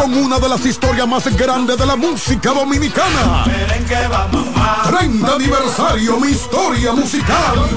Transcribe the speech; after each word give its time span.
con 0.00 0.14
una 0.14 0.38
de 0.38 0.48
las 0.48 0.64
historias 0.64 1.06
más 1.06 1.26
grandes 1.36 1.76
de 1.76 1.84
la 1.84 1.94
música 1.96 2.52
dominicana. 2.52 3.44
30 4.88 5.34
aniversario, 5.34 6.18
mi 6.18 6.28
historia 6.28 6.92
musical. 6.92 7.68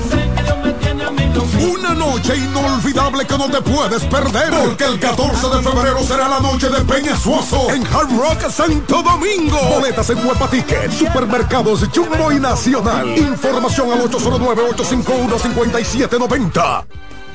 Una 1.60 1.94
noche 1.94 2.38
inolvidable 2.38 3.26
que 3.26 3.38
no 3.38 3.50
te 3.50 3.62
puedes 3.62 4.06
perder. 4.06 4.52
Porque 4.52 4.86
el 4.86 4.98
14 5.00 5.50
de 5.50 5.62
febrero 5.64 6.02
será 6.04 6.30
la 6.30 6.40
noche 6.40 6.70
de 6.70 6.80
Peña 6.82 7.18
Suazo 7.18 7.72
en 7.72 7.86
Hard 7.88 8.16
Rock 8.18 8.50
Santo 8.50 9.04
Domingo. 9.04 9.60
Boletas 9.76 10.10
en 10.10 10.26
Huepa 10.26 10.50
Ticket, 10.50 10.92
Supermercados 10.92 11.86
Jumbo 11.94 12.32
y 12.32 12.40
Nacional. 12.40 13.18
Información 13.18 13.92
al 13.92 14.00
809-851-5790. 14.10 16.86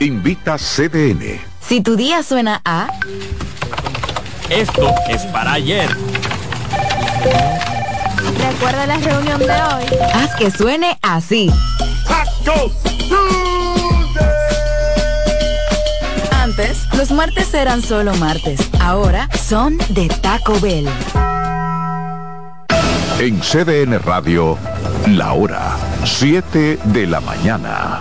Invita 0.01 0.57
CDN. 0.57 1.41
Si 1.61 1.83
tu 1.83 1.97
día 1.97 2.23
suena 2.23 2.63
a... 2.65 2.89
Esto 4.51 4.95
es 5.09 5.23
para 5.27 5.53
ayer. 5.53 5.89
Recuerda 8.51 8.87
la 8.87 8.97
reunión 8.97 9.39
de 9.39 9.51
hoy. 9.51 9.85
Haz 10.15 10.35
que 10.37 10.51
suene 10.51 10.99
así. 11.03 11.51
Antes, 16.33 16.87
los 16.95 17.11
martes 17.11 17.53
eran 17.53 17.83
solo 17.83 18.15
martes. 18.15 18.71
Ahora 18.81 19.29
son 19.47 19.77
de 19.91 20.09
Taco 20.09 20.59
Bell. 20.61 20.89
En 23.21 23.41
CDN 23.41 23.99
Radio, 23.99 24.57
la 25.09 25.35
hora 25.35 25.77
7 26.05 26.79
de 26.85 27.07
la 27.07 27.21
mañana. 27.21 28.01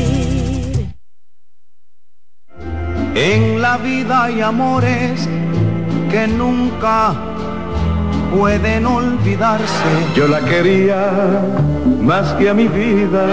En 3.15 3.61
la 3.61 3.77
vida 3.77 4.23
hay 4.23 4.39
amores 4.41 5.27
que 6.09 6.27
nunca 6.27 7.13
pueden 8.33 8.85
olvidarse. 8.85 9.65
Yo 10.15 10.27
la 10.27 10.39
quería 10.39 11.41
más 11.99 12.31
que 12.33 12.49
a 12.49 12.53
mi 12.53 12.69
vida. 12.69 13.25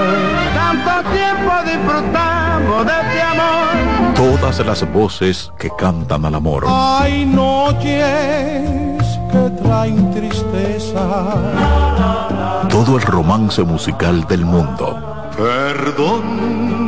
Tanto 0.54 1.10
tiempo 1.10 1.52
disfrutamos 1.64 2.86
de 2.86 2.92
este 2.92 3.22
amor. 3.22 4.14
Todas 4.16 4.66
las 4.66 4.92
voces 4.92 5.52
que 5.56 5.70
cantan 5.78 6.24
al 6.24 6.34
amor. 6.34 6.64
Hay 6.66 7.24
noches 7.24 8.98
que 9.30 9.62
traen 9.62 10.10
tristeza. 10.10 11.34
Todo 12.68 12.96
el 12.96 13.02
romance 13.02 13.62
musical 13.62 14.26
del 14.26 14.44
mundo. 14.44 15.30
Perdón. 15.36 16.87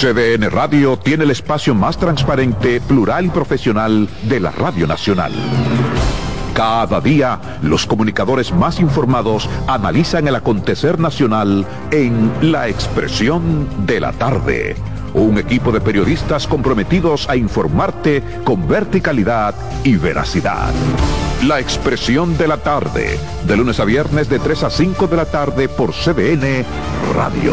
CDN 0.00 0.50
Radio 0.50 0.96
tiene 0.96 1.24
el 1.24 1.30
espacio 1.30 1.74
más 1.74 1.98
transparente, 1.98 2.80
plural 2.80 3.26
y 3.26 3.28
profesional 3.28 4.08
de 4.22 4.40
la 4.40 4.50
Radio 4.50 4.86
Nacional. 4.86 5.30
Cada 6.54 7.02
día, 7.02 7.38
los 7.60 7.84
comunicadores 7.84 8.50
más 8.50 8.80
informados 8.80 9.46
analizan 9.66 10.26
el 10.26 10.36
acontecer 10.36 10.98
nacional 10.98 11.66
en 11.90 12.32
La 12.40 12.68
Expresión 12.68 13.68
de 13.84 14.00
la 14.00 14.12
Tarde. 14.12 14.74
Un 15.12 15.36
equipo 15.36 15.70
de 15.70 15.82
periodistas 15.82 16.46
comprometidos 16.46 17.28
a 17.28 17.36
informarte 17.36 18.22
con 18.44 18.66
verticalidad 18.66 19.54
y 19.84 19.96
veracidad. 19.96 20.70
La 21.46 21.60
Expresión 21.60 22.38
de 22.38 22.48
la 22.48 22.56
Tarde, 22.56 23.18
de 23.46 23.54
lunes 23.54 23.78
a 23.80 23.84
viernes 23.84 24.30
de 24.30 24.38
3 24.38 24.62
a 24.62 24.70
5 24.70 25.08
de 25.08 25.16
la 25.18 25.26
tarde 25.26 25.68
por 25.68 25.92
CDN 25.92 26.64
Radio. 27.14 27.52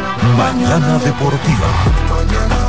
Mañana 0.37 0.99
Deportiva. 0.99 2.60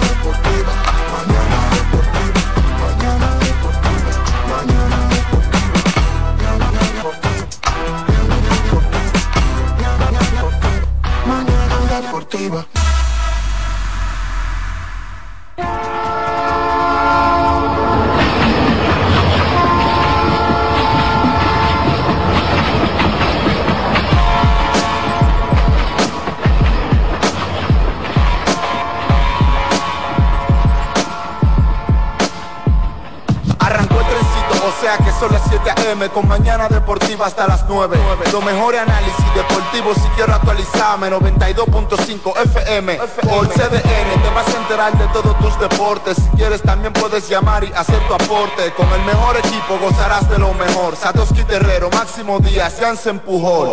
7 35.65 35.71
a.m. 35.71 36.09
con 36.09 36.27
mañana 36.27 36.69
deportiva 36.69 37.27
hasta 37.27 37.47
las 37.47 37.65
9. 37.69 37.97
Lo 38.33 38.41
mejor 38.41 38.77
análisis 38.77 39.35
deportivo 39.35 39.95
si 39.95 40.09
quiero 40.17 40.35
actualizarme. 40.35 41.11
92.5 41.11 42.37
FM 42.45 42.97
por 42.97 43.49
CDN. 43.49 44.23
Te 44.23 44.31
vas 44.35 44.49
a 44.49 44.59
enterar 44.59 44.99
de 44.99 45.07
todos 45.09 45.39
tus 45.39 45.59
deportes. 45.61 46.17
Si 46.17 46.29
quieres 46.37 46.63
también 46.63 46.93
puedes 46.93 47.29
llamar 47.29 47.65
y 47.65 47.73
hacer 47.73 47.99
tu 48.09 48.15
aporte. 48.15 48.73
Con 48.77 48.89
el 48.93 49.03
mejor 49.05 49.37
equipo 49.37 49.79
gozarás 49.81 50.29
de 50.31 50.39
lo 50.39 50.53
mejor. 50.55 50.97
Satoshi 50.97 51.45
Terrero, 51.45 51.91
Máximo 51.91 52.39
Díaz, 52.41 52.81
se 52.97 53.11
Empujón. 53.11 53.71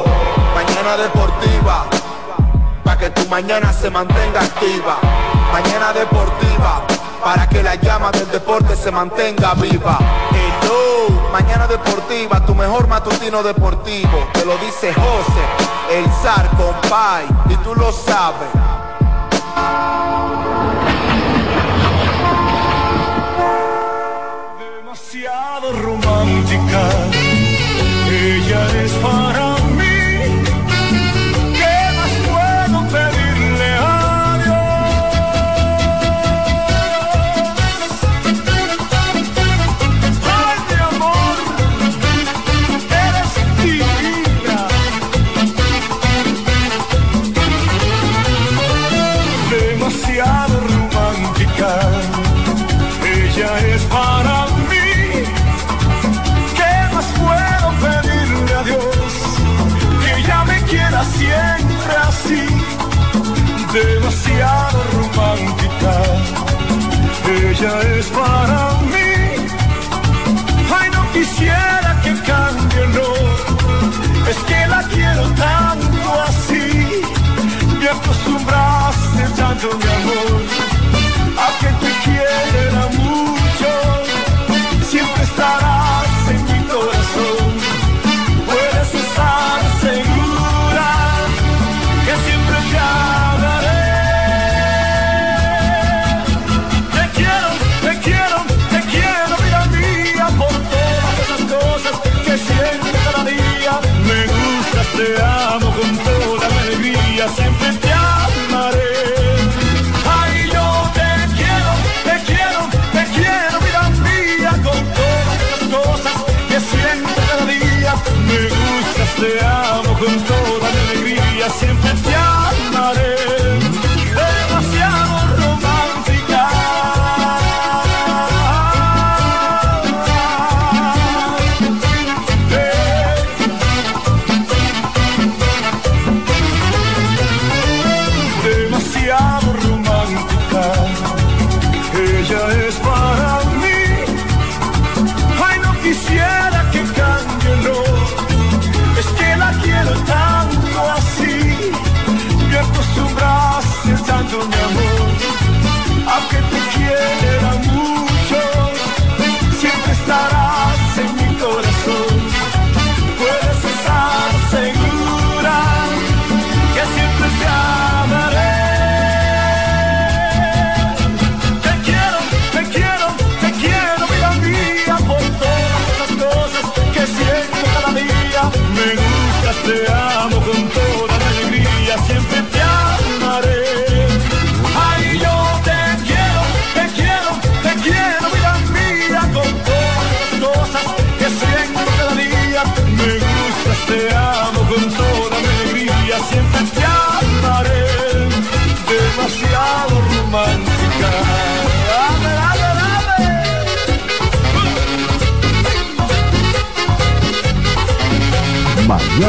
Mañana 0.56 0.98
deportiva. 0.98 1.86
Para 2.84 2.98
que 2.98 3.10
tu 3.12 3.26
mañana 3.30 3.74
se 3.74 3.90
mantenga 3.90 4.42
activa. 4.42 4.98
Mañana 5.52 5.94
deportiva 5.94 6.84
para 7.24 7.48
que 7.48 7.62
la 7.62 7.76
llama 7.76 8.12
del 8.12 8.30
deporte 8.32 8.76
se 8.76 8.92
mantenga 8.92 9.54
viva. 9.56 9.98
Mañana 11.32 11.68
deportiva, 11.68 12.44
tu 12.46 12.56
mejor 12.56 12.88
matutino 12.88 13.44
deportivo. 13.44 14.28
Te 14.34 14.46
lo 14.46 14.58
dice 14.58 14.94
José, 14.94 15.44
el 15.92 16.06
zar 16.22 16.50
compay, 16.58 17.26
y 17.50 17.56
tú 17.58 17.76
lo 17.76 17.92
sabes. 17.92 18.50
Demasiado 24.82 25.72
romántica, 25.74 26.90
ella 28.10 28.84
es 28.84 28.92
para 28.94 29.49
Ella 67.62 67.82
es 68.00 68.06
para 68.08 68.80
mí. 68.92 69.12
Ay, 70.80 70.90
no 70.94 71.12
quisiera 71.12 72.00
que 72.02 72.14
cambie, 72.22 72.88
no. 72.96 74.30
Es 74.30 74.38
que 74.48 74.68
la 74.68 74.82
quiero 74.84 75.24
tanto 75.34 76.22
así. 76.26 77.02
Me 77.82 77.90
acostumbraste 77.90 79.24
tanto, 79.36 79.68
mi 79.78 79.90
amor, 80.00 80.42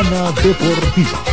Deportiva. 0.03 1.30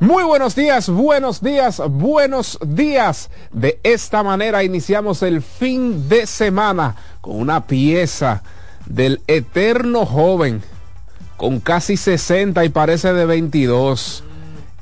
Muy 0.00 0.22
buenos 0.22 0.54
días, 0.54 0.88
buenos 0.88 1.40
días, 1.42 1.82
buenos 1.90 2.56
días. 2.64 3.30
De 3.50 3.80
esta 3.82 4.22
manera 4.22 4.62
iniciamos 4.62 5.24
el 5.24 5.42
fin 5.42 6.08
de 6.08 6.24
semana 6.24 6.94
con 7.20 7.40
una 7.40 7.66
pieza 7.66 8.44
del 8.86 9.20
eterno 9.26 10.06
joven, 10.06 10.62
con 11.38 11.60
casi 11.60 11.96
60 11.96 12.64
y 12.64 12.68
parece 12.68 13.14
de 13.14 13.24
22. 13.24 14.24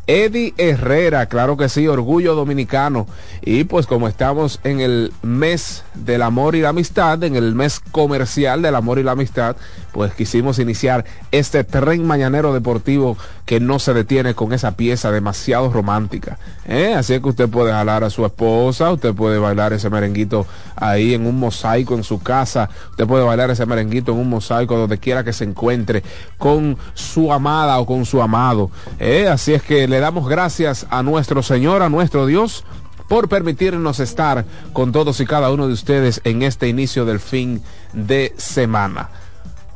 Eddie 0.09 0.55
Herrera, 0.57 1.27
claro 1.27 1.57
que 1.57 1.69
sí, 1.69 1.87
orgullo 1.87 2.35
dominicano. 2.35 3.07
Y 3.43 3.65
pues 3.65 3.87
como 3.87 4.09
estamos 4.09 4.61
en 4.65 4.81
el 4.81 5.13
mes 5.23 5.85
del 5.95 6.23
amor 6.23 6.57
y 6.57 6.63
la 6.63 6.71
amistad, 6.71 7.23
en 7.25 7.37
el 7.37 7.55
mes 7.55 7.81
comercial 7.93 8.63
del 8.63 8.75
amor 8.75 8.99
y 8.99 9.03
la 9.03 9.13
amistad, 9.13 9.57
pues 9.97 10.13
quisimos 10.13 10.59
iniciar 10.59 11.07
este 11.33 11.65
tren 11.65 12.07
mañanero 12.07 12.53
deportivo 12.53 13.17
que 13.47 13.61
no 13.61 13.79
se 13.79 13.95
detiene 13.95 14.35
con 14.35 14.53
esa 14.53 14.77
pieza 14.77 15.11
demasiado 15.11 15.73
romántica. 15.73 16.39
¿eh? 16.67 16.93
Así 16.95 17.19
que 17.19 17.29
usted 17.31 17.49
puede 17.49 17.73
jalar 17.73 18.05
a 18.05 18.11
su 18.11 18.27
esposa, 18.27 18.93
usted 18.93 19.15
puede 19.15 19.39
bailar 19.39 19.73
ese 19.73 19.89
merenguito 19.89 20.47
ahí 20.77 21.15
en 21.15 21.27
un 21.27 21.41
mosaico 21.41 21.95
en 21.95 22.05
su 22.05 22.23
casa, 22.23 22.69
usted 22.91 23.07
puede 23.07 23.25
bailar 23.25 23.51
ese 23.51 23.65
merenguito 23.65 24.13
en 24.13 24.19
un 24.19 24.29
mosaico 24.29 24.77
donde 24.77 24.99
quiera 24.99 25.25
que 25.25 25.33
se 25.33 25.45
encuentre 25.45 26.03
con 26.37 26.77
su 26.93 27.33
amada 27.33 27.79
o 27.79 27.87
con 27.87 28.05
su 28.05 28.21
amado. 28.21 28.71
¿eh? 28.99 29.29
Así 29.29 29.55
es 29.55 29.63
que 29.63 29.89
le 29.89 29.99
damos 29.99 30.29
gracias 30.29 30.87
a 30.91 31.03
nuestro 31.03 31.43
Señor, 31.43 31.81
a 31.81 31.89
nuestro 31.89 32.27
Dios 32.27 32.65
por 33.09 33.31
permitirnos 33.31 33.99
estar 34.01 34.45
con 34.75 34.93
todos 34.93 35.21
y 35.21 35.25
cada 35.25 35.51
uno 35.51 35.69
de 35.69 35.73
ustedes 35.73 36.21
en 36.25 36.43
este 36.43 36.69
inicio 36.69 37.07
del 37.07 37.19
fin 37.19 37.63
de 37.95 38.35
semana. 38.37 39.09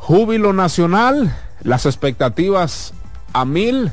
Júbilo 0.01 0.55
nacional, 0.55 1.37
las 1.63 1.85
expectativas 1.85 2.95
a 3.35 3.45
mil, 3.45 3.93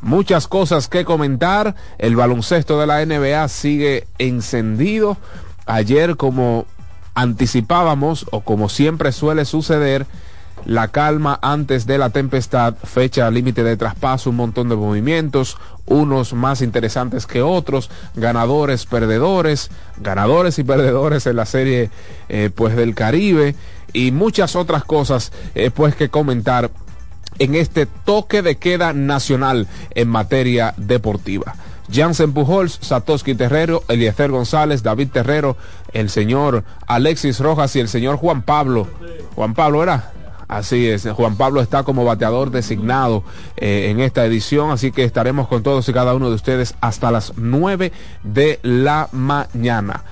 muchas 0.00 0.46
cosas 0.46 0.86
que 0.88 1.04
comentar. 1.04 1.74
El 1.98 2.14
baloncesto 2.14 2.78
de 2.78 2.86
la 2.86 3.04
NBA 3.04 3.48
sigue 3.48 4.06
encendido. 4.18 5.16
Ayer, 5.66 6.16
como 6.16 6.64
anticipábamos 7.14 8.24
o 8.30 8.42
como 8.42 8.68
siempre 8.68 9.10
suele 9.10 9.44
suceder, 9.44 10.06
la 10.64 10.88
calma 10.88 11.38
antes 11.42 11.86
de 11.86 11.98
la 11.98 12.10
tempestad, 12.10 12.74
fecha 12.84 13.28
límite 13.28 13.64
de 13.64 13.76
traspaso, 13.76 14.30
un 14.30 14.36
montón 14.36 14.68
de 14.68 14.76
movimientos, 14.76 15.58
unos 15.86 16.34
más 16.34 16.62
interesantes 16.62 17.26
que 17.26 17.42
otros, 17.42 17.90
ganadores, 18.14 18.86
perdedores, 18.86 19.70
ganadores 19.96 20.58
y 20.58 20.64
perdedores 20.64 21.26
en 21.26 21.36
la 21.36 21.46
serie 21.46 21.90
eh, 22.28 22.50
pues 22.54 22.76
del 22.76 22.94
Caribe 22.94 23.56
y 23.92 24.10
muchas 24.12 24.56
otras 24.56 24.84
cosas 24.84 25.32
eh, 25.54 25.70
pues 25.70 25.94
que 25.94 26.08
comentar 26.08 26.70
en 27.38 27.54
este 27.54 27.86
toque 27.86 28.42
de 28.42 28.56
queda 28.56 28.92
nacional 28.92 29.66
en 29.94 30.08
materia 30.08 30.74
deportiva. 30.76 31.54
Jansen 31.90 32.32
Pujols, 32.32 32.78
Satoshi 32.82 33.34
Terrero, 33.34 33.82
Eliezer 33.88 34.30
González, 34.30 34.82
David 34.82 35.08
Terrero, 35.10 35.56
el 35.92 36.10
señor 36.10 36.64
Alexis 36.86 37.40
Rojas 37.40 37.74
y 37.76 37.80
el 37.80 37.88
señor 37.88 38.16
Juan 38.16 38.42
Pablo. 38.42 38.86
Juan 39.34 39.54
Pablo 39.54 39.82
era 39.82 40.12
Así 40.48 40.88
es, 40.88 41.06
Juan 41.06 41.36
Pablo 41.36 41.60
está 41.60 41.82
como 41.82 42.06
bateador 42.06 42.50
designado 42.50 43.22
eh, 43.58 43.88
en 43.90 44.00
esta 44.00 44.24
edición, 44.24 44.70
así 44.70 44.92
que 44.92 45.04
estaremos 45.04 45.46
con 45.46 45.62
todos 45.62 45.86
y 45.90 45.92
cada 45.92 46.14
uno 46.14 46.30
de 46.30 46.36
ustedes 46.36 46.74
hasta 46.80 47.10
las 47.10 47.34
9 47.36 47.92
de 48.22 48.58
la 48.62 49.10
mañana. 49.12 50.04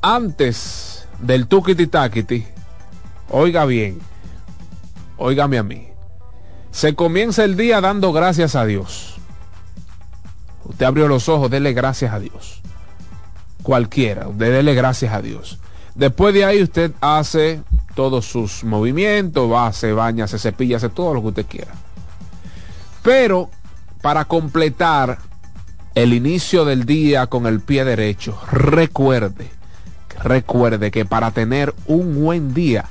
Antes 0.00 1.08
del 1.20 1.48
tukiti 1.48 1.88
takiti, 1.88 2.46
oiga 3.30 3.64
bien, 3.64 3.98
óigame 5.16 5.58
a 5.58 5.62
mí, 5.62 5.88
se 6.70 6.94
comienza 6.94 7.44
el 7.44 7.56
día 7.56 7.80
dando 7.80 8.12
gracias 8.12 8.54
a 8.54 8.64
Dios. 8.64 9.16
Usted 10.64 10.86
abrió 10.86 11.08
los 11.08 11.28
ojos, 11.28 11.50
dele 11.50 11.72
gracias 11.72 12.12
a 12.12 12.20
Dios. 12.20 12.60
Cualquiera, 13.62 14.28
usted 14.28 14.52
dele 14.52 14.74
gracias 14.74 15.12
a 15.12 15.20
Dios. 15.20 15.58
Después 15.96 16.32
de 16.32 16.44
ahí 16.44 16.62
usted 16.62 16.92
hace 17.00 17.62
todos 17.96 18.26
sus 18.26 18.62
movimientos, 18.62 19.50
va, 19.50 19.72
se 19.72 19.92
baña, 19.92 20.28
se 20.28 20.38
cepilla, 20.38 20.76
hace 20.76 20.90
todo 20.90 21.14
lo 21.14 21.22
que 21.22 21.28
usted 21.28 21.46
quiera. 21.46 21.72
Pero 23.02 23.50
para 24.00 24.26
completar 24.26 25.18
el 25.96 26.12
inicio 26.12 26.64
del 26.64 26.84
día 26.84 27.26
con 27.26 27.46
el 27.46 27.58
pie 27.60 27.84
derecho, 27.84 28.38
recuerde, 28.52 29.57
recuerde 30.22 30.90
que 30.90 31.04
para 31.04 31.30
tener 31.30 31.74
un 31.86 32.22
buen 32.22 32.54
día, 32.54 32.86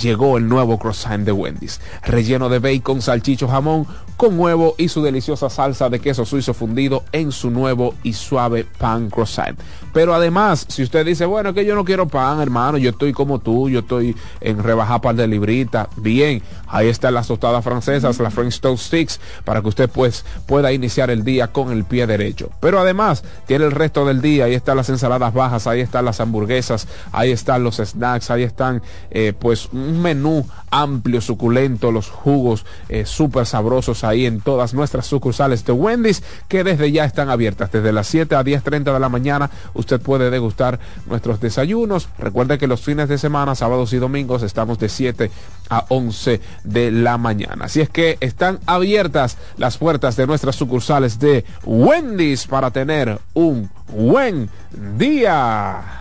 llegó 0.00 0.36
el 0.36 0.48
nuevo 0.48 0.78
croissant 0.78 1.24
de 1.24 1.32
Wendy's, 1.32 1.80
relleno 2.02 2.48
de 2.48 2.58
bacon, 2.58 3.02
salchicho, 3.02 3.48
jamón, 3.48 3.86
con 4.16 4.38
huevo 4.38 4.74
y 4.78 4.88
su 4.88 5.02
deliciosa 5.02 5.50
salsa 5.50 5.88
de 5.88 6.00
queso 6.00 6.24
suizo 6.24 6.54
fundido 6.54 7.04
en 7.12 7.32
su 7.32 7.50
nuevo 7.50 7.94
y 8.02 8.12
suave 8.12 8.64
pan 8.78 9.10
croissant. 9.10 9.58
Pero 9.94 10.12
además, 10.12 10.66
si 10.68 10.82
usted 10.82 11.06
dice, 11.06 11.24
bueno, 11.24 11.54
que 11.54 11.64
yo 11.64 11.76
no 11.76 11.84
quiero 11.84 12.08
pan, 12.08 12.40
hermano, 12.40 12.78
yo 12.78 12.90
estoy 12.90 13.12
como 13.12 13.38
tú, 13.38 13.70
yo 13.70 13.78
estoy 13.78 14.16
en 14.40 14.60
rebajar 14.60 15.00
par 15.00 15.14
de 15.14 15.28
librita, 15.28 15.88
bien, 15.96 16.42
ahí 16.66 16.88
están 16.88 17.14
las 17.14 17.28
tostadas 17.28 17.62
francesas, 17.62 18.18
las 18.18 18.34
French 18.34 18.60
Toast 18.60 18.86
Sticks, 18.86 19.20
para 19.44 19.62
que 19.62 19.68
usted 19.68 19.88
pues 19.88 20.24
pueda 20.46 20.72
iniciar 20.72 21.10
el 21.10 21.22
día 21.22 21.52
con 21.52 21.70
el 21.70 21.84
pie 21.84 22.08
derecho. 22.08 22.50
Pero 22.58 22.80
además, 22.80 23.22
tiene 23.46 23.66
el 23.66 23.70
resto 23.70 24.04
del 24.04 24.20
día, 24.20 24.46
ahí 24.46 24.54
están 24.54 24.76
las 24.76 24.88
ensaladas 24.88 25.32
bajas, 25.32 25.68
ahí 25.68 25.80
están 25.80 26.04
las 26.04 26.18
hamburguesas, 26.20 26.88
ahí 27.12 27.30
están 27.30 27.62
los 27.62 27.76
snacks, 27.76 28.32
ahí 28.32 28.42
están 28.42 28.82
eh, 29.12 29.32
pues 29.38 29.68
un 29.72 30.02
menú 30.02 30.44
amplio, 30.74 31.20
suculento, 31.20 31.92
los 31.92 32.08
jugos 32.08 32.66
eh, 32.88 33.06
súper 33.06 33.46
sabrosos 33.46 34.02
ahí 34.02 34.26
en 34.26 34.40
todas 34.40 34.74
nuestras 34.74 35.06
sucursales 35.06 35.64
de 35.64 35.72
Wendy's 35.72 36.22
que 36.48 36.64
desde 36.64 36.90
ya 36.90 37.04
están 37.04 37.30
abiertas. 37.30 37.70
Desde 37.70 37.92
las 37.92 38.08
7 38.08 38.34
a 38.34 38.42
10.30 38.42 38.92
de 38.92 38.98
la 38.98 39.08
mañana 39.08 39.50
usted 39.74 40.00
puede 40.00 40.30
degustar 40.30 40.80
nuestros 41.06 41.40
desayunos. 41.40 42.08
Recuerde 42.18 42.58
que 42.58 42.66
los 42.66 42.80
fines 42.80 43.08
de 43.08 43.18
semana, 43.18 43.54
sábados 43.54 43.92
y 43.92 43.98
domingos, 43.98 44.42
estamos 44.42 44.80
de 44.80 44.88
7 44.88 45.30
a 45.70 45.84
11 45.88 46.40
de 46.64 46.90
la 46.90 47.18
mañana. 47.18 47.66
Así 47.66 47.80
es 47.80 47.88
que 47.88 48.18
están 48.20 48.58
abiertas 48.66 49.38
las 49.56 49.78
puertas 49.78 50.16
de 50.16 50.26
nuestras 50.26 50.56
sucursales 50.56 51.20
de 51.20 51.44
Wendy's 51.64 52.48
para 52.48 52.72
tener 52.72 53.20
un 53.32 53.70
buen 53.88 54.50
día. 54.98 56.00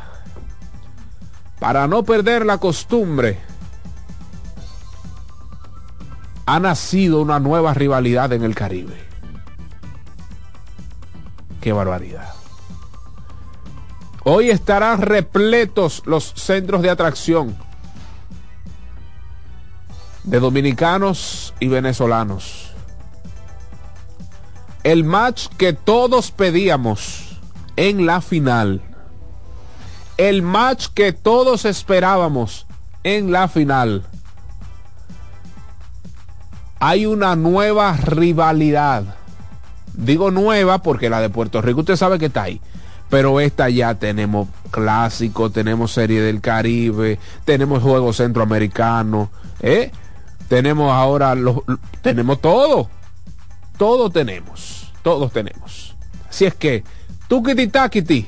Para 1.60 1.88
no 1.88 2.04
perder 2.04 2.46
la 2.46 2.58
costumbre 2.58 3.53
ha 6.46 6.60
nacido 6.60 7.22
una 7.22 7.40
nueva 7.40 7.74
rivalidad 7.74 8.34
en 8.34 8.44
el 8.44 8.56
Caribe. 8.56 8.96
Qué 11.62 11.72
barbaridad. 11.72 12.34
Hoy 14.26 14.50
estarán 14.50 15.02
repletos 15.02 16.04
los 16.06 16.34
centros 16.36 16.82
de 16.82 16.90
atracción 16.90 17.56
de 20.24 20.40
dominicanos 20.40 21.54
y 21.60 21.68
venezolanos. 21.68 22.72
El 24.84 25.04
match 25.04 25.48
que 25.58 25.74
todos 25.74 26.32
pedíamos 26.32 27.40
en 27.76 28.06
la 28.06 28.22
final. 28.22 28.82
El 30.18 30.42
match 30.42 30.88
que 30.94 31.14
todos 31.14 31.66
esperábamos 31.66 32.66
en 33.04 33.32
la 33.32 33.48
final 33.48 34.06
hay 36.84 37.06
una 37.06 37.38
nueva 37.38 37.96
rivalidad. 37.96 39.16
Digo 39.94 40.32
nueva 40.32 40.80
porque 40.84 41.10
la 41.10 41.22
de 41.22 41.30
Puerto 41.30 41.62
Rico 41.62 41.80
usted 41.80 41.96
sabe 41.96 42.20
que 42.20 42.26
está 42.26 42.44
ahí. 42.44 42.60
Pero 43.10 43.40
esta 43.40 43.70
ya 43.70 43.96
tenemos 43.96 44.50
clásico, 44.70 45.50
tenemos 45.50 45.94
serie 45.94 46.20
del 46.22 46.42
Caribe, 46.42 47.20
tenemos 47.46 47.82
juegos 47.82 48.18
centroamericanos, 48.18 49.30
¿eh? 49.62 49.92
Tenemos 50.50 50.92
ahora 50.92 51.36
los, 51.36 51.60
tenemos 52.02 52.42
todo. 52.42 52.90
Todo 53.78 54.10
tenemos. 54.10 54.92
Todos 55.04 55.32
tenemos. 55.32 55.96
Así 56.28 56.44
es 56.44 56.54
que, 56.54 56.84
tukiti 57.30 57.68
takiti. 57.68 58.28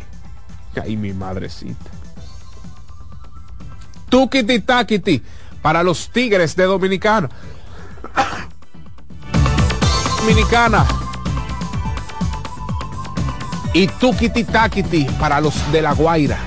Ay, 0.81 0.95
mi 0.95 1.11
madrecita. 1.11 1.91
Takiti 4.65 5.21
para 5.61 5.83
los 5.83 6.09
Tigres 6.09 6.55
de 6.55 6.63
Dominicana. 6.63 7.29
Dominicana. 10.19 10.85
Y 13.73 13.87
Tukiti 13.87 14.43
Takiti 14.43 15.05
para 15.19 15.39
los 15.41 15.53
de 15.71 15.81
La 15.81 15.93
Guaira, 15.93 16.37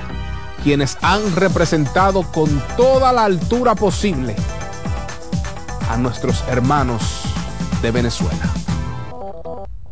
quienes 0.64 0.96
han 1.02 1.36
representado 1.36 2.22
con 2.32 2.48
toda 2.76 3.12
la 3.12 3.24
altura 3.24 3.74
posible 3.74 4.34
a 5.90 5.96
nuestros 5.96 6.42
hermanos 6.48 7.22
de 7.82 7.90
Venezuela. 7.90 8.67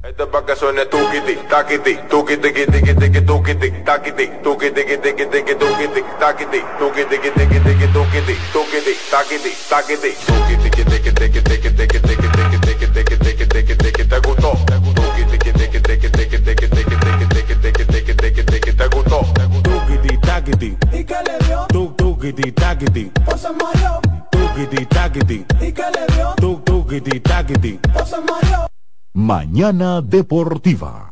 Esto 0.06 0.22
es 0.22 0.28
para 0.28 0.46
que 0.46 0.54
suene 0.54 0.86
tukiti, 0.86 1.34
takiti, 1.48 1.98
tukiti, 2.08 2.52
kiti, 2.52 2.80
kiti, 2.80 3.20
tukiti, 3.22 3.72
takiti, 3.84 4.30
tukiti, 4.40 4.84
kiti, 4.84 5.14
kiti, 5.16 5.54
tukiti, 5.56 6.04
takiti, 6.20 6.62
tukiti, 6.78 7.18
kiti, 7.18 7.46
kiti, 7.48 7.88
tukiti, 7.92 8.36
tukiti, 8.52 8.96
takiti, 9.10 9.50
takiti, 9.68 10.14
tukiti, 10.24 10.70
kiti, 10.70 11.00
kiti, 11.02 11.30
kiti, 11.30 11.58
kiti, 11.58 11.86
kiti, 11.88 12.16
kiti, 12.16 12.36
kiti, 12.46 12.74
kiti, 12.78 13.34
kiti, 13.34 13.64
kiti, 13.66 13.92
kiti, 13.92 14.04
te 14.06 14.20
gustó, 14.20 14.52
tukiti, 14.94 15.38
kiti, 15.38 15.68
kiti, 15.70 15.98
kiti, 15.98 16.28
kiti, 16.28 16.54
kiti, 16.54 16.84
kiti, 16.84 16.84
kiti, 16.86 17.42
kiti, 17.42 17.72
kiti, 17.72 18.30
kiti, 18.30 18.60
kiti, 18.60 18.76
te 18.76 18.88
gustó, 18.94 19.26
tukiti, 19.64 20.18
takiti, 20.22 20.76
¿y 20.92 21.04
qué 21.04 21.18
le 21.26 21.36
dio? 21.48 21.66
Tuk, 21.66 21.96
tukiti, 21.96 22.52
takiti, 22.52 23.10
o 23.26 23.36
se 23.36 23.48
mareó, 23.50 24.00
tukiti, 24.30 24.86
takiti, 24.86 25.44
¿y 25.60 25.72
qué 25.72 25.90
le 25.90 26.14
dio? 26.14 26.32
Tuk, 26.36 26.64
tukiti, 26.64 27.18
takiti, 27.18 27.80
o 28.00 28.06
se 28.06 28.20
mareó. 28.20 28.75
Mañana 29.16 30.02
Deportiva. 30.02 31.08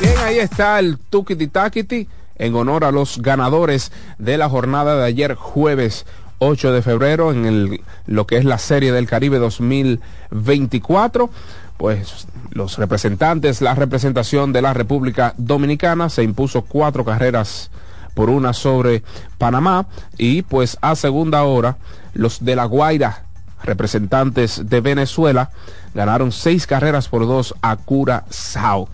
Bien, 0.00 0.14
ahí 0.24 0.38
está 0.38 0.78
el 0.78 0.98
Tukiti 0.98 1.48
Takiti 1.48 2.06
en 2.36 2.54
honor 2.54 2.84
a 2.84 2.92
los 2.92 3.20
ganadores 3.20 3.90
de 4.18 4.38
la 4.38 4.48
jornada 4.48 4.96
de 4.96 5.04
ayer 5.06 5.34
jueves 5.34 6.06
8 6.38 6.70
de 6.70 6.80
febrero 6.80 7.32
en 7.32 7.44
el, 7.44 7.80
lo 8.06 8.24
que 8.28 8.36
es 8.36 8.44
la 8.44 8.58
Serie 8.58 8.92
del 8.92 9.08
Caribe 9.08 9.38
2024. 9.38 11.28
Pues 11.76 12.28
los 12.50 12.78
representantes, 12.78 13.62
la 13.62 13.74
representación 13.74 14.52
de 14.52 14.62
la 14.62 14.74
República 14.74 15.34
Dominicana 15.38 16.08
se 16.08 16.22
impuso 16.22 16.62
cuatro 16.62 17.04
carreras 17.04 17.72
por 18.14 18.30
una 18.30 18.52
sobre 18.52 19.02
Panamá 19.38 19.88
y 20.16 20.42
pues 20.42 20.78
a 20.82 20.94
segunda 20.94 21.42
hora 21.42 21.78
los 22.14 22.44
de 22.44 22.54
La 22.54 22.64
Guaira 22.64 23.25
representantes 23.62 24.68
de 24.68 24.80
Venezuela 24.80 25.50
ganaron 25.94 26.32
seis 26.32 26.66
carreras 26.66 27.08
por 27.08 27.26
dos 27.26 27.54
a 27.62 27.76
Curazao. 27.76 28.88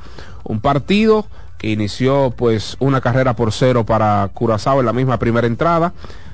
Un 0.44 0.60
partido 0.60 1.26
que 1.58 1.70
inició 1.70 2.34
pues 2.36 2.76
una 2.80 3.00
carrera 3.00 3.34
por 3.34 3.52
cero 3.52 3.84
para 3.86 4.28
Curazao 4.34 4.80
en 4.80 4.86
la 4.86 4.92
misma 4.92 5.18
primera 5.18 5.46
entrada. 5.46 5.92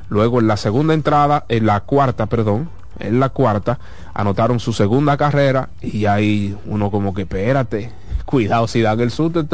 Luego 0.08 0.40
en 0.40 0.46
la 0.46 0.56
segunda 0.56 0.94
entrada, 0.94 1.44
en 1.48 1.66
la 1.66 1.80
cuarta, 1.80 2.26
perdón, 2.26 2.70
en 2.98 3.20
la 3.20 3.28
cuarta, 3.28 3.78
anotaron 4.14 4.58
su 4.58 4.72
segunda 4.72 5.16
carrera 5.16 5.68
y 5.82 6.06
ahí 6.06 6.56
uno 6.64 6.90
como 6.90 7.12
que 7.12 7.22
espérate, 7.22 7.92
cuidado 8.28 8.68
si 8.68 8.82
dan 8.82 9.00
el 9.00 9.10
susto 9.10 9.46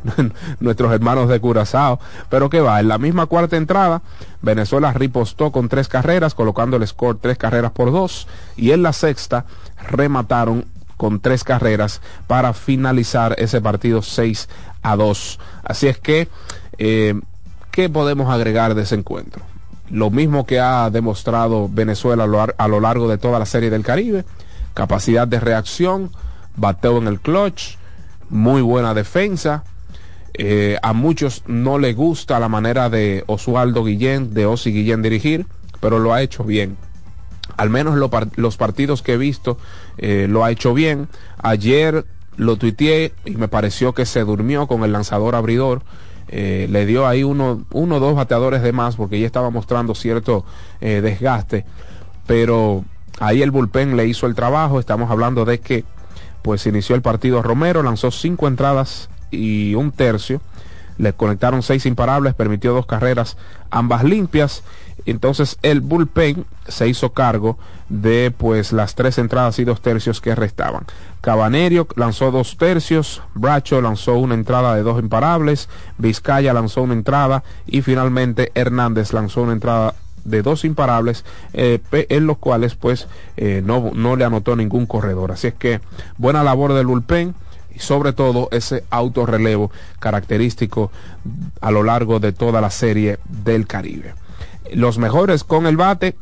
nuestros 0.60 0.92
hermanos 0.92 1.28
de 1.28 1.38
Curazao. 1.38 2.00
Pero 2.28 2.50
que 2.50 2.60
va, 2.60 2.80
en 2.80 2.88
la 2.88 2.98
misma 2.98 3.26
cuarta 3.26 3.56
entrada, 3.56 4.02
Venezuela 4.42 4.92
ripostó 4.92 5.52
con 5.52 5.68
tres 5.68 5.86
carreras, 5.86 6.34
colocando 6.34 6.76
el 6.76 6.84
score 6.88 7.18
tres 7.20 7.38
carreras 7.38 7.70
por 7.70 7.92
dos. 7.92 8.26
Y 8.56 8.72
en 8.72 8.82
la 8.82 8.92
sexta 8.92 9.44
remataron 9.90 10.64
con 10.96 11.20
tres 11.20 11.44
carreras 11.44 12.00
para 12.26 12.52
finalizar 12.52 13.36
ese 13.38 13.60
partido 13.60 14.02
6 14.02 14.48
a 14.82 14.96
2. 14.96 15.38
Así 15.62 15.86
es 15.86 15.98
que, 15.98 16.28
eh, 16.78 17.14
¿qué 17.70 17.88
podemos 17.88 18.28
agregar 18.28 18.74
de 18.74 18.82
ese 18.82 18.96
encuentro? 18.96 19.44
Lo 19.88 20.10
mismo 20.10 20.46
que 20.46 20.58
ha 20.58 20.90
demostrado 20.90 21.68
Venezuela 21.70 22.26
a 22.58 22.68
lo 22.68 22.80
largo 22.80 23.08
de 23.08 23.18
toda 23.18 23.38
la 23.38 23.46
serie 23.46 23.70
del 23.70 23.84
Caribe, 23.84 24.24
capacidad 24.74 25.28
de 25.28 25.38
reacción, 25.38 26.10
bateo 26.56 26.98
en 26.98 27.06
el 27.06 27.20
clutch, 27.20 27.76
muy 28.30 28.62
buena 28.62 28.94
defensa. 28.94 29.64
Eh, 30.38 30.76
a 30.82 30.92
muchos 30.92 31.44
no 31.46 31.78
le 31.78 31.94
gusta 31.94 32.38
la 32.38 32.48
manera 32.48 32.90
de 32.90 33.24
Oswaldo 33.26 33.84
Guillén, 33.84 34.34
de 34.34 34.44
Osi 34.44 34.70
Guillén 34.70 35.00
dirigir, 35.00 35.46
pero 35.80 35.98
lo 35.98 36.12
ha 36.12 36.20
hecho 36.22 36.44
bien. 36.44 36.76
Al 37.56 37.70
menos 37.70 37.96
lo, 37.96 38.10
los 38.36 38.56
partidos 38.58 39.00
que 39.02 39.14
he 39.14 39.16
visto 39.16 39.56
eh, 39.96 40.26
lo 40.28 40.44
ha 40.44 40.50
hecho 40.50 40.74
bien. 40.74 41.08
Ayer 41.38 42.04
lo 42.36 42.56
tuiteé 42.56 43.14
y 43.24 43.36
me 43.36 43.48
pareció 43.48 43.94
que 43.94 44.04
se 44.04 44.20
durmió 44.24 44.66
con 44.66 44.84
el 44.84 44.92
lanzador 44.92 45.34
abridor. 45.34 45.82
Eh, 46.28 46.66
le 46.70 46.84
dio 46.84 47.06
ahí 47.06 47.22
uno 47.22 47.64
o 47.70 47.86
dos 48.00 48.14
bateadores 48.14 48.60
de 48.60 48.72
más 48.72 48.96
porque 48.96 49.18
ya 49.18 49.26
estaba 49.26 49.48
mostrando 49.48 49.94
cierto 49.94 50.44
desgaste. 50.80 51.64
Pero 52.26 52.84
ahí 53.20 53.40
el 53.40 53.52
bullpen 53.52 53.96
le 53.96 54.06
hizo 54.06 54.26
el 54.26 54.34
trabajo. 54.34 54.80
Estamos 54.80 55.10
hablando 55.10 55.46
de 55.46 55.60
que 55.60 55.84
pues 56.46 56.64
inició 56.64 56.94
el 56.94 57.02
partido 57.02 57.42
Romero, 57.42 57.82
lanzó 57.82 58.12
cinco 58.12 58.46
entradas 58.46 59.08
y 59.32 59.74
un 59.74 59.90
tercio. 59.90 60.40
Le 60.96 61.12
conectaron 61.12 61.64
seis 61.64 61.86
imparables, 61.86 62.34
permitió 62.34 62.72
dos 62.72 62.86
carreras, 62.86 63.36
ambas 63.72 64.04
limpias. 64.04 64.62
Entonces 65.06 65.58
el 65.62 65.80
bullpen 65.80 66.46
se 66.68 66.86
hizo 66.86 67.12
cargo 67.12 67.58
de 67.88 68.30
pues 68.30 68.72
las 68.72 68.94
tres 68.94 69.18
entradas 69.18 69.58
y 69.58 69.64
dos 69.64 69.80
tercios 69.80 70.20
que 70.20 70.36
restaban. 70.36 70.84
Cabanerio 71.20 71.88
lanzó 71.96 72.30
dos 72.30 72.56
tercios, 72.56 73.22
Bracho 73.34 73.80
lanzó 73.80 74.14
una 74.14 74.34
entrada 74.34 74.76
de 74.76 74.84
dos 74.84 75.00
imparables, 75.00 75.68
Vizcaya 75.98 76.52
lanzó 76.52 76.82
una 76.82 76.94
entrada 76.94 77.42
y 77.66 77.82
finalmente 77.82 78.52
Hernández 78.54 79.12
lanzó 79.12 79.42
una 79.42 79.52
entrada 79.52 79.96
de 80.26 80.42
dos 80.42 80.64
imparables, 80.64 81.24
eh, 81.52 81.80
en 81.92 82.26
los 82.26 82.38
cuales 82.38 82.74
pues 82.74 83.08
eh, 83.36 83.62
no, 83.64 83.90
no 83.94 84.16
le 84.16 84.24
anotó 84.24 84.56
ningún 84.56 84.86
corredor. 84.86 85.32
Así 85.32 85.48
es 85.48 85.54
que 85.54 85.80
buena 86.18 86.44
labor 86.44 86.72
del 86.74 86.86
bullpen 86.86 87.34
y 87.74 87.78
sobre 87.78 88.12
todo 88.12 88.48
ese 88.52 88.84
autorrelevo 88.90 89.70
característico 89.98 90.90
a 91.60 91.70
lo 91.70 91.82
largo 91.82 92.20
de 92.20 92.32
toda 92.32 92.60
la 92.60 92.70
serie 92.70 93.18
del 93.28 93.66
Caribe. 93.66 94.14
Los 94.72 94.98
mejores 94.98 95.44
con 95.44 95.66
el 95.66 95.76
bate, 95.76 96.16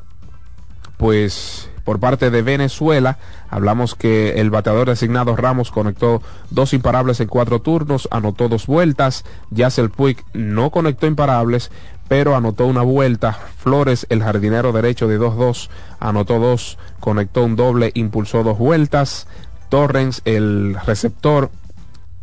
pues 0.96 1.70
por 1.84 2.00
parte 2.00 2.30
de 2.30 2.42
Venezuela. 2.42 3.18
Hablamos 3.50 3.94
que 3.94 4.40
el 4.40 4.50
bateador 4.50 4.88
designado 4.88 5.36
Ramos 5.36 5.70
conectó 5.70 6.22
dos 6.50 6.72
imparables 6.72 7.20
en 7.20 7.28
cuatro 7.28 7.60
turnos, 7.60 8.08
anotó 8.10 8.48
dos 8.48 8.66
vueltas. 8.66 9.24
Yacel 9.50 9.90
Puig 9.90 10.24
no 10.32 10.70
conectó 10.70 11.06
imparables, 11.06 11.70
pero 12.08 12.34
anotó 12.34 12.66
una 12.66 12.82
vuelta. 12.82 13.32
Flores, 13.32 14.06
el 14.08 14.22
jardinero 14.22 14.72
derecho 14.72 15.08
de 15.08 15.20
2-2, 15.20 15.68
anotó 16.00 16.38
dos, 16.38 16.78
conectó 17.00 17.44
un 17.44 17.56
doble, 17.56 17.92
impulsó 17.94 18.42
dos 18.42 18.58
vueltas. 18.58 19.26
Torrens, 19.68 20.22
el 20.24 20.76
receptor 20.86 21.50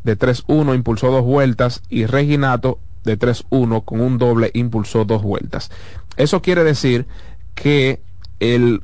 de 0.03 0.17
3-1, 0.17 0.75
impulsó 0.75 1.11
dos 1.11 1.23
vueltas. 1.23 1.81
Y 1.89 2.05
Reginato, 2.05 2.79
de 3.03 3.17
3-1, 3.17 3.83
con 3.83 4.01
un 4.01 4.17
doble, 4.17 4.51
impulsó 4.53 5.05
dos 5.05 5.23
vueltas. 5.23 5.71
Eso 6.17 6.41
quiere 6.41 6.63
decir 6.63 7.07
que 7.55 8.01
el 8.39 8.83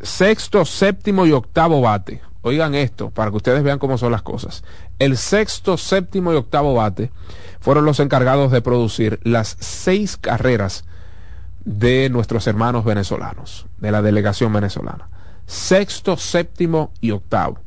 sexto, 0.00 0.64
séptimo 0.64 1.26
y 1.26 1.32
octavo 1.32 1.80
bate. 1.80 2.20
Oigan 2.42 2.74
esto, 2.74 3.10
para 3.10 3.30
que 3.30 3.38
ustedes 3.38 3.62
vean 3.62 3.78
cómo 3.78 3.98
son 3.98 4.12
las 4.12 4.22
cosas. 4.22 4.62
El 4.98 5.16
sexto, 5.16 5.76
séptimo 5.76 6.32
y 6.32 6.36
octavo 6.36 6.74
bate 6.74 7.10
fueron 7.60 7.84
los 7.84 7.98
encargados 7.98 8.52
de 8.52 8.62
producir 8.62 9.18
las 9.24 9.56
seis 9.58 10.16
carreras 10.16 10.84
de 11.64 12.08
nuestros 12.10 12.46
hermanos 12.46 12.84
venezolanos, 12.84 13.66
de 13.78 13.90
la 13.90 14.02
delegación 14.02 14.52
venezolana. 14.52 15.08
Sexto, 15.46 16.16
séptimo 16.16 16.92
y 17.00 17.10
octavo. 17.10 17.58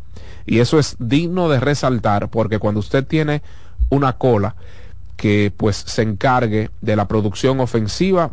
Y 0.45 0.59
eso 0.59 0.79
es 0.79 0.95
digno 0.99 1.49
de 1.49 1.59
resaltar 1.59 2.29
porque 2.29 2.59
cuando 2.59 2.79
usted 2.79 3.05
tiene 3.05 3.41
una 3.89 4.13
cola 4.13 4.55
que 5.17 5.51
pues 5.55 5.75
se 5.75 6.01
encargue 6.01 6.71
de 6.79 6.95
la 6.95 7.07
producción 7.09 7.59
ofensiva, 7.59 8.31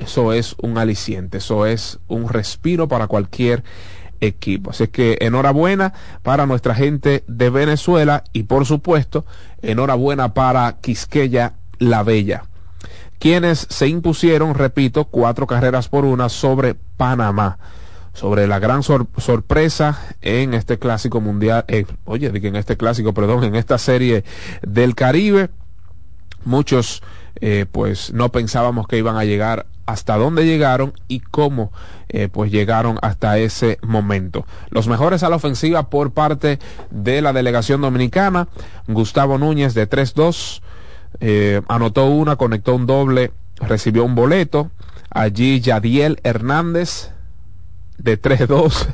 eso 0.00 0.32
es 0.32 0.56
un 0.60 0.78
aliciente, 0.78 1.38
eso 1.38 1.66
es 1.66 1.98
un 2.08 2.28
respiro 2.28 2.88
para 2.88 3.06
cualquier 3.06 3.62
equipo. 4.20 4.70
Así 4.70 4.88
que 4.88 5.18
enhorabuena 5.20 5.92
para 6.22 6.46
nuestra 6.46 6.74
gente 6.74 7.22
de 7.26 7.50
Venezuela 7.50 8.24
y 8.32 8.44
por 8.44 8.66
supuesto 8.66 9.24
enhorabuena 9.62 10.34
para 10.34 10.78
Quisqueya 10.80 11.54
la 11.78 12.02
Bella, 12.02 12.44
quienes 13.18 13.66
se 13.68 13.88
impusieron, 13.88 14.54
repito, 14.54 15.04
cuatro 15.04 15.46
carreras 15.46 15.88
por 15.88 16.04
una 16.04 16.28
sobre 16.28 16.74
Panamá. 16.74 17.58
Sobre 18.12 18.48
la 18.48 18.58
gran 18.58 18.82
sorpresa 18.82 20.00
en 20.20 20.52
este 20.52 20.80
clásico 20.80 21.20
mundial, 21.20 21.64
eh, 21.68 21.86
oye, 22.04 22.26
en 22.34 22.56
este 22.56 22.76
clásico, 22.76 23.14
perdón, 23.14 23.44
en 23.44 23.54
esta 23.54 23.78
serie 23.78 24.24
del 24.62 24.96
Caribe, 24.96 25.50
muchos 26.44 27.02
eh, 27.36 27.66
pues 27.70 28.12
no 28.12 28.30
pensábamos 28.30 28.88
que 28.88 28.98
iban 28.98 29.16
a 29.16 29.24
llegar 29.24 29.66
hasta 29.90 30.16
dónde 30.16 30.46
llegaron 30.46 30.92
y 31.08 31.20
cómo 31.20 31.72
eh, 32.08 32.28
pues 32.30 32.50
llegaron 32.50 32.98
hasta 33.02 33.38
ese 33.38 33.78
momento. 33.82 34.46
Los 34.70 34.88
mejores 34.88 35.22
a 35.22 35.28
la 35.28 35.36
ofensiva 35.36 35.90
por 35.90 36.12
parte 36.12 36.58
de 36.90 37.22
la 37.22 37.32
delegación 37.32 37.80
dominicana, 37.80 38.48
Gustavo 38.86 39.38
Núñez 39.38 39.74
de 39.74 39.88
3-2, 39.88 40.62
eh, 41.20 41.62
anotó 41.68 42.06
una, 42.06 42.36
conectó 42.36 42.74
un 42.74 42.86
doble, 42.86 43.32
recibió 43.56 44.04
un 44.04 44.14
boleto. 44.14 44.70
Allí 45.10 45.60
Yadiel 45.60 46.20
Hernández 46.22 47.10
de 47.98 48.20
3-2, 48.20 48.86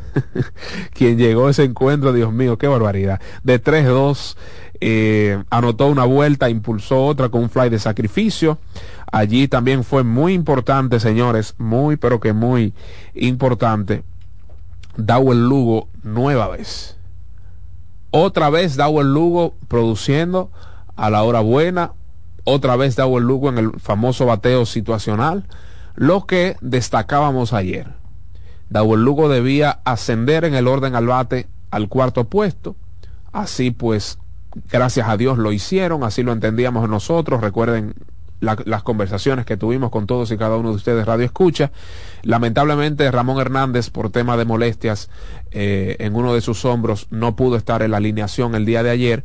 quien 0.95 1.19
llegó 1.19 1.47
a 1.47 1.51
ese 1.51 1.65
encuentro, 1.65 2.13
Dios 2.13 2.33
mío, 2.33 2.59
qué 2.59 2.67
barbaridad, 2.69 3.21
de 3.45 3.63
3-2 3.63 4.37
eh, 4.81 5.43
anotó 5.51 5.87
una 5.89 6.05
vuelta, 6.05 6.51
impulsó 6.51 7.05
otra 7.07 7.29
con 7.29 7.43
un 7.43 7.51
fly 7.51 7.69
de 7.69 7.79
sacrificio. 7.79 8.59
Allí 9.11 9.49
también 9.49 9.85
fue 9.85 10.03
muy 10.03 10.35
importante, 10.35 11.01
señores, 11.01 11.55
muy, 11.59 11.97
pero 11.97 12.21
que 12.21 12.33
muy 12.33 12.75
importante. 13.15 14.03
Dawel 14.97 15.49
Lugo 15.49 15.89
nueva 16.03 16.49
vez. 16.49 16.97
Otra 18.11 18.51
vez 18.51 18.77
Dawel 18.77 19.13
Lugo 19.13 19.55
produciendo 19.69 20.51
a 20.97 21.11
la 21.11 21.23
hora 21.23 21.41
buena. 21.41 21.93
Otra 22.45 22.77
vez 22.77 22.97
Dawel 22.97 23.25
Lugo 23.25 23.49
en 23.49 23.59
el 23.59 23.73
famoso 23.79 24.27
bateo 24.27 24.67
situacional. 24.67 25.45
Lo 25.95 26.27
que 26.27 26.57
destacábamos 26.61 27.53
ayer. 27.53 27.89
Dawel 28.71 29.05
Lugo 29.05 29.29
debía 29.29 29.81
ascender 29.85 30.45
en 30.45 30.55
el 30.55 30.67
orden 30.67 30.97
al 30.97 31.07
bate 31.07 31.47
al 31.71 31.89
cuarto 31.89 32.25
puesto. 32.25 32.75
Así 33.33 33.71
pues 33.71 34.19
gracias 34.71 35.09
a 35.09 35.17
Dios 35.17 35.39
lo 35.39 35.53
hicieron, 35.53 36.05
así 36.05 36.23
lo 36.23 36.33
entendíamos 36.33 36.89
nosotros. 36.89 37.41
Recuerden 37.41 37.95
las 38.41 38.83
conversaciones 38.83 39.47
que 39.47 39.57
tuvimos 39.57 39.91
con 39.91 40.07
todos 40.07 40.31
y 40.31 40.37
cada 40.37 40.57
uno 40.57 40.71
de 40.71 40.77
ustedes 40.77 41.07
Radio 41.07 41.25
Escucha. 41.25 41.73
Lamentablemente 42.23 43.11
Ramón 43.11 43.41
Hernández 43.41 43.91
por 43.91 44.11
tema 44.11 44.37
de 44.37 44.45
molestias 44.45 45.09
eh, 45.53 45.97
en 46.01 46.15
uno 46.15 46.35
de 46.35 46.43
sus 46.43 46.65
hombros 46.65 47.07
no 47.11 47.35
pudo 47.35 47.57
estar 47.57 47.83
en 47.83 47.93
la 47.93 47.97
alineación 47.97 48.55
el 48.55 48.67
día 48.67 48.83
de 48.83 48.91
ayer, 48.91 49.25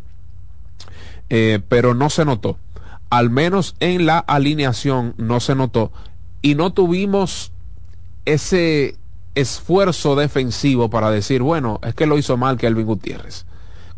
eh, 1.29 1.59
pero 1.67 1.93
no 1.93 2.09
se 2.09 2.25
notó. 2.25 2.57
Al 3.09 3.29
menos 3.29 3.75
en 3.81 4.05
la 4.05 4.19
alineación 4.19 5.13
no 5.17 5.41
se 5.41 5.55
notó 5.55 5.91
y 6.41 6.55
no 6.55 6.71
tuvimos 6.71 7.51
ese 8.25 8.95
esfuerzo 9.35 10.15
defensivo 10.15 10.89
para 10.89 11.11
decir, 11.11 11.41
bueno, 11.41 11.79
es 11.83 11.93
que 11.95 12.05
lo 12.05 12.17
hizo 12.17 12.37
mal 12.37 12.57
Kelvin 12.57 12.85
Gutiérrez. 12.85 13.45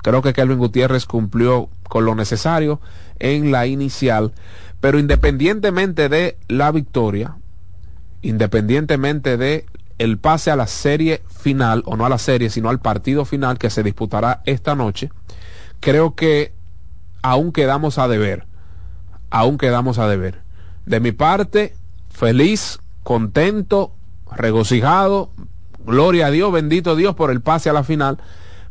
Creo 0.03 0.21
que 0.21 0.33
Kelvin 0.33 0.59
Gutiérrez 0.59 1.05
cumplió 1.05 1.69
con 1.87 2.05
lo 2.05 2.13
necesario 2.13 2.81
en 3.19 3.51
la 3.53 3.65
inicial, 3.67 4.33
pero 4.81 4.99
independientemente 4.99 6.09
de 6.09 6.37
la 6.49 6.71
victoria, 6.73 7.37
independientemente 8.21 9.37
de 9.37 9.65
el 9.99 10.17
pase 10.17 10.51
a 10.51 10.57
la 10.57 10.67
serie 10.67 11.23
final, 11.29 11.83
o 11.85 11.95
no 11.95 12.05
a 12.05 12.09
la 12.09 12.17
serie, 12.17 12.49
sino 12.49 12.69
al 12.69 12.81
partido 12.81 13.23
final 13.23 13.57
que 13.57 13.69
se 13.69 13.81
disputará 13.81 14.41
esta 14.45 14.75
noche, 14.75 15.09
creo 15.79 16.15
que 16.15 16.51
aún 17.21 17.53
quedamos 17.53 17.97
a 17.97 18.09
deber, 18.09 18.45
aún 19.29 19.57
quedamos 19.57 19.99
a 19.99 20.07
deber. 20.09 20.41
De 20.85 20.99
mi 20.99 21.13
parte, 21.13 21.75
feliz, 22.09 22.79
contento, 23.03 23.93
regocijado, 24.35 25.31
gloria 25.85 26.27
a 26.27 26.31
Dios, 26.31 26.51
bendito 26.51 26.97
Dios 26.97 27.15
por 27.15 27.31
el 27.31 27.39
pase 27.39 27.69
a 27.69 27.73
la 27.73 27.85
final 27.85 28.17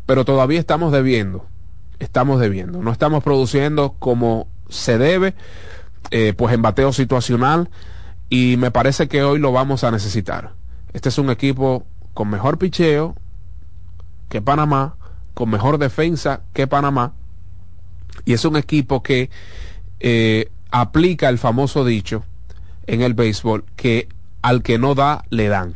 pero 0.07 0.25
todavía 0.25 0.61
estamos 0.61 0.93
debiendo, 0.93 1.47
estamos 1.99 2.41
debiendo, 2.41 2.83
no 2.83 2.91
estamos 2.93 3.23
produciendo 3.23 3.95
como 3.99 4.49
se 4.69 4.99
debe, 4.99 5.35
eh, 6.11 6.35
pues 6.37 6.55
en 6.55 6.63
bateo 6.63 6.93
situacional 6.93 7.71
y 8.29 8.57
me 8.57 8.71
parece 8.71 9.09
que 9.09 9.23
hoy 9.23 9.39
lo 9.39 9.53
vamos 9.53 9.85
a 9.85 9.91
necesitar. 9.91 10.53
Este 10.93 11.09
es 11.09 11.19
un 11.19 11.31
equipo 11.31 11.87
con 12.15 12.29
mejor 12.29 12.59
picheo 12.59 13.15
que 14.29 14.43
Panamá, 14.43 14.97
con 15.35 15.51
mejor 15.51 15.79
defensa 15.79 16.41
que 16.53 16.67
Panamá 16.67 17.15
y 18.25 18.33
es 18.33 18.45
un 18.45 18.57
equipo 18.57 19.03
que 19.03 19.31
eh, 20.01 20.51
aplica 20.71 21.29
el 21.29 21.39
famoso 21.39 21.85
dicho 21.85 22.25
en 22.87 23.03
el 23.03 23.15
béisbol 23.15 23.65
que 23.77 24.09
al 24.43 24.63
que 24.63 24.79
no 24.79 24.95
da 24.95 25.25
le 25.31 25.49
dan. 25.49 25.75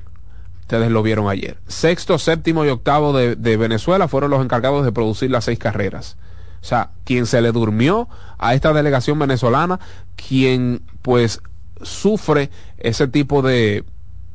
Ustedes 0.66 0.90
lo 0.90 1.04
vieron 1.04 1.28
ayer. 1.28 1.58
Sexto, 1.68 2.18
séptimo 2.18 2.64
y 2.64 2.70
octavo 2.70 3.12
de, 3.16 3.56
Venezuela 3.56 4.08
fueron 4.08 4.32
los 4.32 4.42
encargados 4.42 4.84
de 4.84 4.90
producir 4.90 5.30
las 5.30 5.44
seis 5.44 5.60
carreras. 5.60 6.16
O 6.60 6.64
sea, 6.64 6.90
quien 7.04 7.26
se 7.26 7.40
le 7.40 7.52
durmió 7.52 8.08
a 8.36 8.52
esta 8.52 8.72
delegación 8.72 9.16
venezolana, 9.16 9.78
quien 10.16 10.82
pues 11.02 11.40
sufre 11.82 12.50
ese 12.78 13.06
tipo 13.06 13.42
de, 13.42 13.84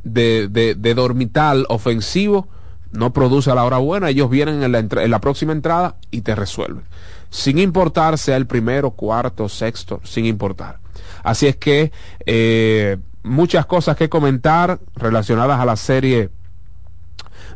de, 0.05 0.47
de, 0.47 0.93
dormital 0.93 1.65
ofensivo, 1.67 2.47
no 2.93 3.11
produce 3.11 3.51
a 3.51 3.55
la 3.55 3.65
hora 3.65 3.79
buena, 3.79 4.09
ellos 4.09 4.29
vienen 4.29 4.63
en 4.63 4.71
la, 4.71 4.79
en 4.79 5.11
la 5.11 5.19
próxima 5.19 5.51
entrada 5.51 5.97
y 6.11 6.21
te 6.21 6.33
resuelven. 6.33 6.85
Sin 7.29 7.59
importar 7.59 8.17
sea 8.17 8.37
el 8.37 8.47
primero, 8.47 8.91
cuarto, 8.91 9.49
sexto, 9.49 9.99
sin 10.05 10.25
importar. 10.25 10.79
Así 11.23 11.47
es 11.47 11.57
que 11.57 11.91
eh, 12.25 12.99
muchas 13.23 13.65
cosas 13.65 13.97
que 13.97 14.09
comentar 14.09 14.79
relacionadas 14.95 15.59
a 15.59 15.65
la 15.65 15.75
serie 15.75 16.29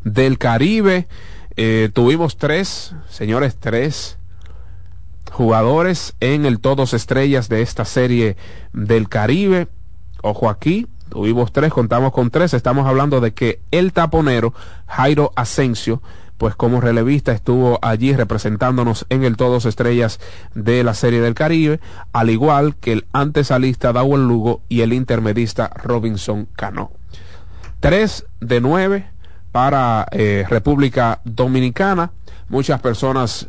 del 0.04 0.38
Caribe. 0.38 1.08
Eh, 1.56 1.90
tuvimos 1.94 2.38
tres, 2.38 2.96
señores, 3.10 3.58
tres 3.58 4.18
jugadores 5.32 6.16
en 6.20 6.46
el 6.46 6.60
Todos 6.60 6.94
Estrellas 6.94 7.50
de 7.50 7.62
esta 7.62 7.86
serie 7.86 8.38
del 8.74 9.10
Caribe. 9.10 9.68
ojo 10.22 10.50
aquí, 10.50 10.88
tuvimos 11.10 11.52
tres, 11.52 11.74
contamos 11.74 12.12
con 12.12 12.30
tres, 12.30 12.54
estamos 12.54 12.88
hablando 12.88 13.20
de 13.22 13.34
que 13.34 13.60
el 13.72 13.94
taponero 13.94 14.54
Jairo 14.88 15.32
Asensio, 15.36 16.02
pues 16.38 16.56
como 16.56 16.82
relevista 16.82 17.32
estuvo 17.32 17.80
allí 17.82 18.14
representándonos 18.14 19.06
en 19.10 19.24
el 19.24 19.38
Todos 19.38 19.66
Estrellas 19.66 20.20
de 20.54 20.84
la 20.84 20.94
Serie 20.94 21.22
del 21.22 21.34
Caribe, 21.34 21.80
al 22.14 22.30
igual 22.30 22.76
que 22.76 22.94
el 22.94 23.06
antesalista 23.14 23.94
Dawel 23.94 24.28
Lugo 24.28 24.62
y 24.70 24.82
el 24.82 24.94
intermedista 24.94 25.72
Robinson 25.84 26.48
Cano. 26.56 26.92
Tres 27.80 28.26
de 28.42 28.62
nueve 28.62 29.08
para 29.52 30.08
eh, 30.12 30.46
República 30.50 31.22
Dominicana. 31.24 32.12
Muchas 32.50 32.82
personas 32.82 33.48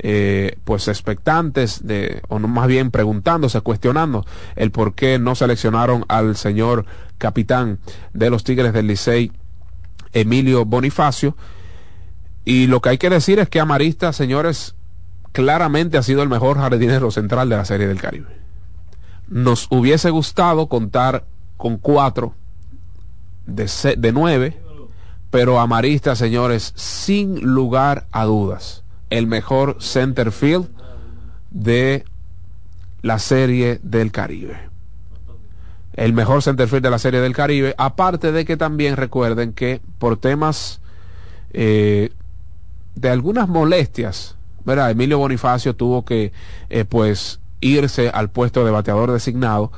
eh, 0.00 0.56
pues 0.64 0.86
expectantes 0.86 1.84
de, 1.84 2.22
o 2.28 2.38
más 2.38 2.68
bien 2.68 2.92
preguntándose, 2.92 3.60
cuestionando 3.62 4.24
el 4.54 4.70
por 4.70 4.94
qué 4.94 5.18
no 5.18 5.34
seleccionaron 5.34 6.04
al 6.06 6.36
señor 6.36 6.86
capitán 7.18 7.80
de 8.12 8.30
los 8.30 8.44
Tigres 8.44 8.72
del 8.72 8.86
Licey, 8.86 9.32
Emilio 10.12 10.64
Bonifacio. 10.64 11.36
Y 12.48 12.66
lo 12.66 12.80
que 12.80 12.88
hay 12.88 12.96
que 12.96 13.10
decir 13.10 13.38
es 13.40 13.50
que 13.50 13.60
Amarista, 13.60 14.10
señores, 14.14 14.74
claramente 15.32 15.98
ha 15.98 16.02
sido 16.02 16.22
el 16.22 16.30
mejor 16.30 16.56
jardinero 16.56 17.10
central 17.10 17.50
de 17.50 17.58
la 17.58 17.66
Serie 17.66 17.86
del 17.86 18.00
Caribe. 18.00 18.28
Nos 19.28 19.66
hubiese 19.68 20.08
gustado 20.08 20.66
contar 20.66 21.26
con 21.58 21.76
cuatro 21.76 22.32
de, 23.44 23.70
de 23.98 24.12
nueve, 24.12 24.58
pero 25.30 25.60
Amarista, 25.60 26.16
señores, 26.16 26.72
sin 26.74 27.38
lugar 27.42 28.06
a 28.12 28.24
dudas 28.24 28.82
el 29.10 29.26
mejor 29.26 29.76
center 29.80 30.32
field 30.32 30.70
de 31.50 32.06
la 33.02 33.18
serie 33.18 33.78
del 33.82 34.10
Caribe. 34.10 34.58
El 35.92 36.14
mejor 36.14 36.42
center 36.42 36.66
field 36.66 36.84
de 36.84 36.90
la 36.90 36.98
serie 36.98 37.20
del 37.20 37.34
Caribe, 37.34 37.74
aparte 37.76 38.32
de 38.32 38.46
que 38.46 38.56
también 38.56 38.96
recuerden 38.96 39.52
que 39.52 39.82
por 39.98 40.16
temas 40.16 40.80
eh, 41.52 42.10
de 43.00 43.10
algunas 43.10 43.48
molestias, 43.48 44.36
¿verdad? 44.64 44.90
Emilio 44.90 45.18
Bonifacio 45.18 45.76
tuvo 45.76 46.04
que 46.04 46.32
eh, 46.68 46.84
pues 46.84 47.40
irse 47.60 48.10
al 48.10 48.30
puesto 48.30 48.64
de 48.64 48.70
bateador 48.70 49.12
designado 49.12 49.72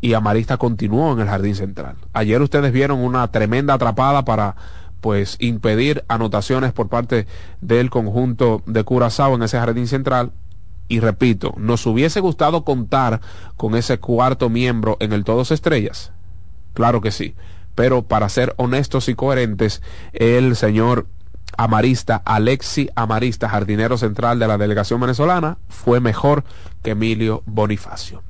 y 0.00 0.14
Amarista 0.14 0.56
continuó 0.56 1.12
en 1.12 1.20
el 1.20 1.28
jardín 1.28 1.54
central. 1.54 1.96
Ayer 2.12 2.42
ustedes 2.42 2.72
vieron 2.72 2.98
una 3.00 3.26
tremenda 3.30 3.74
atrapada 3.74 4.24
para 4.24 4.56
pues 5.00 5.36
impedir 5.38 6.04
anotaciones 6.08 6.72
por 6.72 6.88
parte 6.88 7.26
del 7.60 7.90
conjunto 7.90 8.62
de 8.66 8.82
Curazao 8.82 9.34
en 9.34 9.42
ese 9.42 9.58
jardín 9.58 9.86
central. 9.86 10.32
Y 10.88 11.00
repito, 11.00 11.54
nos 11.56 11.86
hubiese 11.86 12.20
gustado 12.20 12.64
contar 12.64 13.20
con 13.56 13.74
ese 13.74 13.98
cuarto 13.98 14.48
miembro 14.48 14.96
en 15.00 15.12
el 15.12 15.24
Todos 15.24 15.50
Estrellas. 15.50 16.12
Claro 16.74 17.00
que 17.00 17.10
sí. 17.10 17.34
Pero 17.74 18.02
para 18.02 18.28
ser 18.28 18.54
honestos 18.56 19.08
y 19.08 19.14
coherentes, 19.14 19.82
el 20.12 20.56
señor 20.56 21.06
Amarista, 21.56 22.22
Alexi 22.24 22.88
Amarista, 22.94 23.48
jardinero 23.48 23.98
central 23.98 24.38
de 24.38 24.46
la 24.46 24.58
delegación 24.58 25.00
venezolana, 25.00 25.58
fue 25.68 26.00
mejor 26.00 26.44
que 26.82 26.90
Emilio 26.92 27.42
Bonifacio. 27.46 28.22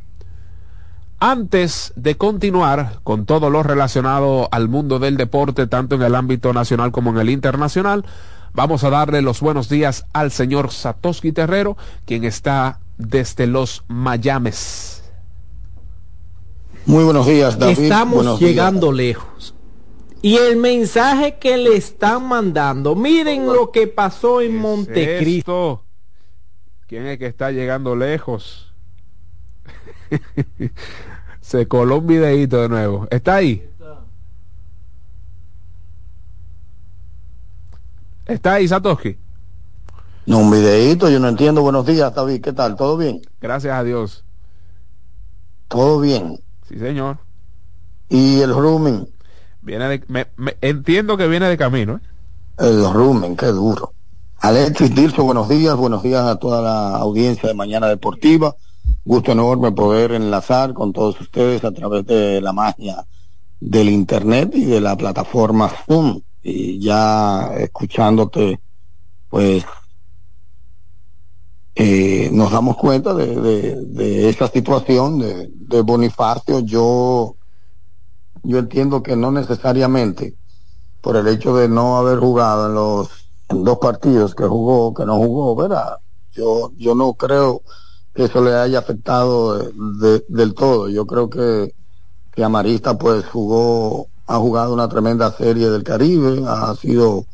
Antes 1.18 1.92
de 1.96 2.16
continuar 2.16 3.00
con 3.02 3.24
todo 3.24 3.48
lo 3.48 3.62
relacionado 3.62 4.48
al 4.52 4.68
mundo 4.68 4.98
del 4.98 5.16
deporte, 5.16 5.66
tanto 5.66 5.94
en 5.94 6.02
el 6.02 6.14
ámbito 6.14 6.52
nacional 6.52 6.92
como 6.92 7.10
en 7.10 7.18
el 7.18 7.30
internacional, 7.30 8.04
vamos 8.52 8.84
a 8.84 8.90
darle 8.90 9.22
los 9.22 9.40
buenos 9.40 9.68
días 9.68 10.04
al 10.12 10.30
señor 10.30 10.70
Satoshi 10.70 11.32
Terrero, 11.32 11.76
quien 12.04 12.24
está 12.24 12.80
desde 12.98 13.46
los 13.46 13.84
Mayames. 13.88 15.04
Muy 16.84 17.02
buenos 17.02 17.26
días, 17.26 17.58
David. 17.58 17.78
Estamos 17.80 18.38
llegando 18.38 18.92
lejos. 18.92 19.55
Y 20.26 20.38
el 20.38 20.56
mensaje 20.56 21.36
que 21.36 21.56
le 21.56 21.76
están 21.76 22.26
mandando, 22.26 22.96
miren 22.96 23.46
lo 23.46 23.70
que 23.70 23.86
pasó 23.86 24.40
en 24.40 24.56
Montecristo. 24.56 25.84
¿Quién 26.88 27.06
es 27.06 27.18
que 27.20 27.26
está 27.26 27.52
llegando 27.52 27.94
lejos? 27.94 28.74
Se 31.40 31.68
coló 31.68 31.98
un 31.98 32.08
videito 32.08 32.60
de 32.60 32.68
nuevo. 32.68 33.06
¿Está 33.08 33.36
ahí? 33.36 33.70
¿Está 38.26 38.54
ahí, 38.54 38.66
Satoshi? 38.66 39.16
No, 40.26 40.38
un 40.38 40.50
videito, 40.50 41.08
yo 41.08 41.20
no 41.20 41.28
entiendo. 41.28 41.62
Buenos 41.62 41.86
días, 41.86 42.12
David. 42.12 42.40
¿Qué 42.42 42.52
tal? 42.52 42.74
¿Todo 42.74 42.96
bien? 42.96 43.22
Gracias 43.40 43.72
a 43.72 43.84
Dios. 43.84 44.24
¿Todo 45.68 46.00
bien? 46.00 46.40
Sí, 46.68 46.80
señor. 46.80 47.18
¿Y 48.08 48.40
el 48.40 48.52
rooming? 48.52 49.15
Viene 49.66 49.88
de, 49.88 50.04
me, 50.06 50.56
entiendo 50.62 51.18
que 51.18 51.28
viene 51.28 51.48
de 51.48 51.58
camino. 51.58 51.96
¿eh? 51.96 52.00
El 52.58 52.90
rooming, 52.90 53.36
qué 53.36 53.46
duro. 53.46 53.92
Alexis 54.38 54.94
Dilso, 54.94 55.24
buenos 55.24 55.48
días. 55.48 55.76
Buenos 55.76 56.02
días 56.02 56.24
a 56.24 56.36
toda 56.36 56.62
la 56.62 56.96
audiencia 56.96 57.48
de 57.48 57.54
Mañana 57.54 57.88
Deportiva 57.88 58.54
gusto 59.04 59.32
enorme 59.32 59.72
poder 59.72 60.12
enlazar 60.12 60.74
con 60.74 60.92
todos 60.92 61.20
ustedes 61.20 61.64
a 61.64 61.70
través 61.70 62.04
de 62.06 62.40
la 62.40 62.52
magia 62.52 63.06
del 63.60 63.88
internet 63.88 64.50
y 64.54 64.64
de 64.64 64.80
la 64.80 64.96
plataforma 64.96 65.68
Zoom 65.68 66.20
y 66.42 66.80
ya 66.80 67.54
escuchándote 67.56 68.60
pues 69.28 69.64
eh, 71.76 72.30
nos 72.32 72.50
damos 72.50 72.76
cuenta 72.76 73.14
de, 73.14 73.76
de, 73.76 74.28
esa 74.28 74.48
situación 74.48 75.18
de, 75.18 75.50
de, 75.52 75.82
Bonifacio 75.82 76.60
yo 76.60 77.35
yo 78.46 78.58
entiendo 78.58 79.02
que 79.02 79.16
no 79.16 79.30
necesariamente 79.30 80.36
por 81.00 81.16
el 81.16 81.28
hecho 81.28 81.56
de 81.56 81.68
no 81.68 81.98
haber 81.98 82.18
jugado 82.18 82.66
en 82.66 82.74
los 82.74 83.08
dos 83.48 83.78
partidos 83.78 84.34
que 84.34 84.44
jugó 84.44 84.94
que 84.94 85.04
no 85.06 85.16
jugó 85.16 85.54
verdad 85.56 85.98
yo 86.32 86.72
yo 86.76 86.94
no 86.94 87.14
creo 87.14 87.62
que 88.16 88.24
eso 88.24 88.42
le 88.42 88.54
haya 88.54 88.78
afectado 88.78 89.58
del 90.28 90.54
todo. 90.54 90.88
Yo 90.88 91.06
creo 91.06 91.28
que, 91.28 91.74
que 92.32 92.42
Amarista 92.42 92.96
pues 92.96 93.26
jugó, 93.26 94.08
ha 94.26 94.38
jugado 94.38 94.72
una 94.72 94.88
tremenda 94.88 95.30
serie 95.30 95.68
del 95.68 95.84
Caribe, 95.84 96.42
ha 96.48 96.74
sido 96.76 97.26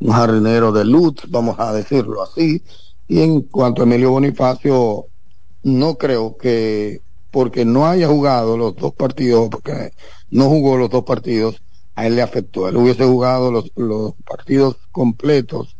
un 0.00 0.12
jardinero 0.12 0.72
de 0.72 0.86
luz, 0.86 1.14
vamos 1.28 1.56
a 1.60 1.74
decirlo 1.74 2.22
así. 2.22 2.62
Y 3.06 3.20
en 3.20 3.42
cuanto 3.42 3.82
a 3.82 3.84
Emilio 3.84 4.12
Bonifacio, 4.12 5.06
no 5.62 5.96
creo 5.96 6.36
que 6.38 7.02
porque 7.30 7.64
no 7.64 7.86
haya 7.86 8.08
jugado 8.08 8.56
los 8.56 8.74
dos 8.76 8.94
partidos, 8.94 9.50
porque 9.50 9.92
no 10.30 10.48
jugó 10.48 10.76
los 10.76 10.90
dos 10.90 11.04
partidos, 11.04 11.62
a 11.94 12.06
él 12.06 12.16
le 12.16 12.22
afectó. 12.22 12.68
Él 12.68 12.76
hubiese 12.76 13.04
jugado 13.04 13.50
los, 13.50 13.70
los 13.76 14.14
partidos 14.26 14.76
completos 14.92 15.76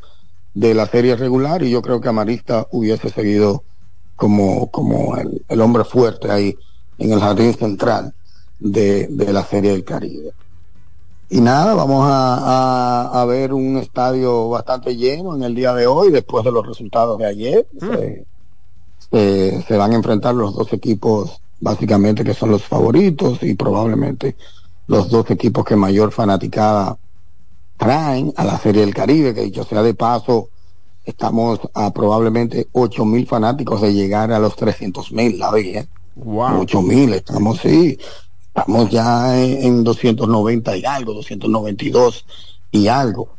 de 0.54 0.74
la 0.74 0.86
serie 0.86 1.16
regular 1.16 1.62
y 1.62 1.70
yo 1.70 1.82
creo 1.82 2.00
que 2.00 2.08
Amarista 2.08 2.66
hubiese 2.70 3.10
seguido 3.10 3.62
como, 4.20 4.70
como 4.70 5.16
el, 5.16 5.60
hombre 5.62 5.82
fuerte 5.82 6.30
ahí 6.30 6.54
en 6.98 7.12
el 7.12 7.20
jardín 7.20 7.54
central 7.54 8.12
de, 8.58 9.08
la 9.32 9.42
Serie 9.42 9.70
del 9.70 9.82
Caribe. 9.82 10.32
Y 11.30 11.40
nada, 11.40 11.72
vamos 11.74 12.04
a, 12.06 13.18
a, 13.18 13.24
ver 13.24 13.54
un 13.54 13.78
estadio 13.78 14.50
bastante 14.50 14.94
lleno 14.94 15.34
en 15.34 15.44
el 15.44 15.54
día 15.54 15.72
de 15.72 15.86
hoy, 15.86 16.10
después 16.10 16.44
de 16.44 16.52
los 16.52 16.66
resultados 16.66 17.18
de 17.18 17.26
ayer. 17.26 17.66
Mm. 17.80 18.24
Se, 19.10 19.76
van 19.76 19.92
a 19.92 19.96
enfrentar 19.96 20.34
los 20.34 20.54
dos 20.54 20.70
equipos 20.74 21.40
básicamente 21.60 22.24
que 22.24 22.34
son 22.34 22.50
los 22.50 22.64
favoritos 22.64 23.42
y 23.42 23.54
probablemente 23.54 24.36
los 24.86 25.08
dos 25.08 25.30
equipos 25.30 25.64
que 25.64 25.76
mayor 25.76 26.10
fanaticada 26.10 26.96
traen 27.76 28.32
a 28.36 28.44
la 28.44 28.58
Serie 28.58 28.82
del 28.82 28.94
Caribe, 28.94 29.34
que 29.34 29.42
dicho 29.42 29.64
sea 29.64 29.82
de 29.82 29.94
paso, 29.94 30.48
Estamos 31.04 31.60
a 31.74 31.92
probablemente 31.92 32.68
8 32.72 33.04
mil 33.04 33.26
fanáticos 33.26 33.80
de 33.80 33.92
llegar 33.92 34.32
a 34.32 34.38
los 34.38 34.54
300 34.54 35.12
mil, 35.12 35.38
la 35.38 35.50
vez. 35.50 35.88
Wow. 36.14 36.60
8 36.60 36.82
mil, 36.82 37.14
estamos, 37.14 37.58
sí, 37.60 37.98
estamos 38.46 38.90
ya 38.90 39.36
en, 39.42 39.82
290 39.82 40.76
y 40.76 40.84
algo, 40.84 41.14
292 41.14 42.26
y 42.70 42.86
algo. 42.88 43.30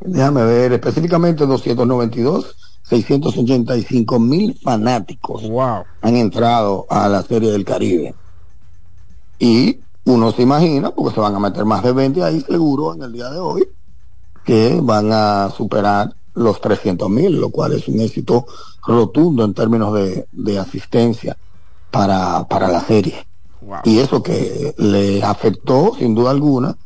Déjame 0.00 0.44
ver, 0.44 0.72
específicamente 0.72 1.46
292, 1.46 2.56
685 2.84 4.18
mil 4.18 4.58
fanáticos 4.58 5.48
wow. 5.48 5.84
han 6.00 6.16
entrado 6.16 6.86
a 6.90 7.08
la 7.08 7.22
Serie 7.22 7.50
del 7.50 7.64
Caribe. 7.64 8.14
Y 9.38 9.80
uno 10.04 10.32
se 10.32 10.42
imagina, 10.42 10.90
porque 10.90 11.14
se 11.14 11.20
van 11.20 11.34
a 11.34 11.40
meter 11.40 11.64
más 11.64 11.82
de 11.82 11.92
20 11.92 12.22
ahí 12.22 12.40
seguro 12.40 12.94
en 12.94 13.02
el 13.02 13.12
día 13.12 13.30
de 13.30 13.38
hoy, 13.38 13.68
que 14.44 14.80
van 14.82 15.10
a 15.12 15.50
superar 15.50 16.14
los 16.34 16.60
300 16.60 17.08
mil, 17.08 17.40
lo 17.40 17.50
cual 17.50 17.72
es 17.72 17.86
un 17.88 18.00
éxito 18.00 18.46
rotundo 18.86 19.44
en 19.44 19.54
términos 19.54 19.94
de, 19.94 20.26
de 20.32 20.58
asistencia 20.58 21.36
para, 21.90 22.46
para 22.48 22.68
la 22.68 22.80
serie. 22.80 23.26
Y 23.84 23.98
eso 23.98 24.22
que 24.22 24.74
le 24.76 25.22
afectó, 25.22 25.92
sin 25.96 26.14
duda 26.14 26.30
alguna, 26.30 26.76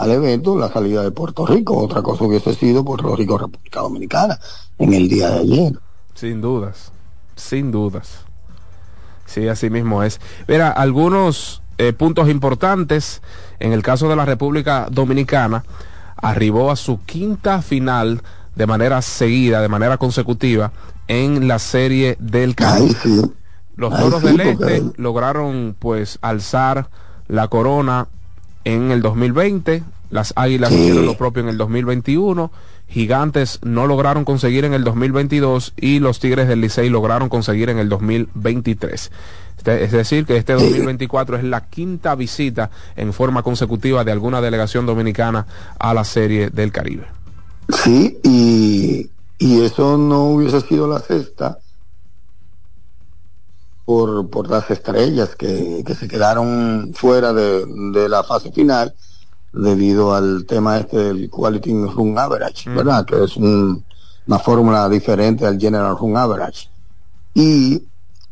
al 0.00 0.12
evento 0.12 0.58
la 0.58 0.72
salida 0.72 1.02
de 1.02 1.10
Puerto 1.10 1.44
Rico. 1.44 1.76
Otra 1.76 2.00
cosa 2.00 2.24
hubiese 2.24 2.54
sido 2.54 2.82
Puerto 2.82 3.14
Rico 3.14 3.36
República 3.36 3.80
Dominicana 3.80 4.38
en 4.78 4.94
el 4.94 5.08
día 5.10 5.28
de 5.28 5.40
ayer. 5.40 5.72
Sin 6.14 6.40
dudas, 6.40 6.90
sin 7.36 7.70
dudas. 7.70 8.24
Sí, 9.26 9.46
así 9.46 9.68
mismo 9.68 10.02
es. 10.02 10.18
Mira, 10.48 10.70
algunos 10.70 11.62
eh, 11.76 11.92
puntos 11.92 12.30
importantes. 12.30 13.20
En 13.58 13.74
el 13.74 13.82
caso 13.82 14.08
de 14.08 14.16
la 14.16 14.24
República 14.24 14.88
Dominicana, 14.90 15.64
arribó 16.16 16.70
a 16.70 16.76
su 16.76 17.04
quinta 17.04 17.60
final 17.60 18.22
de 18.54 18.66
manera 18.66 19.02
seguida, 19.02 19.60
de 19.60 19.68
manera 19.68 19.98
consecutiva, 19.98 20.72
en 21.08 21.46
la 21.46 21.58
serie 21.58 22.16
del 22.18 22.54
Caribe. 22.54 22.96
Los 23.76 23.94
Toros 23.94 24.22
del 24.22 24.40
Este 24.40 24.82
lograron 24.96 25.76
pues 25.78 26.18
alzar 26.22 26.88
la 27.28 27.48
corona 27.48 28.08
en 28.64 28.90
el 28.90 29.02
2020, 29.02 29.82
las 30.10 30.32
Águilas 30.36 30.72
hicieron 30.72 31.06
lo 31.06 31.16
propio 31.16 31.42
en 31.42 31.48
el 31.48 31.58
2021, 31.58 32.50
Gigantes 32.88 33.60
no 33.62 33.86
lograron 33.86 34.24
conseguir 34.24 34.64
en 34.64 34.74
el 34.74 34.82
2022 34.82 35.74
y 35.76 36.00
los 36.00 36.18
Tigres 36.18 36.48
del 36.48 36.60
Licey 36.60 36.88
lograron 36.88 37.28
conseguir 37.28 37.70
en 37.70 37.78
el 37.78 37.88
2023. 37.88 39.12
Este, 39.56 39.84
es 39.84 39.92
decir, 39.92 40.24
que 40.24 40.36
este 40.36 40.54
2024 40.54 41.36
es 41.36 41.44
la 41.44 41.66
quinta 41.66 42.14
visita 42.14 42.70
en 42.96 43.12
forma 43.12 43.42
consecutiva 43.42 44.04
de 44.04 44.12
alguna 44.12 44.40
delegación 44.40 44.86
dominicana 44.86 45.46
a 45.78 45.94
la 45.94 46.04
Serie 46.04 46.50
del 46.50 46.72
Caribe. 46.72 47.06
Sí, 47.68 48.18
y, 48.24 49.10
eso 49.38 49.96
no 49.96 50.24
hubiese 50.24 50.60
sido 50.62 50.88
la 50.88 50.98
sexta 50.98 51.58
por, 53.90 54.30
por 54.30 54.48
las 54.48 54.70
estrellas 54.70 55.34
que, 55.34 55.82
se 55.98 56.06
quedaron 56.06 56.92
fuera 56.94 57.32
de, 57.32 57.66
de 57.66 58.08
la 58.08 58.22
fase 58.22 58.52
final 58.52 58.94
debido 59.52 60.14
al 60.14 60.46
tema 60.46 60.78
este 60.78 60.96
del 60.96 61.28
Quality 61.28 61.72
Run 61.86 62.16
Average, 62.16 62.70
¿verdad? 62.70 63.04
Que 63.04 63.24
es 63.24 63.36
una 63.36 64.38
fórmula 64.44 64.88
diferente 64.88 65.44
al 65.44 65.58
General 65.58 65.98
Run 65.98 66.16
Average. 66.16 66.68
Y 67.34 67.82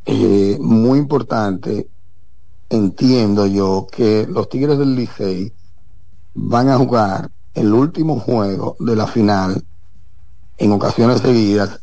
eh, 0.06 0.58
muy 0.60 1.00
importante, 1.00 1.88
entiendo 2.70 3.44
yo 3.48 3.88
que 3.90 4.28
los 4.30 4.48
Tigres 4.48 4.78
del 4.78 4.94
Licey 4.94 5.52
van 6.34 6.68
a 6.68 6.78
jugar 6.78 7.32
el 7.54 7.72
último 7.72 8.20
juego 8.20 8.76
de 8.78 8.94
la 8.94 9.08
final 9.08 9.60
en 10.56 10.70
ocasiones 10.70 11.20
seguidas 11.20 11.80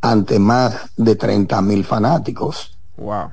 ante 0.00 0.38
más 0.38 0.92
de 0.96 1.16
30 1.16 1.60
mil 1.62 1.84
fanáticos. 1.84 2.75
Wow. 2.96 3.30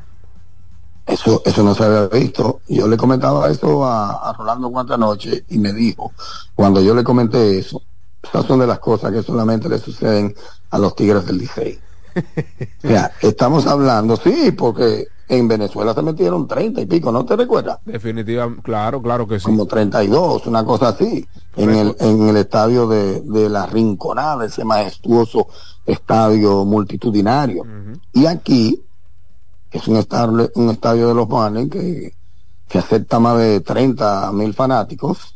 Eso, 1.06 1.42
eso 1.46 1.64
no 1.64 1.76
se 1.76 1.84
había 1.84 2.08
visto. 2.08 2.62
Yo 2.68 2.88
le 2.88 2.96
comentaba 2.96 3.50
eso 3.50 3.84
a, 3.86 4.30
a 4.30 4.34
Rolando 4.34 4.72
Cuanta 4.72 4.98
Noche 4.98 5.46
y 5.50 5.58
me 5.58 5.74
dijo, 5.74 6.14
cuando 6.56 6.82
yo 6.82 6.96
le 6.96 7.04
comenté 7.04 7.60
eso, 7.60 7.82
esas 8.22 8.46
son 8.46 8.60
de 8.60 8.68
las 8.68 8.80
cosas 8.80 9.12
que 9.12 9.22
solamente 9.22 9.68
le 9.68 9.80
suceden 9.80 10.34
a 10.70 10.80
los 10.80 10.96
Tigres 10.96 11.26
del 11.26 11.40
Licey. 11.40 11.80
o 12.16 12.88
sea, 12.88 13.12
estamos 13.22 13.68
hablando, 13.68 14.16
sí, 14.16 14.52
porque 14.52 15.08
en 15.28 15.48
Venezuela 15.48 15.94
se 15.94 16.02
metieron 16.02 16.48
30 16.48 16.82
y 16.82 16.86
pico, 16.86 17.12
¿no 17.12 17.26
te 17.26 17.36
recuerdas? 17.36 17.80
Definitivamente, 17.86 18.62
claro, 18.62 19.02
claro 19.02 19.28
que 19.28 19.40
sí. 19.40 19.46
Como 19.46 19.66
32, 19.66 20.46
una 20.48 20.64
cosa 20.64 20.90
así, 20.90 21.28
en 21.56 21.70
el, 21.72 21.96
en 22.00 22.30
el 22.30 22.38
estadio 22.38 22.88
de, 22.88 23.22
de 23.22 23.50
la 23.50 23.66
Rinconada, 23.66 24.46
ese 24.46 24.64
majestuoso 24.64 25.48
estadio 25.86 26.64
multitudinario. 26.66 27.64
Y 28.14 28.26
aquí 28.26 28.82
es 29.74 29.88
un 29.88 29.98
estadio, 29.98 30.52
un 30.56 30.70
estadio 30.70 31.08
de 31.08 31.14
los 31.16 31.28
Marlins 31.28 31.72
que, 31.72 32.14
que 32.68 32.78
acepta 32.78 33.20
más 33.20 33.38
de 33.40 33.60
30 33.60 34.32
mil 34.32 34.54
fanáticos, 34.54 35.36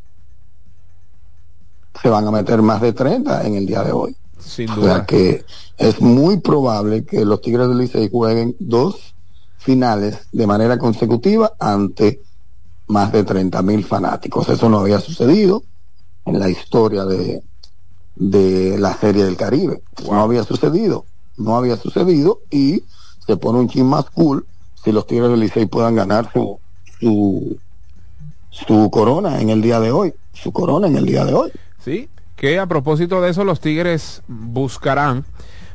se 2.02 2.10
van 2.10 2.28
a 2.28 2.32
meter 2.32 2.62
más 2.62 2.80
de 2.82 2.94
30 2.94 3.46
en 3.46 3.56
el 3.56 3.66
día 3.66 3.84
de 3.84 3.92
hoy. 3.92 4.16
Sin 4.38 4.68
duda. 4.68 4.78
O 4.78 4.84
sea 4.84 5.06
que 5.06 5.44
es 5.78 6.00
muy 6.00 6.38
probable 6.38 7.04
que 7.04 7.26
los 7.26 7.42
Tigres 7.42 7.68
del 7.68 7.80
Licey 7.80 8.10
jueguen 8.12 8.56
dos 8.60 9.16
finales 9.58 10.28
de 10.32 10.48
manera 10.48 10.78
consecutiva 10.78 11.54
ante 11.60 12.22
más 12.88 13.12
de 13.12 13.24
30 13.24 13.62
mil 13.64 13.84
fanáticos. 13.84 14.48
Eso 14.50 14.70
no 14.70 14.80
había 14.80 15.00
sucedido 15.00 15.64
en 16.26 16.40
la 16.40 16.50
historia 16.50 17.06
de, 17.06 17.42
de 18.16 18.78
la 18.78 18.96
Serie 18.96 19.26
del 19.26 19.36
Caribe. 19.36 19.82
No 20.06 20.22
había 20.22 20.44
sucedido, 20.44 21.06
no 21.38 21.58
había 21.58 21.76
sucedido 21.76 22.42
y 22.52 22.84
se 23.28 23.38
pone 23.38 23.60
un 23.60 23.68
chin 23.68 23.86
más 23.86 24.06
cool 24.12 24.46
si 24.84 24.92
los 24.92 25.06
Tigres 25.06 25.30
del 25.30 25.42
Licey 25.42 25.66
puedan 25.66 25.96
ganar 25.96 26.32
su, 26.32 26.60
su, 27.00 27.58
su 28.50 28.90
corona 28.90 29.42
en 29.42 29.50
el 29.50 29.62
día 29.62 29.80
de 29.80 29.92
hoy, 29.92 30.14
su 30.34 30.52
corona 30.52 30.88
en 30.88 30.96
el 30.96 31.06
día 31.06 31.26
de 31.26 31.34
hoy. 31.34 31.52
Sí, 31.84 32.10
que 32.38 32.58
a 32.60 32.68
propósito 32.68 33.20
de 33.22 33.30
eso 33.32 33.44
los 33.44 33.60
Tigres 33.60 34.22
buscarán 34.28 35.26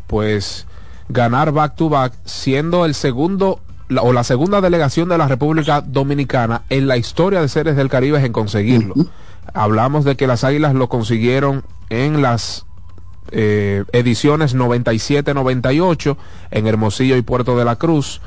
pues 0.07 0.67
ganar 1.09 1.53
back 1.53 1.77
to 1.77 1.89
back 1.89 2.15
siendo 2.25 2.85
el 2.87 2.95
segundo 2.95 3.61
o 4.01 4.13
la 4.13 4.25
segunda 4.25 4.61
delegación 4.61 5.09
de 5.09 5.19
la 5.19 5.29
República 5.29 5.83
Dominicana 5.83 6.63
en 6.71 6.89
la 6.89 6.97
historia 6.97 7.43
de 7.43 7.49
Series 7.49 7.77
del 7.77 7.91
Caribe 7.91 8.25
en 8.25 8.33
conseguirlo. 8.33 8.95
Hablamos 9.53 10.05
de 10.05 10.17
que 10.17 10.27
las 10.27 10.45
Águilas 10.45 10.75
lo 10.75 10.89
consiguieron 10.89 11.65
en 11.91 12.23
las 12.23 12.65
eh, 13.31 13.85
ediciones 13.93 14.57
97-98 14.57 16.17
en 16.51 16.67
Hermosillo 16.67 17.17
y 17.17 17.23
Puerto 17.23 17.57
de 17.57 17.65
la 17.65 17.77
Cruz. 17.77 18.21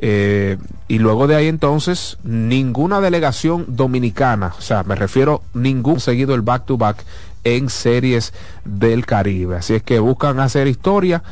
Eh, 0.00 0.58
y 0.86 0.98
luego 0.98 1.26
de 1.26 1.34
ahí 1.34 1.48
entonces, 1.48 2.18
ninguna 2.22 3.00
delegación 3.00 3.64
dominicana, 3.68 4.54
o 4.56 4.60
sea, 4.60 4.84
me 4.84 4.94
refiero 4.94 5.42
ningún 5.54 5.98
seguido 5.98 6.36
el 6.36 6.42
back-to-back 6.42 7.04
en 7.44 7.68
series 7.68 8.32
del 8.64 9.06
Caribe. 9.06 9.56
Así 9.56 9.74
es 9.74 9.82
que 9.82 9.98
buscan 9.98 10.38
hacer 10.40 10.68
historia 10.68 11.22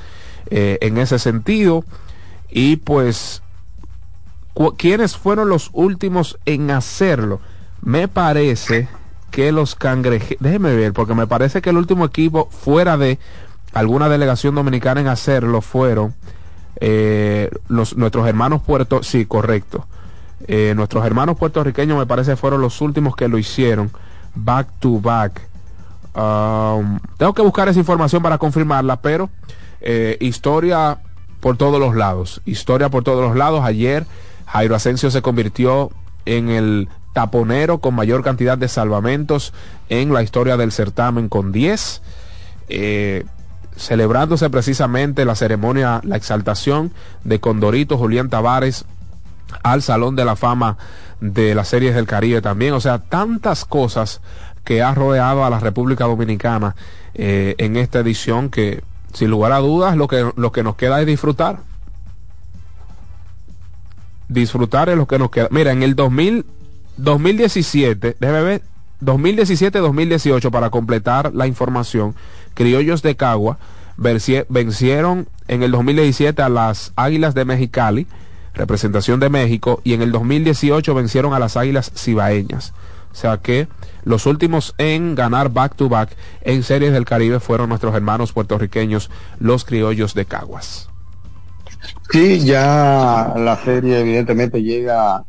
eh, 0.50 0.79
en 0.81 0.98
ese 0.98 1.18
sentido. 1.18 1.85
Y 2.50 2.76
pues, 2.76 3.42
¿quiénes 4.76 5.16
fueron 5.16 5.48
los 5.48 5.70
últimos 5.72 6.38
en 6.44 6.70
hacerlo? 6.70 7.40
Me 7.83 8.09
parece 8.09 8.88
que 9.31 9.53
los 9.53 9.75
cangrejeros, 9.75 10.39
déjeme 10.41 10.75
ver, 10.75 10.93
porque 10.93 11.15
me 11.15 11.27
parece 11.27 11.61
que 11.61 11.71
el 11.71 11.77
último 11.77 12.05
equipo 12.05 12.49
fuera 12.51 12.97
de 12.97 13.19
alguna 13.73 14.09
delegación 14.09 14.55
dominicana 14.55 15.01
en 15.01 15.09
hacerlo 15.09 15.61
fueron 15.61 16.15
eh, 16.81 17.51
los, 17.69 17.97
nuestros 17.97 18.27
hermanos 18.27 18.62
puerto, 18.62 19.03
sí, 19.03 19.27
correcto. 19.27 19.87
Eh, 20.49 20.75
nuestros 20.77 21.05
hermanos 21.05 21.37
puertorriqueños 21.39 21.99
me 21.99 22.07
parece 22.07 22.37
fueron 22.37 22.61
los 22.61 22.81
últimos 22.81 23.17
que 23.17 23.29
lo 23.29 23.39
hicieron 23.39 23.91
back 24.35 24.69
to 24.79 25.01
back. 25.01 25.41
Um, 26.15 26.99
tengo 27.19 27.35
que 27.35 27.43
buscar 27.43 27.69
esa 27.69 27.79
información 27.79 28.23
para 28.23 28.39
confirmarla, 28.39 29.01
pero 29.01 29.29
eh, 29.81 30.17
historia 30.21 30.99
por 31.41 31.57
todos 31.57 31.81
los 31.81 31.95
lados. 31.95 32.41
Historia 32.45 32.89
por 32.89 33.05
todos 33.05 33.27
los 33.27 33.37
lados. 33.37 33.62
Ayer 33.65 34.07
Jairo 34.47 34.75
Asensio 34.75 35.11
se 35.11 35.23
convirtió 35.23 35.91
en 36.25 36.49
el 36.49 36.89
taponero 37.16 37.79
con 37.79 37.94
mayor 37.94 38.22
cantidad 38.22 38.59
de 38.59 38.68
salvamentos 38.68 39.55
en 39.88 40.12
la 40.12 40.22
historia 40.22 40.59
del 40.59 40.70
certamen 40.70 41.31
con 41.31 41.50
10. 41.50 42.02
Eh, 42.68 43.24
celebrándose 43.74 44.50
precisamente 44.50 45.24
la 45.24 45.35
ceremonia, 45.35 46.02
la 46.05 46.16
exaltación 46.18 46.92
de 47.24 47.40
Condorito 47.40 47.96
Julián 47.96 48.29
Tavares 48.29 48.85
al 49.62 49.81
Salón 49.81 50.14
de 50.14 50.26
la 50.26 50.37
Fama 50.37 50.76
de 51.22 51.55
las 51.55 51.68
Series 51.68 51.94
del 51.94 52.07
Caribe 52.07 52.42
también. 52.42 52.74
O 52.74 52.83
sea, 52.83 52.98
tantas 52.98 53.64
cosas 53.64 54.20
que 54.62 54.83
ha 54.83 54.94
rodeado 54.94 55.42
a 55.46 55.48
la 55.48 55.59
República 55.59 56.05
Dominicana 56.05 56.76
eh, 57.14 57.55
en 57.57 57.79
esta 57.79 58.00
edición 58.00 58.50
que, 58.50 58.85
sin 59.14 59.31
lugar 59.31 59.52
a 59.52 59.61
dudas, 59.61 59.96
lo 59.96 60.07
que, 60.07 60.31
lo 60.37 60.52
que 60.52 60.62
nos 60.62 60.76
queda 60.76 61.00
es 61.00 61.07
disfrutar. 61.07 61.61
Disfrutar 64.29 64.90
es 64.90 64.98
lo 64.98 65.07
que 65.07 65.18
nos 65.18 65.31
queda. 65.31 65.48
Mira, 65.50 65.72
en 65.72 65.83
el 65.83 65.96
2000 65.96 66.44
2017, 66.97 68.17
déjeme 68.19 68.43
ver, 68.43 68.63
2017-2018 69.03 70.51
para 70.51 70.71
completar 70.71 71.35
la 71.35 71.47
información, 71.47 72.15
Criollos 72.55 73.03
de 73.03 73.17
Cagua 73.17 73.59
vencieron 73.99 75.29
en 75.49 75.63
el 75.63 75.71
2017 75.71 76.43
a 76.43 76.49
las 76.49 76.93
Águilas 76.97 77.35
de 77.35 77.45
Mexicali, 77.45 78.07
representación 78.55 79.21
de 79.21 79.29
México, 79.29 79.81
y 79.85 79.95
en 79.95 80.03
el 80.03 80.13
2018 80.13 80.95
vencieron 80.95 81.35
a 81.35 81.39
las 81.39 81.57
Águilas 81.57 81.93
Cibaeñas. 81.95 82.73
O 83.13 83.15
sea 83.15 83.39
que 83.39 83.69
los 84.05 84.27
últimos 84.27 84.75
en 84.77 85.15
ganar 85.15 85.51
back 85.51 85.75
to 85.75 85.89
back 85.89 86.15
en 86.43 86.63
series 86.63 86.93
del 86.93 87.07
Caribe 87.07 87.41
fueron 87.41 87.71
nuestros 87.71 87.95
hermanos 87.95 88.33
puertorriqueños, 88.33 89.11
los 89.39 89.65
Criollos 89.65 90.15
de 90.15 90.27
Caguas. 90.27 90.91
Sí, 92.11 92.41
ya 92.45 93.33
la 93.37 93.57
serie 93.65 94.01
evidentemente 94.01 94.63
llega 94.63 95.25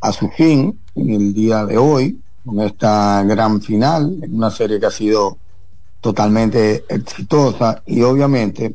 a 0.00 0.12
su 0.12 0.28
fin 0.30 0.79
en 1.00 1.10
el 1.10 1.34
día 1.34 1.64
de 1.64 1.78
hoy, 1.78 2.20
con 2.44 2.60
esta 2.60 3.22
gran 3.24 3.60
final, 3.60 4.18
en 4.22 4.34
una 4.34 4.50
serie 4.50 4.78
que 4.78 4.86
ha 4.86 4.90
sido 4.90 5.38
totalmente 6.00 6.84
exitosa 6.88 7.82
y 7.86 8.02
obviamente 8.02 8.74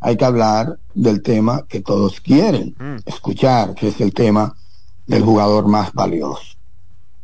hay 0.00 0.16
que 0.16 0.24
hablar 0.24 0.78
del 0.94 1.22
tema 1.22 1.64
que 1.68 1.80
todos 1.80 2.20
quieren 2.20 2.74
mm. 2.78 2.96
escuchar, 3.06 3.74
que 3.74 3.88
es 3.88 4.00
el 4.00 4.12
tema 4.12 4.54
del 5.06 5.22
jugador 5.22 5.68
más 5.68 5.92
valioso. 5.92 6.56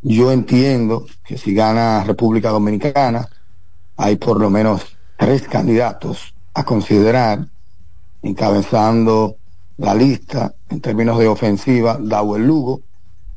Yo 0.02 0.30
entiendo 0.30 1.06
que 1.24 1.36
si 1.36 1.54
gana 1.54 2.04
República 2.04 2.50
Dominicana, 2.50 3.28
hay 3.96 4.16
por 4.16 4.40
lo 4.40 4.48
menos 4.48 4.82
tres 5.16 5.42
candidatos 5.48 6.34
a 6.54 6.64
considerar, 6.64 7.46
encabezando 8.22 9.36
la 9.76 9.94
lista 9.94 10.54
en 10.68 10.80
términos 10.80 11.18
de 11.18 11.26
ofensiva, 11.26 11.98
Dawel 12.00 12.46
Lugo, 12.46 12.82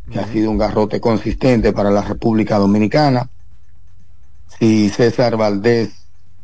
que 0.09 0.19
ha 0.19 0.27
sido 0.27 0.51
un 0.51 0.57
garrote 0.57 0.99
consistente 0.99 1.73
para 1.73 1.91
la 1.91 2.01
República 2.01 2.57
Dominicana. 2.57 3.29
Si 4.59 4.89
César 4.89 5.37
Valdés 5.37 5.89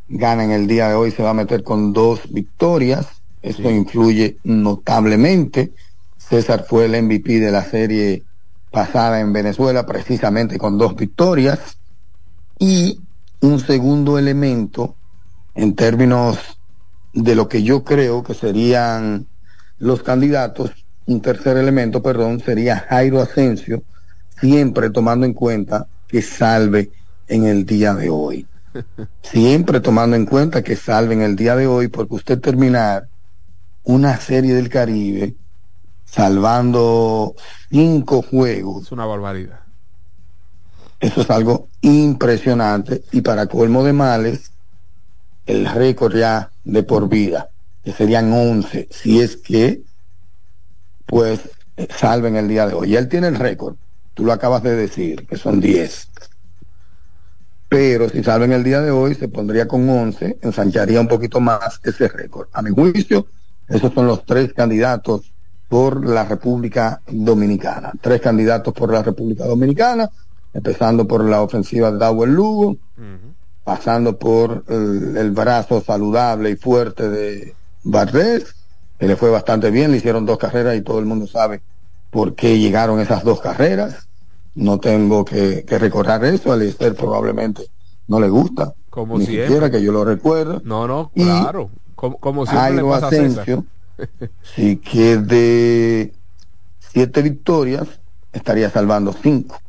gana 0.08 0.44
en 0.44 0.52
el 0.52 0.68
día 0.68 0.90
de 0.90 0.96
hoy, 0.96 1.12
se 1.12 1.24
va 1.24 1.32
a 1.32 1.36
meter 1.36 1.64
con 1.64 1.94
dos 1.94 2.32
victorias. 2.32 3.08
Eso 3.42 3.70
influye 3.70 4.38
notablemente. 4.44 5.74
César 6.18 6.66
fue 6.68 6.86
el 6.86 7.04
MVP 7.04 7.40
de 7.40 7.52
la 7.52 7.64
serie 7.64 8.24
pasada 8.72 9.20
en 9.20 9.34
Venezuela, 9.34 9.86
precisamente 9.86 10.58
con 10.58 10.78
dos 10.78 10.96
victorias. 10.96 11.78
Y 12.60 13.02
un 13.42 13.60
segundo 13.60 14.18
elemento 14.18 14.96
en 15.56 15.76
términos 15.76 16.38
de 17.14 17.36
lo 17.36 17.48
que 17.48 17.64
yo 17.64 17.84
creo 17.84 18.24
que 18.24 18.34
serían 18.34 19.28
los 19.80 20.04
candidatos, 20.04 20.72
un 21.08 21.22
tercer 21.22 21.58
elemento, 21.58 22.02
perdón, 22.02 22.40
sería 22.40 22.86
Jairo 22.90 23.22
Asensio, 23.22 23.84
siempre 24.40 24.90
tomando 24.90 25.26
en 25.26 25.34
cuenta 25.34 25.88
que 26.08 26.22
salve 26.22 26.92
en 27.28 27.46
el 27.46 27.66
día 27.66 27.94
de 27.94 28.10
hoy. 28.10 28.48
Siempre 29.24 29.80
tomando 29.80 30.16
en 30.16 30.26
cuenta 30.26 30.62
que 30.62 30.76
salve 30.76 31.16
en 31.16 31.22
el 31.22 31.36
día 31.36 31.56
de 31.56 31.66
hoy, 31.66 31.88
porque 31.88 32.16
usted 32.16 32.40
terminar 32.40 33.08
una 33.84 34.18
serie 34.18 34.54
del 34.54 34.70
Caribe 34.70 35.36
salvando 36.06 37.36
cinco 37.70 38.22
juegos. 38.22 38.84
Es 38.84 38.92
una 38.92 39.06
barbaridad. 39.06 39.62
Eso 41.00 41.22
es 41.22 41.30
algo 41.30 41.70
impresionante 41.82 43.04
y 43.12 43.22
para 43.22 43.46
colmo 43.48 43.84
de 43.84 43.94
males, 43.94 44.52
el 45.46 45.66
récord 45.68 46.16
ya 46.16 46.52
de 46.64 46.84
por 46.84 47.08
vida, 47.08 47.50
que 47.84 47.94
serían 47.94 48.34
11, 48.34 48.88
si 48.92 49.22
es 49.22 49.38
que, 49.38 49.82
pues, 51.08 51.50
salven 51.90 52.36
el 52.36 52.48
día 52.48 52.68
de 52.68 52.74
hoy. 52.74 52.92
Y 52.92 52.96
él 52.96 53.08
tiene 53.08 53.28
el 53.28 53.36
récord, 53.36 53.76
tú 54.14 54.24
lo 54.24 54.34
acabas 54.34 54.62
de 54.62 54.76
decir, 54.76 55.26
que 55.26 55.38
son 55.38 55.60
10. 55.60 56.10
Pero 57.70 58.10
si 58.10 58.24
salven 58.24 58.54
el 58.54 58.64
día 58.64 58.82
de 58.82 58.92
hoy, 58.92 59.16
se 59.16 59.28
pondría 59.28 59.68
con 59.68 59.90
11, 59.90 60.40
ensancharía 60.42 61.02
un 61.02 61.08
poquito 61.08 61.40
más 61.40 61.80
ese 61.84 62.08
récord. 62.08 62.48
A 62.54 62.62
mi 62.62 62.72
juicio, 62.72 63.28
esos 63.68 63.94
son 63.94 64.08
los 64.08 64.26
tres 64.26 64.54
candidatos 64.54 65.34
por 65.68 66.08
la 66.08 66.24
República 66.24 67.02
Dominicana. 67.08 67.92
Tres 68.00 68.22
candidatos 68.22 68.74
por 68.74 68.92
la 68.92 69.04
República 69.04 69.46
Dominicana, 69.46 70.10
empezando 70.54 71.06
por 71.06 71.26
la 71.26 71.42
ofensiva 71.42 71.92
de 71.92 71.98
Dawel 71.98 72.32
Lugo, 72.32 72.78
pasando 73.66 74.18
por 74.18 74.64
el, 74.70 75.18
el, 75.18 75.32
brazo 75.32 75.82
saludable 75.82 76.52
y 76.52 76.56
fuerte 76.56 77.10
de 77.10 77.54
Barrés, 77.84 78.57
le 79.00 79.16
fue 79.16 79.30
bastante 79.30 79.70
bien, 79.72 79.92
le 79.92 79.98
hicieron 79.98 80.26
dos 80.26 80.38
carreras 80.38 80.76
y 80.76 80.82
todo 80.82 81.00
el 81.00 81.06
mundo 81.06 81.28
sabe 81.28 81.62
por 82.10 82.36
qué 82.36 82.58
llegaron 82.58 83.00
esas 83.00 83.24
dos 83.24 83.42
carreras. 83.42 84.08
No 84.56 84.80
tengo 84.80 85.24
que, 85.24 85.64
que 85.66 85.78
recordar 85.78 86.24
eso, 86.26 86.52
a 86.52 86.58
Lister 86.58 86.96
probablemente 86.96 87.68
no 88.08 88.20
le 88.20 88.30
gusta, 88.30 88.74
como 88.90 89.20
ni 89.20 89.26
siempre. 89.26 89.46
siquiera 89.46 89.70
que 89.70 89.82
yo 89.84 89.92
lo 89.92 90.04
recuerdo. 90.04 90.62
No, 90.64 90.88
no, 90.88 91.12
claro, 91.16 91.70
como, 91.96 92.18
como 92.20 92.46
siempre 92.46 92.74
le 92.74 92.84
Jairo 92.84 92.94
a 92.94 92.98
Asensio, 92.98 93.66
César. 93.98 94.30
sí 94.42 94.78
que 94.78 95.18
de 95.18 96.14
siete 96.80 97.22
victorias 97.22 97.88
estaría 98.32 98.70
salvando 98.70 99.14
cinco. 99.14 99.60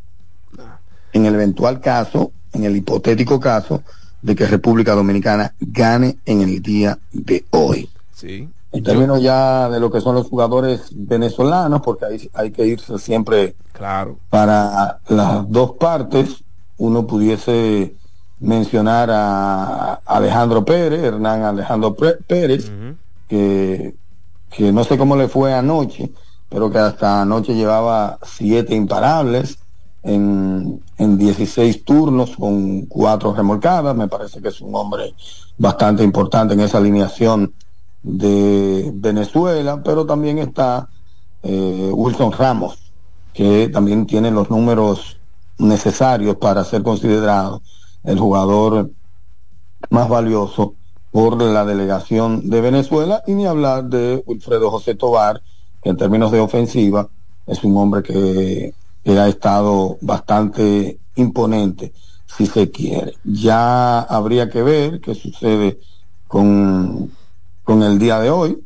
En 1.13 1.27
el 1.27 1.35
eventual 1.35 1.81
caso, 1.81 2.33
en 2.53 2.65
el 2.65 2.77
hipotético 2.77 3.41
caso 3.41 3.83
de 4.23 4.35
que 4.35 4.47
República 4.47 4.95
Dominicana 4.95 5.55
gane 5.61 6.19
en 6.25 6.43
el 6.43 6.61
día 6.63 6.99
de 7.13 7.45
hoy. 7.51 7.89
Sí. 8.11 8.49
En 8.71 8.85
términos 8.85 9.23
ya 9.23 9.69
de 9.71 9.81
lo 9.81 9.91
que 9.91 10.01
son 10.01 10.15
los 10.15 10.29
jugadores 10.29 10.91
venezolanos, 10.93 11.81
porque 11.81 12.05
hay, 12.05 12.31
hay 12.35 12.51
que 12.51 12.67
irse 12.67 12.99
siempre 12.99 13.57
Claro. 13.73 14.19
para 14.29 15.01
las 15.09 15.51
dos 15.51 15.73
partes, 15.73 16.45
uno 16.77 17.07
pudiese 17.07 17.95
mencionar 18.41 19.11
a 19.11 19.95
Alejandro 20.05 20.65
Pérez, 20.65 21.03
Hernán 21.03 21.43
Alejandro 21.43 21.95
Pérez, 21.95 22.71
que, 23.27 23.97
que 24.51 24.73
no 24.73 24.85
sé 24.85 24.99
cómo 24.99 25.17
le 25.17 25.29
fue 25.29 25.55
anoche, 25.55 26.13
pero 26.49 26.71
que 26.71 26.79
hasta 26.79 27.23
anoche 27.23 27.55
llevaba 27.55 28.19
siete 28.23 28.75
imparables 28.75 29.59
en, 30.03 30.83
en 30.99 31.19
16 31.19 31.85
turnos 31.85 32.37
con 32.37 32.83
cuatro 32.83 33.35
remolcadas. 33.35 33.97
Me 33.97 34.09
parece 34.09 34.41
que 34.41 34.49
es 34.49 34.61
un 34.61 34.75
hombre 34.75 35.15
bastante 35.57 36.05
importante 36.05 36.55
en 36.55 36.61
esa 36.61 36.79
alineación 36.79 37.53
de 38.03 38.91
Venezuela, 38.95 39.83
pero 39.83 40.07
también 40.07 40.39
está 40.39 40.89
eh, 41.43 41.91
Wilson 41.93 42.33
Ramos, 42.33 42.93
que 43.33 43.69
también 43.69 44.07
tiene 44.07 44.31
los 44.31 44.51
números 44.51 45.19
necesarios 45.59 46.37
para 46.37 46.65
ser 46.65 46.83
considerado 46.83 47.63
el 48.05 48.19
jugador 48.19 48.91
más 49.91 50.09
valioso 50.09 50.75
por 51.11 51.41
la 51.41 51.65
delegación 51.65 52.49
de 52.49 52.61
Venezuela 52.61 53.23
y 53.27 53.35
ni 53.35 53.47
hablar 53.47 53.85
de 53.85 54.23
Wilfredo 54.27 54.71
José 54.71 54.95
Tobar, 54.95 55.43
que 55.83 55.91
en 55.91 55.97
términos 55.97 56.31
de 56.31 56.41
ofensiva 56.41 57.09
es 57.47 57.65
un 57.65 57.77
hombre 57.77 58.03
que, 58.03 58.75
que 59.03 59.19
ha 59.19 59.29
estado 59.29 59.99
bastante 60.03 61.01
imponente, 61.15 61.93
si 62.27 62.47
se 62.47 62.71
quiere. 62.71 63.15
Ya 63.25 64.01
habría 64.01 64.51
que 64.51 64.63
ver 64.63 65.01
qué 65.01 65.15
sucede 65.15 65.81
con, 66.27 67.18
con 67.69 67.83
el 67.83 67.99
día 67.99 68.19
de 68.19 68.31
hoy, 68.31 68.65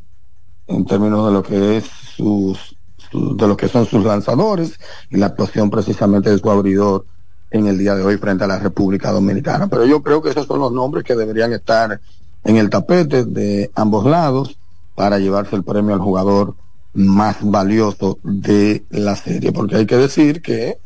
en 0.65 0.85
términos 0.85 1.27
de 1.27 1.33
lo 1.33 1.43
que 1.43 1.75
es 1.75 1.83
sus, 2.15 2.77
su- 2.95 3.35
de 3.35 3.47
lo 3.49 3.57
que 3.57 3.67
son 3.67 3.85
sus 3.85 4.05
lanzadores 4.05 4.79
y 5.09 5.17
la 5.17 5.25
actuación 5.25 5.69
precisamente 5.69 6.29
de 6.29 6.37
su 6.37 6.49
abridor 6.49 7.05
en 7.51 7.67
el 7.67 7.77
día 7.77 7.95
de 7.95 8.03
hoy 8.05 8.15
frente 8.15 8.45
a 8.45 8.47
la 8.47 8.59
República 8.59 9.11
Dominicana. 9.11 9.67
Pero 9.67 9.85
yo 9.85 10.01
creo 10.01 10.21
que 10.21 10.29
esos 10.29 10.47
son 10.47 10.61
los 10.61 10.71
nombres 10.71 11.03
que 11.03 11.17
deberían 11.17 11.51
estar 11.51 11.99
en 12.45 12.55
el 12.55 12.69
tapete 12.69 13.25
de 13.25 13.69
ambos 13.75 14.05
lados 14.05 14.57
para 14.95 15.19
llevarse 15.19 15.57
el 15.57 15.65
premio 15.65 15.93
al 15.95 15.99
jugador 15.99 16.55
más 16.93 17.39
valioso 17.41 18.19
de 18.23 18.85
la 18.89 19.17
serie, 19.17 19.51
porque 19.51 19.75
hay 19.75 19.85
que 19.85 19.97
decir 19.97 20.41
que 20.41 20.79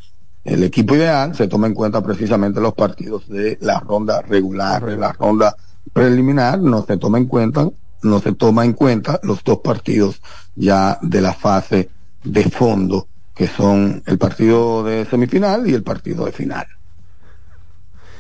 el 0.44 0.64
equipo 0.64 0.96
ideal 0.96 1.36
se 1.36 1.48
toma 1.48 1.68
en 1.68 1.76
cuenta 1.76 2.02
precisamente 2.02 2.62
los 2.62 2.74
partidos 2.74 3.28
de 3.30 3.60
la 3.62 3.80
ronda 3.80 4.24
regular, 4.24 4.84
de 4.88 4.98
la 4.98 5.14
ronda 5.14 5.56
preliminar, 5.94 6.60
no 6.60 6.84
se 6.84 6.98
toma 6.98 7.20
en 7.20 7.28
cuenta, 7.28 7.70
no 8.02 8.20
se 8.20 8.34
toma 8.34 8.66
en 8.66 8.74
cuenta 8.74 9.20
los 9.24 9.44
dos 9.44 9.60
partidos 9.60 10.22
ya 10.56 10.98
de 11.02 11.22
la 11.22 11.34
fase 11.34 11.90
de 12.24 12.44
fondo, 12.44 13.08
que 13.36 13.48
son 13.48 14.04
el 14.06 14.18
partido 14.18 14.84
de 14.84 15.06
semifinal 15.06 15.68
y 15.68 15.74
el 15.74 15.84
partido 15.84 16.26
de 16.26 16.32
final. 16.32 16.66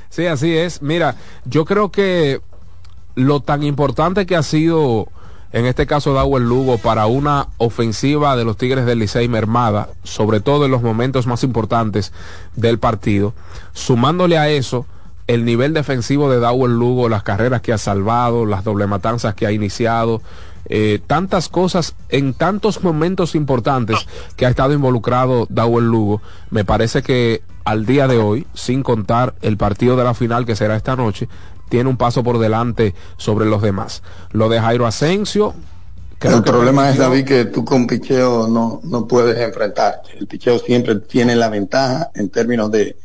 Sí, 0.10 0.26
así 0.26 0.56
es. 0.56 0.82
Mira, 0.82 1.16
yo 1.46 1.66
creo 1.66 1.92
que 1.92 2.42
lo 3.16 3.42
tan 3.42 3.64
importante 3.64 4.26
que 4.26 4.36
ha 4.36 4.44
sido, 4.44 5.08
en 5.52 5.66
este 5.66 5.86
caso, 5.86 6.14
Dawel 6.14 6.44
Lugo 6.44 6.78
para 6.78 7.08
una 7.08 7.48
ofensiva 7.58 8.36
de 8.36 8.46
los 8.46 8.58
Tigres 8.58 8.86
del 8.86 9.00
Licey 9.00 9.28
mermada, 9.28 9.90
sobre 10.04 10.40
todo 10.40 10.66
en 10.66 10.72
los 10.72 10.82
momentos 10.82 11.28
más 11.28 11.44
importantes 11.44 12.14
del 12.56 12.80
partido, 12.80 13.34
sumándole 13.74 14.38
a 14.38 14.50
eso 14.50 14.86
el 15.28 15.44
nivel 15.44 15.74
defensivo 15.74 16.32
de 16.32 16.40
Dawel 16.40 16.74
Lugo, 16.74 17.10
las 17.10 17.24
carreras 17.24 17.62
que 17.62 17.74
ha 17.74 17.78
salvado, 17.78 18.46
las 18.46 18.64
doble 18.64 18.88
matanzas 18.88 19.36
que 19.36 19.46
ha 19.46 19.52
iniciado, 19.52 20.22
eh, 20.70 21.00
tantas 21.06 21.50
cosas 21.50 21.96
en 22.10 22.34
tantos 22.34 22.84
momentos 22.84 23.36
importantes 23.36 24.08
que 24.36 24.46
ha 24.46 24.50
estado 24.50 24.74
involucrado 24.74 25.46
Dawel 25.50 25.86
Lugo, 25.86 26.22
me 26.50 26.66
parece 26.66 27.04
que 27.04 27.42
al 27.66 27.86
día 27.86 28.08
de 28.08 28.18
hoy, 28.18 28.48
sin 28.54 28.84
contar 28.84 29.36
el 29.42 29.58
partido 29.58 29.98
de 29.98 30.06
la 30.06 30.14
final 30.14 30.46
que 30.46 30.56
será 30.56 30.78
esta 30.78 30.96
noche, 30.96 31.28
tiene 31.68 31.90
un 31.90 31.98
paso 31.98 32.24
por 32.24 32.40
delante 32.40 32.96
sobre 33.18 33.46
los 33.46 33.62
demás. 33.62 34.04
Lo 34.32 34.48
de 34.48 34.62
Jairo 34.62 34.88
Asensio, 34.88 35.54
creo 36.18 36.38
el 36.38 36.44
que 36.44 36.52
problema 36.52 36.90
es, 36.90 36.98
David, 36.98 37.26
que 37.26 37.46
tú 37.46 37.66
con 37.66 37.86
picheo 37.86 38.48
no, 38.48 38.80
no 38.86 39.06
puedes 39.06 39.38
enfrentarte. 39.38 40.18
El 40.18 40.28
picheo 40.28 40.60
siempre 40.60 40.96
tiene 40.96 41.36
la 41.36 41.50
ventaja 41.50 42.12
en 42.16 42.30
términos 42.30 42.72
de, 42.72 42.96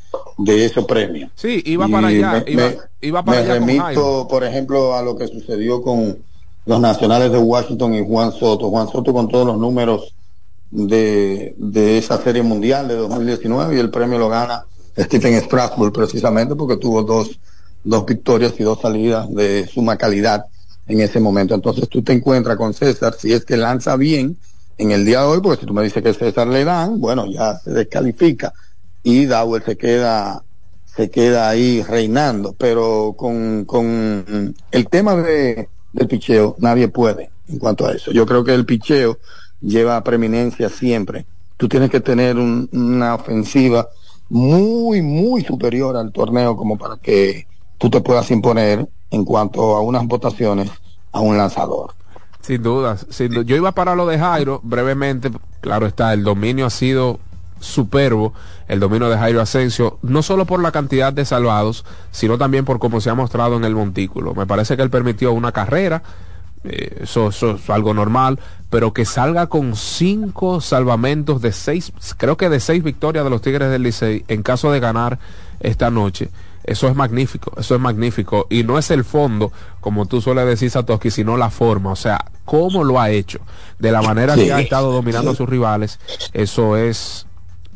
de 0.44 0.64
esos 0.64 0.84
premios. 0.84 1.30
Sí, 1.36 1.62
iba 1.66 1.86
Y 1.86 1.92
para 1.92 2.06
allá, 2.08 2.44
me- 2.48 2.76
iba, 3.00 3.24
para 3.24 3.42
me 3.42 3.50
allá 3.52 3.58
con 3.60 3.68
remito, 3.68 4.28
por 4.28 4.44
ejemplo, 4.44 4.94
a 4.94 5.02
lo 5.02 5.16
que 5.16 5.28
sucedió 5.28 5.82
con 5.82 6.24
los 6.64 6.80
nacionales 6.80 7.32
de 7.32 7.38
Washington 7.38 7.94
y 7.94 8.04
Juan 8.06 8.32
Soto. 8.32 8.70
Juan 8.70 8.88
Soto 8.88 9.12
con 9.12 9.28
todos 9.28 9.46
los 9.46 9.58
números 9.58 10.14
de, 10.70 11.54
de 11.58 11.98
esa 11.98 12.18
serie 12.22 12.42
mundial 12.42 12.88
de 12.88 12.94
2019 12.96 13.76
y 13.76 13.78
el 13.78 13.90
premio 13.90 14.18
lo 14.18 14.28
gana 14.28 14.64
Stephen 14.96 15.40
Strasburg 15.40 15.92
precisamente 15.92 16.54
porque 16.54 16.76
tuvo 16.76 17.02
dos, 17.02 17.38
dos 17.84 18.06
victorias 18.06 18.54
y 18.58 18.62
dos 18.62 18.80
salidas 18.80 19.32
de 19.34 19.66
suma 19.66 19.96
calidad 19.96 20.46
en 20.86 21.00
ese 21.00 21.20
momento. 21.20 21.54
Entonces 21.54 21.88
tú 21.88 22.02
te 22.02 22.12
encuentras 22.12 22.56
con 22.56 22.72
César, 22.74 23.14
si 23.18 23.32
es 23.32 23.44
que 23.44 23.56
lanza 23.56 23.96
bien 23.96 24.36
en 24.78 24.90
el 24.90 25.04
día 25.04 25.20
de 25.20 25.26
hoy, 25.26 25.40
porque 25.42 25.60
si 25.60 25.66
tú 25.66 25.74
me 25.74 25.82
dices 25.82 26.02
que 26.02 26.14
César 26.14 26.46
le 26.48 26.64
dan, 26.64 27.00
bueno, 27.00 27.26
ya 27.26 27.58
se 27.58 27.70
descalifica 27.70 28.52
y 29.02 29.26
Dowell 29.26 29.62
se 29.64 29.76
queda 29.76 30.44
se 30.84 31.10
queda 31.10 31.48
ahí 31.48 31.82
reinando, 31.82 32.54
pero 32.58 33.14
con, 33.16 33.64
con 33.64 34.54
el 34.70 34.88
tema 34.90 35.14
de, 35.16 35.70
del 35.90 36.06
picheo 36.06 36.54
nadie 36.58 36.88
puede 36.88 37.32
en 37.46 37.58
cuanto 37.58 37.86
a 37.86 37.92
eso. 37.92 38.12
Yo 38.12 38.26
creo 38.26 38.44
que 38.44 38.52
el 38.54 38.66
picheo 38.66 39.18
lleva 39.60 40.02
preeminencia 40.04 40.68
siempre. 40.68 41.26
Tú 41.56 41.66
tienes 41.68 41.88
que 41.90 42.00
tener 42.00 42.36
un- 42.36 42.68
una 42.72 43.14
ofensiva 43.14 43.88
muy, 44.28 45.00
muy 45.02 45.42
superior 45.44 45.96
al 45.96 46.12
torneo 46.12 46.56
como 46.56 46.76
para 46.76 46.96
que 46.98 47.48
tú 47.78 47.88
te 47.90 48.00
puedas 48.00 48.30
imponer 48.30 48.86
en 49.10 49.24
cuanto 49.24 49.76
a 49.76 49.80
unas 49.80 50.06
votaciones 50.06 50.70
a 51.10 51.20
un 51.20 51.36
lanzador. 51.38 51.94
Sin 52.40 52.62
dudas, 52.62 53.06
sin 53.10 53.32
yo 53.44 53.56
iba 53.56 53.72
para 53.72 53.94
lo 53.94 54.06
de 54.06 54.18
Jairo 54.18 54.60
brevemente, 54.64 55.30
claro 55.60 55.86
está, 55.86 56.12
el 56.12 56.24
dominio 56.24 56.66
ha 56.66 56.70
sido 56.70 57.20
superbo, 57.60 58.32
el 58.72 58.80
dominio 58.80 59.10
de 59.10 59.18
Jairo 59.18 59.40
Asensio, 59.42 59.98
no 60.00 60.22
solo 60.22 60.46
por 60.46 60.62
la 60.62 60.72
cantidad 60.72 61.12
de 61.12 61.26
salvados, 61.26 61.84
sino 62.10 62.38
también 62.38 62.64
por 62.64 62.78
cómo 62.78 63.00
se 63.02 63.10
ha 63.10 63.14
mostrado 63.14 63.56
en 63.56 63.64
el 63.64 63.74
montículo. 63.74 64.34
Me 64.34 64.46
parece 64.46 64.76
que 64.76 64.82
él 64.82 64.88
permitió 64.88 65.32
una 65.32 65.52
carrera, 65.52 66.02
eh, 66.64 67.00
eso, 67.02 67.28
eso 67.28 67.50
es 67.56 67.68
algo 67.68 67.92
normal, 67.92 68.38
pero 68.70 68.94
que 68.94 69.04
salga 69.04 69.48
con 69.48 69.76
cinco 69.76 70.62
salvamentos 70.62 71.42
de 71.42 71.52
seis, 71.52 71.92
creo 72.16 72.38
que 72.38 72.48
de 72.48 72.60
seis 72.60 72.82
victorias 72.82 73.24
de 73.24 73.30
los 73.30 73.42
Tigres 73.42 73.70
del 73.70 73.82
Licey 73.82 74.24
en 74.28 74.42
caso 74.42 74.72
de 74.72 74.80
ganar 74.80 75.18
esta 75.60 75.90
noche. 75.90 76.30
Eso 76.64 76.88
es 76.88 76.94
magnífico, 76.94 77.52
eso 77.58 77.74
es 77.74 77.80
magnífico. 77.80 78.46
Y 78.48 78.62
no 78.62 78.78
es 78.78 78.90
el 78.92 79.04
fondo, 79.04 79.52
como 79.80 80.06
tú 80.06 80.22
sueles 80.22 80.46
decir, 80.46 80.70
Satoshi, 80.70 81.10
sino 81.10 81.36
la 81.36 81.50
forma. 81.50 81.90
O 81.90 81.96
sea, 81.96 82.24
cómo 82.44 82.84
lo 82.84 83.00
ha 83.00 83.10
hecho, 83.10 83.40
de 83.80 83.90
la 83.92 84.00
manera 84.00 84.34
Sí. 84.34 84.44
que 84.44 84.52
ha 84.52 84.60
estado 84.60 84.92
dominando 84.92 85.32
a 85.32 85.34
sus 85.34 85.48
rivales, 85.48 85.98
eso 86.32 86.76
es... 86.78 87.26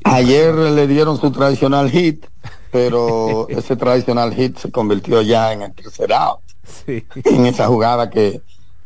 Ayer 0.04 0.54
le 0.54 0.86
dieron 0.86 1.18
su 1.20 1.30
tradicional 1.32 1.90
hit, 1.90 2.26
pero 2.70 3.46
ese 3.50 3.76
tradicional 3.76 4.34
hit 4.34 4.56
se 4.58 4.70
convirtió 4.70 5.20
ya 5.22 5.52
en 5.52 5.62
el 5.62 5.74
tercer 5.74 6.12
out. 6.12 6.40
Sí. 6.64 7.04
En 7.24 7.46
esa 7.46 7.66
jugada 7.68 8.10
que, 8.10 8.42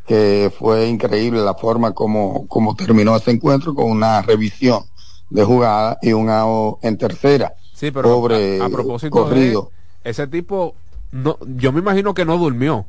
que 0.06 0.52
fue 0.58 0.86
increíble 0.88 1.40
la 1.40 1.54
forma 1.54 1.92
como, 1.92 2.46
como 2.48 2.74
terminó 2.74 3.16
ese 3.16 3.30
encuentro 3.30 3.74
con 3.74 3.90
una 3.90 4.22
revisión 4.22 4.84
de 5.30 5.44
jugada 5.44 5.98
y 6.02 6.12
un 6.12 6.28
out 6.30 6.78
en 6.82 6.98
tercera. 6.98 7.54
Sí, 7.72 7.90
pero 7.90 8.08
Pobre 8.08 8.60
a, 8.60 8.66
a 8.66 8.68
propósito 8.68 9.10
corrido. 9.10 9.72
de 10.04 10.10
ese 10.10 10.26
tipo, 10.26 10.74
no, 11.12 11.38
yo 11.56 11.72
me 11.72 11.80
imagino 11.80 12.12
que 12.14 12.24
no 12.24 12.36
durmió. 12.36 12.84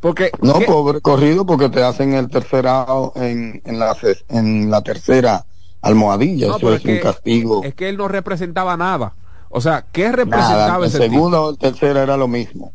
Porque 0.00 0.30
No, 0.42 0.58
¿qué- 0.58 0.66
pobre 0.66 1.00
corrido 1.00 1.46
porque 1.46 1.68
te 1.70 1.82
hacen 1.82 2.14
el 2.14 2.28
tercer 2.28 2.66
out 2.66 3.16
en, 3.16 3.62
en, 3.64 3.78
la, 3.78 3.96
en 4.28 4.70
la 4.70 4.82
tercera 4.82 5.44
almohadilla. 5.84 6.48
no, 6.48 6.56
Eso 6.56 6.72
es 6.74 6.84
un 6.84 6.90
que- 6.90 7.00
castigo. 7.00 7.62
es 7.64 7.74
que 7.74 7.88
él 7.88 7.96
no 7.96 8.08
representaba 8.08 8.76
nada. 8.76 9.14
O 9.50 9.60
sea, 9.60 9.84
¿qué 9.92 10.04
Nada, 10.04 10.16
representaba 10.16 10.78
el 10.78 10.84
ese 10.90 10.98
tipo? 10.98 11.12
segundo 11.12 11.42
o 11.44 11.50
el 11.50 11.58
tercero 11.58 12.00
era 12.00 12.16
lo 12.16 12.26
mismo. 12.28 12.72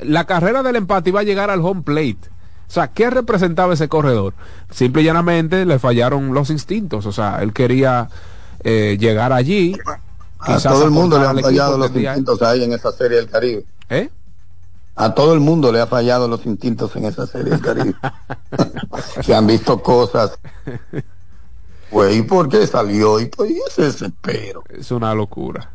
la 0.00 0.24
carrera 0.26 0.62
del 0.62 0.76
empate 0.76 1.10
iba 1.10 1.20
a 1.20 1.24
llegar 1.24 1.50
al 1.50 1.64
home 1.64 1.82
plate. 1.82 2.18
O 2.68 2.70
sea, 2.70 2.88
¿qué 2.88 3.10
representaba 3.10 3.72
ese 3.74 3.88
corredor? 3.88 4.34
Simple 4.70 5.02
y 5.02 5.04
llanamente 5.06 5.64
le 5.64 5.78
fallaron 5.78 6.34
los 6.34 6.50
instintos. 6.50 7.06
O 7.06 7.12
sea, 7.12 7.42
él 7.42 7.52
quería 7.52 8.08
eh, 8.62 8.96
llegar 9.00 9.32
allí. 9.32 9.74
A 10.40 10.58
todo 10.60 10.84
el 10.84 10.90
mundo 10.90 11.18
le 11.18 11.26
han 11.26 11.38
fallado 11.40 11.78
los 11.78 11.90
instintos 11.96 12.42
ahí 12.42 12.62
en 12.62 12.72
esa 12.74 12.92
serie 12.92 13.16
del 13.16 13.28
Caribe. 13.28 13.64
¿Eh? 13.88 14.10
A 14.96 15.14
todo 15.14 15.32
el 15.34 15.40
mundo 15.40 15.72
le 15.72 15.80
ha 15.80 15.86
fallado 15.86 16.28
los 16.28 16.44
instintos 16.46 16.94
en 16.96 17.06
esa 17.06 17.26
serie 17.26 17.50
del 17.52 17.60
Caribe. 17.60 17.94
Se 19.24 19.34
han 19.34 19.46
visto 19.46 19.82
cosas. 19.82 20.38
Pues, 21.90 22.16
¿y 22.16 22.22
por 22.22 22.48
qué 22.48 22.66
salió? 22.66 23.20
Y 23.20 23.26
pues, 23.26 23.50
¿y 23.50 23.58
ese 23.68 23.82
desespero. 23.82 24.62
Es 24.68 24.90
una 24.90 25.14
locura. 25.14 25.70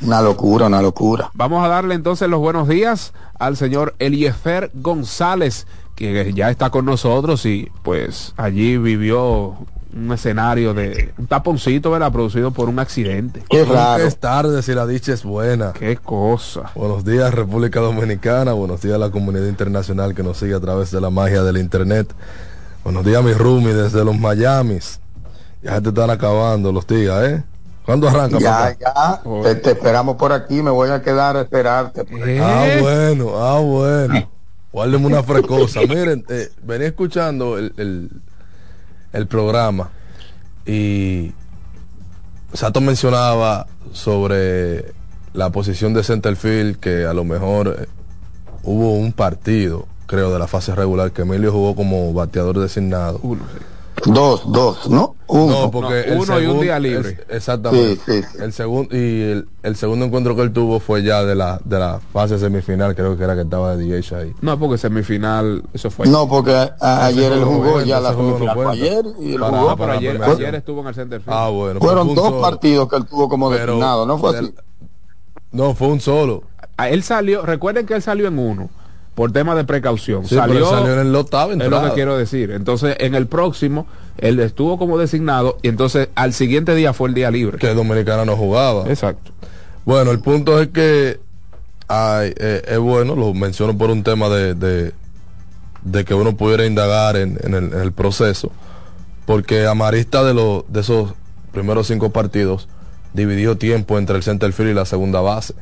Una 0.00 0.20
locura, 0.20 0.66
una 0.66 0.82
locura. 0.82 1.30
Vamos 1.34 1.64
a 1.64 1.68
darle 1.68 1.94
entonces 1.94 2.28
los 2.28 2.40
buenos 2.40 2.68
días 2.68 3.12
al 3.38 3.56
señor 3.56 3.94
Eliezer 3.98 4.70
González, 4.74 5.66
que 5.94 6.32
ya 6.34 6.50
está 6.50 6.70
con 6.70 6.84
nosotros 6.84 7.46
y 7.46 7.70
pues 7.82 8.34
allí 8.36 8.76
vivió 8.76 9.56
un 9.94 10.12
escenario 10.12 10.74
de 10.74 11.14
un 11.16 11.26
taponcito, 11.26 11.92
¿verdad? 11.92 12.12
Producido 12.12 12.50
por 12.50 12.68
un 12.68 12.80
accidente. 12.80 13.44
Nunca 13.50 13.98
es 13.98 14.18
tarde 14.18 14.62
si 14.62 14.74
la 14.74 14.86
dicha 14.86 15.12
es 15.12 15.22
buena. 15.22 15.72
Qué 15.72 15.96
cosa. 15.96 16.72
Buenos 16.74 17.04
días 17.04 17.32
República 17.32 17.80
Dominicana, 17.80 18.52
buenos 18.52 18.82
días 18.82 18.96
a 18.96 18.98
la 18.98 19.10
comunidad 19.10 19.46
internacional 19.46 20.14
que 20.14 20.24
nos 20.24 20.38
sigue 20.38 20.54
a 20.54 20.60
través 20.60 20.90
de 20.90 21.00
la 21.00 21.10
magia 21.10 21.42
del 21.44 21.58
internet. 21.58 22.12
Buenos 22.82 23.04
días 23.04 23.22
mi 23.22 23.32
Rumi 23.32 23.72
desde 23.72 24.04
los 24.04 24.18
Miamis. 24.18 25.00
Ya 25.64 25.80
te 25.80 25.88
están 25.88 26.10
acabando 26.10 26.70
los 26.70 26.86
días, 26.86 27.24
¿eh? 27.24 27.42
¿Cuándo 27.86 28.06
arranca? 28.06 28.38
Ya, 28.38 28.76
papá? 28.78 29.22
ya. 29.24 29.42
Te, 29.42 29.54
te 29.56 29.70
esperamos 29.70 30.16
por 30.16 30.30
aquí. 30.30 30.62
Me 30.62 30.70
voy 30.70 30.90
a 30.90 31.00
quedar 31.00 31.38
a 31.38 31.40
esperarte. 31.40 32.02
aquí. 32.02 32.38
Ah, 32.38 32.66
bueno, 32.80 33.32
ah, 33.36 33.60
bueno. 33.60 34.30
Guárdeme 34.70 35.06
una 35.06 35.22
frecosa. 35.22 35.80
Miren, 35.88 36.22
eh, 36.28 36.50
venía 36.62 36.88
escuchando 36.88 37.56
el, 37.56 37.72
el, 37.78 38.10
el 39.14 39.26
programa 39.26 39.90
y 40.66 41.32
Sato 42.52 42.82
mencionaba 42.82 43.66
sobre 43.92 44.92
la 45.32 45.48
posición 45.50 45.94
de 45.94 46.02
centerfield 46.02 46.76
que 46.76 47.06
a 47.06 47.14
lo 47.14 47.24
mejor 47.24 47.74
eh, 47.78 47.86
hubo 48.64 48.96
un 48.96 49.12
partido, 49.12 49.86
creo, 50.06 50.30
de 50.30 50.38
la 50.38 50.46
fase 50.46 50.74
regular 50.74 51.12
que 51.12 51.22
Emilio 51.22 51.52
jugó 51.52 51.74
como 51.74 52.12
bateador 52.12 52.58
designado. 52.58 53.18
Dos, 54.06 54.42
dos, 54.52 54.90
¿no? 54.90 55.14
Uno. 55.28 55.60
No, 55.62 55.70
porque 55.70 56.00
el 56.02 56.18
uno 56.18 56.40
y 56.40 56.46
un 56.46 56.60
día 56.60 56.78
libre. 56.78 57.10
es- 57.28 57.36
exactamente. 57.36 58.00
Sí, 58.04 58.22
sí, 58.22 58.38
El 58.42 58.52
segundo 58.52 58.94
y 58.94 59.22
el, 59.22 59.48
el 59.62 59.76
segundo 59.76 60.04
encuentro 60.04 60.34
que 60.36 60.42
él 60.42 60.52
tuvo 60.52 60.80
fue 60.80 61.02
ya 61.02 61.24
de 61.24 61.34
la 61.34 61.60
de 61.64 61.78
la 61.78 62.00
fase 62.12 62.38
semifinal, 62.38 62.94
creo 62.94 63.16
que 63.16 63.24
era 63.24 63.34
que 63.34 63.42
estaba 63.42 63.76
de 63.76 63.84
DH 63.86 64.12
ahí. 64.16 64.32
No, 64.42 64.58
porque 64.58 64.78
semifinal, 64.78 65.62
eso 65.72 65.90
fue. 65.90 66.06
No, 66.08 66.28
porque 66.28 66.52
a- 66.52 66.74
a- 66.80 67.06
ayer 67.06 67.32
él 67.32 67.40
no 67.40 67.46
jugó 67.46 67.80
ya 67.82 68.00
la 68.00 68.12
no 68.12 68.18
semifinal. 68.18 68.54
fue 68.54 68.64
cuenta. 68.64 68.72
ayer 68.84 69.04
y 69.20 69.32
él 69.34 69.40
Para- 69.40 69.52
jugó. 69.58 69.66
Pero 69.68 69.76
para 69.78 69.92
ayer, 69.94 70.22
ayer 70.22 70.54
estuvo 70.56 70.80
en 70.80 70.86
el 70.88 70.94
center 70.94 71.20
field. 71.20 71.36
Ah, 71.36 71.48
bueno. 71.48 71.78
pues 71.80 71.92
Fueron 71.92 72.14
dos 72.14 72.24
solo. 72.26 72.40
partidos 72.40 72.88
que 72.88 72.96
él 72.96 73.06
tuvo 73.06 73.28
como 73.28 73.48
Pero 73.50 73.66
designado, 73.66 74.06
¿no 74.06 74.18
fue 74.18 74.30
así? 74.36 74.44
del- 74.46 74.54
No, 75.52 75.74
fue 75.74 75.88
un 75.88 76.00
solo. 76.00 76.42
Ah, 76.76 76.88
Él 76.90 77.04
salió, 77.04 77.42
recuerden 77.42 77.86
que 77.86 77.94
él 77.94 78.02
salió 78.02 78.26
en 78.26 78.38
uno 78.38 78.68
por 79.14 79.32
tema 79.32 79.54
de 79.54 79.64
precaución. 79.64 80.26
Sí, 80.26 80.34
salió, 80.34 80.68
salió 80.68 80.94
en 80.94 81.06
el 81.06 81.14
octavo 81.14 81.52
es 81.52 81.58
lo 81.58 81.82
que 81.82 81.90
quiero 81.92 82.16
decir. 82.16 82.50
Entonces, 82.50 82.96
en 82.98 83.14
el 83.14 83.26
próximo, 83.26 83.86
él 84.18 84.40
estuvo 84.40 84.78
como 84.78 84.98
designado 84.98 85.58
y 85.62 85.68
entonces 85.68 86.08
al 86.14 86.32
siguiente 86.32 86.74
día 86.74 86.92
fue 86.92 87.08
el 87.08 87.14
día 87.14 87.30
libre. 87.30 87.58
Que 87.58 87.74
Dominicana 87.74 88.24
no 88.24 88.36
jugaba. 88.36 88.88
Exacto. 88.88 89.30
Bueno, 89.84 90.10
el 90.10 90.20
punto 90.20 90.60
es 90.60 90.68
que 90.68 91.20
ay, 91.88 92.32
eh, 92.36 92.62
es 92.66 92.78
bueno, 92.78 93.14
lo 93.14 93.34
menciono 93.34 93.76
por 93.76 93.90
un 93.90 94.02
tema 94.02 94.28
de, 94.28 94.54
de, 94.54 94.92
de 95.82 96.04
que 96.04 96.14
uno 96.14 96.36
pudiera 96.36 96.66
indagar 96.66 97.16
en, 97.16 97.38
en 97.42 97.54
el, 97.54 97.72
en 97.72 97.80
el 97.80 97.92
proceso, 97.92 98.50
porque 99.26 99.66
Amarista 99.66 100.24
de, 100.24 100.34
los 100.34 100.64
de 100.68 100.80
esos 100.80 101.14
primeros 101.52 101.86
cinco 101.86 102.10
partidos 102.10 102.68
dividió 103.12 103.56
tiempo 103.56 103.98
entre 103.98 104.16
el 104.16 104.22
center 104.22 104.52
field 104.52 104.70
y 104.70 104.74
la 104.74 104.86
segunda 104.86 105.20
base. 105.20 105.54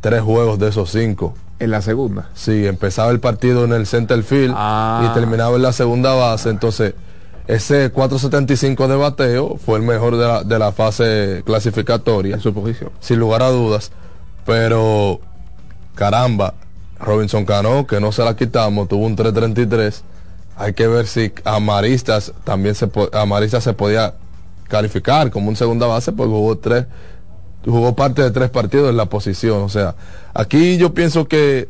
Tres 0.00 0.22
juegos 0.22 0.58
de 0.58 0.68
esos 0.68 0.90
cinco. 0.90 1.34
En 1.60 1.70
la 1.72 1.82
segunda. 1.82 2.28
Sí, 2.34 2.66
empezaba 2.66 3.10
el 3.10 3.18
partido 3.20 3.64
en 3.64 3.72
el 3.72 3.86
center 3.86 4.22
field 4.22 4.54
Ah. 4.56 5.08
y 5.10 5.14
terminaba 5.14 5.56
en 5.56 5.62
la 5.62 5.72
segunda 5.72 6.14
base. 6.14 6.50
Entonces, 6.50 6.94
ese 7.48 7.92
4.75 7.92 8.86
de 8.86 8.96
bateo 8.96 9.56
fue 9.56 9.78
el 9.78 9.84
mejor 9.84 10.16
de 10.16 10.26
la, 10.26 10.44
de 10.44 10.58
la 10.58 10.70
fase 10.72 11.42
clasificatoria. 11.44 12.34
En 12.36 12.40
su 12.40 12.54
posición. 12.54 12.90
Sin 13.00 13.18
lugar 13.18 13.42
a 13.42 13.48
dudas. 13.50 13.90
Pero, 14.44 15.20
caramba, 15.94 16.54
Robinson 17.00 17.44
Cano, 17.44 17.86
que 17.86 18.00
no 18.00 18.12
se 18.12 18.24
la 18.24 18.36
quitamos, 18.36 18.88
tuvo 18.88 19.06
un 19.06 19.16
3.33. 19.16 20.02
Hay 20.56 20.74
que 20.74 20.86
ver 20.86 21.06
si 21.06 21.32
a 21.44 21.60
Maristas 21.60 22.32
también 22.44 22.74
se, 22.74 22.86
po- 22.88 23.08
a 23.12 23.24
Maristas 23.26 23.64
se 23.64 23.72
podía 23.72 24.14
calificar 24.68 25.30
como 25.30 25.48
un 25.48 25.56
segunda 25.56 25.86
base, 25.86 26.12
porque 26.12 26.30
jugó 26.32 26.56
tres, 26.58 26.86
jugó 27.64 27.94
parte 27.96 28.22
de 28.22 28.30
tres 28.30 28.50
partidos 28.50 28.90
en 28.90 28.96
la 28.96 29.06
posición. 29.06 29.62
O 29.62 29.68
sea, 29.68 29.94
aquí 30.34 30.76
yo 30.78 30.94
pienso 30.94 31.26
que, 31.28 31.68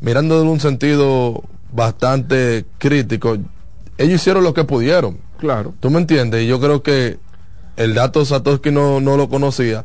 mirando 0.00 0.40
en 0.40 0.48
un 0.48 0.60
sentido 0.60 1.42
bastante 1.72 2.64
crítico, 2.78 3.36
ellos 3.98 4.20
hicieron 4.20 4.44
lo 4.44 4.54
que 4.54 4.64
pudieron. 4.64 5.18
Claro. 5.38 5.74
¿Tú 5.80 5.90
me 5.90 5.98
entiendes? 5.98 6.42
Y 6.42 6.46
yo 6.46 6.60
creo 6.60 6.82
que 6.82 7.18
el 7.76 7.94
dato 7.94 8.24
Satoshi 8.24 8.70
no, 8.70 9.00
no 9.00 9.16
lo 9.16 9.28
conocía, 9.28 9.84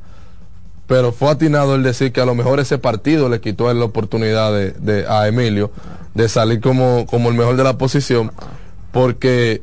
pero 0.87 1.11
fue 1.11 1.29
atinado 1.29 1.75
el 1.75 1.83
decir 1.83 2.11
que 2.11 2.21
a 2.21 2.25
lo 2.25 2.35
mejor 2.35 2.59
ese 2.59 2.77
partido 2.77 3.29
le 3.29 3.39
quitó 3.39 3.71
la 3.73 3.85
oportunidad 3.85 4.51
de, 4.53 4.71
de- 4.71 5.07
a 5.07 5.27
Emilio 5.27 5.71
de 6.13 6.27
salir 6.29 6.59
como, 6.61 7.05
como 7.05 7.29
el 7.29 7.35
mejor 7.35 7.55
de 7.55 7.63
la 7.63 7.77
posición, 7.77 8.31
porque 8.91 9.61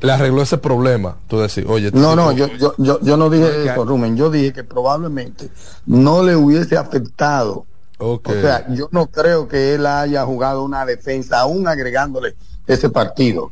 le 0.00 0.12
arregló 0.12 0.42
ese 0.42 0.58
problema. 0.58 1.16
Tú 1.28 1.38
decís, 1.40 1.64
oye, 1.66 1.90
No, 1.92 2.14
no, 2.14 2.30
tipo- 2.32 2.48
yo, 2.48 2.56
yo, 2.56 2.74
yo, 2.78 3.00
yo 3.00 3.16
no 3.16 3.30
dije 3.30 3.64
eso, 3.70 3.84
Rumen. 3.84 4.16
Yo 4.16 4.30
dije 4.30 4.52
que 4.52 4.64
probablemente 4.64 5.50
no 5.86 6.22
le 6.22 6.36
hubiese 6.36 6.76
afectado. 6.76 7.66
Ok. 7.98 8.28
O 8.28 8.32
sea, 8.40 8.66
yo 8.72 8.88
no 8.92 9.08
creo 9.08 9.48
que 9.48 9.74
él 9.74 9.86
haya 9.86 10.24
jugado 10.24 10.62
una 10.62 10.86
defensa, 10.86 11.40
aún 11.40 11.66
agregándole 11.66 12.36
ese 12.66 12.90
partido. 12.90 13.50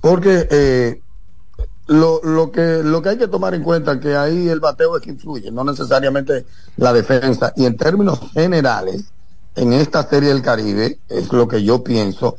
Porque 0.00 0.46
eh, 0.50 1.00
lo, 1.88 2.20
lo, 2.22 2.52
que, 2.52 2.82
lo 2.84 3.02
que 3.02 3.08
hay 3.08 3.18
que 3.18 3.28
tomar 3.28 3.54
en 3.54 3.64
cuenta 3.64 3.92
es 3.92 3.98
que 4.00 4.14
ahí 4.16 4.48
el 4.48 4.60
bateo 4.60 4.96
es 4.96 5.02
que 5.02 5.10
influye, 5.10 5.50
no 5.50 5.64
necesariamente 5.64 6.44
la 6.76 6.92
defensa. 6.92 7.52
Y 7.56 7.64
en 7.66 7.76
términos 7.76 8.20
generales, 8.32 9.04
en 9.56 9.72
esta 9.72 10.08
serie 10.08 10.28
del 10.28 10.42
Caribe, 10.42 11.00
es 11.08 11.32
lo 11.32 11.48
que 11.48 11.64
yo 11.64 11.82
pienso, 11.82 12.36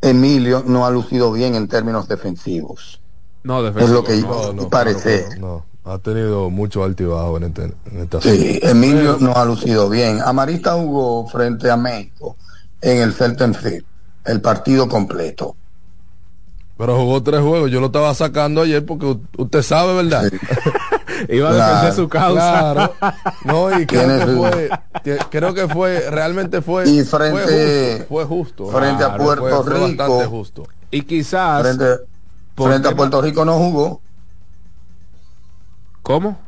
Emilio 0.00 0.62
no 0.66 0.86
ha 0.86 0.90
lucido 0.90 1.32
bien 1.32 1.54
en 1.54 1.68
términos 1.68 2.08
defensivos. 2.08 3.00
No, 3.42 3.66
Es 3.66 3.90
lo 3.90 4.02
que 4.02 4.12
defensivo, 4.12 4.46
yo 4.46 4.52
no, 4.52 4.62
no, 4.62 4.70
parece. 4.70 5.26
no, 5.38 5.66
ha 5.84 5.98
tenido 5.98 6.48
mucho 6.48 6.82
altibajo 6.82 7.36
en, 7.36 7.44
este, 7.44 7.64
en 7.64 8.00
esta 8.00 8.20
Sí, 8.20 8.58
Emilio 8.62 9.18
no 9.20 9.34
ha 9.36 9.44
lucido 9.44 9.90
bien. 9.90 10.20
Amarista 10.24 10.74
jugó 10.74 11.26
frente 11.28 11.70
a 11.70 11.76
México 11.76 12.36
en 12.80 13.02
el 13.02 13.12
Celten 13.12 13.54
Field, 13.54 13.84
el 14.24 14.40
partido 14.40 14.88
completo. 14.88 15.56
Pero 16.76 16.96
jugó 16.96 17.22
tres 17.22 17.40
juegos, 17.40 17.70
yo 17.70 17.80
lo 17.80 17.86
estaba 17.86 18.12
sacando 18.14 18.62
ayer 18.62 18.84
porque 18.84 19.16
usted 19.38 19.62
sabe, 19.62 19.94
¿verdad? 19.94 20.30
Iba 21.28 21.50
a 21.50 21.54
defender 21.54 21.92
su 21.92 22.08
causa. 22.08 22.72
Claro. 22.72 22.94
No, 23.44 23.78
y 23.78 23.86
creo 23.86 24.18
que 24.18 24.26
fue, 24.26 24.70
creo 25.30 25.54
que 25.54 25.68
fue, 25.68 26.10
realmente 26.10 26.62
fue, 26.62 26.88
y 26.88 27.04
frente, 27.04 28.06
fue 28.08 28.24
justo. 28.24 28.66
Fue 28.66 28.72
justo 28.72 28.78
frente 28.78 29.04
a 29.04 29.16
Puerto 29.16 29.62
fue, 29.62 29.74
Rico. 29.74 30.02
bastante 30.02 30.26
justo. 30.26 30.68
Y 30.90 31.02
quizás. 31.02 31.62
Frente, 31.62 31.86
frente 32.54 32.88
a 32.88 32.96
Puerto 32.96 33.20
Rico 33.20 33.44
no 33.44 33.58
jugó. 33.58 34.00
¿Cómo? 36.02 36.38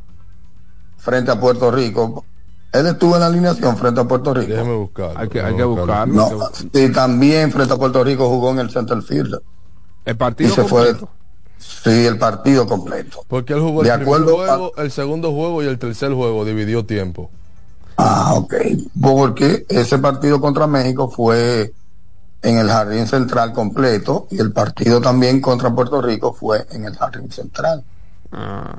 Frente 0.98 1.30
a 1.30 1.40
Puerto 1.40 1.70
Rico. 1.70 2.24
Él 2.72 2.86
estuvo 2.86 3.14
en 3.14 3.20
la 3.20 3.26
alineación 3.26 3.76
frente 3.76 4.00
a 4.00 4.04
Puerto 4.04 4.34
Rico. 4.34 4.52
Déjeme 4.52 4.76
buscar. 4.76 5.12
Hay 5.16 5.28
que, 5.28 5.40
hay 5.40 5.56
que 5.56 5.64
buscarlo. 5.64 6.14
No, 6.14 6.50
y 6.72 6.92
también 6.92 7.50
frente 7.50 7.72
a 7.72 7.76
Puerto 7.76 8.04
Rico 8.04 8.28
jugó 8.28 8.50
en 8.50 8.58
el 8.58 8.70
Center 8.70 9.00
Field. 9.02 9.40
El 10.04 10.16
partido 10.16 10.50
y 10.50 10.52
se 10.52 10.62
completo. 10.62 10.98
Fue, 10.98 11.08
sí, 11.58 12.06
el 12.06 12.18
partido 12.18 12.66
completo. 12.66 13.24
Porque 13.28 13.52
él 13.52 13.60
jugó 13.60 13.82
de 13.82 13.88
el 13.88 14.00
acuerdo 14.00 14.36
primer 14.36 14.48
juego, 14.48 14.72
a... 14.76 14.82
el 14.82 14.90
segundo 14.90 15.32
juego 15.32 15.62
y 15.62 15.66
el 15.66 15.78
tercer 15.78 16.12
juego, 16.12 16.44
dividió 16.44 16.84
tiempo. 16.84 17.30
Ah, 17.96 18.34
ok. 18.34 18.54
Porque 19.00 19.64
ese 19.68 19.98
partido 19.98 20.40
contra 20.40 20.66
México 20.66 21.08
fue 21.08 21.72
en 22.42 22.58
el 22.58 22.68
jardín 22.68 23.06
central 23.06 23.52
completo 23.52 24.28
y 24.30 24.38
el 24.38 24.52
partido 24.52 25.00
también 25.00 25.40
contra 25.40 25.74
Puerto 25.74 26.00
Rico 26.00 26.32
fue 26.32 26.66
en 26.70 26.84
el 26.84 26.96
jardín 26.96 27.30
central. 27.30 27.82
Ah. 28.32 28.78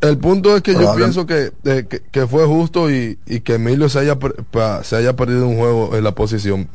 El 0.00 0.18
punto 0.18 0.54
es 0.54 0.62
que 0.62 0.74
yo 0.74 0.94
pienso 0.94 1.26
que, 1.26 1.52
eh, 1.64 1.86
que, 1.88 2.00
que, 2.00 2.26
fue 2.26 2.46
justo 2.46 2.90
y, 2.90 3.18
y, 3.26 3.40
que 3.40 3.54
Emilio 3.54 3.88
se 3.88 4.00
haya, 4.00 4.16
se 4.82 4.96
haya 4.96 5.16
perdido 5.16 5.48
un 5.48 5.56
juego 5.56 5.96
en 5.96 6.04
la 6.04 6.12
posición. 6.12 6.68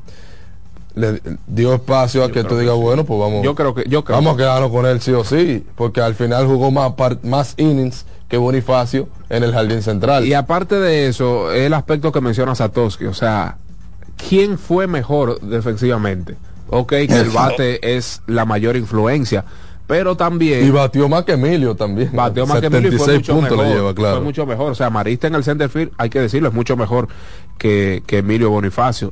Le 0.96 1.22
dio 1.48 1.74
espacio 1.74 2.24
a 2.24 2.28
yo 2.28 2.34
que 2.34 2.44
tú 2.44 2.58
digas, 2.58 2.76
bueno, 2.76 3.04
pues 3.04 3.20
vamos. 3.20 3.44
Yo 3.44 3.56
creo 3.56 3.74
que, 3.74 3.84
yo 3.88 4.04
creo 4.04 4.18
vamos 4.18 4.36
a 4.36 4.38
quedarnos 4.38 4.72
con 4.72 4.86
él 4.86 5.02
sí 5.02 5.12
o 5.12 5.24
sí, 5.24 5.66
porque 5.76 6.02
al 6.02 6.16
final 6.16 6.46
jugó 6.46 6.70
más, 6.72 6.94
más 7.24 7.56
innings 7.58 8.06
que 8.28 8.38
Bonifacio 8.38 9.08
en 9.30 9.44
el 9.44 9.54
jardín 9.54 9.82
central. 9.82 10.26
Y 10.26 10.34
aparte 10.34 10.80
de 10.80 11.08
eso, 11.08 11.52
el 11.52 11.74
aspecto 11.74 12.12
que 12.12 12.22
menciona 12.22 12.56
Satoshi, 12.56 13.06
o 13.06 13.14
sea, 13.14 13.58
¿quién 14.28 14.58
fue 14.58 14.88
mejor 14.88 15.40
defensivamente? 15.42 16.36
Ok, 16.70 16.90
que 16.90 17.20
el 17.20 17.30
bate 17.30 17.96
es 17.96 18.22
la 18.26 18.46
mayor 18.46 18.76
influencia, 18.76 19.46
pero 19.86 20.16
también 20.16 20.66
y 20.66 20.72
batió 20.72 21.10
más 21.10 21.24
que 21.24 21.34
Emilio 21.34 21.76
también 21.76 22.10
batió 22.14 22.48
más 22.48 22.60
que 22.62 22.68
Emilio 22.68 22.94
y 22.94 22.98
fue 22.98 23.16
mucho 23.16 23.34
puntos 23.34 23.52
mejor, 23.52 23.68
le 23.68 23.76
lleva, 23.76 23.94
claro. 23.94 24.16
fue 24.16 24.24
mucho 24.24 24.46
mejor 24.46 24.72
o 24.72 24.76
sea 24.76 24.90
Marista 24.90 25.28
en 25.28 25.36
el 25.36 25.44
center 25.44 25.70
field 25.70 25.92
hay 25.98 26.10
que 26.10 26.20
decirlo 26.20 26.48
es 26.48 26.54
mucho 26.54 26.78
mejor 26.78 27.10
que, 27.58 28.02
que 28.08 28.20
Emilio 28.20 28.50
Bonifacio 28.50 29.12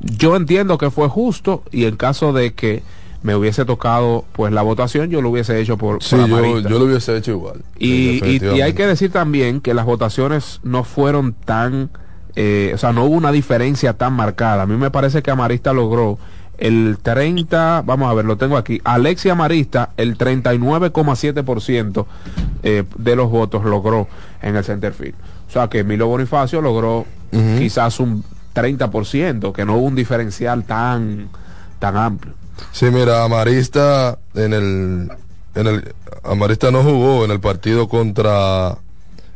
yo 0.00 0.36
entiendo 0.36 0.78
que 0.78 0.90
fue 0.90 1.08
justo 1.08 1.62
y 1.70 1.84
en 1.84 1.96
caso 1.96 2.32
de 2.32 2.52
que 2.54 2.82
me 3.22 3.34
hubiese 3.34 3.64
tocado 3.64 4.24
pues 4.32 4.52
la 4.52 4.62
votación 4.62 5.10
yo 5.10 5.20
lo 5.20 5.30
hubiese 5.30 5.60
hecho 5.60 5.76
por, 5.76 6.02
sí, 6.02 6.16
por 6.16 6.28
yo, 6.28 6.60
yo, 6.60 6.78
lo 6.78 6.86
hubiese 6.86 7.16
hecho 7.16 7.32
igual 7.32 7.62
y, 7.78 8.24
y, 8.24 8.40
y, 8.42 8.60
hay 8.62 8.72
que 8.72 8.86
decir 8.86 9.12
también 9.12 9.60
que 9.60 9.74
las 9.74 9.84
votaciones 9.84 10.60
no 10.62 10.84
fueron 10.84 11.34
tan 11.34 11.90
eh, 12.34 12.72
o 12.74 12.78
sea 12.78 12.92
no 12.92 13.04
hubo 13.04 13.16
una 13.16 13.32
diferencia 13.32 13.92
tan 13.92 14.14
marcada 14.14 14.62
a 14.62 14.66
mí 14.66 14.76
me 14.76 14.90
parece 14.90 15.22
que 15.22 15.30
Amarista 15.30 15.74
logró 15.74 16.18
el 16.60 16.98
30, 17.02 17.82
vamos 17.86 18.10
a 18.10 18.14
ver, 18.14 18.26
lo 18.26 18.36
tengo 18.36 18.56
aquí, 18.58 18.80
Alexia 18.84 19.34
Marista, 19.34 19.90
el 19.96 20.16
39,7% 20.16 22.06
eh, 22.62 22.84
de 22.98 23.16
los 23.16 23.30
votos 23.30 23.64
logró 23.64 24.06
en 24.42 24.56
el 24.56 24.62
centerfield. 24.62 25.14
O 25.48 25.52
sea 25.52 25.68
que 25.68 25.78
Emilio 25.80 26.06
Bonifacio 26.06 26.60
logró 26.60 26.98
uh 26.98 27.06
-huh. 27.32 27.58
quizás 27.58 27.98
un 27.98 28.22
30%, 28.54 29.52
que 29.52 29.64
no 29.64 29.76
hubo 29.76 29.86
un 29.86 29.94
diferencial 29.94 30.64
tan, 30.64 31.28
tan 31.78 31.96
amplio. 31.96 32.34
Sí, 32.72 32.86
mira, 32.86 33.24
Amarista 33.24 34.18
en 34.34 34.52
el, 34.52 35.12
en 35.54 35.66
el, 35.66 35.94
Amarista 36.24 36.70
no 36.70 36.82
jugó 36.82 37.24
en 37.24 37.30
el 37.30 37.40
partido 37.40 37.88
contra 37.88 38.76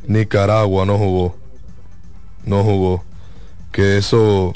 Nicaragua, 0.07 0.85
no 0.85 0.99
jugó. 0.99 1.37
No 2.45 2.63
jugó. 2.63 3.03
Que 3.73 3.97
eso 3.99 4.53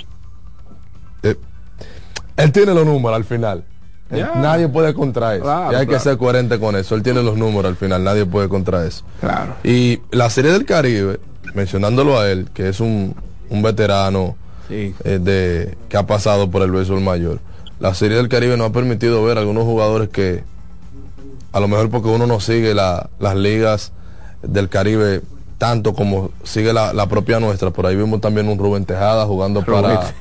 él 2.39 2.53
tiene 2.53 2.73
los 2.73 2.87
números 2.87 3.17
al 3.17 3.25
final. 3.25 3.65
Yeah. 4.13 4.33
Nadie 4.37 4.69
puede 4.69 4.95
contra 4.95 5.35
eso. 5.35 5.43
Claro, 5.43 5.73
y 5.73 5.75
hay 5.75 5.87
claro. 5.87 5.99
que 5.99 5.99
ser 5.99 6.17
coherente 6.17 6.59
con 6.59 6.77
eso. 6.77 6.95
Él 6.95 7.03
tiene 7.03 7.23
los 7.23 7.37
números 7.37 7.69
al 7.69 7.77
final. 7.77 8.05
Nadie 8.05 8.25
puede 8.25 8.49
contra 8.49 8.87
eso. 8.87 9.05
Claro. 9.21 9.57
Y 9.65 10.01
la 10.13 10.31
Serie 10.31 10.53
del 10.53 10.65
Caribe, 10.65 11.19
mencionándolo 11.55 12.19
a 12.19 12.31
él, 12.31 12.49
que 12.55 12.69
es 12.69 12.79
un, 12.79 13.15
un 13.51 13.63
veterano 13.63 14.37
sí. 14.69 14.95
eh, 15.05 15.19
de, 15.21 15.77
que 15.89 15.97
ha 15.97 16.07
pasado 16.07 16.51
por 16.51 16.63
el 16.63 16.71
béisbol 16.71 17.01
mayor. 17.01 17.41
La 17.81 17.95
Serie 17.95 18.17
del 18.17 18.29
Caribe 18.29 18.57
nos 18.57 18.71
ha 18.71 18.73
permitido 18.73 19.23
ver 19.25 19.39
algunos 19.39 19.65
jugadores 19.65 20.09
que, 20.09 20.43
a 21.53 21.61
lo 21.61 21.69
mejor 21.69 21.91
porque 21.91 22.09
uno 22.09 22.27
no 22.27 22.41
sigue 22.41 22.75
la, 22.75 23.11
las 23.19 23.37
ligas 23.37 23.93
del 24.43 24.69
Caribe 24.69 25.23
tanto 25.59 25.93
como 25.93 26.31
sigue 26.45 26.73
la, 26.73 26.93
la, 26.93 27.09
propia 27.09 27.41
nuestra. 27.41 27.71
Por 27.71 27.85
ahí 27.87 27.97
vimos 27.97 28.21
también 28.21 28.49
un 28.49 28.59
Rubén 28.59 28.85
Tejada 28.85 29.27
jugando 29.27 29.65
para, 29.65 30.15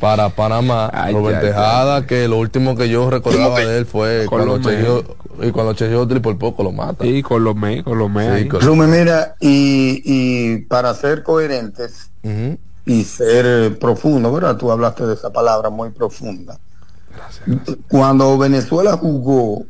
para 0.00 0.30
Panamá. 0.30 0.90
Ay, 0.94 1.14
Rubén 1.14 1.34
ya, 1.34 1.40
Tejada, 1.40 2.00
ya. 2.00 2.06
que 2.06 2.26
lo 2.26 2.38
último 2.38 2.74
que 2.74 2.88
yo 2.88 3.10
recordaba 3.10 3.60
de 3.60 3.78
él 3.78 3.86
fue 3.86 4.26
cuando 4.28 4.58
Chejo, 4.58 5.04
y 5.42 5.50
cuando 5.50 5.74
Chejiotli 5.74 6.20
por 6.20 6.36
poco 6.38 6.62
lo 6.62 6.72
mata. 6.72 7.06
Y 7.06 7.22
con 7.22 7.44
los 7.44 7.54
me, 7.54 7.84
con 7.84 7.98
los 7.98 8.10
me. 8.10 8.40
Sí, 8.40 8.48
con... 8.48 8.60
Rubén, 8.62 8.90
mira, 8.90 9.36
y, 9.38 10.02
y 10.04 10.58
para 10.62 10.94
ser 10.94 11.22
coherentes 11.22 12.10
uh 12.22 12.28
-huh. 12.28 12.58
Y 12.86 13.04
ser 13.04 13.78
profundo, 13.78 14.32
¿verdad? 14.32 14.56
Tú 14.56 14.70
hablaste 14.70 15.06
de 15.06 15.14
esa 15.14 15.30
palabra 15.30 15.70
muy 15.70 15.90
profunda. 15.90 16.58
Gracias, 17.14 17.46
gracias. 17.46 17.76
Cuando 17.88 18.38
Venezuela 18.38 18.96
jugó 18.96 19.64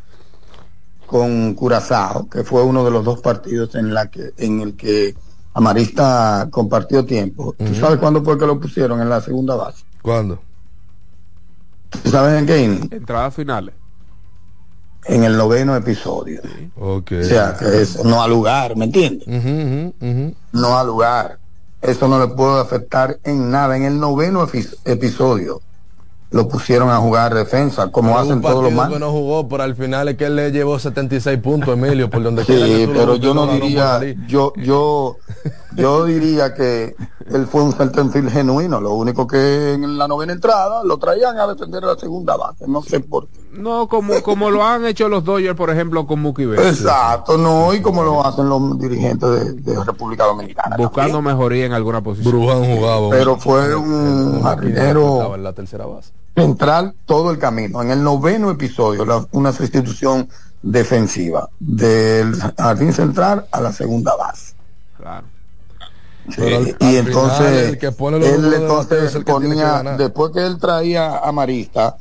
con 1.07 1.55
Curazao, 1.55 2.29
que 2.29 2.45
fue 2.45 2.63
uno 2.63 2.85
de 2.85 2.91
los 2.91 3.05
dos 3.05 3.21
partidos 3.21 3.75
en 3.75 3.93
la 3.93 4.11
que 4.11 4.33
en 4.39 4.61
el 4.61 4.77
que 4.77 5.15
Amarista 5.55 6.47
compartió 6.51 7.05
tiempo. 7.05 7.55
Uh 7.59 7.65
-huh. 7.65 7.69
¿Tú 7.69 7.75
sabes 7.75 7.99
cuándo 7.99 8.23
fue 8.23 8.39
que 8.39 8.47
lo 8.47 8.61
pusieron 8.61 9.01
en 9.01 9.09
la 9.09 9.21
segunda 9.21 9.57
base? 9.57 9.85
¿Cuándo? 10.03 10.39
¿Tú 11.91 12.11
sabes 12.11 12.39
en 12.39 12.47
qué? 12.47 12.65
Entradas 12.97 13.35
finales. 13.35 13.75
En 15.07 15.25
el 15.25 15.37
noveno 15.37 15.75
episodio. 15.75 16.41
Okay. 16.77 17.23
O 17.23 17.25
sea, 17.25 17.57
que 17.59 17.83
eso 17.83 18.05
no 18.05 18.23
ha 18.23 18.29
lugar, 18.29 18.77
¿me 18.77 18.85
entiendes? 18.85 19.27
Uh 19.27 19.33
-huh, 19.33 19.89
uh 19.89 20.05
-huh. 20.05 20.35
No 20.53 20.79
ha 20.79 20.85
lugar. 20.85 21.41
Eso 21.83 22.09
no 22.09 22.19
le 22.19 22.29
puede 22.35 22.61
afectar 22.61 23.19
en 23.25 23.51
nada. 23.51 23.77
En 23.77 23.85
el 23.85 23.99
noveno 23.99 24.47
episodio 24.85 25.63
lo 26.31 26.47
pusieron 26.49 26.91
a 26.91 26.99
jugar 26.99 27.35
defensa, 27.35 27.91
como 27.91 28.11
pero 28.11 28.21
hacen 28.21 28.41
todos 28.41 28.63
los 28.63 28.73
más. 28.73 28.89
que 28.89 28.99
no 28.99 29.11
jugó, 29.11 29.49
pero 29.49 29.65
al 29.65 29.75
final 29.75 30.09
es 30.09 30.17
que 30.17 30.27
él 30.27 30.37
le 30.37 30.53
llevó 30.53 30.79
76 30.79 31.39
puntos, 31.39 31.71
Emilio, 31.71 32.09
por 32.09 32.23
donde 32.23 32.45
sí, 32.45 32.53
que 32.53 32.89
pero 32.93 33.17
yo 33.17 33.35
no 33.35 33.47
diría, 33.49 34.01
yo, 34.29 34.53
yo, 34.57 35.17
yo 35.75 36.05
diría 36.05 36.55
que 36.55 36.95
él 37.31 37.47
fue 37.47 37.63
un 37.63 37.73
centerfield 37.73 38.31
genuino. 38.31 38.81
Lo 38.81 38.95
único 38.95 39.27
que 39.27 39.73
en 39.73 39.99
la 39.99 40.07
novena 40.07 40.33
entrada 40.33 40.85
lo 40.85 40.99
traían 40.99 41.37
a 41.39 41.49
defender 41.49 41.83
la 41.83 41.97
segunda 41.97 42.37
base. 42.37 42.65
No 42.69 42.83
sé 42.83 43.01
por 43.01 43.29
qué. 43.29 43.40
No, 43.53 43.89
como, 43.89 44.23
como 44.23 44.49
lo 44.51 44.65
han 44.65 44.87
hecho 44.87 45.09
los 45.09 45.25
Dodgers, 45.25 45.57
por 45.57 45.71
ejemplo, 45.71 46.07
con 46.07 46.21
Mookie 46.21 46.47
Betts. 46.47 46.81
Exacto, 46.81 47.37
no, 47.37 47.75
y 47.75 47.81
como 47.81 48.05
lo 48.05 48.25
hacen 48.25 48.49
los 48.49 48.79
dirigentes 48.79 49.29
de, 49.29 49.73
de 49.73 49.85
República 49.85 50.25
Dominicana. 50.25 50.77
Buscando 50.77 51.15
también. 51.15 51.37
mejoría 51.37 51.67
en 51.67 51.73
alguna 51.73 52.01
posición. 52.01 52.33
Brujan 52.33 52.65
jugaba. 52.65 53.11
Pero 53.11 53.37
fue 53.37 53.75
un 53.75 54.43
jardinero 54.43 55.35
en 55.35 55.43
la 55.43 55.53
tercera 55.53 55.87
base. 55.87 56.13
central 56.37 56.95
todo 57.07 57.33
el 57.33 57.39
camino. 57.39 57.83
En 57.83 57.91
el 57.91 58.03
noveno 58.03 58.51
episodio, 58.51 59.05
la, 59.05 59.27
una 59.33 59.53
sustitución 59.53 60.29
defensiva 60.63 61.49
del 61.59 62.37
jardín 62.57 62.93
central 62.93 63.47
a 63.51 63.61
la 63.61 63.73
segunda 63.73 64.15
base. 64.15 64.55
Claro. 64.97 65.27
Sí, 66.29 66.43
al, 66.43 66.77
y 66.79 66.97
al 66.97 67.07
entonces 67.07 67.79
él 67.83 68.55
entonces 68.55 69.25
ponía 69.25 69.83
que 69.83 70.03
después 70.05 70.31
que 70.33 70.47
él 70.47 70.59
traía 70.59 71.19
a 71.19 71.33
Marista 71.33 71.97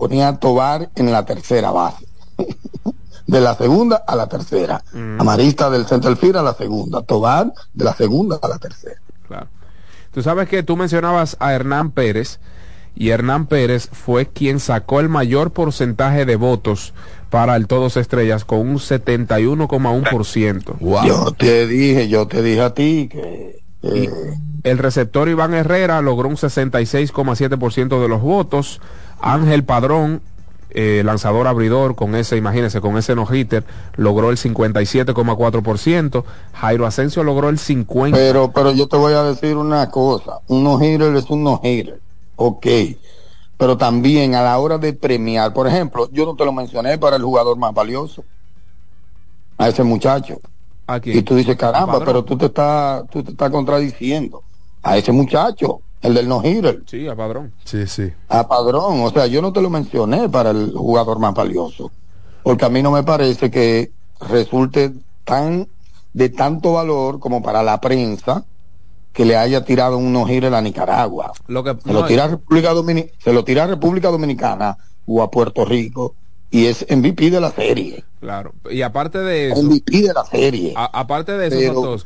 ponía 0.00 0.28
a 0.28 0.38
Tobar 0.38 0.88
en 0.94 1.12
la 1.12 1.26
tercera 1.26 1.70
base 1.70 2.06
de 3.26 3.40
la 3.40 3.54
segunda 3.54 4.02
a 4.06 4.16
la 4.16 4.28
tercera 4.28 4.82
mm. 4.94 5.20
Amarista 5.20 5.68
del 5.68 5.84
center 5.84 6.16
field 6.16 6.38
a 6.38 6.42
la 6.42 6.54
segunda 6.54 7.02
Tobar 7.02 7.52
de 7.74 7.84
la 7.84 7.94
segunda 7.94 8.38
a 8.40 8.48
la 8.48 8.58
tercera 8.58 8.98
claro 9.28 9.48
tú 10.10 10.22
sabes 10.22 10.48
que 10.48 10.62
tú 10.62 10.76
mencionabas 10.76 11.36
a 11.38 11.52
Hernán 11.52 11.90
Pérez 11.90 12.40
y 12.96 13.10
Hernán 13.10 13.46
Pérez 13.46 13.90
fue 13.92 14.26
quien 14.26 14.58
sacó 14.58 15.00
el 15.00 15.10
mayor 15.10 15.52
porcentaje 15.52 16.24
de 16.24 16.36
votos 16.36 16.94
para 17.28 17.54
el 17.56 17.66
Todos 17.66 17.98
Estrellas 17.98 18.44
con 18.44 18.60
un 18.60 18.76
71,1%. 18.76 20.78
Wow. 20.80 21.06
Yo 21.06 21.32
te 21.32 21.66
dije, 21.66 22.08
yo 22.08 22.26
te 22.26 22.42
dije 22.42 22.62
a 22.62 22.74
ti 22.74 23.08
que... 23.10 23.60
Eh... 23.82 24.10
el 24.64 24.78
receptor 24.78 25.28
Iván 25.28 25.54
Herrera 25.54 26.02
logró 26.02 26.28
un 26.28 26.36
66,7% 26.36 28.02
de 28.02 28.08
los 28.08 28.20
votos. 28.20 28.80
Ángel 29.22 29.64
Padrón 29.64 30.22
eh, 30.72 31.02
lanzador 31.04 31.48
abridor 31.48 31.96
con 31.96 32.14
ese, 32.14 32.36
imagínense, 32.36 32.80
con 32.80 32.96
ese 32.96 33.14
no-hitter, 33.14 33.64
logró 33.96 34.30
el 34.30 34.36
57,4%, 34.36 36.24
Jairo 36.54 36.86
Asensio 36.86 37.24
logró 37.24 37.48
el 37.48 37.58
50%. 37.58 38.12
Pero, 38.12 38.52
pero 38.52 38.70
yo 38.70 38.86
te 38.86 38.96
voy 38.96 39.14
a 39.14 39.24
decir 39.24 39.56
una 39.56 39.90
cosa, 39.90 40.40
un 40.46 40.62
no-hitter 40.62 41.16
es 41.16 41.28
un 41.28 41.42
no-hitter, 41.42 42.00
ok, 42.36 42.66
pero 43.56 43.76
también 43.76 44.36
a 44.36 44.42
la 44.42 44.58
hora 44.58 44.78
de 44.78 44.92
premiar, 44.92 45.52
por 45.52 45.66
ejemplo, 45.66 46.08
yo 46.12 46.24
no 46.24 46.36
te 46.36 46.44
lo 46.44 46.52
mencioné 46.52 46.96
para 46.98 47.16
el 47.16 47.22
jugador 47.22 47.56
más 47.58 47.74
valioso, 47.74 48.24
a 49.58 49.68
ese 49.68 49.82
muchacho. 49.82 50.38
Y 51.04 51.22
tú 51.22 51.36
dices, 51.36 51.56
caramba, 51.56 52.04
pero 52.04 52.24
tú 52.24 52.36
te 52.36 52.46
estás, 52.46 53.04
tú 53.10 53.22
te 53.22 53.32
estás 53.32 53.50
contradiciendo. 53.50 54.42
A 54.82 54.96
ese 54.96 55.12
muchacho, 55.12 55.82
el 56.02 56.14
del 56.14 56.28
no 56.28 56.42
hitter. 56.44 56.82
Sí, 56.86 57.06
a 57.08 57.14
Padrón. 57.14 57.52
Sí, 57.64 57.86
sí. 57.86 58.10
A 58.28 58.48
Padrón. 58.48 59.02
O 59.02 59.10
sea, 59.10 59.26
yo 59.26 59.42
no 59.42 59.52
te 59.52 59.60
lo 59.60 59.70
mencioné 59.70 60.28
para 60.28 60.50
el 60.50 60.72
jugador 60.72 61.18
más 61.18 61.34
valioso. 61.34 61.90
Porque 62.42 62.64
a 62.64 62.70
mí 62.70 62.82
no 62.82 62.90
me 62.90 63.02
parece 63.02 63.50
que 63.50 63.92
resulte 64.20 64.92
tan 65.24 65.68
de 66.12 66.28
tanto 66.30 66.72
valor 66.72 67.20
como 67.20 67.42
para 67.42 67.62
la 67.62 67.80
prensa 67.80 68.44
que 69.12 69.24
le 69.24 69.36
haya 69.36 69.64
tirado 69.64 69.98
un 69.98 70.12
no 70.12 70.28
hitter 70.28 70.54
a 70.54 70.60
Nicaragua. 70.60 71.32
Lo 71.48 71.64
que, 71.64 71.76
se, 71.84 71.92
lo 71.92 72.04
tira 72.06 72.24
a 72.24 72.28
República 72.28 72.72
se 73.18 73.32
lo 73.32 73.44
tira 73.44 73.64
a 73.64 73.66
República 73.66 74.08
Dominicana 74.08 74.76
o 75.06 75.22
a 75.22 75.30
Puerto 75.30 75.64
Rico 75.64 76.14
y 76.50 76.66
es 76.66 76.86
MVP 76.88 77.30
de 77.30 77.40
la 77.40 77.50
serie. 77.50 78.04
Claro, 78.20 78.52
y 78.70 78.82
aparte 78.82 79.18
de 79.18 79.50
eso, 79.50 79.62
MVP 79.62 80.02
de 80.02 80.12
la 80.12 80.24
serie. 80.24 80.74
aparte 80.76 81.32
de 81.32 81.66
eso, 81.66 81.96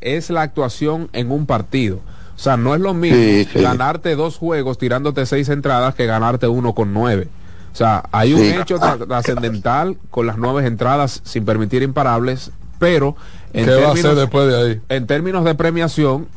es 0.00 0.30
la 0.30 0.42
actuación 0.42 1.08
en 1.12 1.30
un 1.30 1.46
partido. 1.46 2.00
O 2.40 2.42
sea, 2.42 2.56
no 2.56 2.74
es 2.74 2.80
lo 2.80 2.94
mismo 2.94 3.50
ganarte 3.54 4.16
dos 4.16 4.38
juegos 4.38 4.78
tirándote 4.78 5.26
seis 5.26 5.50
entradas 5.50 5.94
que 5.94 6.06
ganarte 6.06 6.48
uno 6.48 6.74
con 6.74 6.94
nueve. 6.94 7.28
O 7.70 7.76
sea, 7.76 8.04
hay 8.12 8.32
un 8.32 8.40
hecho 8.40 8.78
trascendental 8.78 9.98
con 10.08 10.26
las 10.26 10.38
nueve 10.38 10.66
entradas 10.66 11.20
sin 11.22 11.44
permitir 11.44 11.82
imparables, 11.82 12.50
pero 12.78 13.14
en 13.52 13.66
términos, 13.66 14.16
después 14.16 14.48
de 14.48 14.56
ahí? 14.56 14.80
en 14.88 15.06
términos 15.06 15.44
de 15.44 15.54
premiación 15.54 16.28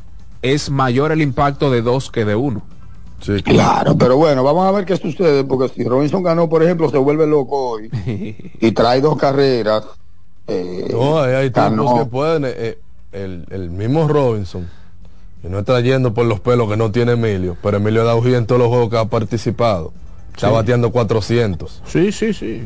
es 0.41 0.69
mayor 0.69 1.13
el 1.13 1.21
impacto 1.21 1.71
de 1.71 1.81
dos 1.81 2.11
que 2.11 2.25
de 2.25 2.35
uno. 2.35 2.63
claro. 3.45 3.97
pero 3.97 4.17
bueno, 4.17 4.43
vamos 4.43 4.67
a 4.67 4.71
ver 4.71 4.83
qué 4.83 4.97
sucede, 4.97 5.45
porque 5.45 5.73
si 5.73 5.85
Robinson 5.85 6.21
ganó, 6.21 6.49
por 6.49 6.63
ejemplo, 6.63 6.89
se 6.89 6.97
vuelve 6.97 7.25
loco 7.27 7.69
hoy 7.69 7.89
y 8.59 8.71
trae 8.73 8.99
dos 8.99 9.15
carreras. 9.15 9.85
Eh, 10.47 10.85
no, 10.91 11.21
hay, 11.21 11.49
tiempos 11.49 11.97
que 11.97 12.05
pueden. 12.07 12.43
Eh, 12.45 12.77
el, 13.13 13.45
el 13.51 13.69
mismo 13.69 14.05
Robinson 14.09 14.67
y 15.43 15.49
no 15.49 15.59
está 15.59 15.79
yendo 15.81 16.13
por 16.13 16.25
los 16.25 16.39
pelos 16.39 16.69
que 16.69 16.77
no 16.77 16.91
tiene 16.91 17.13
Emilio, 17.13 17.57
pero 17.61 17.77
Emilio 17.77 18.01
ha 18.01 18.05
dado 18.05 18.25
en 18.25 18.45
todos 18.45 18.59
los 18.59 18.69
juegos 18.69 18.89
que 18.89 18.97
ha 18.97 19.05
participado. 19.05 19.91
Está 20.33 20.49
bateando 20.49 20.91
400. 20.91 21.83
Sí, 21.85 22.11
sí, 22.11 22.33
sí. 22.33 22.65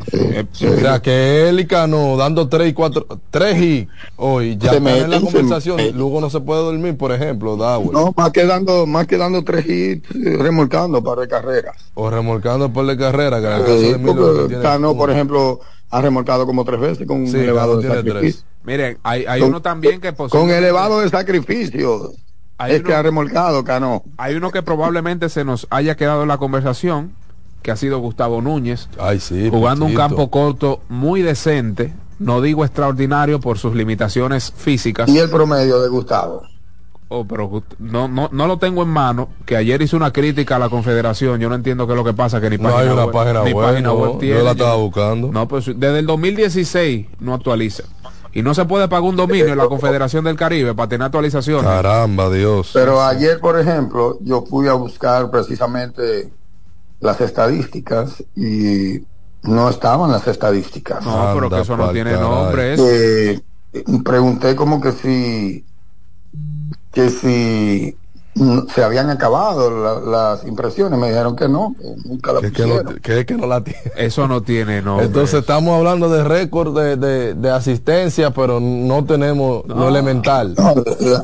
O 0.66 0.80
sea 0.80 1.02
que 1.02 1.50
él 1.50 1.60
y 1.60 1.66
Cano 1.66 2.16
dando 2.16 2.48
3 2.48 2.70
y 2.70 2.74
4, 2.74 3.06
3 3.30 3.62
y 3.62 3.88
hoy 4.16 4.58
ya 4.58 4.72
están 4.72 4.88
en 4.88 5.12
la 5.12 5.20
conversación. 5.20 5.78
Luego 5.94 6.22
no 6.22 6.30
se 6.30 6.40
puede 6.40 6.62
dormir, 6.62 6.96
por 6.96 7.12
ejemplo, 7.12 7.58
No, 7.58 8.14
más 8.16 8.32
que 8.32 8.46
dando, 8.46 8.86
más 8.86 9.06
que 9.06 9.18
dando 9.18 9.44
3 9.44 9.66
hits, 9.68 10.10
remolcando 10.40 11.04
para 11.04 11.22
de 11.22 11.28
carreras. 11.28 11.76
O 11.94 12.10
remolcando 12.10 12.72
por 12.72 12.86
de 12.86 12.98
carrera, 12.98 13.42
que 13.42 13.48
en 13.48 13.54
el 13.54 13.62
caso 13.62 13.80
de 13.80 13.90
Emilio. 13.90 14.62
Cano, 14.62 14.96
por 14.96 15.12
ejemplo, 15.12 15.60
ha 15.90 16.02
remolcado 16.02 16.46
como 16.46 16.64
tres 16.64 16.80
veces 16.80 17.08
con 17.08 17.22
un 17.24 17.36
elevado 17.36 17.82
de 17.82 17.88
sacrificio. 17.88 18.44
Miren, 18.64 18.98
hay, 19.04 19.26
hay 19.26 19.42
uno 19.42 19.62
también 19.62 20.00
que 20.00 20.14
Con 20.14 20.50
elevado 20.50 21.02
de 21.02 21.10
sacrificio 21.10 22.14
es 22.66 22.84
que 22.84 22.93
ha 22.93 23.01
remolcado, 23.01 23.64
Cano. 23.64 24.03
Hay 24.18 24.36
uno 24.36 24.51
que 24.51 24.64
probablemente 24.64 25.30
se 25.30 25.45
nos 25.45 25.68
haya 25.70 25.95
quedado 25.95 26.24
en 26.24 26.28
la 26.28 26.38
conversación, 26.38 27.14
que 27.62 27.72
ha 27.72 27.76
sido 27.76 27.99
Gustavo 27.99 28.41
Núñez, 28.41 28.89
Ay, 28.99 29.20
sí, 29.20 29.49
jugando 29.49 29.86
un 29.86 29.93
campo 29.93 30.30
corto 30.30 30.82
muy 30.89 31.22
decente, 31.22 31.93
no 32.20 32.41
digo 32.41 32.66
extraordinario 32.66 33.39
por 33.39 33.58
sus 33.58 33.76
limitaciones 33.76 34.53
físicas. 34.55 35.10
¿Y 35.10 35.18
el 35.20 35.30
promedio 35.30 35.82
de 35.82 35.89
Gustavo? 35.89 36.43
Oh, 37.10 37.26
pero 37.26 37.64
no, 37.80 38.10
no, 38.10 38.30
no 38.34 38.47
lo 38.47 38.58
tengo 38.58 38.84
en 38.84 38.89
mano, 38.89 39.30
que 39.45 39.55
ayer 39.55 39.82
hizo 39.82 39.95
una 39.95 40.12
crítica 40.12 40.58
a 40.58 40.60
la 40.60 40.68
Confederación, 40.68 41.39
yo 41.39 41.47
no 41.47 41.55
entiendo 41.55 41.88
qué 41.88 41.93
es 41.93 41.97
lo 41.97 42.03
que 42.03 42.14
pasa, 42.14 42.41
que 42.41 42.49
ni 42.49 42.58
página 42.58 42.82
hay 42.82 42.89
una 42.89 43.05
web, 43.05 43.14
página 43.14 43.43
ni 43.43 43.53
página 43.53 43.93
web 43.93 44.20
tiene, 44.20 44.39
Yo 44.39 44.43
la 44.43 44.51
estaba 44.51 44.76
buscando. 44.76 45.30
No, 45.32 45.47
pues 45.47 45.68
desde 45.68 45.99
el 45.99 46.05
2016 46.05 47.08
no 47.22 47.34
actualiza. 47.34 47.84
Y 48.34 48.42
no 48.42 48.54
se 48.54 48.66
puede 48.66 48.88
pagar 48.88 49.10
un 49.10 49.16
dominio 49.16 49.48
en 49.48 49.58
la 49.58 49.68
Confederación 49.68 50.26
del 50.26 50.36
Caribe 50.36 50.74
para 50.76 50.90
tener 50.90 51.06
actualizaciones. 51.06 51.66
Caramba, 51.66 52.30
Dios. 52.30 52.72
Pero 52.74 53.02
ayer, 53.02 53.40
por 53.40 53.60
ejemplo, 53.60 54.18
yo 54.22 54.44
fui 54.44 54.68
a 54.68 54.74
buscar 54.74 55.32
precisamente 55.32 56.32
las 57.00 57.22
estadísticas 57.22 58.24
y 58.36 59.02
no 59.44 59.70
estaban 59.70 60.12
las 60.12 60.28
estadísticas. 60.28 61.06
No, 61.06 61.32
pero 61.34 61.50
que 61.50 61.62
eso 61.62 61.78
no 61.78 61.92
tiene 61.92 62.14
nombre. 62.14 62.76
Eh, 62.78 63.42
pregunté 64.04 64.56
como 64.56 64.82
que 64.82 64.92
si 64.92 65.66
que 66.92 67.10
si 67.10 67.98
se 68.74 68.84
habían 68.84 69.10
acabado 69.10 70.02
las 70.02 70.46
impresiones. 70.46 71.00
Me 71.00 71.10
dijeron 71.10 71.36
que 71.36 71.48
no, 71.48 71.76
que 71.80 71.96
nunca 72.08 72.34
la 72.34 72.42
que, 72.42 72.52
que, 73.26 73.36
no, 73.36 73.48
la 73.48 73.64
tiene. 73.64 73.80
Eso 73.96 74.28
no 74.28 74.42
tiene 74.42 74.82
no 74.82 75.02
Entonces 75.02 75.42
estamos 75.42 75.78
hablando 75.78 76.10
de 76.10 76.24
récord 76.24 76.78
de, 76.78 77.34
de, 77.34 77.50
asistencia, 77.50 78.32
pero 78.32 78.60
no 78.60 79.06
tenemos 79.06 79.66
lo 79.68 79.88
elemental. 79.88 80.56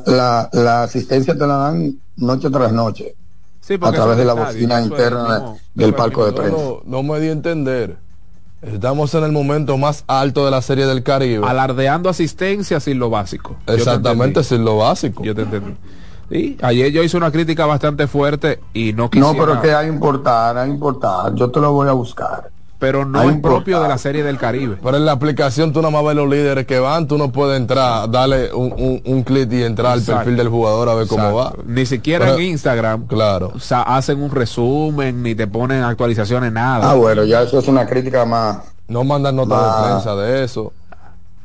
la, 0.06 0.50
la, 0.52 0.84
asistencia 0.84 1.34
te 1.34 1.46
la 1.46 1.58
dan 1.58 2.00
noche 2.18 2.50
tras 2.50 2.72
noche. 2.72 3.16
a 3.82 3.92
través 3.92 4.18
de 4.18 4.26
la 4.26 4.34
bocina 4.34 4.82
interna 4.82 5.56
del 5.74 5.94
palco 5.94 6.26
de 6.26 6.34
prensa. 6.34 6.58
No, 6.86 7.04
me 7.04 7.20
di 7.20 7.28
a 7.28 7.32
entender. 7.32 7.98
Estamos 8.62 9.14
en 9.14 9.26
el 9.26 9.34
momento 9.34 9.78
más 9.78 10.06
alto 10.08 10.46
de 10.46 10.52
la 10.52 10.62
serie 10.62 10.86
del 10.86 11.04
Caribe. 11.04 11.46
Alardeando 11.46 12.08
asistencia 12.10 12.80
sin 12.80 12.98
lo 12.98 13.10
básico. 13.10 13.58
Exactamente, 13.68 14.42
sin 14.44 14.64
lo 14.64 14.78
básico. 14.78 15.22
Yo 15.22 15.36
te 15.36 15.42
entendí. 15.42 15.76
Sí, 16.34 16.58
ayer 16.64 16.92
yo 16.92 17.04
hice 17.04 17.16
una 17.16 17.30
crítica 17.30 17.68
bastante 17.68 18.08
fuerte 18.08 18.60
y 18.74 18.92
no 18.94 19.08
quisiera... 19.08 19.34
No, 19.34 19.40
pero 19.40 19.62
que 19.62 19.72
hay 19.72 19.88
importar, 19.88 20.58
hay 20.58 20.68
importar. 20.68 21.36
Yo 21.36 21.52
te 21.52 21.60
lo 21.60 21.72
voy 21.74 21.88
a 21.88 21.92
buscar. 21.92 22.50
Pero 22.80 23.06
no 23.06 23.22
es 23.22 23.38
propio 23.38 23.80
de 23.84 23.88
la 23.88 24.00
serie 24.00 24.24
del 24.24 24.40
Caribe. 24.40 24.78
Pero 24.84 24.98
en 24.98 25.06
la 25.06 25.12
aplicación 25.12 25.72
tú 25.72 25.80
nada 25.80 25.92
más 25.92 26.04
ves 26.04 26.16
los 26.16 26.28
líderes 26.28 26.66
que 26.66 26.80
van, 26.80 27.08
tú 27.08 27.20
no 27.20 27.32
puedes 27.32 27.58
entrar, 27.58 28.10
darle 28.10 28.52
un, 28.52 29.00
un, 29.06 29.24
clic 29.24 29.52
y 29.54 29.62
entrar 29.62 29.92
al 29.92 30.02
perfil 30.02 30.36
del 30.36 30.50
jugador 30.50 30.90
a 30.90 30.96
ver 30.96 31.08
cómo 31.08 31.36
va. 31.36 31.54
Ni 31.68 31.86
siquiera 31.86 32.34
en 32.34 32.42
Instagram. 32.42 33.06
Claro. 33.06 33.52
O 33.54 33.60
sea, 33.60 33.84
hacen 33.84 34.20
un 34.20 34.32
resumen, 34.32 35.22
ni 35.22 35.36
te 35.36 35.46
ponen 35.46 35.84
actualizaciones, 35.84 36.52
nada. 36.52 36.90
Ah, 36.90 36.96
bueno, 36.96 37.24
ya 37.26 37.44
eso 37.44 37.60
es 37.60 37.68
una 37.68 37.86
crítica 37.86 38.26
más. 38.26 38.58
No 38.88 39.04
mandan 39.04 39.36
nota 39.36 39.56
de 39.56 39.88
prensa 39.88 40.16
de 40.16 40.44
eso 40.44 40.74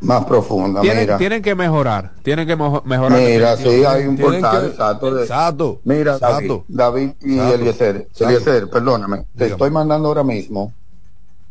más 0.01 0.24
profunda. 0.24 0.80
Tienen, 0.80 1.01
mira. 1.01 1.18
tienen 1.18 1.42
que 1.42 1.55
mejorar, 1.55 2.12
tienen 2.22 2.46
que 2.46 2.57
mejorar. 2.57 3.20
Mira, 3.20 3.57
sí, 3.57 3.84
hay 3.84 4.07
un 4.07 4.16
portal 4.16 4.66
exacto. 4.66 5.14
De, 5.14 5.22
exacto. 5.22 5.80
Mira, 5.84 6.14
exacto. 6.14 6.64
David, 6.68 7.12
y 7.20 7.38
Eliezer. 7.38 8.09
Eliezer, 8.18 8.70
perdóname. 8.70 9.26
Te 9.36 9.46
estoy 9.46 9.70
mandando 9.70 10.09
ahora 10.09 10.24
mismo, 10.24 10.72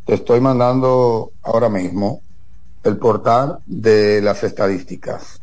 te 0.04 0.14
estoy 0.14 0.40
mandando 0.40 1.32
ahora 1.42 1.68
mismo 1.68 2.22
el 2.84 2.96
portal 2.96 3.58
de 3.66 4.22
las 4.22 4.42
estadísticas. 4.42 5.40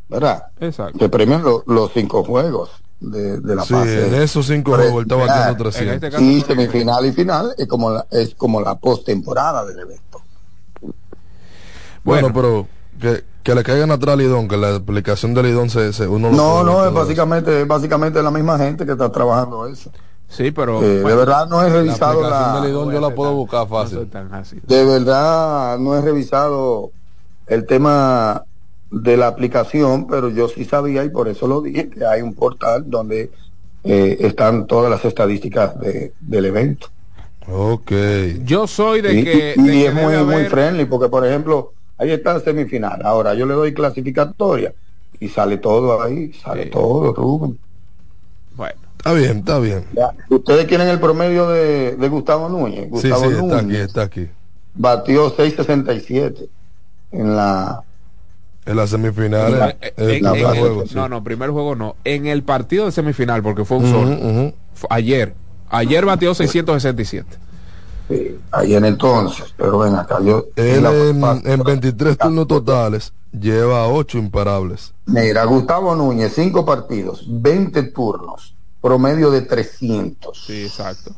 ¿verdad? 0.09 0.43
Exacto. 0.59 0.99
Se 0.99 1.07
premian 1.09 1.41
lo- 1.41 1.63
los 1.67 1.91
cinco 1.93 2.23
juegos 2.25 2.69
de, 2.99 3.39
de 3.39 3.55
la 3.55 3.63
Sí, 3.63 3.73
fase. 3.73 4.07
en 4.07 4.13
esos 4.15 4.45
cinco 4.47 4.73
juegos 4.75 5.05
preliminar. 5.15 5.37
batiendo 5.53 5.63
300. 5.63 6.21
Y 6.21 6.41
semifinal 6.41 7.05
y 7.05 7.11
final 7.13 7.55
es 7.57 7.67
como 7.67 7.91
la, 7.91 8.05
es 8.11 8.35
como 8.35 8.59
la 8.59 8.75
postemporada 8.75 9.65
del 9.65 9.79
evento. 9.79 10.21
Bueno, 12.03 12.31
pero 12.33 12.67
que, 12.99 13.23
que 13.43 13.55
le 13.55 13.63
caigan 13.63 13.91
atrás 13.91 14.13
a 14.13 14.17
Lidón, 14.17 14.47
que 14.47 14.57
la 14.57 14.75
aplicación 14.75 15.33
de 15.33 15.43
Lidón 15.43 15.69
se, 15.69 15.93
se- 15.93 16.07
uno 16.07 16.29
lo 16.29 16.35
No, 16.35 16.63
no, 16.63 16.85
es 16.85 16.93
básicamente, 16.93 17.61
es 17.61 17.67
básicamente 17.67 18.21
la 18.21 18.31
misma 18.31 18.57
gente 18.57 18.85
que 18.85 18.91
está 18.91 19.11
trabajando 19.11 19.67
eso. 19.67 19.91
Sí, 20.27 20.51
pero. 20.51 20.81
Eh, 20.81 20.99
de 20.99 21.15
verdad 21.15 21.47
no 21.49 21.61
he. 21.61 21.69
La 21.69 21.75
revisado 21.75 22.19
aplicación 22.25 22.53
la, 22.55 22.61
de 22.61 22.67
Lidón 22.67 22.91
yo 22.93 23.01
la 23.01 23.13
puedo 23.13 23.33
buscar 23.33 23.67
fácil. 23.67 24.09
de 24.67 24.85
verdad 24.85 25.77
no 25.79 25.97
he 25.97 26.01
revisado 26.01 26.91
el 27.47 27.65
tema 27.65 28.43
de 28.91 29.17
la 29.17 29.27
aplicación, 29.27 30.07
pero 30.07 30.29
yo 30.29 30.47
sí 30.47 30.65
sabía 30.65 31.03
y 31.03 31.09
por 31.09 31.27
eso 31.27 31.47
lo 31.47 31.61
dije 31.61 31.89
que 31.89 32.05
hay 32.05 32.21
un 32.21 32.33
portal 32.33 32.83
donde 32.87 33.31
eh, 33.83 34.17
están 34.19 34.67
todas 34.67 34.91
las 34.91 35.03
estadísticas 35.03 35.79
de- 35.79 36.13
del 36.19 36.45
evento. 36.45 36.87
Ok. 37.49 37.91
Yo 38.43 38.67
soy 38.67 39.01
de 39.01 39.13
y 39.15 39.23
que. 39.23 39.53
y 39.57 39.61
de 39.63 39.71
que 39.71 39.85
es 39.87 39.93
muy, 39.93 40.15
muy 40.23 40.45
friendly 40.45 40.85
porque 40.85 41.09
por 41.09 41.25
ejemplo 41.25 41.73
ahí 42.01 42.11
está 42.11 42.33
la 42.33 42.39
semifinal. 42.39 42.99
Ahora 43.03 43.33
yo 43.33 43.45
le 43.45 43.53
doy 43.53 43.73
clasificatoria 43.73 44.73
y 45.19 45.27
sale 45.29 45.57
todo 45.57 46.01
ahí, 46.01 46.33
sale 46.33 46.65
todo, 46.65 47.13
Rubén. 47.13 47.59
Bueno. 48.55 48.75
Está 48.97 49.13
bien, 49.13 49.37
está 49.39 49.57
bien. 49.59 49.85
Ya, 49.93 50.13
Ustedes 50.29 50.65
quieren 50.65 50.87
el 50.87 50.99
promedio 50.99 51.47
de, 51.49 51.95
de 51.95 52.09
Gustavo 52.09 52.49
Núñez. 52.49 52.83
Sí, 52.83 52.89
Gustavo 52.89 53.25
sí, 53.25 53.31
está 53.31 53.41
Núñez 53.61 53.63
aquí, 53.63 53.75
está 53.77 54.01
aquí. 54.03 54.27
batió 54.75 55.35
6.67 55.35 56.47
en 57.11 57.35
la 57.35 57.83
En 58.65 58.75
la- 58.75 58.83
el 58.85 58.95
En- 59.97 60.25
en 60.27 60.35
el- 60.35 60.45
juego, 60.59 60.85
sí. 60.85 60.93
No, 60.95 61.09
no, 61.09 61.23
primer 61.23 61.49
juego 61.49 61.75
no. 61.75 61.95
En 62.03 62.27
el 62.27 62.43
partido 62.43 62.85
de 62.85 62.91
semifinal, 62.91 63.41
porque 63.41 63.65
fue 63.65 63.77
un 63.77 63.85
Ujú, 63.85 63.91
solo. 63.91 64.53
Ayer. 64.91 65.33
Ayer 65.69 66.05
batió 66.05 66.33
667. 66.35 67.37
Ahí 68.51 68.75
en 68.75 68.85
entonces, 68.85 69.53
pero 69.57 69.79
ven 69.79 69.95
acá, 69.95 70.19
yo 70.21 70.45
Él 70.55 70.83
la- 70.83 70.91
en, 70.93 71.41
en 71.45 71.63
23 71.63 72.17
turnos 72.17 72.47
totales 72.47 73.13
lleva 73.31 73.87
8 73.87 74.17
imparables. 74.17 74.93
mira, 75.05 75.43
Gustavo 75.45 75.95
Núñez, 75.95 76.33
5 76.33 76.65
partidos, 76.65 77.23
20 77.27 77.83
turnos, 77.83 78.55
promedio 78.81 79.31
de 79.31 79.41
300. 79.41 80.43
Sí, 80.45 80.65
exacto. 80.65 81.15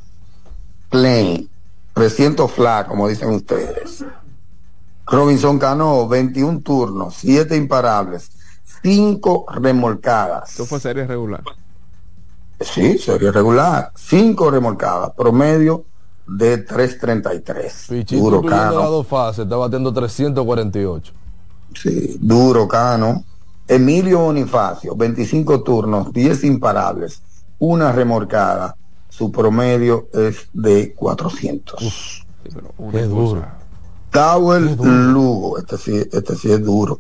Plain, 0.90 1.50
300 1.94 2.52
flat, 2.52 2.88
como 2.88 3.08
dicen 3.08 3.30
ustedes. 3.30 4.06
Robinson 5.08 5.60
Cano, 5.60 6.08
21 6.08 6.62
turnos, 6.62 7.16
7 7.16 7.56
imparables, 7.56 8.30
5 8.84 9.46
remolcadas. 9.52 10.52
Esto 10.52 10.66
fue 10.66 10.80
serie 10.80 11.06
regular. 11.06 11.44
Sí, 12.60 12.98
sería 12.98 13.32
regular. 13.32 13.92
5 13.96 14.50
remolcadas, 14.50 15.12
promedio 15.18 15.86
de 16.28 16.58
333. 16.60 17.86
Pichito, 17.90 18.22
Duro 18.24 18.38
incluyendo 18.38 18.66
las 18.66 18.74
Cano. 18.76 18.92
dos 18.92 19.08
fases, 19.08 19.44
está 19.44 19.56
batiendo 19.56 19.94
348. 19.94 21.14
Sí, 21.76 22.18
duro 22.20 22.68
Cano. 22.68 23.24
Emilio 23.68 24.20
Bonifacio, 24.20 24.96
25 24.96 25.64
turnos, 25.64 26.12
10 26.12 26.44
imparables, 26.44 27.22
una 27.60 27.92
remolcada. 27.92 28.76
Su 29.10 29.32
promedio 29.32 30.08
es 30.14 30.48
de 30.54 30.94
400. 30.94 32.26
Una 32.78 32.92
Qué 32.92 33.08
cosa. 33.08 33.08
duro. 33.08 33.46
Tower 34.12 34.62
Lugo, 34.62 35.58
este 35.58 35.78
sí, 35.78 36.04
este 36.12 36.36
sí 36.36 36.52
es 36.52 36.64
duro. 36.64 37.00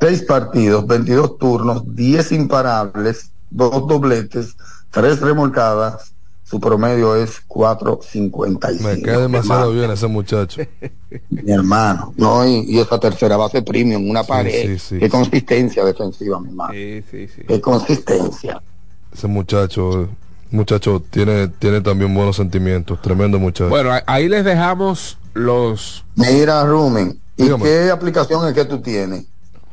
Seis 0.00 0.22
partidos, 0.22 0.86
22 0.86 1.38
turnos, 1.38 1.82
10 1.94 2.32
imparables, 2.32 3.30
dos 3.50 3.86
dobletes, 3.86 4.56
tres 4.90 5.20
remolcadas. 5.20 6.12
Su 6.48 6.60
promedio 6.60 7.16
es 7.16 7.42
4.55. 7.48 8.80
Me 8.80 9.02
queda 9.02 9.18
demasiado 9.22 9.60
hermano. 9.62 9.70
bien 9.78 9.90
ese 9.90 10.06
muchacho. 10.06 10.62
Mi 11.30 11.50
hermano. 11.52 12.14
No, 12.16 12.46
y, 12.46 12.64
y 12.68 12.78
esa 12.78 13.00
tercera 13.00 13.36
base 13.36 13.62
premium, 13.62 14.08
una 14.08 14.22
pared. 14.22 14.52
sí, 14.66 14.78
sí, 14.78 14.98
Qué 15.00 15.06
sí. 15.06 15.10
consistencia 15.10 15.84
defensiva, 15.84 16.40
mi 16.40 16.48
hermano. 16.50 16.72
Sí, 16.72 17.02
sí, 17.10 17.26
sí. 17.28 17.42
Qué 17.48 17.60
consistencia. 17.60 18.62
Ese 19.12 19.26
muchacho, 19.26 20.08
muchacho 20.52 21.02
tiene, 21.10 21.48
tiene 21.48 21.80
también 21.80 22.14
buenos 22.14 22.36
sentimientos. 22.36 23.02
Tremendo 23.02 23.40
muchacho. 23.40 23.68
Bueno, 23.68 23.90
ahí 24.06 24.28
les 24.28 24.44
dejamos 24.44 25.18
los. 25.34 26.04
Mira, 26.14 26.64
Rumen, 26.64 27.18
¿y 27.36 27.42
Dígame. 27.42 27.64
qué 27.64 27.90
aplicación 27.90 28.46
es 28.46 28.54
que 28.54 28.64
tú 28.66 28.80
tienes? 28.80 29.24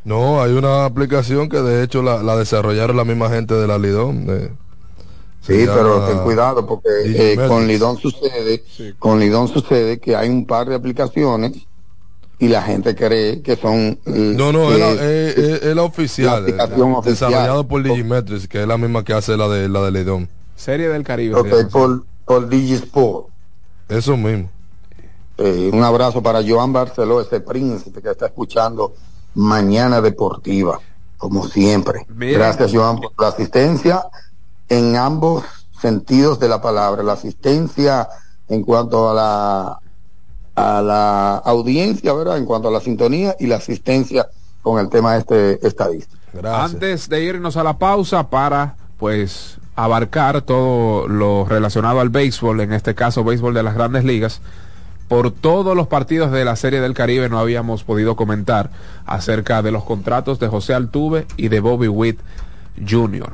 No, 0.06 0.42
hay 0.42 0.52
una 0.54 0.86
aplicación 0.86 1.48
que 1.50 1.62
de 1.62 1.84
hecho 1.84 2.02
la, 2.02 2.24
la 2.24 2.36
desarrollaron 2.36 2.98
la 2.98 3.06
misma 3.06 3.30
gente 3.30 3.54
de 3.54 3.68
la 3.68 3.78
Lidón. 3.78 4.26
eh, 4.28 4.50
se 4.50 4.63
Sí, 5.46 5.66
pero 5.66 6.06
ten 6.08 6.20
cuidado 6.20 6.66
porque 6.66 6.88
eh, 7.06 7.36
con 7.50 7.68
Lidón 7.68 7.98
sucede, 7.98 8.64
con 8.98 9.20
Lidón 9.20 9.50
sucede 9.50 10.00
que 10.00 10.16
hay 10.16 10.30
un 10.30 10.46
par 10.46 10.70
de 10.70 10.76
aplicaciones 10.76 11.52
y 12.40 12.48
la 12.48 12.62
gente 12.62 12.96
cree 12.96 13.42
que 13.42 13.56
son 13.58 14.00
eh, 14.06 14.34
No, 14.38 14.52
no, 14.54 14.72
es 14.72 14.80
la, 14.80 14.92
es- 14.92 15.38
es- 15.38 15.64
es 15.64 15.76
la 15.76 15.84
oficial. 15.84 16.46
La 16.56 16.64
aplicación 16.64 16.92
eh, 16.92 16.96
oficial. 16.96 17.30
Desarrollado 17.32 17.68
por 17.68 17.84
Digimetrics, 17.84 18.48
que 18.48 18.62
es 18.62 18.68
la 18.68 18.78
misma 18.78 19.04
que 19.04 19.14
hace 19.14 19.36
la 19.36 19.50
de 19.50 19.68
la 19.68 19.82
de 19.82 19.92
Lidón. 19.92 20.30
Serie 20.56 20.88
del 20.88 21.04
Caribe. 21.04 21.36
ok, 21.36 21.48
se 21.48 21.56
llama. 21.58 21.70
por, 21.70 22.04
por 22.26 22.48
Digisport. 22.48 23.28
Eso 23.90 24.16
mismo. 24.16 24.50
Eh, 25.38 25.70
un 25.74 25.84
abrazo 25.84 26.24
para 26.24 26.42
Joan 26.48 26.72
Barceló, 26.72 27.20
ese 27.20 27.42
príncipe 27.42 28.02
que 28.02 28.12
está 28.12 28.28
escuchando 28.28 28.94
Mañana 29.36 30.00
Deportiva, 30.00 30.80
como 31.18 31.46
siempre. 31.48 32.06
Mira. 32.16 32.38
Gracias, 32.40 32.72
Joan, 32.74 32.98
por 32.98 33.12
la 33.20 33.28
asistencia 33.30 34.06
en 34.70 34.96
ambos 34.96 35.44
sentidos 35.80 36.40
de 36.40 36.50
la 36.50 36.62
palabra. 36.62 37.04
La 37.04 37.14
asistencia 37.14 38.08
en 38.48 38.64
cuanto 38.64 39.10
a 39.10 39.14
la 39.14 39.80
a 40.56 40.82
la 40.82 41.38
audiencia, 41.38 42.14
¿verdad? 42.14 42.38
En 42.38 42.46
cuanto 42.46 42.68
a 42.68 42.72
la 42.72 42.80
sintonía 42.80 43.36
y 43.40 43.48
la 43.48 43.56
asistencia 43.56 44.28
con 44.62 44.80
el 44.80 44.90
tema 44.90 45.18
este 45.18 45.66
estadístico. 45.66 46.22
Gracias. 46.32 46.74
Antes 46.74 47.10
de 47.10 47.24
irnos 47.24 47.58
a 47.58 47.64
la 47.64 47.78
pausa 47.78 48.30
para 48.30 48.76
pues 48.98 49.58
abarcar 49.76 50.42
todo 50.42 51.08
lo 51.08 51.46
relacionado 51.46 52.00
al 52.00 52.10
béisbol, 52.10 52.62
en 52.62 52.74
este 52.74 52.96
caso 52.96 53.24
béisbol 53.24 53.54
de 53.54 53.64
las 53.64 53.74
grandes 53.74 54.04
ligas, 54.04 54.42
por 55.08 55.32
todos 55.32 55.76
los 55.76 55.88
partidos 55.88 56.32
de 56.32 56.46
la 56.46 56.56
Serie 56.56 56.80
del 56.80 56.94
Caribe 56.94 57.30
no 57.30 57.40
habíamos 57.40 57.84
podido 57.84 58.16
comentar 58.16 58.70
acerca 59.06 59.62
de 59.62 59.72
los 59.72 59.84
contratos 59.84 60.40
de 60.40 60.48
José 60.48 60.74
Altuve 60.74 61.28
y 61.36 61.50
de 61.50 61.60
Bobby 61.60 61.88
Witt 61.88 62.20
Jr. 62.88 63.34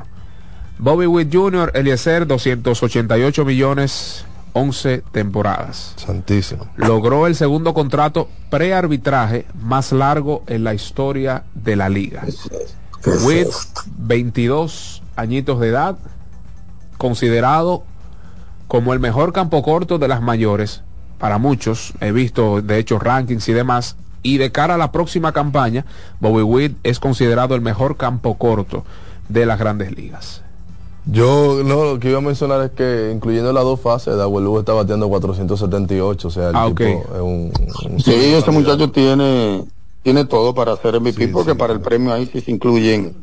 Bobby 0.82 1.04
Witt 1.04 1.30
Jr., 1.30 1.72
Eliezer, 1.74 2.26
288 2.26 3.44
millones, 3.44 4.24
11 4.54 5.02
temporadas. 5.12 5.92
Santísimo. 5.96 6.68
Logró 6.76 7.26
el 7.26 7.36
segundo 7.36 7.74
contrato 7.74 8.30
prearbitraje 8.48 9.44
más 9.60 9.92
largo 9.92 10.42
en 10.46 10.64
la 10.64 10.72
historia 10.72 11.44
de 11.54 11.76
la 11.76 11.90
liga. 11.90 12.22
¿Qué 13.04 13.10
es 13.10 13.22
Witt, 13.22 13.48
esto? 13.48 13.82
22 13.98 15.02
añitos 15.16 15.60
de 15.60 15.68
edad, 15.68 15.98
considerado 16.96 17.84
como 18.66 18.94
el 18.94 19.00
mejor 19.00 19.34
campo 19.34 19.62
corto 19.62 19.98
de 19.98 20.08
las 20.08 20.22
mayores, 20.22 20.82
para 21.18 21.36
muchos, 21.36 21.92
he 22.00 22.10
visto 22.10 22.62
de 22.62 22.78
hecho 22.78 22.98
rankings 22.98 23.46
y 23.50 23.52
demás, 23.52 23.96
y 24.22 24.38
de 24.38 24.50
cara 24.50 24.76
a 24.76 24.78
la 24.78 24.92
próxima 24.92 25.32
campaña, 25.32 25.84
Bobby 26.20 26.42
Witt 26.42 26.78
es 26.84 27.00
considerado 27.00 27.54
el 27.54 27.60
mejor 27.60 27.98
campo 27.98 28.38
corto 28.38 28.86
de 29.28 29.44
las 29.44 29.58
grandes 29.58 29.94
ligas. 29.94 30.42
Yo 31.06 31.62
no, 31.64 31.84
lo 31.84 31.98
que 31.98 32.10
iba 32.10 32.18
a 32.18 32.22
mencionar 32.22 32.60
es 32.62 32.70
que 32.72 33.10
incluyendo 33.14 33.52
las 33.52 33.64
dos 33.64 33.80
fases, 33.80 34.16
Dawel 34.16 34.44
Lugo 34.44 34.60
está 34.60 34.72
batiendo 34.74 35.08
478, 35.08 36.28
o 36.28 36.30
sea, 36.30 36.50
el 36.50 36.56
Ah, 36.56 36.66
tipo 36.68 36.84
ok. 36.84 37.14
es 37.14 37.20
un, 37.20 37.52
un 37.92 38.00
Sí, 38.00 38.12
ese 38.12 38.44
calidad. 38.44 38.52
muchacho 38.52 38.90
tiene 38.92 39.64
tiene 40.02 40.24
todo 40.24 40.54
para 40.54 40.76
ser 40.76 40.94
MVP 41.00 41.26
Sí, 41.26 41.32
porque 41.32 41.52
sí, 41.52 41.58
para 41.58 41.74
sí. 41.74 41.78
el 41.78 41.82
premio 41.84 42.12
ahí 42.12 42.26
sí 42.26 42.40
se 42.40 42.50
incluyen 42.50 43.14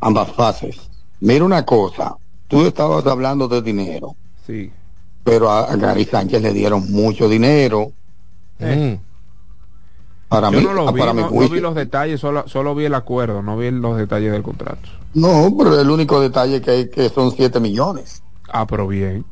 ambas 0.00 0.32
fases. 0.32 0.76
Mira 1.20 1.44
una 1.44 1.64
cosa, 1.64 2.16
tú 2.48 2.66
estabas 2.66 3.06
hablando 3.06 3.46
de 3.48 3.62
dinero, 3.62 4.16
Sí. 4.46 4.70
pero 5.22 5.50
a, 5.50 5.60
a 5.72 5.76
Gary 5.76 6.04
Sánchez 6.04 6.42
le 6.42 6.52
dieron 6.52 6.90
mucho 6.90 7.28
dinero 7.28 7.92
Mm. 8.58 8.94
Para 10.34 10.50
Yo 10.50 10.60
mí, 10.60 10.62
no 10.62 10.72
lo 10.74 10.88
ah, 10.88 10.92
vi, 10.92 11.00
para 11.00 11.12
no, 11.12 11.14
mi 11.14 11.22
no 11.22 11.28
juicio. 11.28 11.50
vi 11.50 11.60
los 11.60 11.74
detalles, 11.74 12.20
solo, 12.20 12.46
solo 12.48 12.74
vi 12.74 12.84
el 12.86 12.94
acuerdo, 12.94 13.42
no 13.42 13.56
vi 13.56 13.70
los 13.70 13.96
detalles 13.96 14.32
del 14.32 14.42
contrato. 14.42 14.88
No, 15.14 15.54
pero 15.58 15.80
el 15.80 15.90
único 15.90 16.20
detalle 16.20 16.60
que 16.62 16.70
hay 16.70 16.90
que 16.90 17.08
son 17.08 17.32
7 17.32 17.60
millones. 17.60 18.22
Ah, 18.48 18.66
pero 18.66 18.86
bien. 18.88 19.24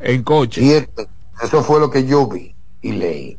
En 0.00 0.22
coche. 0.24 0.60
Siete. 0.60 1.08
Eso 1.42 1.62
fue 1.62 1.80
lo 1.80 1.90
que 1.90 2.04
yo 2.06 2.26
vi 2.28 2.54
y 2.82 2.92
leí. 2.92 3.38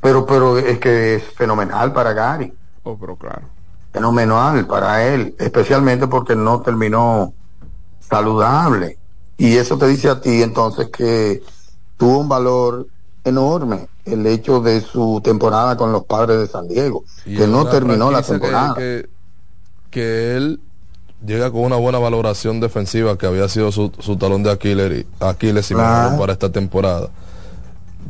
Pero 0.00 0.26
pero 0.26 0.58
es 0.58 0.78
que 0.78 1.16
es 1.16 1.24
fenomenal 1.34 1.92
para 1.92 2.12
Gary. 2.12 2.52
Oh, 2.82 2.96
pero 2.98 3.16
claro. 3.16 3.50
fenomenal 3.92 4.66
para 4.66 5.06
él, 5.06 5.34
especialmente 5.38 6.06
porque 6.08 6.34
no 6.36 6.62
terminó 6.62 7.34
saludable. 8.00 8.98
Y 9.36 9.56
eso 9.56 9.78
te 9.78 9.86
dice 9.88 10.08
a 10.10 10.20
ti 10.20 10.42
entonces 10.42 10.88
que 10.90 11.42
tuvo 11.96 12.20
un 12.20 12.28
valor 12.28 12.86
enorme 13.24 13.88
el 14.04 14.26
hecho 14.26 14.60
de 14.60 14.80
su 14.80 15.20
temporada 15.22 15.76
con 15.76 15.92
los 15.92 16.04
padres 16.04 16.38
de 16.40 16.46
San 16.46 16.68
Diego, 16.68 17.04
Y 17.26 17.36
que 17.36 17.46
no 17.46 17.66
terminó 17.66 18.10
la 18.10 18.22
que- 18.22 18.28
temporada. 18.28 18.74
Que, 18.74 19.08
que 19.90 20.36
él 20.36 20.60
llega 21.24 21.50
con 21.50 21.60
una 21.62 21.76
buena 21.76 21.98
valoración 21.98 22.60
defensiva 22.60 23.18
que 23.18 23.26
había 23.26 23.46
sido 23.48 23.72
su, 23.72 23.92
su 23.98 24.16
talón 24.16 24.42
de 24.42 24.50
Aquiles, 24.50 25.04
Aquiles 25.20 25.70
y 25.70 25.74
Claro. 25.74 26.18
para 26.18 26.32
esta 26.32 26.50
temporada. 26.50 27.08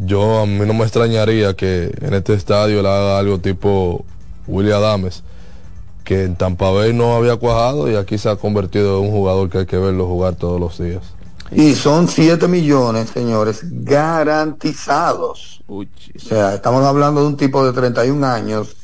Yo 0.04 0.40
a 0.42 0.46
mí 0.46 0.60
no 0.64 0.72
me 0.74 0.84
extrañaría 0.84 1.54
que 1.54 1.92
en 2.00 2.14
este 2.14 2.34
estadio 2.34 2.80
le 2.82 2.88
haga 2.88 3.18
algo 3.18 3.38
tipo 3.38 4.04
William 4.46 4.78
Adames, 4.78 5.24
que 6.04 6.24
en 6.24 6.36
Tampa 6.36 6.70
Bay 6.70 6.92
no 6.92 7.14
había 7.16 7.36
cuajado 7.36 7.90
y 7.90 7.96
aquí 7.96 8.16
se 8.16 8.28
ha 8.30 8.36
convertido 8.36 8.98
en 9.00 9.06
un 9.06 9.10
jugador 9.10 9.50
que 9.50 9.58
hay 9.58 9.66
que 9.66 9.76
verlo 9.76 10.06
jugar 10.06 10.36
todos 10.36 10.60
los 10.60 10.78
días. 10.78 11.02
Y 11.52 11.74
son 11.74 12.06
7 12.08 12.46
millones, 12.48 13.10
señores, 13.10 13.60
garantizados. 14.54 15.62
O 16.16 16.18
sea, 16.18 16.54
estamos 16.54 16.84
hablando 16.84 17.20
de 17.22 17.26
un 17.28 17.36
tipo 17.36 17.64
de 17.64 17.72
31 17.72 18.24
años 18.24 18.76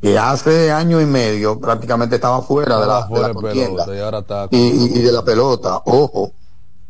que 0.00 0.18
hace 0.18 0.70
año 0.70 1.00
y 1.00 1.06
medio 1.06 1.58
prácticamente 1.58 2.16
estaba 2.16 2.40
fuera 2.42 2.78
de 2.80 2.86
la, 2.86 2.94
de 2.94 3.00
la 3.02 3.06
Fuera 3.08 3.28
de 3.28 3.34
contienda 3.34 3.84
pelota, 3.84 3.96
y 3.96 4.00
ahora 4.00 4.18
está 4.20 4.48
y, 4.50 4.56
y- 4.58 4.98
y 4.98 5.02
de 5.02 5.12
la 5.12 5.24
pelota. 5.24 5.82
Ojo, 5.86 6.32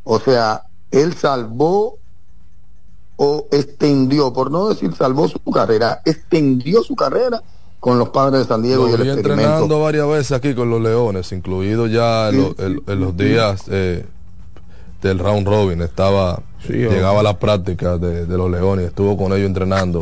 o 0.05 0.21
sea, 0.21 0.63
él 0.91 1.15
salvó 1.15 1.99
o 3.17 3.49
extendió, 3.51 4.33
por 4.33 4.51
no 4.51 4.69
decir 4.69 4.95
salvó 4.95 5.27
su 5.29 5.39
carrera, 5.53 6.01
extendió 6.05 6.83
su 6.83 6.95
carrera 6.95 7.43
con 7.81 7.99
los 7.99 8.11
padres 8.11 8.41
de 8.43 8.47
San 8.47 8.63
Diego 8.63 8.85
Lo 8.87 8.91
y 8.91 8.95
el 8.95 9.09
entrenando 9.09 9.81
varias 9.81 10.07
veces 10.09 10.33
aquí 10.33 10.55
con 10.55 10.69
los 10.71 10.81
Leones, 10.81 11.33
incluido 11.33 11.87
ya 11.87 12.29
en, 12.29 12.37
lo- 12.37 12.55
en- 12.59 12.83
en 12.87 13.01
los 13.01 13.17
días 13.17 13.63
eh, 13.69 14.07
del 15.03 15.19
round 15.19 15.47
robin. 15.47 15.83
Estaba, 15.83 16.43
llegaba 16.69 17.21
a 17.21 17.23
las 17.23 17.37
prácticas 17.37 18.01
de, 18.01 18.27
de 18.27 18.37
los 18.37 18.51
Leones, 18.51 18.87
estuvo 18.87 19.17
con 19.17 19.33
ellos 19.33 19.47
entrenando. 19.47 20.01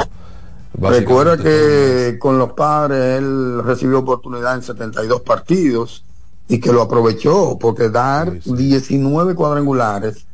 Recuerda 0.79 1.39
que 1.39 2.19
con 2.19 2.39
los 2.39 2.53
padres 2.53 3.19
él 3.19 3.63
recibió 3.63 4.01
oportunidad 4.01 4.55
en 4.57 4.63
72 4.63 5.23
partidos 5.23 6.05
y 6.49 6.61
que 6.61 6.73
lo 6.73 6.83
aprovechó 6.83 7.59
porque 7.59 7.89
dar 7.89 8.33
19 8.45 9.35
cuadrangulares 9.35 10.27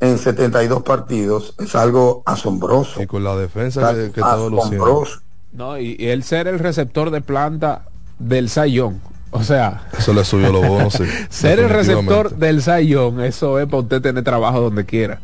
en 0.00 0.18
72 0.18 0.82
partidos 0.82 1.54
es 1.58 1.74
algo 1.74 2.22
asombroso. 2.26 3.00
Y 3.02 3.06
con 3.06 3.22
la 3.22 3.36
defensa 3.36 3.94
que, 3.94 4.10
que 4.10 4.20
todos 4.20 4.50
los 4.50 4.66
asombroso. 4.66 5.20
No, 5.52 5.78
y, 5.78 5.96
y 5.98 6.08
él 6.08 6.24
ser 6.24 6.48
el 6.48 6.58
receptor 6.58 7.10
de 7.10 7.20
planta 7.20 7.84
del 8.18 8.48
Sayón. 8.48 9.00
O 9.36 9.42
sea, 9.42 9.88
Eso 9.98 10.12
le 10.12 10.24
subió 10.24 10.52
los 10.52 10.66
bonos. 10.66 10.92
sí, 10.94 11.02
ser 11.28 11.58
el 11.58 11.68
receptor 11.68 12.36
del 12.36 12.62
Sayón, 12.62 13.20
eso 13.20 13.58
es 13.58 13.66
para 13.66 13.78
usted 13.82 14.00
tener 14.00 14.22
trabajo 14.22 14.60
donde 14.60 14.84
quiera. 14.86 15.20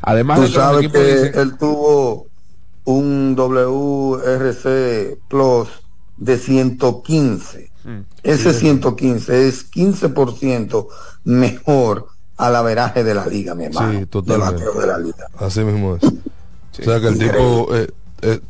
Además 0.00 0.40
Tú 0.40 0.46
sabes 0.48 0.90
que 0.90 0.98
dicen- 0.98 1.32
él 1.38 1.58
tuvo 1.58 2.26
un 2.84 3.34
WRC 3.36 5.18
Plus 5.28 5.68
de 6.16 6.38
115. 6.38 7.70
Mm. 7.84 7.98
Ese 8.22 8.52
Sí. 8.54 8.60
115 8.60 9.48
es 9.48 9.70
15% 9.70 10.88
mejor 11.24 12.06
al 12.38 12.56
averaje 12.56 13.04
de 13.04 13.14
la 13.14 13.26
liga, 13.26 13.54
mi 13.54 13.64
hermano. 13.64 13.92
Sí, 13.92 13.98
de 13.98 14.06
totalmente. 14.06 14.64
de 14.64 14.86
la 14.86 14.98
liga. 14.98 15.26
Así 15.38 15.60
mismo 15.60 15.96
es. 15.96 16.02
o 16.04 16.82
sea 16.82 16.98
que 17.00 17.08
el 17.08 17.18
tipo 17.18 17.74
eh, 17.74 17.90
eh, 18.22 18.40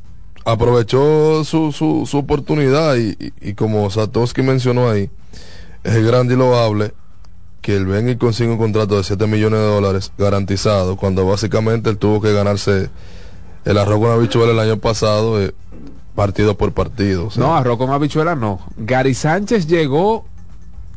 aprovechó 0.53 1.45
su, 1.45 1.73
su, 1.73 2.07
su 2.07 2.19
oportunidad 2.19 2.97
y, 2.97 3.17
y- 3.19 3.33
y 3.51 3.55
como 3.55 3.89
Satoshi 3.91 4.43
mencionó 4.43 4.89
ahí, 4.91 5.11
es 5.85 6.05
grande 6.05 6.35
y 6.35 6.37
loable 6.37 6.93
que 7.63 7.77
él 7.77 7.87
venga 7.87 8.11
y 8.11 8.17
consiga 8.17 8.51
un 8.53 8.59
contrato 8.59 8.97
de 8.97 9.05
7 9.05 9.27
millones 9.27 9.61
de 9.61 9.67
dólares 9.67 10.13
garantizado 10.17 10.97
cuando 10.97 11.27
básicamente 11.27 11.91
él 11.91 11.99
tuvo 11.99 12.21
que 12.21 12.33
ganarse 12.33 12.89
el 13.65 13.77
arroz 13.79 13.99
con 14.01 14.11
habichuela 14.11 14.53
el 14.53 14.59
año 14.61 14.79
pasado 14.79 15.41
eh, 15.43 15.53
partido 16.15 16.57
por 16.57 16.73
partido. 16.73 17.29
No, 17.37 17.55
arroz 17.55 17.77
con 17.79 17.91
habichuela 17.91 18.35
no. 18.35 18.61
Gary 18.79 19.13
Sánchez 19.15 19.67
llegó 19.67 20.25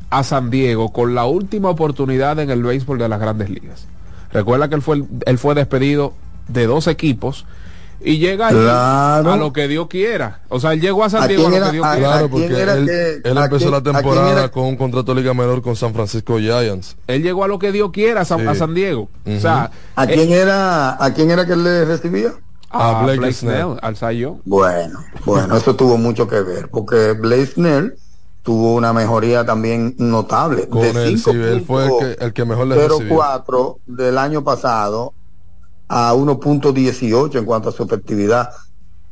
a 0.10 0.24
San 0.24 0.50
Diego 0.50 0.94
con 0.94 1.16
la 1.16 1.26
última 1.26 1.70
oportunidad 1.70 2.40
en 2.40 2.50
el 2.50 2.64
béisbol 2.64 2.98
de 3.00 3.10
las 3.10 3.20
grandes 3.20 3.50
ligas. 3.50 3.88
Recuerda 4.32 4.70
que 4.70 4.76
él 4.76 4.82
fue, 4.82 5.04
él 5.26 5.38
fue 5.38 5.56
despedido 5.56 6.14
de 6.48 6.66
dos 6.66 6.88
equipos 6.88 7.46
y 8.04 8.18
llega 8.18 8.48
ahí 8.50 8.56
Claro. 8.56 9.32
a 9.32 9.38
lo 9.38 9.54
que 9.54 9.68
Dios 9.68 9.88
quiera. 9.88 10.42
O 10.50 10.60
sea, 10.60 10.74
él 10.74 10.82
llegó 10.82 11.04
a 11.04 11.10
San 11.10 11.24
¿A 11.24 11.28
Diego 11.28 11.48
a 11.48 11.50
lo 11.50 11.66
que 11.66 11.72
Dios 11.72 11.86
a- 11.86 11.92
quiera. 11.96 12.10
Claro, 12.10 12.26
¿a 12.26 12.30
quién 12.30 12.30
porque 12.50 12.62
él, 12.62 12.86
que- 12.86 13.30
él 13.30 13.38
a 13.38 13.46
empezó 13.46 13.58
quién- 13.60 13.72
la 13.72 13.82
temporada 13.84 14.52
con 14.52 14.66
un 14.66 14.76
contrato 14.78 15.14
de 15.16 15.22
liga 15.22 15.34
menor 15.34 15.62
con 15.62 15.76
San 15.76 15.94
Francisco 15.94 16.38
Giants. 16.40 16.96
Él 17.08 17.24
llegó 17.24 17.44
a 17.44 17.48
lo 17.48 17.60
que 17.60 17.72
Dios 17.72 17.92
quiera 17.92 18.22
a 18.22 18.26
San, 18.26 18.42
Sí. 18.42 18.48
a 18.48 18.56
San 18.56 18.74
Diego. 18.74 19.10
O 19.26 19.40
sea, 19.40 19.72
¿A 19.96 20.06
quién 20.08 20.32
era, 20.32 21.04
a 21.04 21.14
quién 21.14 21.32
era 21.32 21.46
que 21.46 21.54
él 21.54 21.64
le 21.64 21.86
recibía? 21.86 22.34
a, 22.76 23.02
a 23.02 23.04
Blake 23.04 23.20
Blake 23.20 23.34
Snell. 23.36 23.78
Al 23.84 23.96
Sayón. 23.96 24.42
Bueno, 24.46 25.00
bueno, 25.26 25.56
eso 25.56 25.76
tuvo 25.76 25.96
mucho 25.98 26.28
que 26.28 26.42
ver, 26.42 26.70
porque 26.70 27.12
Blaze 27.14 27.54
Snell 27.54 27.96
tuvo 28.42 28.74
una 28.74 28.92
mejoría 28.94 29.46
también 29.46 29.96
notable. 30.00 30.68
Con 30.68 30.82
de 30.82 31.08
él, 31.08 31.20
sí, 31.20 31.30
él 31.30 31.64
fue 31.66 31.86
el 31.86 31.92
que, 32.18 32.26
el 32.26 32.34
que 32.34 32.46
mejor 32.46 32.66
le 32.68 32.76
recibió. 32.76 32.98
0.4 33.16 33.78
del 33.86 34.18
año 34.18 34.44
pasado 34.44 35.14
a 35.88 36.14
1.18 36.14 37.38
en 37.38 37.46
cuanto 37.46 37.70
a 37.70 37.72
su 37.72 37.84
efectividad. 37.84 38.50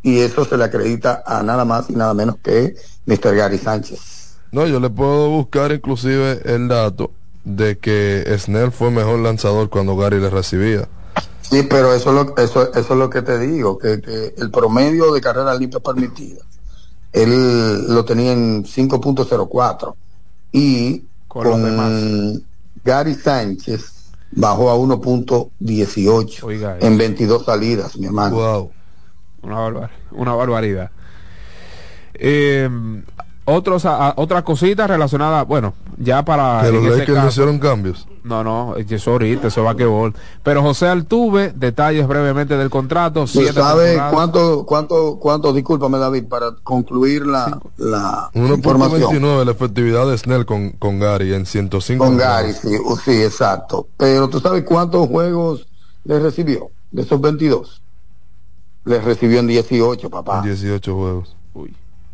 Y 0.03 0.19
eso 0.19 0.45
se 0.45 0.57
le 0.57 0.63
acredita 0.63 1.23
a 1.25 1.43
nada 1.43 1.65
más 1.65 1.89
y 1.89 1.93
nada 1.93 2.13
menos 2.13 2.37
que 2.43 2.75
Mr. 3.05 3.35
Gary 3.35 3.57
Sánchez. 3.57 4.35
No, 4.51 4.65
yo 4.65 4.79
le 4.79 4.89
puedo 4.89 5.29
buscar 5.29 5.71
inclusive 5.71 6.41
el 6.43 6.67
dato 6.67 7.11
de 7.43 7.77
que 7.77 8.25
Snell 8.37 8.71
fue 8.71 8.91
mejor 8.91 9.19
lanzador 9.19 9.69
cuando 9.69 9.95
Gary 9.95 10.19
le 10.19 10.29
recibía. 10.29 10.87
Sí, 11.41 11.63
pero 11.63 11.93
eso 11.93 12.09
es 12.09 12.15
lo, 12.15 12.37
eso, 12.37 12.73
eso 12.73 12.93
es 12.93 12.99
lo 12.99 13.09
que 13.09 13.21
te 13.21 13.37
digo, 13.37 13.77
que, 13.77 13.99
que 14.01 14.33
el 14.37 14.51
promedio 14.51 15.11
de 15.11 15.21
carreras 15.21 15.59
limpias 15.59 15.81
permitidas, 15.81 16.45
él 17.11 17.93
lo 17.93 18.05
tenía 18.05 18.31
en 18.31 18.63
5.04 18.63 19.93
y 20.51 21.03
Con 21.27 21.61
con, 21.61 22.43
Gary 22.83 23.15
Sánchez 23.15 23.81
bajó 24.31 24.69
a 24.71 24.75
1.18 24.75 26.43
Oiga 26.43 26.77
en 26.79 26.97
22 26.97 27.45
salidas, 27.45 27.97
mi 27.97 28.05
hermano. 28.07 28.35
Wow. 28.35 28.71
Una, 29.43 29.55
barbar- 29.59 29.91
una 30.11 30.33
barbaridad. 30.35 30.91
Eh, 32.13 32.69
otros, 33.45 33.85
a- 33.85 34.09
a- 34.09 34.13
otra 34.17 34.43
cosita 34.43 34.87
relacionada, 34.87 35.43
bueno, 35.43 35.73
ya 35.97 36.23
para. 36.23 36.61
Que 36.61 36.71
los 36.71 36.97
Lakers 36.97 37.27
hicieron 37.27 37.59
cambios. 37.59 38.07
No, 38.23 38.43
no, 38.43 38.75
eso 38.77 39.11
ahorita, 39.11 39.47
eso 39.47 39.63
va 39.63 39.75
que 39.75 39.85
vol. 39.85 40.13
Pero 40.43 40.61
José 40.61 40.87
Altuve, 40.87 41.51
detalles 41.55 42.07
brevemente 42.07 42.55
del 42.55 42.69
contrato. 42.69 43.21
¿Tú 43.21 43.27
siete 43.27 43.53
sabes 43.53 43.87
temporadas. 43.87 44.13
cuánto, 44.13 44.65
cuánto, 44.65 45.17
cuánto, 45.19 45.53
discúlpame 45.53 45.97
David, 45.97 46.25
para 46.25 46.51
concluir 46.63 47.25
la, 47.25 47.59
la 47.77 48.29
información? 48.33 49.01
1.29 49.01 49.45
la 49.45 49.51
efectividad 49.51 50.07
de 50.07 50.17
Snell 50.17 50.45
con, 50.45 50.69
con 50.71 50.99
Gary 50.99 51.33
en 51.33 51.45
105. 51.47 52.03
Con. 52.05 52.17
Gary, 52.17 52.53
sí, 52.53 52.69
uh, 52.77 52.95
sí, 52.97 53.23
exacto. 53.23 53.87
Pero 53.97 54.29
tú 54.29 54.39
sabes 54.39 54.63
cuántos 54.63 55.07
juegos 55.07 55.67
le 56.03 56.19
recibió 56.19 56.69
de 56.91 57.01
esos 57.01 57.19
22. 57.19 57.81
Le 58.85 58.99
recibió 59.01 59.39
en 59.39 59.47
18, 59.47 60.09
papá. 60.09 60.41
18 60.43 60.95
juegos. 60.95 61.35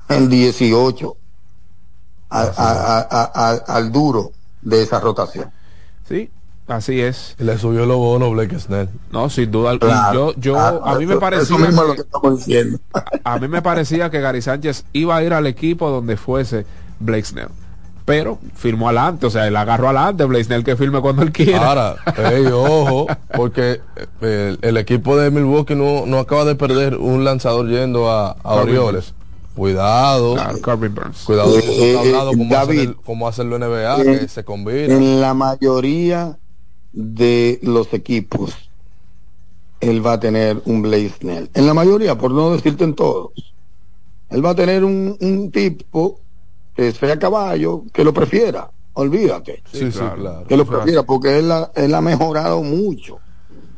En 0.09 0.29
18. 0.29 1.15
A- 2.29 2.41
a- 2.41 2.47
a- 2.57 3.07
a- 3.09 3.31
a- 3.33 3.75
al 3.77 3.91
duro 3.91 4.31
de 4.61 4.81
esa 4.83 4.99
rotación. 4.99 5.49
Sí, 6.07 6.29
así 6.67 6.99
es. 7.01 7.35
Y 7.39 7.43
le 7.43 7.57
subió 7.57 7.85
los 7.85 7.97
bonos 7.97 8.31
Blake 8.31 8.59
Snell. 8.59 8.89
No, 9.11 9.29
sin 9.29 9.49
duda. 9.51 9.77
Claro, 9.79 10.13
yo, 10.13 10.33
yo, 10.37 10.53
claro, 10.53 10.85
a 10.85 10.97
mí 10.99 11.05
me 11.05 11.17
parecía. 11.17 11.43
Eso 11.55 11.57
mismo 11.65 11.81
es 11.83 11.87
lo 11.87 11.93
que- 11.93 12.01
que 12.01 12.01
estamos 12.07 12.37
diciendo. 12.37 12.79
a 13.23 13.39
mí 13.39 13.47
me 13.47 13.61
parecía 13.61 14.09
que 14.09 14.19
Gary 14.19 14.41
Sánchez 14.41 14.83
iba 14.93 15.15
a 15.15 15.23
ir 15.23 15.33
al 15.33 15.47
equipo 15.47 15.89
donde 15.89 16.17
fuese 16.17 16.65
Blake 16.99 17.25
Snell. 17.25 17.49
Pero 18.03 18.39
firmó 18.55 18.87
adelante, 18.87 19.25
o 19.25 19.29
sea, 19.29 19.47
él 19.47 19.55
agarró 19.57 19.87
adelante 19.89 20.23
Blake 20.23 20.45
Snell 20.45 20.63
que 20.63 20.77
firme 20.77 21.01
cuando 21.01 21.23
él 21.23 21.31
quiera. 21.33 21.67
Ahora, 21.67 21.95
ojo, 22.53 23.07
porque 23.35 23.81
eh, 24.21 24.55
el, 24.55 24.59
el 24.61 24.77
equipo 24.77 25.17
de 25.17 25.29
Milwaukee 25.29 25.75
no, 25.75 26.05
no 26.05 26.19
acaba 26.19 26.45
de 26.45 26.55
perder 26.55 26.95
un 26.97 27.25
lanzador 27.25 27.67
yendo 27.67 28.09
a, 28.09 28.37
Orioles. 28.43 29.13
Cuidado. 29.57 30.35
Claro, 30.35 30.61
Corbin 30.61 30.93
Burns. 30.93 31.23
Cuidado, 31.23 31.57
Eh, 31.57 31.61
se 31.63 31.91
está 31.91 32.05
eh, 32.05 32.25
como, 32.29 32.53
David, 32.53 32.79
hacen 32.79 32.89
el- 32.89 32.95
como 32.97 33.27
hacen 33.27 33.49
los 33.49 33.59
NBA, 33.59 34.01
eh, 34.01 34.19
que 34.21 34.27
se 34.27 34.43
combina. 34.45 34.93
En 34.93 35.19
la 35.19 35.33
mayoría 35.33 36.37
de 36.91 37.59
los 37.63 37.91
equipos, 37.93 38.53
él 39.79 40.05
va 40.05 40.13
a 40.13 40.19
tener 40.19 40.61
un 40.65 40.83
Blaze 40.83 41.09
Snell. 41.19 41.49
En 41.55 41.65
la 41.65 41.73
mayoría, 41.73 42.15
por 42.17 42.31
no 42.31 42.51
decirte 42.51 42.83
en 42.83 42.93
todos. 42.93 43.31
Él 44.29 44.45
va 44.45 44.51
a 44.51 44.55
tener 44.55 44.83
un, 44.83 45.17
un 45.19 45.51
tipo 45.51 46.19
que 46.75 46.91
sea 46.91 47.17
caballo, 47.17 47.83
que 47.91 48.03
lo 48.03 48.13
prefiera. 48.13 48.69
Olvídate. 48.93 49.63
Sí, 49.71 49.91
sí, 49.91 49.97
claro. 49.97 50.45
Que 50.47 50.55
lo 50.55 50.65
prefiera, 50.65 51.01
porque 51.03 51.39
él 51.39 51.51
ha, 51.51 51.71
él 51.75 51.95
ha 51.95 52.01
mejorado 52.01 52.61
mucho. 52.61 53.19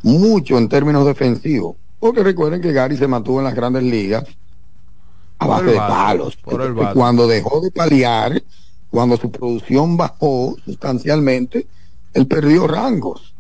Mucho 0.03 0.57
en 0.57 0.67
términos 0.67 1.05
defensivos. 1.05 1.77
Porque 1.99 2.23
recuerden 2.23 2.61
que 2.61 2.71
Gary 2.73 2.97
se 2.97 3.07
mantuvo 3.07 3.39
en 3.39 3.45
las 3.45 3.55
grandes 3.55 3.83
ligas 3.83 4.23
a 5.39 5.47
base 5.47 5.65
de 5.65 5.77
palos. 5.77 6.37
cuando 6.93 7.27
dejó 7.27 7.61
de 7.61 7.71
paliar, 7.71 8.43
cuando 8.89 9.17
su 9.17 9.31
producción 9.31 9.97
bajó 9.97 10.55
sustancialmente, 10.65 11.67
él 12.13 12.27
perdió 12.27 12.67
rangos. 12.67 13.33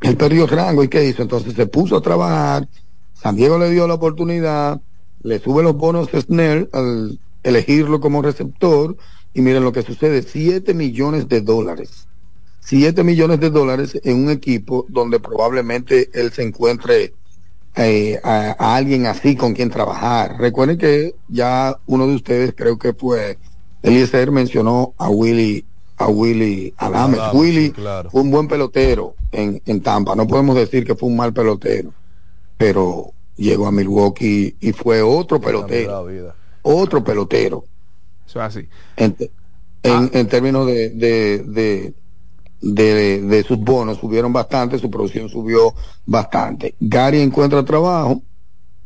Él 0.00 0.16
perdió 0.16 0.46
rango 0.46 0.82
y 0.82 0.88
qué 0.88 1.06
hizo? 1.06 1.22
Entonces 1.22 1.54
se 1.54 1.66
puso 1.66 1.96
a 1.96 2.02
trabajar, 2.02 2.68
San 3.14 3.36
Diego 3.36 3.58
le 3.58 3.70
dio 3.70 3.86
la 3.86 3.94
oportunidad, 3.94 4.80
le 5.22 5.38
sube 5.38 5.62
los 5.62 5.76
bonos 5.76 6.08
Snell 6.10 6.68
al 6.72 7.18
elegirlo 7.42 8.00
como 8.00 8.22
receptor 8.22 8.96
y 9.34 9.40
miren 9.40 9.64
lo 9.64 9.72
que 9.72 9.82
sucede, 9.82 10.22
7 10.22 10.74
millones 10.74 11.28
de 11.28 11.40
dólares. 11.40 12.08
7 12.60 13.02
millones 13.02 13.40
de 13.40 13.50
dólares 13.50 13.98
en 14.04 14.24
un 14.24 14.30
equipo 14.30 14.84
donde 14.88 15.20
probablemente 15.20 16.10
él 16.12 16.32
se 16.32 16.42
encuentre 16.42 17.14
eh, 17.78 18.20
a, 18.22 18.76
alguien 18.76 19.06
así 19.06 19.36
con 19.36 19.54
quien 19.54 19.70
trabajar. 19.70 20.36
Recuerden 20.38 20.78
que 20.78 21.14
ya 21.28 21.78
uno 21.86 22.06
de 22.06 22.16
ustedes, 22.16 22.54
creo 22.56 22.78
que 22.78 22.92
fue 22.92 23.38
Eliezer, 23.82 24.30
mencionó 24.30 24.94
a 24.98 25.08
Willy 25.08 25.64
a 25.96 26.08
Willy 26.08 26.74
Adames. 26.76 27.20
Willy 27.32 27.72
fue 28.10 28.20
un 28.20 28.30
buen 28.30 28.48
pelotero 28.48 29.14
en, 29.32 29.60
en 29.66 29.80
Tampa. 29.80 30.14
No 30.14 30.26
podemos 30.26 30.56
decir 30.56 30.84
que 30.84 30.94
fue 30.94 31.08
un 31.08 31.16
mal 31.16 31.32
pelotero, 31.32 31.92
pero 32.56 33.12
llegó 33.36 33.66
a 33.66 33.72
Milwaukee 33.72 34.56
y 34.60 34.72
fue 34.72 35.02
otro 35.02 35.40
pelotero. 35.40 36.06
Otro 36.62 37.02
pelotero. 37.02 37.64
Eso 38.26 38.40
es 38.40 38.44
así. 38.44 38.68
En, 38.96 39.16
en, 39.82 40.10
ah. 40.12 40.28
términos 40.28 40.66
de, 40.66 40.90
de, 40.90 41.38
de, 41.38 41.94
de, 42.60 43.44
sus 43.46 43.58
bonos, 43.58 43.98
subieron 43.98 44.32
bastante, 44.32 44.78
su 44.78 44.90
producción 44.90 45.28
subió 45.28 45.74
bastante. 46.06 46.74
Gary 46.80 47.20
encuentra 47.20 47.64
trabajo. 47.64 48.22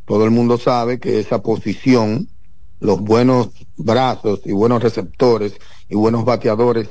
Todo 0.05 0.25
el 0.25 0.31
mundo 0.31 0.57
sabe 0.57 0.99
que 0.99 1.19
esa 1.19 1.41
posición, 1.41 2.27
los 2.79 2.99
buenos 2.99 3.49
brazos 3.77 4.41
y 4.45 4.51
buenos 4.51 4.83
receptores 4.83 5.53
y 5.89 5.95
buenos 5.95 6.25
bateadores 6.25 6.89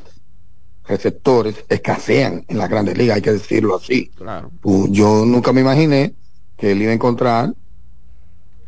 receptores 0.85 1.65
escasean 1.69 2.45
en 2.49 2.59
las 2.59 2.69
grandes 2.69 2.99
ligas, 2.99 3.17
hay 3.17 3.23
que 3.23 3.33
decirlo 3.33 3.77
así. 3.77 4.09
Claro. 4.09 4.51
Yo 4.91 5.25
nunca 5.25 5.53
me 5.53 5.61
imaginé 5.61 6.15
que 6.57 6.73
él 6.73 6.83
iba 6.83 6.91
a 6.91 6.95
encontrar 6.95 7.55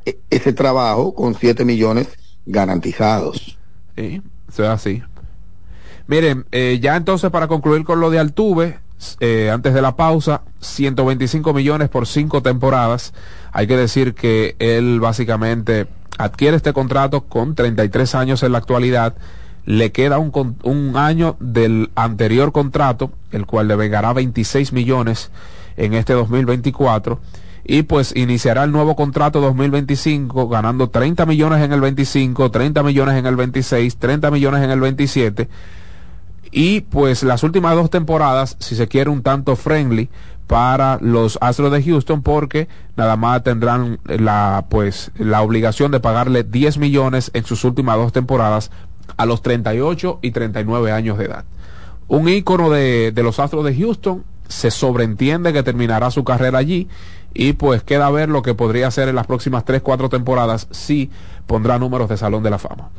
e-, 0.05 0.19
ese 0.31 0.53
trabajo 0.53 1.15
con 1.15 1.35
7 1.35 1.65
millones 1.65 2.09
garantizados. 2.47 3.59
Sí, 3.97 4.23
eso 4.49 4.65
es 4.65 4.69
así. 4.69 5.03
Miren, 6.07 6.45
eh, 6.53 6.79
ya 6.83 6.97
entonces 6.97 7.31
para 7.31 7.49
concluir 7.49 7.85
con 7.85 8.01
lo 8.01 8.11
de 8.11 8.19
Altuve, 8.19 8.79
eh, 9.21 9.51
antes 9.53 9.73
de 9.75 9.83
la 9.83 9.97
pausa, 9.97 10.43
125 10.61 11.55
millones 11.55 11.89
por 11.89 12.07
cinco 12.07 12.43
temporadas. 12.43 13.15
Hay 13.53 13.67
que 13.67 13.77
decir 13.77 14.15
que 14.15 14.55
él 14.59 15.01
básicamente 15.01 15.87
adquiere 16.19 16.57
este 16.57 16.73
contrato 16.73 17.23
con 17.23 17.55
33 17.55 18.15
años 18.15 18.43
en 18.43 18.53
la 18.53 18.59
actualidad. 18.59 19.15
Le 19.65 19.93
queda 19.93 20.19
un, 20.19 20.59
un 20.63 20.97
año 20.97 21.37
del 21.41 21.91
anterior 21.95 22.53
contrato, 22.53 23.11
el 23.33 23.47
cual 23.47 23.69
le 23.69 23.77
vengará 23.77 24.13
26 24.13 24.73
millones 24.75 25.31
en 25.77 25.95
este 25.95 26.13
2024 26.13 27.19
y 27.67 27.83
pues 27.83 28.15
iniciará 28.15 28.65
el 28.65 28.73
nuevo 28.73 28.95
contrato 28.95 29.41
2025 29.41 30.49
ganando 30.49 30.91
30 30.91 31.25
millones 31.25 31.63
en 31.63 31.73
el 31.73 31.81
25, 31.81 32.51
30 32.51 32.83
millones 32.83 33.17
en 33.17 33.25
el 33.25 33.37
26, 33.37 33.97
30 33.97 34.31
millones 34.31 34.63
en 34.63 34.71
el 34.71 34.81
27 34.81 35.49
y 36.57 36.83
pues 36.83 37.25
las 37.25 37.43
últimas 37.43 37.75
dos 37.75 37.91
temporadas, 37.91 38.57
si 38.61 38.77
se 38.77 38.87
quiere 38.87 39.11
un 39.11 39.25
tanto 39.25 39.57
friendly 39.57 40.09
para 40.47 40.99
los 41.01 41.37
Astros 41.41 41.73
de 41.73 41.83
Houston 41.83 42.23
porque 42.23 42.69
nada 42.97 43.17
más 43.17 43.43
tendrán 43.43 43.99
la 44.05 44.67
pues 44.69 45.11
la 45.19 45.43
obligación 45.43 45.91
de 45.91 45.99
pagarle 45.99 46.45
10 46.45 46.79
millones 46.79 47.33
en 47.35 47.45
sus 47.45 47.65
últimas 47.65 47.97
dos 47.97 48.13
temporadas 48.13 48.71
a 49.17 49.27
los 49.27 49.43
38 49.43 50.21
y 50.23 50.31
39 50.31 50.93
años 50.93 51.19
de 51.19 51.25
edad. 51.25 51.45
Un 52.07 52.29
ícono 52.29 52.71
de, 52.71 53.11
de 53.11 53.23
los 53.25 53.41
Astros 53.41 53.65
de 53.65 53.75
Houston 53.75 54.23
se 54.47 54.71
sobreentiende 54.71 55.53
que 55.53 55.65
terminará 55.65 56.13
su 56.13 56.23
carrera 56.23 56.59
allí 56.59 56.87
y 57.33 57.55
pues 57.55 57.83
queda 57.83 58.09
ver 58.13 58.29
lo 58.29 58.43
que 58.43 58.55
podría 58.55 58.87
hacer 58.87 59.09
en 59.09 59.17
las 59.17 59.27
próximas 59.27 59.65
3, 59.65 59.83
4 59.83 60.09
temporadas 60.09 60.69
si 60.71 61.11
pondrá 61.49 61.81
números 61.81 62.09
de 62.09 62.17
Salón 62.17 62.45
de 62.45 62.51
la 62.51 62.59
Fama. 62.61 62.91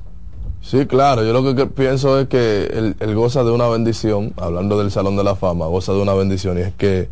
Sí, 0.66 0.88
claro, 0.88 1.24
yo 1.24 1.32
lo 1.32 1.54
que 1.54 1.68
pienso 1.68 2.20
es 2.20 2.28
que 2.28 2.96
él, 3.00 3.16
goza 3.16 3.44
de 3.44 3.52
una 3.52 3.68
bendición, 3.68 4.34
hablando 4.36 4.80
del 4.80 4.90
Salón 4.90 5.16
de 5.16 5.24
la 5.24 5.36
Fama, 5.36 5.68
goza 5.68 5.94
de 5.94 6.02
una 6.02 6.16
bendición 6.16 6.58
y 6.58 6.62
es 6.62 6.74
que 6.74 7.08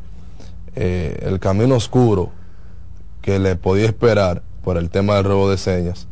eh, 0.75 1.19
el 1.21 1.39
camino 1.39 1.75
oscuro 1.75 2.31
que 3.21 3.37
le 3.37 3.55
podía 3.55 3.85
esperar 3.85 4.41
por 4.63 4.77
el 4.77 4.89
tema 4.89 5.17
del 5.17 5.25
robo 5.25 5.51
de 5.51 5.57
señas, 5.57 6.07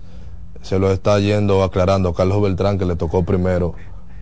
se 0.61 0.77
lo 0.77 0.91
está 0.91 1.19
yendo 1.19 1.63
aclarando 1.63 2.13
Carlos 2.13 2.43
Beltrán, 2.43 2.77
que 2.77 2.85
le 2.85 2.95
tocó 2.95 3.25
primero 3.25 3.73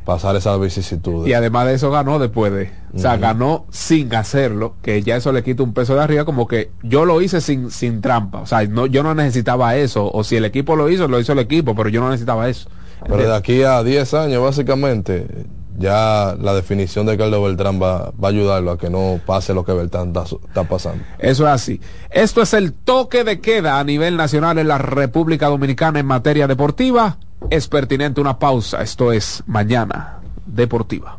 pasar 0.06 0.38
esa 0.38 0.56
vicisitud. 0.56 1.28
Y 1.28 1.34
además 1.34 1.68
de 1.68 1.74
eso 1.74 1.92
ganó 1.92 2.20
después 2.20 2.54
de, 2.54 2.72
o 2.96 3.00
sea, 3.00 3.18
ganó 3.18 3.66
sin 3.70 4.16
hacerlo, 4.16 4.76
que 4.82 5.04
ya 5.04 5.18
eso 5.18 5.34
le 5.34 5.44
quita 5.44 5.62
un 5.62 5.74
peso 5.74 5.94
de 5.94 6.02
arriba, 6.04 6.24
como 6.24 6.48
que 6.48 6.72
yo 6.84 7.04
lo 7.04 7.22
hice 7.22 7.42
sin, 7.42 7.70
sin 7.70 8.00
trampa, 8.00 8.40
o 8.40 8.46
sea, 8.46 8.66
no, 8.66 8.86
yo 8.86 9.04
no 9.04 9.14
necesitaba 9.14 9.76
eso, 9.76 10.10
o 10.10 10.24
si 10.24 10.38
el 10.38 10.46
equipo 10.46 10.78
lo 10.78 10.90
hizo, 10.90 11.10
lo 11.10 11.20
hizo 11.20 11.34
el 11.34 11.40
equipo, 11.40 11.76
pero 11.76 11.90
yo 11.90 12.00
no 12.00 12.08
necesitaba 12.12 12.48
eso. 12.48 12.70
Pero 13.08 13.18
de 13.18 13.36
aquí 13.36 13.64
a 13.64 13.84
10 13.84 14.14
años, 14.14 14.44
básicamente, 14.44 15.46
ya 15.78 16.36
la 16.40 16.54
definición 16.54 17.06
de 17.06 17.18
Carlos 17.18 17.42
Beltrán 17.44 17.82
va, 17.82 18.12
va, 18.12 18.28
a 18.28 18.32
ayudarlo 18.32 18.72
a 18.72 18.78
que 18.78 18.90
no 18.90 19.20
pase 19.26 19.54
lo 19.54 19.64
que 19.64 19.72
Beltrán 19.72 20.14
está, 20.14 20.64
pasando. 20.64 21.04
Eso 21.18 21.46
es 21.48 21.54
así. 21.54 21.82
Esto 22.10 22.42
es 22.42 22.54
el 22.54 22.74
toque 22.74 23.24
de 23.24 23.40
queda 23.40 23.80
a 23.80 23.84
nivel 23.84 24.18
nacional 24.18 24.58
en 24.58 24.68
la 24.68 24.78
República 24.78 25.48
Dominicana 25.48 26.00
en 26.00 26.06
materia 26.06 26.48
deportiva. 26.48 27.18
Es 27.50 27.68
pertinente 27.70 28.20
una 28.20 28.38
pausa. 28.38 28.82
Esto 28.82 29.14
es 29.14 29.44
Mañana 29.48 30.20
Deportiva. 30.46 31.19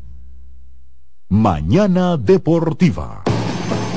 Mañana 1.31 2.17
Deportiva. 2.17 3.30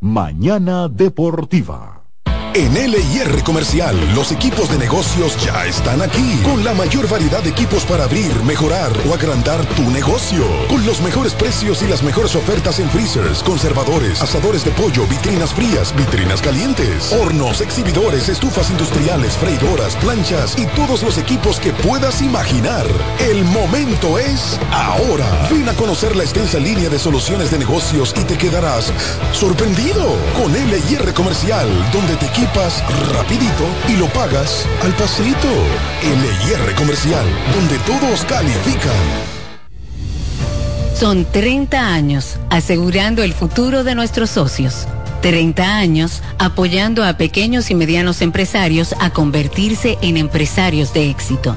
Mañana 0.00 0.86
Deportiva. 0.86 1.97
En 2.58 2.74
LIR 2.74 3.44
Comercial, 3.44 3.96
los 4.16 4.32
equipos 4.32 4.68
de 4.68 4.78
negocios 4.78 5.36
ya 5.44 5.64
están 5.64 6.02
aquí, 6.02 6.40
con 6.42 6.64
la 6.64 6.74
mayor 6.74 7.08
variedad 7.08 7.40
de 7.40 7.50
equipos 7.50 7.84
para 7.84 8.02
abrir, 8.02 8.34
mejorar 8.42 8.90
o 9.08 9.14
agrandar 9.14 9.64
tu 9.76 9.88
negocio, 9.92 10.44
con 10.66 10.84
los 10.84 11.00
mejores 11.00 11.34
precios 11.34 11.84
y 11.84 11.86
las 11.86 12.02
mejores 12.02 12.34
ofertas 12.34 12.80
en 12.80 12.90
freezers, 12.90 13.44
conservadores, 13.44 14.20
asadores 14.20 14.64
de 14.64 14.72
pollo, 14.72 15.06
vitrinas 15.06 15.54
frías, 15.54 15.94
vitrinas 15.94 16.42
calientes, 16.42 17.12
hornos, 17.12 17.60
exhibidores, 17.60 18.28
estufas 18.28 18.70
industriales, 18.70 19.34
freidoras, 19.34 19.94
planchas 19.94 20.58
y 20.58 20.66
todos 20.74 21.04
los 21.04 21.16
equipos 21.16 21.60
que 21.60 21.72
puedas 21.72 22.20
imaginar. 22.22 22.86
El 23.20 23.44
momento 23.44 24.18
es 24.18 24.58
ahora. 24.72 25.48
Ven 25.48 25.68
a 25.68 25.74
conocer 25.74 26.16
la 26.16 26.24
extensa 26.24 26.58
línea 26.58 26.88
de 26.88 26.98
soluciones 26.98 27.52
de 27.52 27.58
negocios 27.58 28.12
y 28.16 28.24
te 28.24 28.36
quedarás 28.36 28.92
sorprendido 29.32 30.16
con 30.36 30.52
LIR 30.52 31.14
Comercial, 31.14 31.68
donde 31.92 32.16
te 32.16 32.26
equipas 32.48 32.82
rapidito 33.12 33.64
y 33.88 33.96
lo 33.96 34.06
pagas 34.08 34.66
al 34.82 34.92
pasito. 34.92 35.48
LIR 36.02 36.74
Comercial, 36.74 37.26
donde 37.54 37.78
todos 37.80 38.24
califican. 38.24 38.92
Son 40.94 41.24
30 41.24 41.94
años 41.94 42.38
asegurando 42.50 43.22
el 43.22 43.32
futuro 43.32 43.84
de 43.84 43.94
nuestros 43.94 44.30
socios. 44.30 44.86
30 45.22 45.76
años 45.76 46.22
apoyando 46.38 47.04
a 47.04 47.16
pequeños 47.16 47.70
y 47.70 47.74
medianos 47.74 48.22
empresarios 48.22 48.94
a 49.00 49.10
convertirse 49.10 49.98
en 50.00 50.16
empresarios 50.16 50.92
de 50.94 51.10
éxito. 51.10 51.56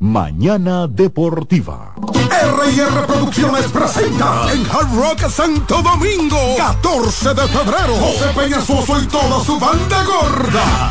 Mañana 0.00 0.86
Deportiva. 0.86 1.94
R&R 1.94 3.06
Producciones 3.06 3.66
presenta 3.66 4.50
en 4.50 4.64
Hard 4.70 4.94
Rock 4.94 5.28
Santo 5.28 5.82
Domingo, 5.82 6.38
14 6.56 7.34
de 7.34 7.42
febrero, 7.48 7.96
José 7.96 8.32
Peñasoso 8.34 8.98
y 8.98 9.06
toda 9.08 9.44
su 9.44 9.60
banda 9.60 10.02
gorda. 10.04 10.90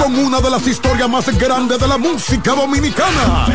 Con 0.00 0.14
una 0.20 0.40
de 0.40 0.50
las 0.50 0.64
historias 0.68 1.08
más 1.10 1.36
grandes 1.36 1.80
de 1.80 1.88
la 1.88 1.98
música 1.98 2.54
dominicana. 2.54 3.46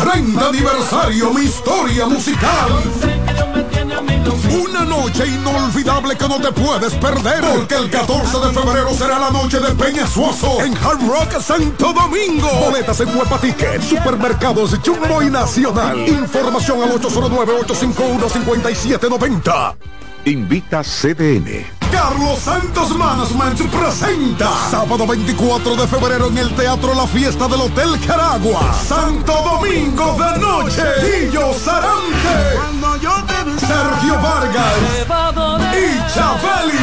30 0.00 0.48
aniversario, 0.48 1.34
mi 1.34 1.42
historia 1.42 2.06
musical. 2.06 3.19
Una 4.00 4.86
noche 4.86 5.26
inolvidable 5.26 6.16
que 6.16 6.26
no 6.26 6.40
te 6.40 6.50
puedes 6.52 6.94
perder. 6.94 7.42
Porque 7.42 7.74
el 7.74 7.90
14 7.90 8.38
de 8.38 8.50
febrero 8.52 8.94
será 8.94 9.18
la 9.18 9.30
noche 9.30 9.60
de 9.60 9.74
Peñasuoso 9.74 10.64
en 10.64 10.74
Hard 10.76 11.06
Rock 11.06 11.38
Santo 11.40 11.92
Domingo. 11.92 12.48
Boletas 12.64 12.98
en 13.00 13.14
Huepa 13.16 13.38
Supermercados 13.80 14.74
Jumbo 14.84 15.22
y 15.22 15.30
Nacional. 15.30 15.96
Información 16.08 16.82
al 16.82 16.90
809-851-5790. 17.00 19.76
Invita 20.26 20.82
CDN. 20.82 21.64
Carlos 21.90 22.38
Santos 22.38 22.94
Management 22.94 23.58
presenta 23.70 24.50
sábado 24.70 25.06
24 25.06 25.76
de 25.76 25.88
febrero 25.88 26.26
en 26.28 26.36
el 26.38 26.54
Teatro 26.54 26.94
La 26.94 27.06
Fiesta 27.06 27.48
del 27.48 27.62
Hotel 27.62 27.98
Caragua. 28.06 28.60
Santo 28.86 29.32
Domingo 29.32 30.18
de 30.18 30.38
noche. 30.38 30.82
Guillo 31.02 31.54
Sarante. 31.54 32.58
Sergio 33.58 34.20
Vargas 34.20 34.74
y 35.72 35.96
Chabeli. 36.12 36.76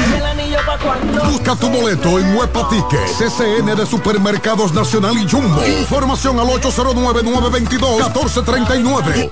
Busca 1.31 1.55
tu 1.55 1.69
boleto 1.69 2.19
en 2.19 2.35
Huepa 2.35 2.68
Ticket, 2.69 3.07
CCN 3.18 3.76
de 3.76 3.85
Supermercados 3.85 4.73
Nacional 4.73 5.15
y 5.18 5.30
Jumbo. 5.30 5.64
Información 5.65 6.39
al 6.39 6.47
809-922-1439. 6.47 9.31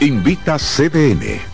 Invita 0.00 0.58
CDN. 0.58 1.53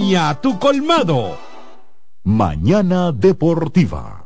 a 0.01 0.41
tu 0.41 0.57
colmado. 0.57 1.37
Mañana 2.23 3.11
Deportiva. 3.11 4.25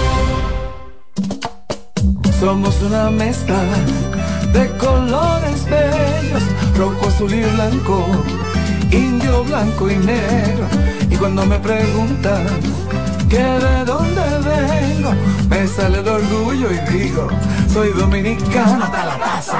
Somos 2.41 2.81
una 2.81 3.11
mezcla 3.11 3.61
de 4.51 4.67
colores 4.77 5.63
bellos, 5.69 6.41
rojo, 6.75 7.07
azul 7.07 7.31
y 7.31 7.43
blanco, 7.43 8.03
indio, 8.89 9.43
blanco 9.43 9.91
y 9.91 9.95
negro. 9.97 10.65
Y 11.11 11.15
cuando 11.17 11.45
me 11.45 11.59
preguntan 11.59 12.47
que 13.29 13.43
de 13.43 13.85
dónde 13.85 14.23
vengo, 14.43 15.11
me 15.51 15.67
sale 15.67 15.99
el 15.99 16.07
orgullo 16.07 16.69
y 16.71 16.79
digo, 16.91 17.27
soy 17.71 17.89
dominicano 17.89 18.85
hasta 18.85 19.05
la 19.05 19.17
taza. 19.19 19.59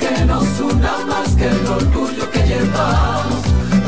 Que 0.00 0.24
nos 0.24 0.60
una 0.60 1.04
más 1.06 1.28
que 1.36 1.46
el 1.46 1.66
orgullo 1.66 2.30
que 2.30 2.38
llevamos, 2.38 3.33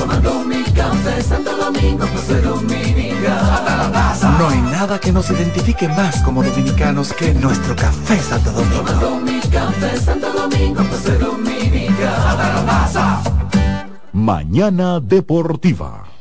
Tomando 0.06 0.44
mi 0.44 0.62
café 0.62 1.20
Santo 1.20 1.56
Domingo, 1.56 2.06
soy 2.24 2.40
dominicano. 2.40 4.38
No 4.38 4.48
hay 4.48 4.60
nada 4.70 5.00
que 5.00 5.10
nos 5.10 5.28
identifique 5.30 5.88
más 5.88 6.22
como 6.22 6.44
dominicanos 6.44 7.12
que 7.12 7.34
nuestro 7.34 7.74
café 7.74 8.16
Santo 8.20 8.52
Domingo. 8.52 8.84
Tomando 8.84 9.20
mi 9.20 9.40
café 9.40 9.96
Santo 9.98 10.32
Domingo, 10.32 10.84
pues 10.88 11.02
soy 11.02 11.18
dominicano. 11.18 12.66
Mañana 14.12 15.00
Deportiva. 15.00 16.04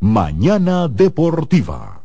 Mañana 0.00 0.86
Deportiva. 0.86 1.97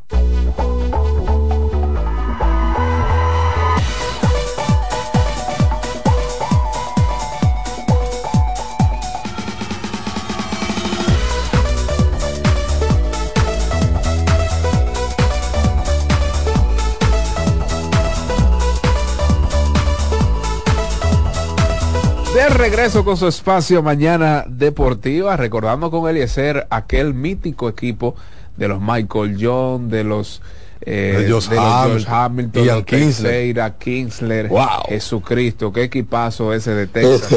Regreso 22.58 23.04
con 23.04 23.16
su 23.16 23.26
espacio 23.26 23.82
Mañana 23.82 24.44
Deportiva, 24.46 25.36
recordando 25.36 25.90
con 25.90 26.08
Eliezer 26.08 26.66
aquel 26.70 27.14
mítico 27.14 27.68
equipo 27.68 28.14
de 28.56 28.68
los 28.68 28.80
Michael 28.80 29.36
John, 29.40 29.88
de 29.88 30.04
los, 30.04 30.40
eh, 30.80 31.24
De 31.26 31.32
Josh 31.32 31.48
de 31.48 31.56
los 31.56 31.64
Hamilton, 31.64 31.92
Josh 31.98 32.06
Hamilton, 32.08 32.64
Ian 32.64 32.76
los 32.76 32.84
Kinsler. 32.84 33.32
Teixeira, 33.32 33.78
Kinsler, 33.78 34.48
Wow. 34.48 34.66
Jesucristo, 34.88 35.72
qué 35.72 35.82
equipazo 35.84 36.52
ese 36.52 36.72
de 36.74 36.86
Texas. 36.86 37.32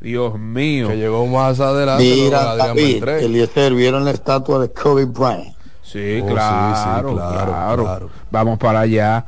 Dios 0.00 0.38
mío. 0.38 0.88
Que 0.88 0.96
llegó 0.96 1.26
más 1.26 1.58
adelante. 1.60 2.04
Mira, 2.04 2.54
David. 2.56 3.04
Eliezer, 3.08 3.74
¿vieron 3.74 4.04
la 4.04 4.12
estatua 4.12 4.60
de 4.60 4.70
Kobe 4.70 5.06
Bryant? 5.06 5.54
Sí, 5.82 6.20
Oh, 6.22 6.26
claro, 6.26 7.08
sí, 7.08 7.14
claro, 7.14 7.48
claro, 7.48 7.82
claro. 7.84 8.10
Vamos 8.30 8.58
para 8.58 8.80
allá. 8.80 9.24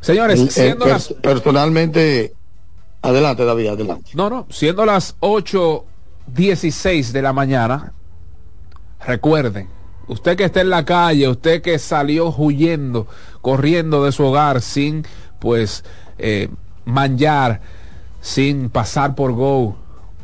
Señores, 0.00 0.38
El- 0.40 0.46
el 0.46 0.50
siendo 0.50 0.84
pers- 0.86 0.88
las 0.88 1.12
Personalmente, 1.22 2.32
adelante, 3.02 3.44
David, 3.44 3.68
adelante. 3.68 4.10
No, 4.14 4.30
no, 4.30 4.46
siendo 4.50 4.86
las 4.86 5.18
8.16 5.20 7.10
de 7.12 7.22
la 7.22 7.32
mañana, 7.32 7.92
recuerden, 9.04 9.68
usted 10.06 10.36
que 10.36 10.44
está 10.44 10.60
en 10.60 10.70
la 10.70 10.84
calle, 10.84 11.28
usted 11.28 11.62
que 11.62 11.78
salió 11.78 12.34
huyendo, 12.36 13.06
corriendo 13.40 14.04
de 14.04 14.12
su 14.12 14.24
hogar 14.24 14.62
sin, 14.62 15.04
pues, 15.38 15.84
eh, 16.18 16.48
manjar, 16.84 17.60
sin 18.20 18.70
pasar 18.70 19.14
por 19.14 19.32
Go, 19.32 19.76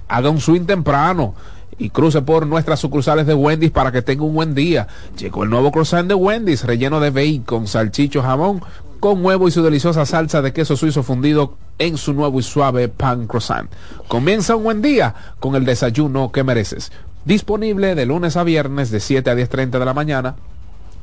haga 0.09 0.31
un 0.31 0.41
swing 0.41 0.65
temprano 0.65 1.35
y 1.79 1.91
cruce 1.91 2.23
por 2.23 2.47
nuestras 2.47 2.81
sucursales 2.81 3.27
de 3.27 3.35
Wendy's 3.35 3.71
para 3.71 3.93
que 3.93 4.03
tenga 4.03 4.25
un 4.25 4.35
buen 4.35 4.55
día. 4.55 4.89
Llegó 5.17 5.45
el 5.45 5.51
nuevo 5.51 5.71
croissant 5.71 6.09
de 6.09 6.15
Wendy's, 6.15 6.65
relleno 6.65 7.01
de 7.01 7.11
bacon, 7.11 7.67
salchicho, 7.67 8.23
jamón, 8.23 8.63
con 9.01 9.25
huevo 9.25 9.47
y 9.47 9.53
su 9.53 9.63
deliciosa 9.63 10.05
salsa 10.05 10.43
de 10.43 10.53
queso 10.53 10.77
suizo 10.77 11.03
fundido 11.03 11.57
en 11.79 11.97
su 11.97 12.13
nuevo 12.13 12.41
y 12.41 12.43
suave 12.43 12.89
pan 12.89 13.27
croissant. 13.27 13.71
Comienza 14.09 14.57
un 14.57 14.65
buen 14.65 14.83
día 14.83 15.15
con 15.41 15.55
el 15.55 15.65
desayuno 15.65 16.33
que 16.33 16.45
mereces. 16.45 16.93
Disponible 17.25 17.95
de 17.95 18.07
lunes 18.07 18.37
a 18.37 18.45
viernes 18.45 18.91
de 18.91 19.01
7 19.01 19.31
a 19.31 19.35
10.30 19.35 19.79
de 19.79 19.85
la 19.85 19.95
mañana, 19.95 20.37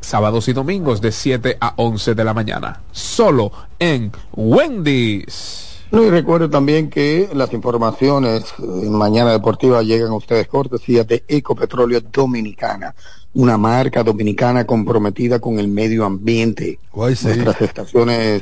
sábados 0.02 0.47
y 0.47 0.53
domingos 0.53 1.02
de 1.02 1.11
7 1.11 1.57
a 1.60 1.73
11 1.77 2.15
de 2.15 2.23
la 2.23 2.34
mañana. 2.34 2.81
Solo 2.91 3.52
en 3.80 4.11
Wendy's. 4.34 5.65
Y 5.91 6.10
recuerde 6.10 6.49
también 6.49 6.89
que 6.89 7.30
las 7.34 7.53
informaciones 7.53 8.53
en 8.60 8.91
Mañana 8.91 9.31
Deportiva 9.31 9.81
llegan 9.84 10.10
a 10.10 10.15
ustedes 10.15 10.47
cortesía 10.47 11.03
de 11.03 11.23
Ecopetróleo 11.27 12.02
Dominicana, 12.02 12.95
una 13.36 13.57
marca 13.57 14.02
dominicana 14.03 14.66
comprometida 14.66 15.40
con 15.40 15.60
el 15.60 15.68
medio 15.68 16.06
ambiente. 16.06 16.80
Nuestras 16.95 17.62
estaciones 17.62 18.41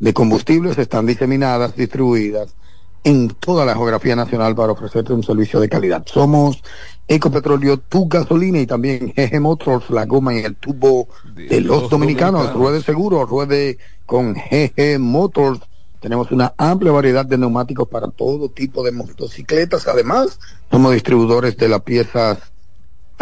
de 0.00 0.12
combustibles 0.12 0.76
están 0.78 1.06
diseminadas, 1.06 1.76
distribuidas 1.76 2.54
en 3.04 3.28
toda 3.28 3.64
la 3.64 3.74
geografía 3.74 4.14
nacional 4.14 4.54
para 4.54 4.72
ofrecerte 4.72 5.12
un 5.12 5.22
servicio 5.22 5.60
de 5.60 5.68
calidad. 5.68 6.04
Somos 6.06 6.62
Ecopetróleo, 7.08 7.78
tu 7.78 8.08
gasolina 8.08 8.60
y 8.60 8.66
también 8.66 9.12
GG 9.16 9.40
Motors, 9.40 9.90
la 9.90 10.06
goma 10.06 10.34
y 10.34 10.38
el 10.38 10.56
tubo 10.56 11.08
de, 11.34 11.60
los, 11.60 11.82
los 11.82 11.90
dominicanos. 11.90 12.44
dominicanos. 12.44 12.54
Ruede 12.54 12.82
seguro, 12.82 13.24
ruede 13.26 13.78
con 14.06 14.34
GG 14.34 14.98
Motors. 14.98 15.60
Tenemos 16.00 16.32
una 16.32 16.54
amplia 16.56 16.90
variedad 16.90 17.26
de 17.26 17.38
neumáticos 17.38 17.88
para 17.88 18.08
todo 18.08 18.48
tipo 18.48 18.82
de 18.82 18.92
motocicletas. 18.92 19.86
Además, 19.86 20.38
somos 20.70 20.94
distribuidores 20.94 21.56
de 21.56 21.68
las 21.68 21.82
piezas 21.82 22.51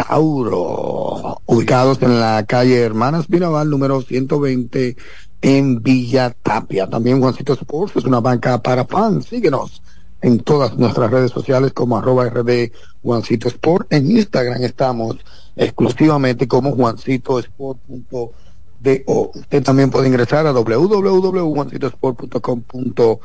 Tauro, 0.07 1.41
ubicados 1.45 2.01
en 2.01 2.19
la 2.19 2.43
calle 2.47 2.81
Hermanas 2.81 3.29
Mirabal, 3.29 3.69
número 3.69 4.01
120 4.01 4.97
en 5.41 5.83
Villa 5.83 6.35
Tapia. 6.41 6.89
También 6.89 7.19
Juancito 7.19 7.53
Sports 7.53 7.97
es 7.97 8.05
una 8.05 8.19
banca 8.19 8.59
para 8.61 8.85
fans. 8.85 9.27
Síguenos 9.27 9.83
en 10.21 10.39
todas 10.39 10.75
nuestras 10.77 11.11
redes 11.11 11.31
sociales 11.31 11.73
como 11.73 11.97
arroba 11.97 12.29
rd 12.29 12.71
Juancito 13.03 13.47
Sport. 13.47 13.93
En 13.93 14.09
Instagram 14.11 14.63
estamos 14.63 15.17
exclusivamente 15.55 16.47
como 16.47 16.71
juancitosport.do. 16.71 18.31
Usted 19.35 19.63
también 19.63 19.91
puede 19.91 20.07
ingresar 20.07 20.47
a 20.47 20.51
www.juancitosport.com.do. 20.51 23.19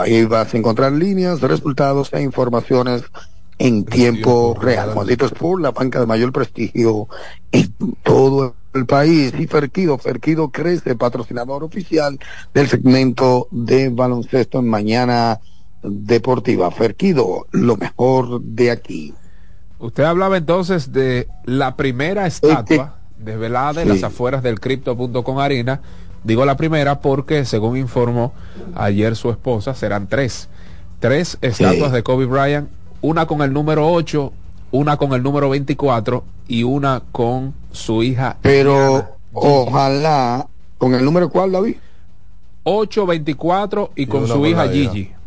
Ahí 0.00 0.24
vas 0.24 0.52
a 0.52 0.56
encontrar 0.56 0.90
líneas, 0.92 1.40
resultados 1.40 2.12
e 2.12 2.20
informaciones 2.22 3.04
en 3.58 3.84
tiempo 3.84 4.56
real. 4.60 4.92
Juancito 4.92 5.26
Sport, 5.26 5.62
la 5.62 5.70
banca 5.72 5.98
de 6.00 6.06
mayor 6.06 6.32
prestigio 6.32 7.08
en 7.52 7.74
todo 8.02 8.54
el 8.74 8.86
país. 8.86 9.32
Y 9.38 9.46
Ferquido, 9.46 9.98
Ferquido 9.98 10.50
crece, 10.50 10.94
patrocinador 10.94 11.64
oficial 11.64 12.18
del 12.54 12.68
segmento 12.68 13.48
de 13.50 13.88
baloncesto 13.88 14.60
en 14.60 14.68
Mañana 14.68 15.40
Deportiva. 15.82 16.70
Ferquido, 16.70 17.46
lo 17.50 17.76
mejor 17.76 18.40
de 18.42 18.70
aquí. 18.70 19.14
Usted 19.80 20.04
hablaba 20.04 20.36
entonces 20.36 20.92
de 20.92 21.28
la 21.44 21.76
primera 21.76 22.26
estatua 22.26 22.96
desvelada 23.18 23.82
en 23.82 23.88
Sí. 23.88 23.94
las 23.94 24.04
afueras 24.04 24.42
del 24.42 24.60
Crypto.com 24.60 25.38
Arena. 25.38 25.80
Digo 26.24 26.44
la 26.44 26.56
primera 26.56 27.00
porque, 27.00 27.44
según 27.44 27.76
informó 27.76 28.32
ayer 28.74 29.14
su 29.16 29.30
esposa, 29.30 29.74
serán 29.74 30.08
tres. 30.08 30.48
Tres 30.98 31.38
estatuas 31.42 31.92
de 31.92 32.02
Kobe 32.02 32.26
Bryant, 32.26 32.68
una 33.00 33.26
con 33.26 33.42
el 33.42 33.52
número 33.52 33.90
8, 33.90 34.32
una 34.72 34.96
con 34.96 35.12
el 35.12 35.22
número 35.22 35.48
24 35.50 36.24
y 36.48 36.62
una 36.62 37.02
con 37.12 37.54
su 37.72 38.02
hija. 38.02 38.36
Pero 38.42 39.16
ojalá, 39.32 40.46
con 40.78 40.94
el 40.94 41.04
número 41.04 41.28
cuál, 41.28 41.52
David? 41.52 41.76
8, 42.64 43.06
24 43.06 43.92
y 43.96 44.06
con 44.06 44.24
una 44.24 44.34
su 44.34 44.40
con 44.40 44.46
hija. 44.46 44.68
Gigi. 44.68 45.10
Ah, 45.12 45.18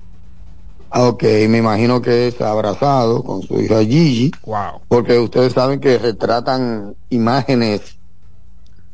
Ok, 0.93 1.23
me 1.47 1.59
imagino 1.59 2.01
que 2.01 2.27
es 2.27 2.41
abrazado 2.41 3.23
con 3.23 3.41
su 3.41 3.61
hija 3.61 3.79
Gigi. 3.79 4.31
Wow. 4.45 4.81
Porque 4.89 5.17
ustedes 5.17 5.53
saben 5.53 5.79
que 5.79 5.97
retratan 5.97 6.95
imágenes 7.09 7.97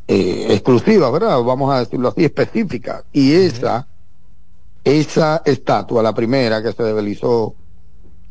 eh, 0.07 0.47
exclusivas, 0.51 1.11
¿verdad? 1.11 1.41
Vamos 1.41 1.73
a 1.73 1.79
decirlo 1.79 2.09
así, 2.09 2.23
específicas. 2.23 3.03
Y 3.11 3.33
esa, 3.33 3.87
esa 4.83 5.41
estatua, 5.43 6.03
la 6.03 6.13
primera 6.13 6.61
que 6.61 6.71
se 6.71 6.83
develizó 6.83 7.55
Ese 7.57 7.66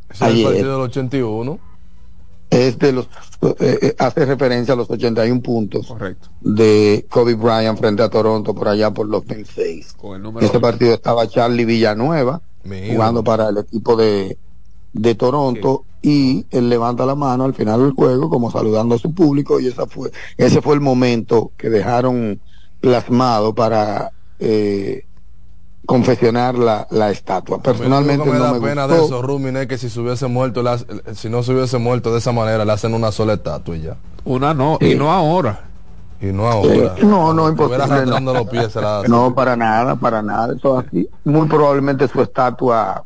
es 0.09 0.21
el 0.21 0.43
partido 0.43 0.71
del 0.73 0.81
81. 0.81 1.59
es 2.49 2.79
de 2.79 2.91
los, 2.93 3.05
eh, 3.41 3.79
eh, 3.81 3.95
hace 3.97 4.25
referencia 4.25 4.73
a 4.73 4.77
los 4.77 4.89
81 4.89 5.41
puntos 5.41 5.87
Correcto. 5.87 6.29
de 6.41 7.05
Kobe 7.09 7.35
Bryant 7.35 7.77
frente 7.77 8.03
a 8.03 8.09
Toronto 8.09 8.53
por 8.53 8.67
allá 8.67 8.91
por 8.91 9.07
los 9.07 9.25
2006. 9.25 9.93
Con 9.93 10.15
el 10.15 10.23
número 10.23 10.45
Ese 10.45 10.59
partido 10.59 10.93
estaba 10.93 11.27
Charlie 11.27 11.65
Villanueva 11.65 12.41
jugando 12.63 13.23
para 13.23 13.49
el 13.49 13.57
equipo 13.59 13.95
de, 13.95 14.37
de 14.93 15.15
Toronto 15.15 15.85
y 16.01 16.45
él 16.51 16.69
levanta 16.69 17.05
la 17.05 17.15
mano 17.15 17.45
al 17.45 17.53
final 17.53 17.81
del 17.81 17.91
juego 17.91 18.29
como 18.29 18.51
saludando 18.51 18.95
a 18.95 18.99
su 18.99 19.13
público 19.13 19.59
y 19.59 19.67
esa 19.67 19.85
fue 19.87 20.11
ese 20.37 20.61
fue 20.61 20.75
el 20.75 20.81
momento 20.81 21.51
que 21.57 21.69
dejaron 21.69 22.39
plasmado 22.79 23.53
para 23.55 24.11
eh, 24.39 25.05
confeccionar 25.87 26.55
la, 26.55 26.85
la 26.91 27.09
estatua. 27.09 27.57
Personalmente 27.59 28.29
me 28.29 28.37
no 28.37 28.43
da 28.43 28.53
me 28.53 28.59
pena 28.61 28.85
gustó. 28.85 28.99
de 28.99 29.05
eso, 29.07 29.21
Rumin, 29.23 29.57
es 29.57 29.65
que 29.67 29.77
si 29.79 29.89
se 29.89 29.99
hubiese 29.99 30.27
muerto, 30.27 30.61
hace- 30.69 30.85
si 31.15 31.29
no 31.29 31.41
se 31.41 31.53
hubiese 31.53 31.79
muerto 31.79 32.11
de 32.11 32.19
esa 32.19 32.31
manera, 32.31 32.63
le 32.65 32.71
hacen 32.73 32.93
una 32.93 33.11
sola 33.11 33.33
estatua 33.33 33.75
y 33.75 33.81
ya. 33.81 33.95
Una 34.25 34.53
no, 34.53 34.77
Sí. 34.79 34.91
y 34.91 34.95
no 34.95 35.11
ahora. 35.11 35.61
Y 36.21 36.27
no 36.27 36.47
ahora. 36.47 36.95
Eh, 36.97 37.03
no, 37.03 37.33
no, 37.33 37.47
imposible. 37.49 38.05
no. 38.21 38.33
los 38.33 38.47
pies, 38.49 38.75
la. 38.75 39.03
No, 39.07 39.33
para 39.33 39.55
nada, 39.55 39.95
para 39.95 40.21
nada. 40.21 40.53
Eso 40.55 40.79
es 40.81 40.87
así. 40.87 41.09
Muy 41.23 41.47
probablemente 41.47 42.07
su 42.07 42.21
estatua 42.21 43.03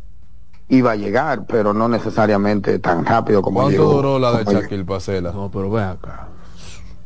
iba 0.70 0.92
a 0.92 0.96
llegar, 0.96 1.46
pero 1.46 1.74
no 1.74 1.88
necesariamente 1.90 2.80
tan 2.80 3.06
rápido 3.06 3.42
como 3.42 3.60
¿Cuánto 3.62 3.72
llegó. 3.78 3.94
duró 3.94 4.18
la 4.20 4.32
de 4.42 4.46
Shaquille 4.54 4.86
Pasela? 4.86 5.32
No, 5.34 5.52
pero 5.52 5.70
ve 5.70 5.84
acá. 5.84 6.28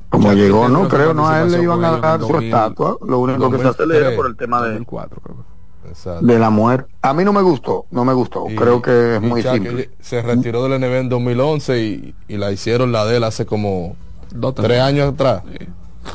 como 0.10 0.28
Shaquille 0.28 0.46
llegó, 0.46 0.70
no 0.70 0.88
creo, 0.88 1.14
no 1.16 1.28
a 1.28 1.42
él 1.42 1.52
le 1.52 1.64
iban 1.64 1.84
a 1.84 1.98
dar 1.98 2.20
su 2.22 2.28
2000, 2.28 2.46
estatua. 2.50 2.98
Lo 3.06 3.20
único 3.20 3.50
que 3.50 3.58
se 3.58 3.64
2003. 3.64 3.70
acelera 3.98 4.16
por 4.16 4.28
el 4.28 4.38
tema 4.38 4.62
de, 4.62 4.70
2004, 4.70 5.22
creo. 5.22 5.55
Exacto. 5.88 6.26
de 6.26 6.40
la 6.40 6.50
muerte. 6.50 6.92
A 7.02 7.14
mí 7.14 7.24
no 7.24 7.34
me 7.34 7.42
gustó, 7.42 7.86
no 7.92 8.06
me 8.06 8.14
gustó. 8.14 8.46
Y- 8.50 8.56
creo 8.56 8.82
que 8.82 9.16
es 9.16 9.22
muy 9.22 9.42
Shaquille 9.42 9.68
simple. 9.70 9.90
Se 10.02 10.22
retiró 10.22 10.68
del 10.68 10.80
NBA 10.80 10.98
en 11.00 11.10
2011 11.10 11.82
y, 11.84 12.16
y 12.28 12.38
la 12.38 12.52
hicieron 12.52 12.92
la 12.92 13.06
de 13.06 13.18
él 13.18 13.24
hace 13.24 13.46
como 13.46 13.96
Dos, 14.34 14.56
tres 14.56 14.82
años 14.82 15.14
atrás. 15.14 15.44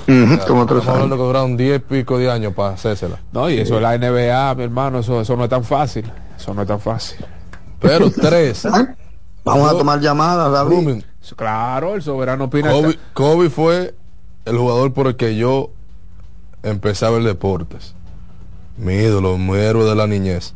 Como 0.06 0.66
tres 0.66 0.80
Estamos 0.80 0.86
hablando 0.88 1.14
años. 1.14 1.16
que 1.18 1.22
duraron 1.24 1.56
10 1.56 1.76
y 1.76 1.78
pico 1.80 2.18
de 2.18 2.30
años 2.30 2.54
para 2.54 2.74
hacérsela. 2.74 3.18
No, 3.32 3.50
y 3.50 3.58
eso 3.58 3.76
es 3.76 3.82
la 3.82 3.96
NBA, 3.98 4.54
mi 4.54 4.62
hermano, 4.64 5.00
eso, 5.00 5.20
eso 5.20 5.36
no 5.36 5.44
es 5.44 5.50
tan 5.50 5.64
fácil. 5.64 6.10
Eso 6.36 6.54
no 6.54 6.62
es 6.62 6.68
tan 6.68 6.80
fácil. 6.80 7.24
Pero 7.80 8.10
tres. 8.10 8.66
Vamos 9.44 9.70
a 9.70 9.76
tomar 9.78 10.00
llamadas, 10.00 10.52
David. 10.52 11.02
Claro, 11.36 11.94
el 11.94 12.02
soberano 12.02 12.44
opina. 12.44 12.70
Kobe, 12.70 12.98
Kobe 13.14 13.50
fue 13.50 13.94
el 14.44 14.56
jugador 14.58 14.92
por 14.92 15.06
el 15.06 15.16
que 15.16 15.36
yo 15.36 15.70
empecé 16.62 17.06
a 17.06 17.10
ver 17.10 17.22
deportes. 17.22 17.94
Mi 18.80 18.94
ídolo, 18.94 19.36
mi 19.38 19.56
héroe 19.58 19.84
de 19.88 19.94
la 19.94 20.06
niñez. 20.06 20.54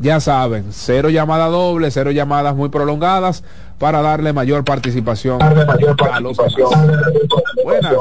Ya 0.00 0.20
saben, 0.20 0.68
cero 0.70 1.10
llamada 1.10 1.48
doble, 1.48 1.90
cero 1.90 2.12
llamadas 2.12 2.56
muy 2.56 2.70
prolongadas 2.70 3.44
para 3.78 4.00
darle 4.00 4.32
mayor 4.32 4.64
participación 4.64 5.42
a 5.42 5.52
los. 6.20 6.38
Buenas, 7.62 7.92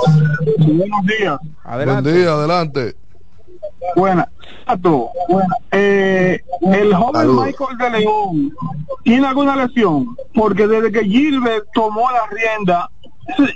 Buenos 0.57 1.06
días. 1.06 1.38
adelante. 1.64 2.10
buen 2.11 2.22
día 2.22 2.32
adelante 2.32 2.95
Buenas. 3.95 4.28
Tato, 4.66 5.10
Eh, 5.72 6.40
el 6.72 6.94
joven. 6.94 7.36
Michael 7.36 7.78
de 7.78 7.99
León 7.99 8.53
tiene 9.03 9.28
alguna 9.28 9.56
lesión 9.56 10.16
porque 10.34 10.68
desde 10.68 10.91
que 10.91 11.03
Gilbert 11.03 11.66
tomó 11.74 12.10
la 12.12 12.28
rienda, 12.36 12.90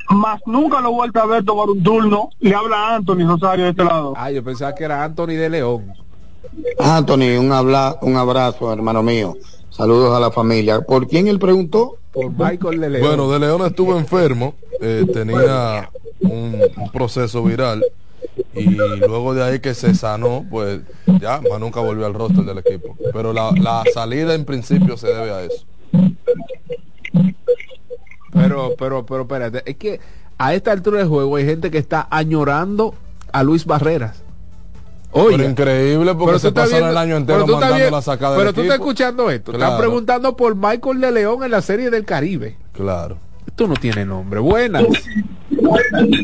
más 0.10 0.42
nunca 0.46 0.82
lo 0.82 0.90
he 0.90 0.94
vuelto 0.94 1.22
a 1.22 1.26
ver 1.26 1.44
tomar 1.46 1.70
un 1.70 1.82
turno. 1.84 2.30
Le 2.40 2.56
habla 2.56 2.96
Anthony 2.96 3.26
Rosario 3.28 3.66
de 3.66 3.72
este 3.72 3.84
lado. 3.84 4.14
Ah, 4.18 4.32
yo 4.32 4.44
pensaba 4.44 4.74
que 4.76 4.84
era 4.84 5.04
Anthony 5.04 5.28
de 5.36 5.50
León. 5.50 5.94
Anthony, 6.80 7.38
un, 7.40 7.52
habla, 7.52 7.98
un 8.02 8.16
abrazo, 8.16 8.72
hermano 8.72 9.04
mío. 9.04 9.36
Saludos 9.70 10.16
a 10.16 10.20
la 10.20 10.32
familia. 10.32 10.82
¿Por 10.82 11.08
quién 11.08 11.28
él 11.28 11.38
preguntó? 11.40 11.98
Por 12.14 12.32
Michael 12.32 12.80
de 12.80 12.90
León. 12.90 13.08
Bueno, 13.08 13.30
De 13.30 13.40
León 13.40 13.66
estuvo 13.66 13.98
enfermo, 13.98 14.56
eh, 14.80 15.06
tenía 15.12 15.90
un, 16.22 16.62
un 16.78 16.90
proceso 16.92 17.44
viral 17.44 17.84
y 18.54 18.64
luego 18.66 19.34
de 19.34 19.44
ahí 19.44 19.60
que 19.60 19.74
se 19.74 19.94
sanó, 19.96 20.46
pues 20.50 20.82
ya, 21.22 21.42
más 21.50 21.60
nunca 21.60 21.80
volvió 21.82 22.06
al 22.06 22.14
roster 22.14 22.44
del 22.46 22.58
equipo. 22.60 22.96
Pero 23.14 23.34
la, 23.34 23.52
la 23.52 23.84
salida 23.94 24.34
en 24.34 24.46
principio 24.46 24.98
se 24.98 25.08
debe 25.08 25.32
a 25.32 25.42
eso. 25.44 25.66
Pero, 28.34 28.76
pero, 28.78 29.06
pero, 29.06 29.22
espérate, 29.22 29.64
es 29.66 29.78
que 29.78 30.00
a 30.38 30.54
esta 30.54 30.72
altura 30.72 31.00
del 31.00 31.08
juego 31.08 31.36
hay 31.38 31.46
gente 31.46 31.72
que 31.72 31.78
está 31.78 32.08
añorando 32.10 32.94
a 33.32 33.44
Luis 33.44 33.66
Barreras. 33.66 34.22
Oye, 35.12 35.38
Pero 35.38 35.50
increíble 35.50 36.12
porque 36.14 36.26
pero 36.26 36.40
se 36.40 36.52
pasaron 36.52 36.72
viendo- 36.72 36.90
el 36.90 36.98
año 36.98 37.08
pero 37.10 37.18
entero 37.20 37.40
estás 37.56 37.70
mandando 37.72 37.92
la 37.92 38.02
sacada 38.02 38.36
Pero 38.36 38.46
del 38.48 38.56
tú 38.56 38.62
estás 38.64 38.76
escuchando 38.76 39.32
esto. 39.32 39.52
Están 39.54 39.70
Claro. 39.70 39.82
preguntando 39.82 40.36
por 40.36 40.56
Michael 40.56 41.00
de 41.00 41.12
León 41.14 41.44
en 41.46 41.52
la 41.52 41.62
serie 41.62 41.90
del 41.90 42.04
Caribe. 42.04 42.58
Claro. 42.74 43.18
Esto 43.48 43.68
no 43.68 43.76
tiene 43.76 44.06
nombre. 44.06 44.40
Buenas. 44.40 44.84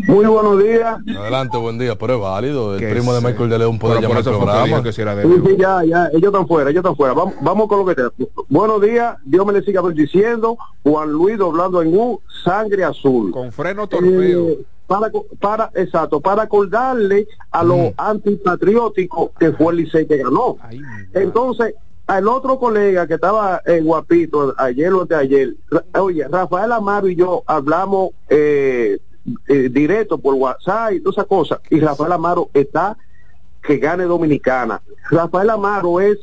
Muy 0.07 0.26
buenos 0.26 0.64
días. 0.64 0.98
Adelante, 1.18 1.57
buen 1.57 1.77
día, 1.77 1.95
pero 1.95 2.15
es 2.15 2.22
válido. 2.22 2.76
El 2.76 2.89
primo 2.91 3.14
de. 3.14 3.22
Michael 3.22 3.49
de 3.49 3.60
León 3.60 3.80
puede 3.80 4.02
llamar 4.02 4.18
al 4.18 4.23
programa. 4.23 4.84
que 4.84 4.91
si 4.91 5.02
era 5.02 5.15
de 5.15 5.23
Sí, 5.23 5.41
sí, 5.45 5.56
ya, 5.57 5.84
ya, 5.85 6.07
ellos 6.07 6.34
están 6.34 6.48
fuera, 6.48 6.69
ellos 6.69 6.81
están 6.81 6.95
fuera. 6.95 7.14
Vamos, 7.14 7.35
vamos 7.41 7.68
con 7.68 7.80
lo 7.80 7.85
que 7.85 7.95
te. 7.95 8.02
Buenos 8.49 8.81
días, 8.81 9.18
Dios 9.23 9.45
me 9.45 9.53
le 9.53 9.61
siga 9.61 9.81
bendiciendo. 9.81 10.57
Juan 10.84 11.11
Luis 11.11 11.38
doblando 11.38 11.81
en 11.81 11.95
U, 11.98 12.19
sangre 12.43 12.84
azul. 12.84 13.31
Con 13.31 13.52
freno 13.52 13.88
torpeo. 13.88 14.49
Eh, 14.49 14.65
para, 14.88 15.10
para, 15.39 15.72
exacto, 15.76 16.19
para 16.19 16.43
acordarle 16.43 17.26
a 17.52 17.64
los 17.64 17.93
antipatrióticos 17.95 19.30
que 19.39 19.53
fue 19.53 19.72
el 19.72 19.77
Licey 19.80 20.06
que 20.06 20.18
ganó. 20.18 20.57
Entonces, 21.14 21.76
al 22.07 22.28
otro 22.28 22.60
colega 22.60 23.07
que 23.07 23.15
estaba 23.15 23.61
eh, 23.65 23.80
guapito 23.82 24.53
ayer 24.57 24.94
o 24.94 25.06
de 25.06 25.15
ayer, 25.15 25.53
oye, 25.99 26.28
Rafael 26.28 26.72
Amaro 26.72 27.07
y 27.07 27.15
yo 27.15 27.44
hablamos 27.45 28.11
eh, 28.30 28.99
eh, 29.48 29.69
directo 29.69 30.18
por 30.18 30.36
WhatsApp 30.36 30.94
y 30.94 30.99
todas 30.99 31.18
esas 31.18 31.28
cosas, 31.28 31.60
y 31.69 31.80
Rafael 31.80 32.11
Amaro 32.11 32.49
está 32.53 32.98
que 33.61 33.78
gane 33.78 34.06
Dominicana. 34.06 34.82
Rafael 35.10 35.52
Amaro 35.52 36.02
es 36.02 36.18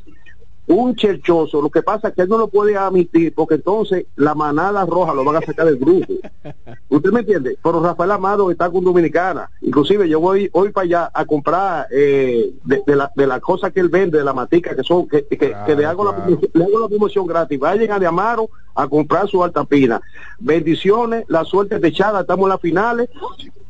un 0.69 0.95
cherchoso. 0.95 1.61
Lo 1.61 1.71
que 1.71 1.83
pasa 1.83 2.09
es 2.09 2.15
que 2.15 2.23
él 2.23 2.29
no 2.29 2.39
lo 2.39 2.49
puede 2.49 2.77
admitir 2.77 3.35
porque 3.35 3.55
entonces 3.57 4.07
la 4.17 4.35
manada 4.35 4.85
roja 4.85 5.15
lo 5.15 5.25
van 5.25 5.37
a 5.37 5.41
sacar 5.41 5.67
del 5.67 5.79
grupo. 5.79 6.13
¿Usted 6.89 7.11
me 7.11 7.21
entiende? 7.21 7.59
Pero 7.63 7.83
Rafael 7.83 8.11
Amado 8.11 8.51
está 8.51 8.71
con 8.71 8.85
Dominicana. 8.85 9.51
Inclusive 9.63 10.09
yo 10.09 10.21
voy 10.21 10.49
hoy 10.53 10.71
para 10.71 10.85
allá 10.85 11.11
a 11.13 11.25
comprar 11.25 11.87
eh, 11.91 12.53
de, 12.65 12.97
la, 12.97 13.11
de 13.15 13.27
las 13.27 13.41
cosas 13.41 13.73
que 13.73 13.81
él 13.81 13.89
vende, 13.89 14.19
de 14.19 14.25
la 14.25 14.33
matica, 14.33 14.77
que 14.77 14.83
son 14.83 15.09
que, 15.09 15.27
que, 15.27 15.75
le, 15.75 15.87
hago 15.87 16.05
la, 16.05 16.27
le 16.53 16.65
hago 16.65 16.81
la 16.81 16.89
promoción 16.89 17.27
gratis. 17.27 17.59
Vayan 17.59 17.93
a 17.93 17.99
de 17.99 18.07
Amaro 18.07 18.51
a 18.75 18.87
comprar 18.87 19.27
su 19.27 19.43
alta 19.43 19.65
pina. 19.65 20.01
Bendiciones, 20.39 21.25
la 21.29 21.45
suerte 21.45 21.79
de 21.79 21.89
echada, 21.89 22.21
estamos 22.21 22.45
en 22.45 22.51
las 22.51 22.61
finales 22.61 23.09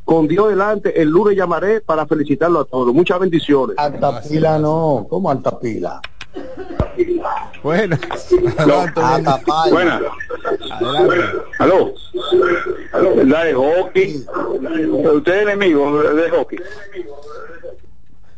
con 0.03 0.27
Dios 0.27 0.49
delante, 0.49 0.99
el 0.99 1.09
lunes 1.09 1.37
llamaré 1.37 1.81
para 1.81 2.07
felicitarlo 2.07 2.61
a 2.61 2.65
todos. 2.65 2.91
Muchas 2.95 3.19
bendiciones. 3.19 3.77
Alta 3.77 4.21
pila 4.21 4.57
no, 4.57 5.05
¿cómo 5.07 5.29
alta 6.35 6.93
pila? 6.95 7.51
Buenas. 7.63 7.99
Buenas. 9.71 10.01
Aló. 11.59 11.93
La 13.25 13.43
de 13.45 13.53
hockey. 13.53 14.25
Usted 15.13 15.33
es 15.33 15.41
enemigo 15.43 16.01
de 16.01 16.29
hockey. 16.29 16.59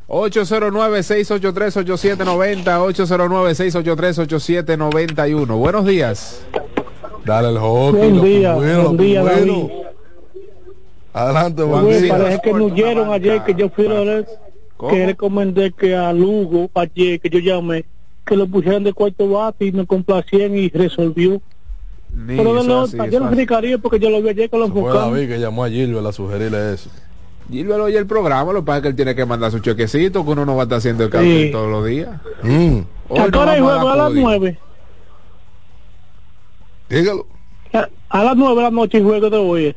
809-683-8790, 0.08 2.66
809-683-8791. 2.66 5.58
Buenos 5.58 5.86
días. 5.86 6.46
Dale 7.24 7.50
el 7.50 7.58
hockey. 7.58 8.12
Buen 8.12 8.22
día, 8.22 8.56
buen 8.56 8.98
día, 8.98 9.24
David. 9.24 9.70
Adelante, 11.14 11.64
buen 11.64 12.02
día. 12.02 12.18
Parece 12.18 12.42
que 12.42 12.54
nos 12.54 12.74
dieron 12.74 13.14
ayer 13.14 13.44
que 13.46 13.54
yo 13.54 13.70
fui 13.70 13.88
a 13.88 14.26
que 14.90 15.06
recomendé 15.06 15.72
que 15.72 15.96
a 15.96 16.12
Lugo, 16.14 16.70
ayer 16.74 17.20
que 17.20 17.30
yo 17.30 17.40
llamé, 17.40 17.86
que 18.26 18.36
lo 18.36 18.48
pusieran 18.48 18.84
de 18.84 18.94
cuarto 18.94 19.30
bate 19.30 19.66
y 19.66 19.72
me 19.72 19.86
complacían 19.86 20.58
y 20.58 20.70
resolvió. 20.70 21.42
Pero 22.28 22.56
de 22.56 22.64
lo, 22.66 22.88
yo 22.88 23.20
no 23.20 23.26
explicaría 23.28 23.78
porque 23.78 24.00
yo 24.00 24.10
lo 24.10 24.22
vi 24.22 24.30
ayer 24.30 24.50
con 24.50 24.60
los 24.60 24.72
Fue 24.72 24.92
David 24.92 25.30
que 25.30 25.40
llamó 25.40 25.64
a 25.64 25.70
Gilbert 25.70 26.06
a 26.06 26.12
sugerirle 26.12 26.74
eso. 26.74 26.90
Gilbert 27.50 27.82
oye 27.82 27.98
el 27.98 28.06
programa, 28.06 28.52
lo 28.54 28.60
que 28.62 28.66
pasa 28.66 28.78
es 28.78 28.82
que 28.84 28.88
él 28.90 28.96
tiene 28.96 29.16
que 29.16 29.26
mandar 29.26 29.52
su 29.52 29.60
chequecito, 29.60 30.24
que 30.26 30.32
uno 30.32 30.46
no 30.46 30.56
va 30.56 30.64
a 30.64 30.64
estar 30.64 30.78
haciendo 30.80 31.06
el 31.06 31.10
cambio 31.10 31.52
todos 31.52 31.70
los 31.70 31.86
días. 31.86 32.10
Mm. 32.44 32.80
¿A 33.18 33.32
qué 33.32 33.38
hora 33.38 33.52
juego? 33.60 33.90
A 33.90 33.96
las 33.96 34.14
nueve. 34.14 34.60
Dígalo. 36.90 37.28
A, 38.10 38.24
las 38.24 38.36
nueve 38.36 38.56
de 38.58 38.62
la 38.64 38.72
noche 38.72 39.02
juego 39.02 39.30
de 39.30 39.38
hoy. 39.38 39.76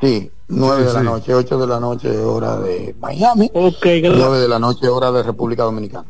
Sí, 0.00 0.30
9 0.46 0.84
de 0.84 0.92
la 0.92 1.02
noche, 1.02 1.34
8 1.34 1.58
de 1.58 1.66
la 1.66 1.80
noche 1.80 2.16
hora 2.16 2.56
de 2.56 2.94
Miami, 3.00 3.50
okay, 3.52 4.00
9 4.00 4.38
de 4.38 4.48
la 4.48 4.58
noche 4.58 4.88
hora 4.88 5.10
de 5.10 5.24
República 5.24 5.64
Dominicana. 5.64 6.06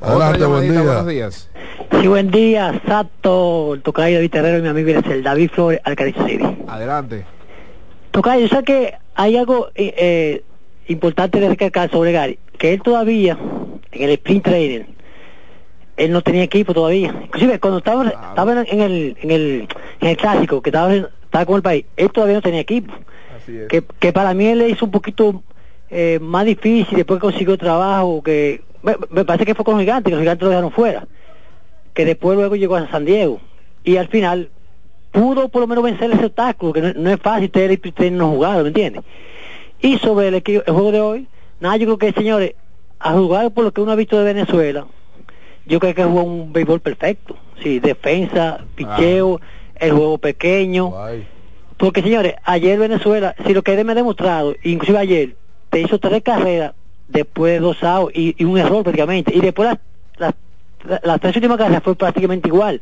Adelante, 0.00 0.44
buen 0.44 0.70
día. 0.70 0.82
Buenos 0.82 1.06
días. 1.06 1.50
Sí, 1.92 2.06
buen 2.08 2.30
día, 2.30 2.80
Sato, 2.86 3.74
el 3.74 3.82
tocayo 3.82 4.16
David 4.16 4.30
Terrero 4.30 4.58
y 4.58 4.62
mi 4.62 4.68
amigo 4.68 4.90
es 4.90 5.06
el 5.06 5.22
David 5.22 5.50
Flores, 5.50 5.80
Alcalá 5.84 6.12
City. 6.26 6.44
Adelante. 6.66 7.24
Tocayo, 8.10 8.46
yo 8.46 8.56
sé 8.56 8.64
que 8.64 8.94
hay 9.14 9.36
algo 9.36 9.68
eh, 9.76 9.94
eh, 9.96 10.44
importante 10.88 11.38
de 11.38 11.48
recalcar 11.50 11.90
sobre 11.90 12.12
Gary, 12.12 12.38
que 12.58 12.74
él 12.74 12.82
todavía, 12.82 13.38
en 13.92 14.02
el 14.02 14.10
sprint 14.10 14.44
training, 14.44 14.84
él 15.96 16.12
no 16.12 16.22
tenía 16.22 16.42
equipo 16.42 16.74
todavía. 16.74 17.14
Inclusive 17.24 17.60
cuando 17.60 17.78
estaba, 17.78 18.08
estaba 18.08 18.52
en, 18.52 18.58
el, 18.80 19.16
en, 19.20 19.30
el, 19.30 19.68
en 20.00 20.08
el 20.08 20.16
clásico, 20.16 20.60
que 20.60 20.70
estaba 20.70 20.92
estaba 21.28 21.44
con 21.44 21.56
el 21.56 21.62
país, 21.62 21.84
él 21.96 22.10
todavía 22.10 22.36
no 22.36 22.42
tenía 22.42 22.60
equipo. 22.60 22.92
Que, 23.68 23.82
que 23.98 24.12
para 24.12 24.34
mí 24.34 24.46
él 24.46 24.58
le 24.58 24.68
hizo 24.68 24.84
un 24.84 24.90
poquito 24.90 25.42
eh, 25.90 26.18
más 26.20 26.44
difícil, 26.44 26.96
después 26.96 27.20
consiguió 27.20 27.56
trabajo, 27.56 28.22
que 28.22 28.62
me, 28.82 29.24
parece 29.24 29.46
que 29.46 29.54
fue 29.54 29.64
con 29.64 29.74
los 29.74 29.80
gigantes, 29.80 30.10
que 30.10 30.16
los 30.16 30.20
gigantes 30.20 30.42
lo 30.42 30.50
dejaron 30.50 30.70
fuera, 30.70 31.06
que 31.94 32.04
después 32.04 32.36
luego 32.36 32.56
llegó 32.56 32.76
a 32.76 32.90
San 32.90 33.04
Diego, 33.04 33.40
y 33.84 33.96
al 33.96 34.08
final 34.08 34.50
pudo 35.12 35.48
por 35.48 35.62
lo 35.62 35.66
menos 35.66 35.84
vencer 35.84 36.10
ese 36.10 36.26
obstáculo, 36.26 36.72
que 36.72 36.82
no, 36.94 37.10
es 37.10 37.20
fácil 37.20 37.50
tener 37.50 37.70
el 37.70 38.16
no 38.18 38.30
jugado, 38.30 38.62
¿me 38.62 38.68
entiendes? 38.68 39.02
Y 39.80 39.96
sobre 39.98 40.28
el, 40.28 40.34
el 40.34 40.62
juego 40.66 40.92
de 40.92 41.00
hoy, 41.00 41.26
nada, 41.60 41.76
yo 41.76 41.86
creo 41.86 41.98
que 41.98 42.12
señores, 42.12 42.54
a 42.98 43.12
jugar 43.12 43.50
por 43.52 43.64
lo 43.64 43.72
que 43.72 43.80
uno 43.80 43.92
ha 43.92 43.96
visto 43.96 44.18
de 44.18 44.24
Venezuela, 44.24 44.86
yo 45.64 45.80
creo 45.80 45.94
que 45.94 46.04
jugó 46.04 46.22
un 46.22 46.52
béisbol 46.52 46.80
perfecto, 46.80 47.36
sí, 47.62 47.78
defensa, 47.78 48.64
picheo, 48.74 49.40
el 49.80 49.92
juego 49.92 50.18
pequeño. 50.18 50.92
Porque 51.76 52.02
señores, 52.02 52.34
ayer 52.44 52.78
Venezuela, 52.78 53.34
si 53.46 53.54
lo 53.54 53.62
que 53.62 53.82
me 53.84 53.92
ha 53.92 53.94
demostrado, 53.94 54.54
inclusive 54.64 54.98
ayer, 54.98 55.36
te 55.70 55.80
hizo 55.80 55.98
tres 55.98 56.22
carreras 56.22 56.74
después 57.08 57.52
de 57.52 57.60
dos 57.60 57.82
outs 57.82 58.12
y, 58.14 58.44
un 58.44 58.58
error 58.58 58.82
prácticamente. 58.82 59.34
Y 59.34 59.40
después 59.40 59.76
las, 60.18 60.34
las, 61.02 61.20
tres 61.20 61.36
últimas 61.36 61.58
carreras 61.58 61.82
fue 61.82 61.94
prácticamente 61.94 62.48
igual, 62.48 62.80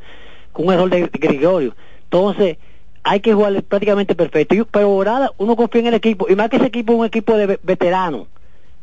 con 0.53 0.67
un 0.67 0.73
error 0.73 0.91
de, 0.91 1.09
Gregorio. 1.13 1.75
Entonces, 2.05 2.57
hay 3.03 3.21
que 3.21 3.35
jugar 3.35 3.63
prácticamente 3.65 4.15
perfecto. 4.15 4.55
Y, 4.55 4.65
pero 4.65 4.87
ahora 4.87 5.31
uno 5.39 5.57
confía 5.57 5.83
en 5.83 5.89
el 5.89 5.95
equipo, 5.95 6.27
y 6.29 6.35
más 6.35 6.49
que 6.49 6.57
ese 6.57 6.67
equipo 6.67 6.93
es 6.93 6.99
un 6.99 7.07
equipo 7.07 7.37
de 7.37 7.59
veteranos, 7.63 8.29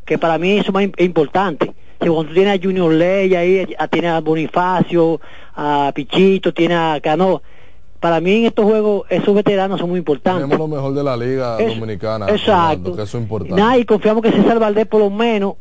que 0.04 0.18
para 0.18 0.38
mí 0.38 0.52
eso 0.58 0.68
es 0.68 0.72
más 0.74 0.84
importante. 0.98 1.72
Si 2.00 2.08
cuando 2.08 2.24
tú 2.24 2.34
tienes 2.34 2.58
a 2.58 2.62
Junior 2.62 2.92
Ley 2.92 3.34
ahí, 3.34 3.66
tiene 3.90 4.08
a 4.08 4.20
Bonifacio, 4.20 5.20
a 5.54 5.92
Pichito, 5.94 6.52
tiene 6.52 6.74
a 6.74 7.00
Cano, 7.02 7.42
para 8.04 8.20
mí 8.20 8.32
en 8.32 8.44
estos 8.44 8.66
juegos 8.66 9.06
esos 9.08 9.34
veteranos 9.34 9.80
son 9.80 9.88
muy 9.88 9.98
importantes. 9.98 10.42
Tenemos 10.42 10.68
lo 10.68 10.76
mejor 10.76 10.92
de 10.92 11.02
la 11.02 11.16
liga 11.16 11.56
dominicana. 11.56 12.28
Exacto. 12.28 12.94
Que 12.94 13.02
eso 13.04 13.16
es 13.16 13.22
importante. 13.22 13.78
y 13.80 13.84
confiamos 13.86 14.22
que 14.22 14.30
César 14.30 14.58
Valdés 14.58 14.86
por 14.86 15.00
lo 15.00 15.08
menos 15.08 15.54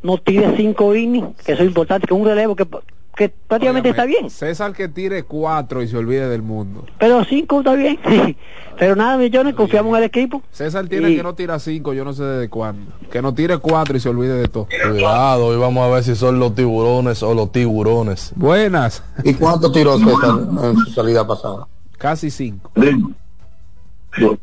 no 0.00 0.16
tire 0.16 0.56
cinco 0.56 0.94
innings, 0.94 1.42
que 1.44 1.54
eso 1.54 1.62
es 1.64 1.68
importante, 1.68 2.06
que 2.06 2.14
un 2.14 2.24
relevo 2.24 2.54
que, 2.54 2.68
que 3.16 3.30
prácticamente 3.48 3.88
está 3.88 4.04
bien. 4.04 4.30
César 4.30 4.72
que 4.74 4.86
tire 4.86 5.24
cuatro 5.24 5.82
y 5.82 5.88
se 5.88 5.96
olvide 5.96 6.28
del 6.28 6.42
mundo. 6.42 6.86
Pero 7.00 7.24
cinco 7.24 7.58
está 7.58 7.74
bien, 7.74 7.98
sí. 8.08 8.36
Pero 8.78 8.94
nada, 8.94 9.16
millones, 9.16 9.56
confiamos 9.56 9.90
en 9.90 9.98
el 9.98 10.04
equipo. 10.04 10.40
César 10.52 10.86
tiene 10.86 11.16
que 11.16 11.22
no 11.24 11.34
tira 11.34 11.58
cinco, 11.58 11.92
yo 11.94 12.04
no 12.04 12.12
sé 12.12 12.22
desde 12.22 12.48
cuándo. 12.48 12.92
Que 13.10 13.20
no 13.20 13.34
tire 13.34 13.58
cuatro 13.58 13.96
y 13.96 14.00
se 14.00 14.08
olvide 14.08 14.34
de 14.34 14.46
todo. 14.46 14.68
Cuidado, 14.88 15.46
hoy 15.46 15.56
vamos 15.56 15.82
a 15.84 15.92
ver 15.92 16.04
si 16.04 16.14
son 16.14 16.38
los 16.38 16.54
tiburones 16.54 17.24
o 17.24 17.34
los 17.34 17.50
tiburones. 17.50 18.32
Buenas. 18.36 19.02
¿Y 19.24 19.34
cuánto 19.34 19.72
tiró 19.72 19.98
César 19.98 20.38
en 20.62 20.76
su 20.76 20.92
salida 20.92 21.26
pasada? 21.26 21.66
Casi 22.02 22.32
cinco. 22.32 22.68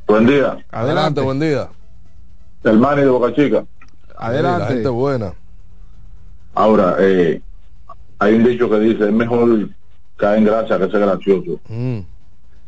Buen 0.08 0.26
día. 0.26 0.58
Adelante, 0.72 1.20
buen 1.20 1.42
día. 1.42 1.68
El 2.64 2.80
Mani 2.80 3.02
de 3.02 3.10
Boca 3.10 3.34
Chica. 3.36 3.66
Adelante. 4.16 4.76
Gente 4.76 4.88
buena. 4.88 5.34
Ahora, 6.56 6.96
eh, 7.00 7.42
hay 8.18 8.36
un 8.36 8.46
dicho 8.46 8.70
que 8.70 8.80
dice, 8.80 9.08
es 9.08 9.12
mejor 9.12 9.68
caer 10.16 10.38
en 10.38 10.46
gracia 10.46 10.80
que 10.80 10.90
ser 10.90 11.02
gracioso. 11.02 11.60
Mm. 11.68 12.00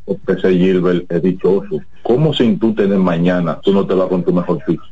Porque 0.04 0.34
ese 0.34 0.52
Gilbert 0.52 1.10
es 1.10 1.24
dichoso. 1.24 1.80
¿Cómo 2.04 2.34
sin 2.34 2.60
tú 2.60 2.76
tener 2.76 3.00
mañana, 3.00 3.62
tú 3.62 3.72
no 3.72 3.88
te 3.88 3.94
vas 3.94 4.10
con 4.10 4.26
tu 4.26 4.34
mejor 4.34 4.62
piso? 4.66 4.84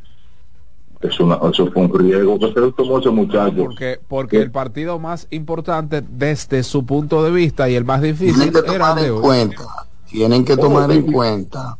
Es 1.02 1.20
una, 1.20 1.38
eso 1.52 1.70
fue 1.72 1.82
un 1.82 1.98
riesgo 1.98 2.38
que 2.38 2.46
se 2.46 2.72
tomó 2.72 3.00
ese 3.00 3.10
muchacho. 3.10 3.64
Porque, 3.64 4.00
porque 4.08 4.40
el 4.40 4.50
partido 4.50 4.98
más 4.98 5.26
importante 5.28 6.02
desde 6.08 6.62
su 6.62 6.86
punto 6.86 7.22
de 7.22 7.30
vista 7.32 7.68
y 7.68 7.74
el 7.74 7.84
más 7.84 8.00
difícil 8.00 8.50
era 8.66 8.94
de 8.94 9.10
hoy. 9.10 9.20
Cuenta 9.20 9.89
tienen 10.10 10.44
que 10.44 10.56
tomar 10.56 10.90
en 10.90 11.10
cuenta 11.10 11.78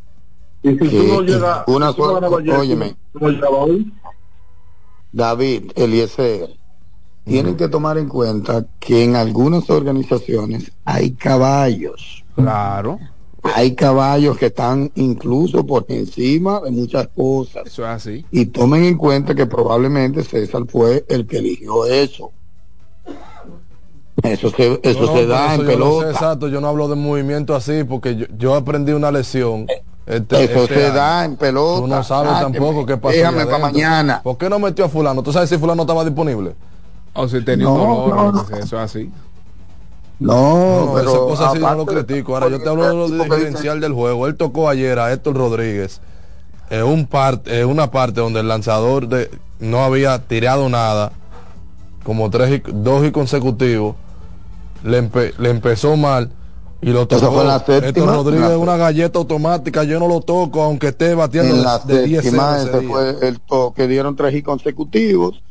y 0.63 0.69
si 0.77 0.89
tú 0.89 1.03
no 1.07 1.21
llegas 1.21 1.63
una 1.67 1.91
sola, 1.91 2.29
óyeme, 2.29 2.95
David, 5.11 5.71
Eliezer, 5.75 6.49
tienen 7.25 7.55
que 7.55 7.67
tomar 7.67 7.97
en 7.97 8.07
cuenta 8.07 8.65
que 8.79 9.03
en 9.03 9.15
algunas 9.15 9.69
organizaciones 9.69 10.71
hay 10.85 11.11
caballos. 11.11 12.23
Claro. 12.35 12.99
Hay 13.43 13.73
caballos 13.73 14.37
que 14.37 14.47
están 14.47 14.91
incluso 14.95 15.65
por 15.65 15.85
encima 15.89 16.61
de 16.61 16.69
muchas 16.69 17.07
cosas. 17.07 17.65
Eso 17.65 17.83
es 17.83 17.89
así. 17.89 18.25
Y 18.29 18.45
tomen 18.45 18.83
en 18.83 18.97
cuenta 18.97 19.33
que 19.33 19.47
probablemente 19.47 20.23
César 20.23 20.63
fue 20.67 21.05
el 21.09 21.25
que 21.25 21.37
eligió 21.37 21.85
eso. 21.85 22.31
Eso 24.23 24.49
se, 24.51 24.79
eso 24.83 25.13
se 25.13 25.25
da 25.25 25.55
en 25.55 25.65
pelota. 25.65 26.11
exacto, 26.11 26.47
yo 26.47 26.61
no 26.61 26.67
hablo 26.67 26.87
de 26.87 26.95
movimiento 26.95 27.55
así 27.55 27.83
porque 27.83 28.27
yo, 28.37 28.55
aprendí 28.55 28.91
una 28.91 29.11
lesión. 29.11 29.67
Este, 30.05 30.43
eso 30.43 30.63
este 30.63 30.75
se 30.75 30.91
da 30.91 31.25
en 31.25 31.37
pelota. 31.37 31.81
Tú 31.81 31.87
no 31.87 32.03
sabes 32.03 32.33
tampoco 32.39 32.85
qué 32.85 32.97
pasó. 32.97 33.15
Déjame 33.15 33.45
para 33.45 33.59
mañana. 33.59 34.21
¿Por 34.23 34.37
qué 34.37 34.49
no 34.49 34.59
metió 34.59 34.85
a 34.85 34.89
fulano? 34.89 35.23
¿Tú 35.23 35.31
sabes 35.31 35.49
si 35.49 35.57
fulano 35.57 35.83
estaba 35.83 36.03
disponible? 36.03 36.55
O 37.13 37.27
si 37.27 37.43
tenía 37.43 37.67
un 37.67 38.09
dolor, 38.09 38.45
eso 38.51 38.61
es 38.61 38.73
así. 38.73 39.11
No, 40.19 40.83
esa 40.83 40.93
pero 40.93 41.27
cosa 41.27 41.51
sí 41.51 41.59
yo 41.59 41.69
no 41.69 41.75
lo 41.75 41.85
critico. 41.85 42.35
Ahora 42.35 42.49
yo 42.49 42.61
te 42.61 42.69
hablo 42.69 42.87
de 42.87 42.93
lo 42.93 43.23
diferencial 43.23 43.79
del 43.79 43.93
juego. 43.93 44.27
Él 44.27 44.35
tocó 44.35 44.69
ayer 44.69 44.99
a 44.99 45.11
Héctor 45.11 45.35
Rodríguez 45.35 45.99
en 46.69 46.83
un 46.83 47.05
parte, 47.05 47.59
en 47.59 47.67
una 47.67 47.91
parte 47.91 48.21
donde 48.21 48.39
el 48.39 48.47
lanzador 48.47 49.07
de 49.07 49.29
no 49.59 49.83
había 49.83 50.19
tirado 50.19 50.69
nada, 50.69 51.11
como 52.03 52.29
tres 52.29 52.61
y, 52.65 52.71
dos 52.71 53.05
y 53.05 53.11
consecutivos, 53.11 53.95
le, 54.83 55.01
empe- 55.03 55.33
le 55.37 55.49
empezó 55.49 55.95
mal 55.97 56.31
y 56.81 56.89
lo 56.91 57.07
Eso 57.09 57.19
tocó. 57.21 57.31
fue 57.33 57.41
en 57.41 57.47
la 57.47 57.55
Héctor 57.57 57.73
séptima, 57.81 58.13
Rodríguez 58.13 58.49
es 58.51 58.57
una 58.57 58.77
galleta 58.77 59.19
automática, 59.19 59.83
yo 59.83 59.99
no 59.99 60.07
lo 60.07 60.21
toco 60.21 60.63
aunque 60.63 60.87
esté 60.89 61.13
bateando 61.15 61.55
en 61.55 61.63
la 61.63 61.79
de, 61.79 61.93
de 61.95 62.03
10 62.03 62.23
séptima 62.23 62.57
ese 62.57 62.69
ese 62.69 62.79
día. 62.79 62.89
fue 62.89 63.27
el 63.27 63.39
toque 63.41 63.87
dieron 63.87 64.15
tres 64.15 64.33
y 64.35 64.41
consecutivos 64.41 65.43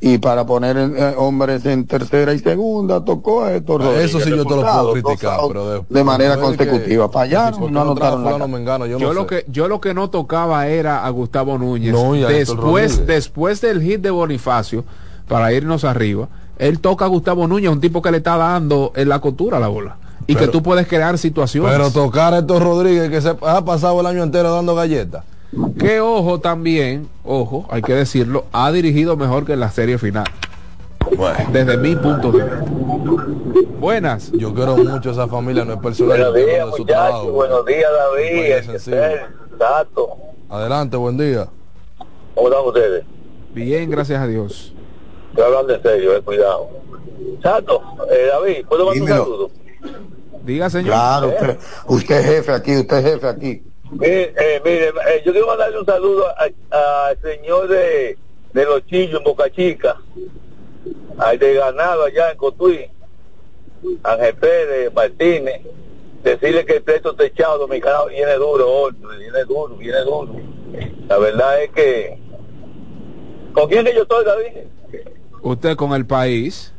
y 0.00 0.18
para 0.18 0.46
poner 0.46 0.76
eh, 0.76 1.14
hombres 1.16 1.66
en 1.66 1.84
tercera 1.84 2.32
y 2.32 2.38
segunda 2.38 3.04
tocó 3.04 3.42
a 3.42 3.54
Héctor 3.54 3.82
Eso 3.82 3.88
Rodríguez. 4.18 4.24
sí 4.24 4.30
yo 4.30 4.44
te 4.46 4.54
lo 4.54 4.60
puedo 4.62 4.92
criticar, 4.92 5.40
pero 5.48 5.70
de, 5.70 5.84
de 5.88 6.04
manera 6.04 6.36
consecutiva 6.38 7.08
fallaron 7.08 7.58
¿por 7.58 7.68
qué 7.68 7.74
no 7.74 7.80
anotaron 7.82 8.24
la. 8.24 8.46
Mengano? 8.46 8.86
Yo, 8.86 8.98
Yo, 8.98 9.08
no 9.08 9.14
lo 9.14 9.20
sé. 9.22 9.26
que 9.26 9.44
yo 9.48 9.66
lo 9.66 9.80
que 9.80 9.94
no 9.94 10.08
tocaba 10.10 10.68
era 10.68 11.04
a 11.04 11.10
Gustavo 11.10 11.58
Núñez. 11.58 11.92
No, 11.92 12.14
y 12.14 12.22
a 12.22 12.30
Héctor 12.30 12.56
después 12.56 13.06
después 13.06 13.60
del 13.60 13.82
hit 13.82 14.00
de 14.00 14.10
Bonifacio 14.10 14.84
para 15.26 15.52
irnos 15.52 15.82
arriba, 15.84 16.28
él 16.58 16.80
toca 16.80 17.04
a 17.04 17.08
Gustavo 17.08 17.46
Núñez, 17.46 17.70
un 17.70 17.80
tipo 17.80 18.02
que 18.02 18.10
le 18.10 18.18
está 18.18 18.36
dando 18.36 18.92
en 18.94 19.08
la 19.08 19.20
costura 19.20 19.58
la 19.58 19.68
bola 19.68 19.96
y 20.26 20.36
que 20.36 20.46
tú 20.48 20.62
puedes 20.62 20.86
crear 20.86 21.16
situaciones. 21.18 21.72
Pero 21.72 21.90
tocar 21.90 22.34
a 22.34 22.38
Héctor 22.38 22.62
Rodríguez 22.62 23.10
que 23.10 23.20
se 23.20 23.30
ha 23.30 23.64
pasado 23.64 24.00
el 24.00 24.06
año 24.06 24.22
entero 24.22 24.52
dando 24.52 24.74
galletas. 24.74 25.24
que 25.78 26.00
ojo 26.00 26.40
también, 26.40 27.08
ojo, 27.24 27.66
hay 27.70 27.80
que 27.80 27.94
decirlo, 27.94 28.44
ha 28.52 28.70
dirigido 28.70 29.16
mejor 29.16 29.46
que 29.46 29.54
en 29.54 29.60
la 29.60 29.70
serie 29.70 29.96
final. 29.96 30.26
Desde 31.52 31.78
mi 31.78 31.96
punto 31.96 32.30
de 32.30 32.44
vista. 32.44 32.64
Buenas. 33.80 34.30
Yo 34.32 34.52
quiero 34.52 34.76
mucho 34.76 35.08
a 35.08 35.12
esa 35.12 35.26
familia, 35.28 35.64
no 35.64 35.72
es 35.74 35.80
personal. 35.80 36.18
Buenos 36.18 36.34
días, 36.34 36.66
de 36.66 36.72
su 36.72 36.78
muchachos. 36.82 36.86
trabajo. 36.86 37.32
Buenos 37.32 37.66
días, 37.66 37.90
David. 38.84 39.18
Tato. 39.58 40.08
Adelante, 40.50 40.96
buen 40.98 41.16
día. 41.16 41.48
¿Cómo 42.34 42.48
están 42.48 42.66
ustedes? 42.66 43.04
Bien, 43.54 43.90
gracias 43.90 44.20
a 44.20 44.26
Dios. 44.26 44.74
Estoy 45.38 45.54
hablando 45.54 45.72
en 45.72 45.82
serio, 45.82 46.16
eh, 46.16 46.22
cuidado. 46.22 46.68
Tato, 47.40 47.80
eh, 48.10 48.26
David, 48.26 48.66
¿puedo 48.68 48.86
mandar 48.86 49.02
un 49.02 49.08
saludo? 49.08 49.50
Diga, 50.42 50.68
señor. 50.68 50.86
claro 50.88 51.28
usted, 51.28 51.58
usted 51.86 52.16
es 52.16 52.26
jefe 52.26 52.52
aquí 52.52 52.76
usted 52.76 52.96
es 52.96 53.04
jefe 53.04 53.28
aquí 53.28 53.62
Mire, 53.92 54.34
eh, 54.36 54.60
mire, 54.64 54.88
eh, 54.88 55.22
yo 55.24 55.30
quiero 55.30 55.46
mandarle 55.46 55.78
un 55.78 55.86
saludo 55.86 56.24
al 56.36 57.18
señor 57.22 57.68
de, 57.68 58.18
de 58.52 58.64
Los 58.64 58.84
Chillos 58.86 59.18
en 59.18 59.24
Boca 59.24 59.48
Chica, 59.48 59.96
al 61.18 61.38
de 61.38 61.54
Ganado 61.54 62.04
allá 62.06 62.32
en 62.32 62.36
Cotuí, 62.36 62.90
Ángel 64.02 64.34
Pérez 64.34 64.92
Martínez, 64.92 65.60
decirle 66.24 66.66
que 66.66 66.78
el 66.78 66.82
techo 66.82 67.14
techado 67.14 67.58
dominicano 67.58 68.06
viene 68.06 68.34
duro 68.34 68.68
hoy, 68.68 68.92
viene 69.16 69.44
duro, 69.44 69.76
viene 69.76 70.00
duro. 70.00 70.34
La 71.06 71.18
verdad 71.18 71.62
es 71.62 71.70
que... 71.70 72.18
¿Con 73.52 73.68
quién 73.68 73.84
que 73.84 73.94
yo 73.94 74.02
estoy, 74.02 74.24
David? 74.24 74.68
Usted 75.42 75.76
con 75.76 75.92
el 75.92 76.06
país. 76.06 76.72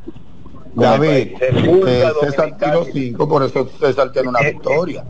David 0.73 1.35
República 1.39 2.09
eh, 2.09 2.13
César 2.21 2.35
Dominicana. 2.37 2.57
tiró 2.57 2.85
cinco 2.93 3.27
por 3.27 3.43
eso 3.43 3.67
César 3.79 4.11
tiene 4.11 4.29
una 4.29 4.39
victoria 4.41 5.03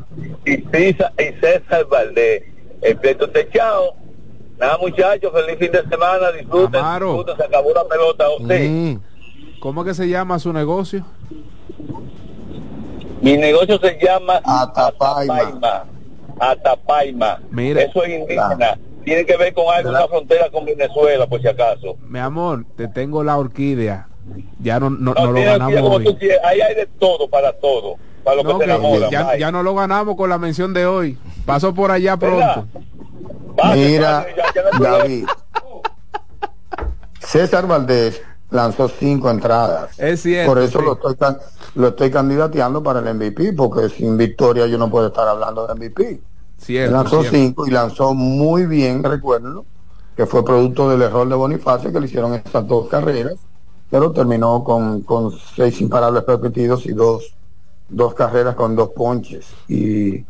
y 0.46 0.56
César, 0.72 1.14
y 1.20 1.40
César 1.40 1.86
Valdés. 1.90 2.44
El 2.82 2.98
pleito 2.98 3.30
techado. 3.30 3.94
Nada 4.58 4.78
muchachos, 4.78 5.32
feliz 5.34 5.58
fin 5.60 5.72
de 5.72 5.84
semana, 5.84 6.32
disfruten, 6.32 6.82
disfruten, 6.82 7.38
se 7.38 7.44
acabó 7.44 7.74
la 7.74 7.86
pelota. 7.86 8.26
Sí. 8.40 8.70
Mm. 8.70 9.60
¿Cómo 9.60 9.84
que 9.84 9.94
se 9.94 10.08
llama 10.08 10.40
su 10.40 10.52
negocio? 10.52 11.06
Mi 13.22 13.38
negocio 13.38 13.78
se 13.80 13.98
llama 14.02 14.42
Atapaima. 14.44 15.36
Atapaima. 15.36 15.86
Atapaima. 16.40 17.40
Mira. 17.52 17.82
Eso 17.82 18.04
es 18.04 18.20
indígena. 18.20 18.78
Tiene 19.04 19.26
que 19.26 19.38
ver 19.38 19.54
con 19.54 19.66
algo, 19.74 19.90
una 19.90 20.08
frontera 20.08 20.50
con 20.52 20.66
Venezuela, 20.66 21.26
por 21.28 21.42
si 21.42 21.48
acaso. 21.48 21.98
Mi 22.08 22.20
amor, 22.20 22.66
te 22.76 22.88
tengo 22.88 23.24
la 23.24 23.38
orquídea. 23.38 24.08
Ya 24.62 24.80
no, 24.80 24.90
no, 24.90 25.14
No, 25.14 25.26
no 25.26 25.32
lo 25.32 25.42
ganamos 25.44 25.82
hoy. 25.82 26.04
tú 26.06 26.18
ahí 26.44 26.62
hay 26.62 26.76
de 26.76 26.86
todo 27.00 27.28
para 27.30 27.54
todo. 27.54 27.96
Para 28.24 28.38
lo 28.38 28.44
No, 28.44 28.60
que 28.60 28.66
se 28.66 28.70
que 28.70 28.76
enamora. 28.76 29.10
ya, 29.10 29.38
ya 29.38 29.52
no 29.52 29.64
lo 29.64 29.74
ganamos 29.74 30.16
con 30.16 30.30
la 30.30 30.38
mención 30.38 30.74
de 30.74 30.86
hoy. 30.86 31.18
Paso 31.46 31.74
por 31.74 31.90
allá 31.92 32.18
pronto. 32.18 32.68
mira 33.74 34.26
David 34.80 35.26
César 37.20 37.68
Valdés 37.68 38.22
lanzó 38.52 38.88
cinco 38.88 39.30
entradas 39.30 39.98
Es 40.00 40.22
cierto. 40.22 40.52
por 40.52 40.62
eso 40.62 40.80
sí. 40.80 40.86
lo 40.86 40.94
estoy 40.94 41.16
lo 41.76 41.88
estoy 41.90 42.10
candidateando 42.10 42.82
para 42.82 43.00
el 43.00 43.14
MVP 43.16 43.54
porque 43.54 43.90
sin 43.90 44.18
victoria 44.18 44.66
yo 44.68 44.78
no 44.78 44.90
puedo 44.90 45.08
estar 45.08 45.28
hablando 45.28 45.68
de 45.68 45.76
MVP 45.76 46.22
Cierto, 46.60 46.94
lanzó 46.94 47.22
cierto. 47.22 47.38
cinco 47.38 47.68
y 47.68 47.72
lanzó 47.72 48.14
muy 48.14 48.66
bien, 48.66 49.04
recuérdenlo, 49.04 49.66
que 50.16 50.26
fue 50.26 50.44
producto 50.44 50.90
del 50.90 51.02
error 51.02 51.28
de 51.28 51.36
Bonifacio 51.36 51.92
que 51.92 52.00
le 52.00 52.08
hicieron 52.08 52.34
estas 52.34 52.68
dos 52.68 52.88
carreras, 52.88 53.36
pero 53.90 54.12
terminó 54.12 54.64
con, 54.64 55.02
con 55.02 55.32
seis 55.56 55.80
imparables 55.82 56.24
repetidos 56.26 56.86
y 56.86 56.92
dos, 56.92 57.34
dos 57.88 58.14
carreras 58.14 58.56
con 58.56 58.76
dos 58.76 58.90
ponches. 58.90 59.48
Y 59.68 60.26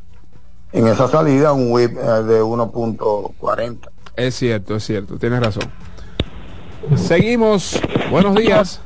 en 0.72 0.88
esa 0.88 1.08
salida 1.08 1.52
un 1.54 1.72
whip 1.72 1.98
eh, 1.98 2.24
de 2.24 2.42
1.40. 2.44 3.90
Es 4.16 4.36
cierto, 4.36 4.76
es 4.76 4.86
cierto. 4.86 5.18
Tienes 5.18 5.40
razón. 5.40 5.64
Seguimos. 6.96 7.80
Buenos 8.12 8.36
días. 8.36 8.82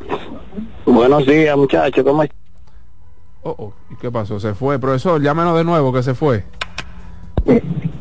Buenos 0.86 1.26
días, 1.26 1.56
muchachos. 1.58 2.04
¿Cómo? 2.04 2.24
Oh, 3.44 3.56
oh, 3.58 3.74
¿y 3.92 3.96
qué 3.98 4.10
pasó? 4.10 4.40
Se 4.40 4.54
fue. 4.54 4.80
Profesor, 4.80 5.22
llámenos 5.22 5.58
de 5.58 5.64
nuevo 5.64 5.92
que 5.92 6.04
se 6.04 6.14
fue. 6.14 6.46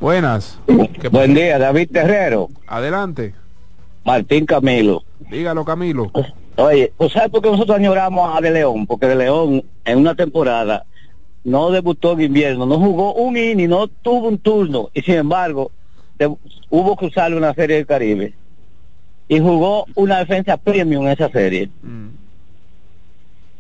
Buenas. 0.00 0.58
Buen 1.10 1.34
día, 1.34 1.58
David 1.58 1.90
Terrero. 1.92 2.48
Adelante. 2.66 3.34
Martín 4.04 4.46
Camilo. 4.46 5.04
Dígalo, 5.30 5.64
Camilo. 5.64 6.10
Oye, 6.56 6.92
¿tú 6.98 7.08
sabes 7.08 7.30
por 7.30 7.40
qué 7.40 7.50
nosotros 7.50 7.76
añoramos 7.76 8.36
a 8.36 8.40
De 8.40 8.50
León? 8.50 8.86
Porque 8.86 9.06
De 9.06 9.16
León 9.16 9.64
en 9.84 9.98
una 9.98 10.14
temporada 10.14 10.84
no 11.44 11.70
debutó 11.70 12.12
en 12.12 12.22
invierno, 12.22 12.66
no 12.66 12.78
jugó 12.78 13.14
un 13.14 13.36
inning, 13.36 13.68
no 13.68 13.88
tuvo 13.88 14.28
un 14.28 14.38
turno 14.38 14.90
y 14.94 15.02
sin 15.02 15.14
embargo 15.14 15.70
hubo 16.70 16.96
que 16.96 17.06
usarle 17.06 17.36
una 17.36 17.54
serie 17.54 17.76
del 17.76 17.86
Caribe 17.86 18.34
y 19.28 19.40
jugó 19.40 19.86
una 19.94 20.18
defensa 20.18 20.56
premium 20.56 21.06
en 21.06 21.12
esa 21.12 21.28
serie. 21.30 21.68
Tú 21.68 22.21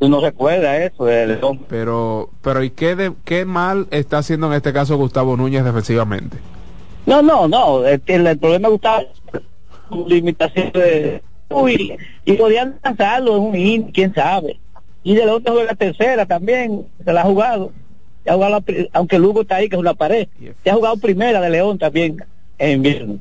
no 0.08 0.20
recuerdas 0.20 0.80
eso 0.92 1.04
de 1.04 1.26
León. 1.26 1.60
Pero, 1.68 2.30
pero 2.42 2.62
¿y 2.62 2.70
qué, 2.70 2.94
de, 2.96 3.12
qué 3.24 3.44
mal 3.44 3.86
está 3.90 4.18
haciendo 4.18 4.46
en 4.48 4.54
este 4.54 4.72
caso 4.72 4.96
Gustavo 4.96 5.36
Núñez 5.36 5.64
defensivamente? 5.64 6.38
No, 7.06 7.20
no, 7.22 7.48
no. 7.48 7.84
El, 7.86 8.00
el- 8.06 8.38
problema 8.38 8.68
es 8.68 8.72
Gustavo 8.72 9.06
su 9.88 10.06
limitación 10.08 10.70
de 10.72 11.22
uy, 11.50 11.96
y 12.24 12.32
podían 12.34 12.78
lanzarlo 12.82 13.36
en 13.36 13.42
un 13.42 13.56
in, 13.56 13.82
quién 13.92 14.14
sabe. 14.14 14.58
Y 15.04 15.14
de 15.14 15.26
León 15.26 15.42
te 15.42 15.50
juega 15.50 15.74
tercera 15.74 16.24
también, 16.26 16.86
se 17.04 17.12
la 17.12 17.22
ha 17.22 17.24
jugado. 17.24 17.72
Se 18.24 18.30
ha 18.30 18.34
jugado 18.34 18.62
la 18.66 18.86
aunque 18.92 19.18
Lugo 19.18 19.42
está 19.42 19.56
ahí, 19.56 19.68
que 19.68 19.74
es 19.76 19.80
una 19.80 19.94
pared. 19.94 20.28
Se 20.62 20.70
ha 20.70 20.74
jugado 20.74 20.96
primera 20.96 21.40
de 21.40 21.50
León 21.50 21.76
también 21.78 22.24
en 22.58 22.70
invierno. 22.76 23.18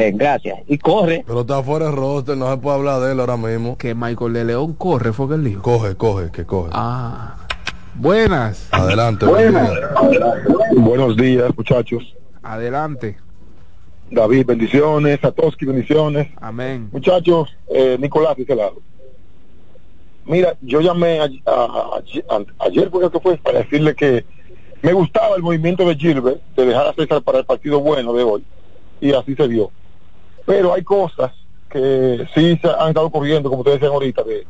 Eh, 0.00 0.12
gracias. 0.14 0.58
Y 0.66 0.78
corre. 0.78 1.24
Pero 1.26 1.42
está 1.42 1.62
fuera 1.62 1.86
de 1.86 1.92
roster, 1.92 2.34
no 2.36 2.50
se 2.50 2.56
puede 2.56 2.76
hablar 2.78 3.00
de 3.02 3.12
él 3.12 3.20
ahora 3.20 3.36
mismo. 3.36 3.76
Que 3.76 3.94
Michael 3.94 4.32
de 4.32 4.44
León 4.46 4.72
corre, 4.72 5.12
fue 5.12 5.28
que 5.28 5.34
él 5.34 5.44
dijo. 5.44 5.60
Coge, 5.60 5.94
coge, 5.94 6.30
que 6.30 6.46
coge. 6.46 6.70
Ah. 6.72 7.36
Buenas. 7.96 8.68
Adelante, 8.70 9.26
buen. 9.26 9.54
Buenos 10.76 11.16
días, 11.18 11.50
muchachos. 11.54 12.14
Adelante. 12.42 13.18
David, 14.10 14.46
bendiciones. 14.46 15.20
Satoshi, 15.20 15.66
bendiciones. 15.66 16.28
Amén. 16.40 16.88
Muchachos, 16.92 17.54
eh, 17.68 17.98
Nicolás 18.00 18.36
de 18.38 18.44
ese 18.44 18.56
lado. 18.56 18.80
Mira, 20.24 20.56
yo 20.62 20.80
llamé 20.80 21.20
a- 21.20 21.24
a- 21.24 21.50
a- 21.50 22.36
a- 22.36 22.66
ayer, 22.66 22.88
porque 22.88 23.10
que 23.10 23.20
fue, 23.20 23.36
para 23.36 23.58
decirle 23.58 23.94
que 23.94 24.24
me 24.80 24.94
gustaba 24.94 25.36
el 25.36 25.42
movimiento 25.42 25.86
de 25.86 25.94
Gilbert, 25.96 26.40
de 26.56 26.64
dejar 26.66 26.86
a 26.86 26.94
César 26.94 27.20
para 27.22 27.40
el 27.40 27.44
partido 27.44 27.80
bueno 27.80 28.14
de 28.14 28.22
hoy, 28.22 28.42
y 29.00 29.12
así 29.12 29.34
se 29.34 29.46
dio. 29.46 29.70
Pero 30.46 30.74
hay 30.74 30.82
cosas 30.82 31.32
que 31.70 32.26
sí 32.34 32.58
se 32.60 32.68
han 32.68 32.88
estado 32.88 33.10
corriendo, 33.10 33.48
como 33.48 33.60
ustedes 33.60 33.80
decían 33.80 33.94
ahorita, 33.94 34.22
de, 34.24 34.46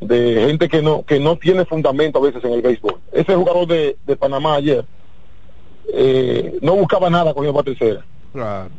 de 0.00 0.46
gente 0.46 0.68
que 0.68 0.82
no 0.82 1.04
que 1.04 1.20
no 1.20 1.36
tiene 1.36 1.64
fundamento 1.64 2.18
a 2.18 2.22
veces 2.22 2.44
en 2.44 2.52
el 2.52 2.62
béisbol. 2.62 2.96
Ese 3.12 3.34
jugador 3.34 3.66
de, 3.66 3.96
de 4.04 4.16
Panamá 4.16 4.56
ayer 4.56 4.84
eh, 5.92 6.58
no 6.60 6.76
buscaba 6.76 7.08
nada 7.10 7.32
con 7.32 7.46
para 7.52 7.62
tercera. 7.62 8.04
Claro. 8.32 8.70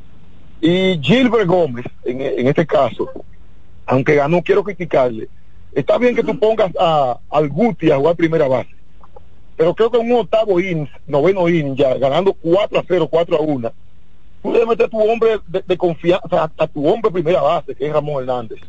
Y 0.60 1.00
Gilbert 1.02 1.48
Gómez, 1.48 1.86
en, 2.04 2.22
en 2.22 2.48
este 2.48 2.66
caso, 2.66 3.10
aunque 3.86 4.16
ganó, 4.16 4.42
quiero 4.42 4.64
criticarle. 4.64 5.30
Está 5.74 5.98
bien 5.98 6.16
que 6.16 6.24
tú 6.24 6.38
pongas 6.40 6.72
a, 6.80 7.20
al 7.30 7.50
Guti 7.50 7.92
a 7.92 7.98
jugar 7.98 8.16
primera 8.16 8.48
base, 8.48 8.70
pero 9.56 9.76
creo 9.76 9.92
que 9.92 9.98
un 9.98 10.12
octavo 10.12 10.60
inning, 10.60 10.90
noveno 11.06 11.48
inning 11.48 11.76
ya, 11.76 11.96
ganando 11.96 12.34
4 12.34 12.80
a 12.80 12.84
0, 12.88 13.08
4 13.10 13.38
a 13.38 13.42
1, 13.42 13.72
tú 14.48 14.53
debes 14.53 14.68
meter 14.68 14.86
a 14.86 14.90
tu 14.90 14.99
hombre 14.99 15.40
de, 15.48 15.64
de 15.65 15.78
confianza, 15.78 16.44
a, 16.44 16.52
a 16.57 16.68
tu 16.68 16.88
hombre 16.88 17.11
primera 17.11 17.41
base, 17.41 17.76
que 17.76 17.88
es 17.88 17.94
Ramón 17.94 18.24
Hernández. 18.24 18.60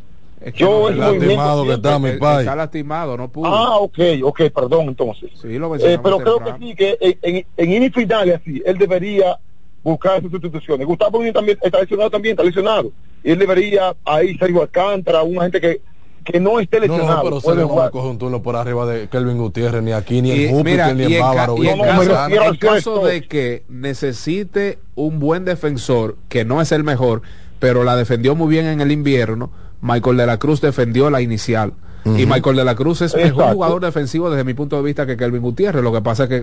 Es 0.41 0.53
que 0.53 0.59
Yo 0.59 0.67
no, 0.67 0.79
movimiento 0.79 1.19
lastimado 1.19 1.65
que 1.65 1.73
está, 1.73 1.99
mi 1.99 2.11
pai. 2.13 2.39
Está 2.39 2.55
lastimado, 2.55 3.17
no 3.17 3.29
pudo. 3.29 3.47
Ah, 3.47 3.77
ok, 3.77 3.99
ok, 4.23 4.41
perdón 4.53 4.87
entonces. 4.87 5.31
Sí, 5.41 5.57
lo 5.57 5.75
Eh, 5.75 5.99
pero 6.01 6.17
creo 6.17 6.39
que 6.39 6.53
sí, 6.59 6.75
que 6.75 6.97
en, 6.99 7.45
en, 7.57 7.73
en 7.75 8.33
así, 8.33 8.61
él 8.65 8.77
debería 8.77 9.37
buscar 9.83 10.21
sus 10.21 10.31
sustituciones. 10.31 10.85
Gustavo 10.85 11.19
también 11.33 11.57
está 11.61 11.79
lesionado, 11.79 12.09
también 12.09 12.33
está 12.33 12.43
lesionado. 12.43 12.91
Y 13.23 13.31
él 13.31 13.39
debería 13.39 13.95
ahí 14.05 14.37
Sergio 14.37 14.61
Alcántara, 14.61 15.23
una 15.23 15.43
gente 15.43 15.59
que, 15.59 15.81
que 16.23 16.39
no 16.39 16.59
esté 16.59 16.77
No, 16.77 16.81
lesionado. 16.87 17.17
no, 17.17 17.23
pero 17.23 17.41
puede 17.41 17.61
no 17.61 17.67
jugar. 17.67 17.91
coge 17.91 18.07
un 18.09 18.17
turno 18.17 18.41
por 18.41 18.55
arriba 18.55 18.85
de 18.85 19.07
Kelvin 19.09 19.37
Gutiérrez, 19.37 19.81
ni 19.83 19.91
aquí, 19.91 20.21
ni 20.21 20.29
Y, 20.31 20.45
en 20.45 20.63
mira, 20.63 20.87
Júpiter, 20.89 20.95
ni 21.09 21.15
en 21.15 21.21
Bávaro. 21.21 21.55
y 21.63 21.67
en 21.67 21.77
No, 21.77 21.85
no, 21.85 21.99
caso, 22.13 22.43
en 22.43 22.55
caso 22.57 23.05
de 23.05 23.27
que 23.27 23.63
necesite 23.69 24.79
un 24.95 25.19
buen 25.19 25.45
defensor, 25.45 26.15
que 26.29 26.45
no 26.45 26.61
es 26.61 26.71
el 26.71 26.83
mejor, 26.83 27.21
pero 27.59 27.83
la 27.83 27.95
defendió 27.95 28.35
muy 28.35 28.47
bien 28.49 28.65
en 28.65 28.81
el 28.81 28.91
invierno, 28.91 29.51
Michael 29.81 30.17
de 30.17 30.25
la 30.25 30.37
Cruz 30.39 30.61
defendió 30.61 31.09
la 31.09 31.21
inicial. 31.21 31.73
Y 32.05 32.25
Michael 32.25 32.55
de 32.55 32.63
la 32.63 32.75
Cruz 32.75 33.01
es 33.01 33.13
mejor 33.13 33.29
Exacto. 33.31 33.53
jugador 33.53 33.81
defensivo 33.83 34.29
desde 34.29 34.45
mi 34.45 34.53
punto 34.53 34.77
de 34.77 34.83
vista 34.83 35.05
que 35.05 35.17
Kelvin 35.17 35.41
Gutiérrez. 35.41 35.83
Lo 35.83 35.91
que 35.91 36.01
pasa 36.01 36.23
es 36.23 36.29
que 36.29 36.41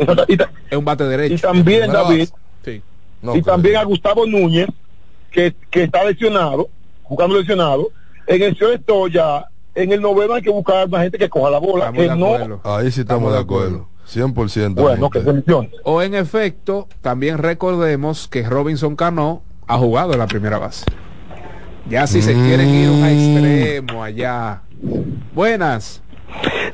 es 0.71 0.77
un 0.79 0.85
bate 0.85 1.05
derecho. 1.05 1.35
Y 1.35 1.39
también, 1.39 1.91
David, 1.91 2.29
Sí. 2.65 2.83
y 3.35 3.43
también 3.43 3.77
a 3.77 3.85
Gustavo 3.85 4.27
Núñez, 4.27 4.69
que, 5.31 5.55
que 5.71 5.85
está 5.85 6.05
lesionado, 6.05 6.69
jugando 7.03 7.39
lesionado. 7.39 7.89
En 8.27 8.43
el 8.43 8.57
esto 8.75 9.09
ya, 9.09 9.47
en 9.77 9.93
el 9.93 10.01
noveno 10.01 10.35
hay 10.35 10.43
que 10.43 10.51
buscar 10.51 10.89
más 10.89 11.03
gente 11.03 11.19
que 11.19 11.29
coja 11.29 11.51
la 11.51 11.59
bola, 11.59 11.93
que 11.93 12.09
no... 12.09 12.61
Ahí 12.65 12.91
sí 12.91 13.03
estamos, 13.03 13.33
de 13.33 13.39
acuerdo. 13.39 13.89
100%. 14.09 14.75
Bueno, 14.75 15.11
que. 15.11 15.21
O 15.85 16.01
en 16.01 16.15
efecto, 16.15 16.89
también 17.01 17.39
recordemos 17.39 18.29
que 18.29 18.43
Robinson 18.45 18.95
Cano 18.97 19.43
ha 19.67 19.79
jugado 19.79 20.13
en 20.13 20.21
la 20.21 20.27
primera 20.27 20.59
base. 20.59 20.85
Ya 21.89 22.07
si 22.07 22.23
se 22.23 22.33
quieren 22.33 22.69
ir 22.69 22.89
a 22.89 22.93
un 22.93 23.05
extremo 23.05 24.03
allá. 24.03 24.63
Buenas. 25.35 26.03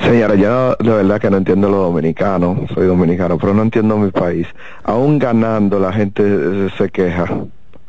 Señora, 0.01 0.35
yo 0.35 0.75
de 0.77 0.91
verdad 0.91 1.21
que 1.21 1.31
no 1.31 1.37
entiendo 1.37 1.69
lo 1.69 1.79
dominicano, 1.79 2.67
soy 2.75 2.87
dominicano, 2.87 3.39
pero 3.39 3.55
no 3.55 3.63
entiendo 3.63 3.97
mi 3.97 4.11
país. 4.11 4.47
Aún 4.83 5.19
ganando 5.19 5.79
la 5.79 5.93
gente 5.93 6.71
se 6.77 6.91
queja, 6.91 7.27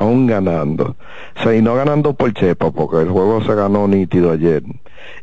aún 0.04 0.28
ganando. 0.28 0.96
O 1.38 1.44
sea, 1.44 1.56
y 1.56 1.62
no 1.62 1.76
ganando 1.76 2.14
por 2.14 2.34
chepa, 2.34 2.72
porque 2.72 2.98
el 3.02 3.10
juego 3.10 3.44
se 3.44 3.56
ganó 3.56 3.88
nítido 3.88 4.32
ayer. 4.32 4.64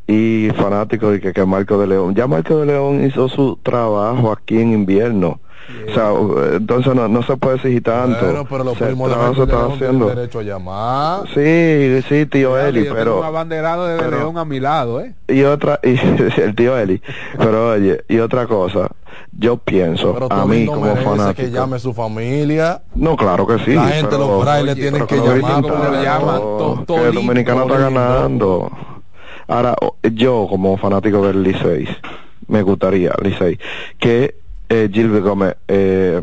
Y 0.07 0.51
fanático 0.57 1.11
de 1.11 1.21
que, 1.21 1.33
que 1.33 1.45
Marco 1.45 1.79
de 1.79 1.87
León, 1.87 2.15
ya 2.15 2.27
Marco 2.27 2.59
de 2.59 2.67
León 2.67 3.05
hizo 3.05 3.29
su 3.29 3.57
trabajo 3.63 4.33
aquí 4.33 4.59
en 4.59 4.73
invierno. 4.73 5.41
O 5.89 5.95
sea, 5.95 6.13
eh, 6.13 6.57
entonces 6.57 6.95
no, 6.95 7.09
no 7.09 7.23
se 7.23 7.37
puede 7.37 7.57
exigir 7.57 7.83
tanto. 7.83 8.25
Bueno, 8.25 8.45
pero 8.49 8.65
los 8.65 8.75
O 8.75 8.77
sea, 8.79 8.87
primos 8.89 9.09
de 9.09 9.43
está 9.43 9.67
haciendo. 9.67 10.07
derecho 10.09 10.39
a 10.39 10.43
llamar. 10.43 11.23
Sí, 11.35 12.03
sí, 12.09 12.27
tío 12.27 12.55
Dale, 12.55 12.69
Eli, 12.69 12.79
yo 12.81 12.85
tengo 12.95 12.99
un 12.99 12.99
pero... 12.99 13.25
abanderado 13.25 13.87
de 13.87 13.99
pero- 13.99 14.11
León 14.19 14.39
a 14.39 14.45
mi 14.45 14.61
lado, 14.61 15.01
¿eh? 15.01 15.15
y 15.29 15.43
otra 15.43 15.81
y 15.85 15.97
el 16.41 16.55
tío 16.57 16.77
Eli 16.77 17.01
pero 17.39 17.71
oye 17.71 18.03
y 18.09 18.19
otra 18.19 18.47
cosa 18.47 18.89
yo 19.33 19.57
pienso 19.59 20.13
Pero 20.13 20.27
a 20.31 20.43
tú 20.43 20.49
mí 20.49 20.65
no 20.65 20.73
como 20.73 20.97
fanático 20.97 21.35
que 21.37 21.51
llame 21.51 21.79
su 21.79 21.93
familia. 21.95 22.83
no 22.97 23.17
claro 23.17 23.47
que 23.47 23.59
sí 23.61 23.75
La 23.75 23.87
gente, 23.89 24.09
pero- 24.11 24.27
los 24.29 24.43
frailes 24.43 24.73
oye, 24.75 24.83
tienen 24.83 25.07
pero 25.07 25.07
que 25.07 25.17
llamar. 25.17 26.87
que 26.87 27.07
el 27.09 27.15
dominicano 27.15 27.63
está 27.63 27.79
ganando 27.79 28.71
ahora 29.49 29.75
yo 30.13 30.47
como 30.49 30.77
fanático 30.79 31.25
del 31.27 31.43
Licey 31.43 31.87
me 32.49 32.63
gustaría 32.63 33.13
Licey 33.23 33.59
que 33.99 34.35
eh, 34.71 34.89
Gilbert 34.91 35.25
Gómez 35.25 35.57
eh, 35.69 36.23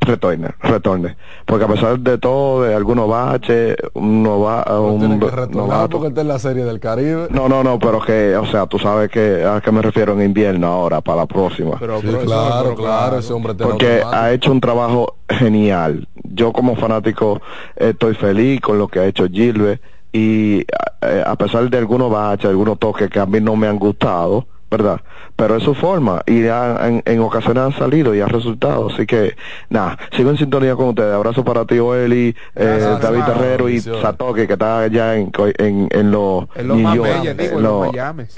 retorne, 0.00 0.54
retorne, 0.60 1.16
porque 1.46 1.64
a 1.64 1.68
pesar 1.68 1.98
de 1.98 2.18
todo, 2.18 2.62
de 2.62 2.74
algunos 2.74 3.08
baches, 3.08 3.76
un, 3.92 4.22
nova, 4.22 4.64
un 4.80 4.98
Tienen 4.98 5.20
que 5.20 5.26
retornar 5.26 5.68
novato, 5.68 5.98
porque 5.98 6.08
está 6.08 6.22
en 6.22 6.28
la 6.28 6.38
serie 6.38 6.64
del 6.64 6.80
Caribe. 6.80 7.28
no, 7.30 7.48
no, 7.48 7.62
no, 7.62 7.78
pero 7.78 8.00
que, 8.00 8.34
o 8.36 8.46
sea, 8.46 8.66
tú 8.66 8.78
sabes 8.78 9.10
que 9.10 9.44
a 9.44 9.60
qué 9.60 9.70
me 9.70 9.82
refiero 9.82 10.14
en 10.14 10.22
invierno 10.22 10.66
ahora, 10.66 11.00
para 11.00 11.18
la 11.18 11.26
próxima. 11.26 11.78
Sí, 11.78 12.08
claro, 12.24 12.74
claro, 12.74 13.18
ese 13.18 13.32
hombre 13.32 13.54
tiene 13.54 13.70
Porque 13.70 14.02
ha 14.04 14.32
hecho 14.32 14.50
un 14.50 14.60
trabajo 14.60 15.16
genial. 15.28 16.08
Yo 16.24 16.52
como 16.52 16.74
fanático 16.74 17.40
estoy 17.76 18.14
feliz 18.14 18.60
con 18.60 18.78
lo 18.78 18.88
que 18.88 18.98
ha 18.98 19.06
hecho 19.06 19.28
Gilbert 19.28 19.80
y 20.10 20.64
eh, 21.02 21.24
a 21.24 21.36
pesar 21.36 21.68
de 21.70 21.78
algunos 21.78 22.10
baches, 22.10 22.50
algunos 22.50 22.78
toques 22.78 23.08
que 23.08 23.20
a 23.20 23.26
mí 23.26 23.40
no 23.40 23.56
me 23.56 23.66
han 23.66 23.78
gustado, 23.78 24.46
¿verdad? 24.72 25.00
Pero 25.36 25.56
es 25.56 25.62
su 25.62 25.74
forma 25.74 26.22
y 26.26 26.46
ha- 26.48 26.88
en, 26.88 27.02
en 27.04 27.20
ocasiones 27.20 27.62
han 27.62 27.72
salido 27.78 28.14
y 28.14 28.20
ha 28.20 28.26
resultado. 28.26 28.88
Así 28.92 29.06
que, 29.06 29.36
nada, 29.68 29.98
sigo 30.16 30.30
en 30.30 30.38
sintonía 30.38 30.74
con 30.74 30.88
ustedes. 30.88 31.14
Abrazo 31.14 31.44
para 31.44 31.64
ti, 31.66 31.76
Eli, 31.76 32.34
eh, 32.56 32.96
David 33.00 33.18
hermano. 33.20 33.26
Terrero 33.34 33.68
y. 33.68 33.80
Satoque, 33.80 34.46
que 34.46 34.54
está 34.54 34.80
allá 34.80 35.14
en, 35.16 35.30
co- 35.30 35.46
en, 35.46 35.88
en 35.92 36.10
los 36.10 36.46
En 36.56 36.68
los 36.68 36.78
Mayames. 36.78 38.34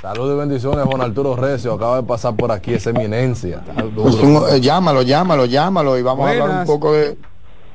Saludos 0.00 0.36
y 0.36 0.38
bendiciones, 0.38 0.84
Juan 0.86 1.00
Arturo 1.02 1.36
Recio. 1.36 1.74
Acaba 1.74 1.96
de 1.96 2.02
pasar 2.04 2.34
por 2.34 2.50
aquí 2.50 2.72
esa 2.72 2.90
eminencia. 2.90 3.62
Es 3.76 4.14
un- 4.14 4.42
eh, 4.50 4.60
llámalo, 4.60 5.02
llámalo, 5.02 5.44
llámalo 5.44 5.98
y 5.98 6.02
vamos 6.02 6.26
a 6.26 6.30
hablar 6.30 6.60
un 6.60 6.66
poco 6.66 6.92
de... 6.94 7.16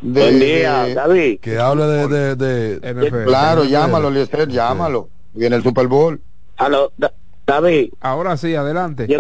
de- 0.01 0.21
Buen 0.21 0.39
día, 0.39 0.83
de- 0.83 0.93
David. 0.95 1.39
Que 1.41 1.59
hable 1.59 1.83
de... 1.85 2.35
de, 2.35 2.79
de- 2.79 3.25
Claro, 3.25 3.61
NFL. 3.63 3.71
llámalo, 3.71 4.07
Eliezer, 4.07 4.47
llámalo. 4.47 5.09
Viene 5.33 5.57
el 5.57 5.63
Super 5.63 5.87
Bowl. 5.87 6.19
Da- 6.97 7.11
David. 7.45 7.91
Ahora 8.01 8.37
sí, 8.37 8.55
adelante. 8.55 9.07
Yo, 9.07 9.19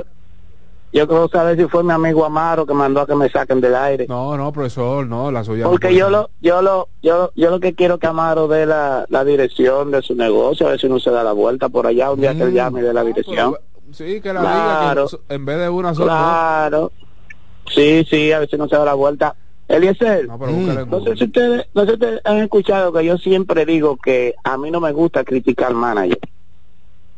yo 0.93 1.07
quiero 1.07 1.27
saber 1.27 1.57
si 1.57 1.65
fue 1.67 1.83
mi 1.83 1.91
amigo 1.91 2.23
Amaro 2.25 2.65
que 2.65 2.73
mandó 2.73 3.01
a 3.01 3.07
que 3.07 3.15
me 3.15 3.29
saquen 3.29 3.59
del 3.61 3.75
aire. 3.75 4.05
No, 4.07 4.37
no, 4.37 4.51
profesor, 4.51 5.05
no, 5.07 5.31
la 5.31 5.43
suya. 5.43 5.63
no 5.65 5.71
Porque 5.71 5.87
puede 5.87 5.99
yo 5.99 6.09
lo, 6.09 6.29
yo 6.39 6.61
lo, 6.61 6.89
yo, 7.01 7.31
yo 7.35 7.49
lo 7.49 7.59
que 7.59 7.73
quiero 7.73 7.97
que 7.97 8.07
Amaro 8.07 8.47
dé 8.47 8.65
la, 8.65 9.05
la 9.09 9.25
dirección 9.25 9.91
de 9.91 10.01
su 10.01 10.15
negocio, 10.15 10.67
a 10.67 10.71
ver 10.71 10.79
si 10.79 10.87
no 10.87 10.99
se 10.99 11.09
da 11.11 11.23
la 11.23 11.31
vuelta 11.33 11.69
por 11.69 11.87
allá 11.87 12.11
un 12.11 12.21
día 12.21 12.35
que 12.35 12.43
él 12.43 12.53
llame 12.53 12.81
de 12.81 12.93
la 12.93 13.03
dirección. 13.03 13.55
Sí, 13.91 14.21
que 14.21 14.33
la 14.33 14.41
Claro. 14.41 15.07
diga 15.07 15.07
que 15.27 15.35
en 15.35 15.45
vez 15.45 15.59
de 15.59 15.69
una 15.69 15.93
sola. 15.93 16.13
Claro. 16.13 16.91
Sí, 17.67 18.05
sí, 18.09 18.31
a 18.31 18.39
ver 18.39 18.49
si 18.49 18.57
no 18.57 18.67
se 18.67 18.75
da 18.75 18.85
la 18.85 18.93
vuelta. 18.93 19.35
Eliezer, 19.67 20.27
No, 20.27 20.35
en 20.47 20.89
no 20.89 21.01
sé 21.03 21.15
si 21.15 21.23
ustedes, 21.23 21.67
no 21.73 21.81
sé 21.81 21.87
si 21.87 21.93
ustedes 21.93 22.21
han 22.25 22.37
escuchado 22.39 22.91
que 22.91 23.05
yo 23.05 23.17
siempre 23.17 23.65
digo 23.65 23.97
que 23.97 24.35
a 24.43 24.57
mí 24.57 24.69
no 24.69 24.79
me 24.81 24.91
gusta 24.91 25.23
criticar 25.23 25.73
manager. 25.73 26.19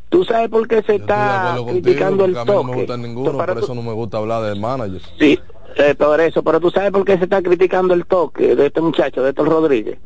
¿Tú 0.10 0.24
sabes 0.24 0.50
por 0.50 0.68
qué 0.68 0.82
se 0.84 0.96
está 0.96 1.56
contigo, 1.58 1.82
criticando 1.82 2.26
el 2.26 2.34
porque 2.34 2.40
a 2.40 2.46
mí 2.46 2.52
no 2.54 2.64
me 2.64 2.70
toque? 2.72 2.80
gusta 2.80 2.98
ninguno, 2.98 3.38
por 3.38 3.58
eso 3.58 3.76
no 3.76 3.82
me 3.82 3.92
gusta 3.94 4.18
hablar 4.18 4.44
del 4.44 4.60
manager. 4.60 5.02
Sí, 5.20 5.40
eh, 5.78 5.96
por 5.96 6.22
eso, 6.22 6.44
pero 6.44 6.60
tú 6.60 6.70
sabes 6.72 6.92
por 6.92 7.04
qué 7.04 7.18
se 7.18 7.24
está 7.26 7.42
criticando 7.42 7.94
el 7.94 8.06
toque 8.06 8.56
de 8.56 8.68
este 8.68 8.82
muchacho, 8.82 9.24
de 9.24 9.30
Héctor 9.32 9.50
Rodríguez. 9.50 9.98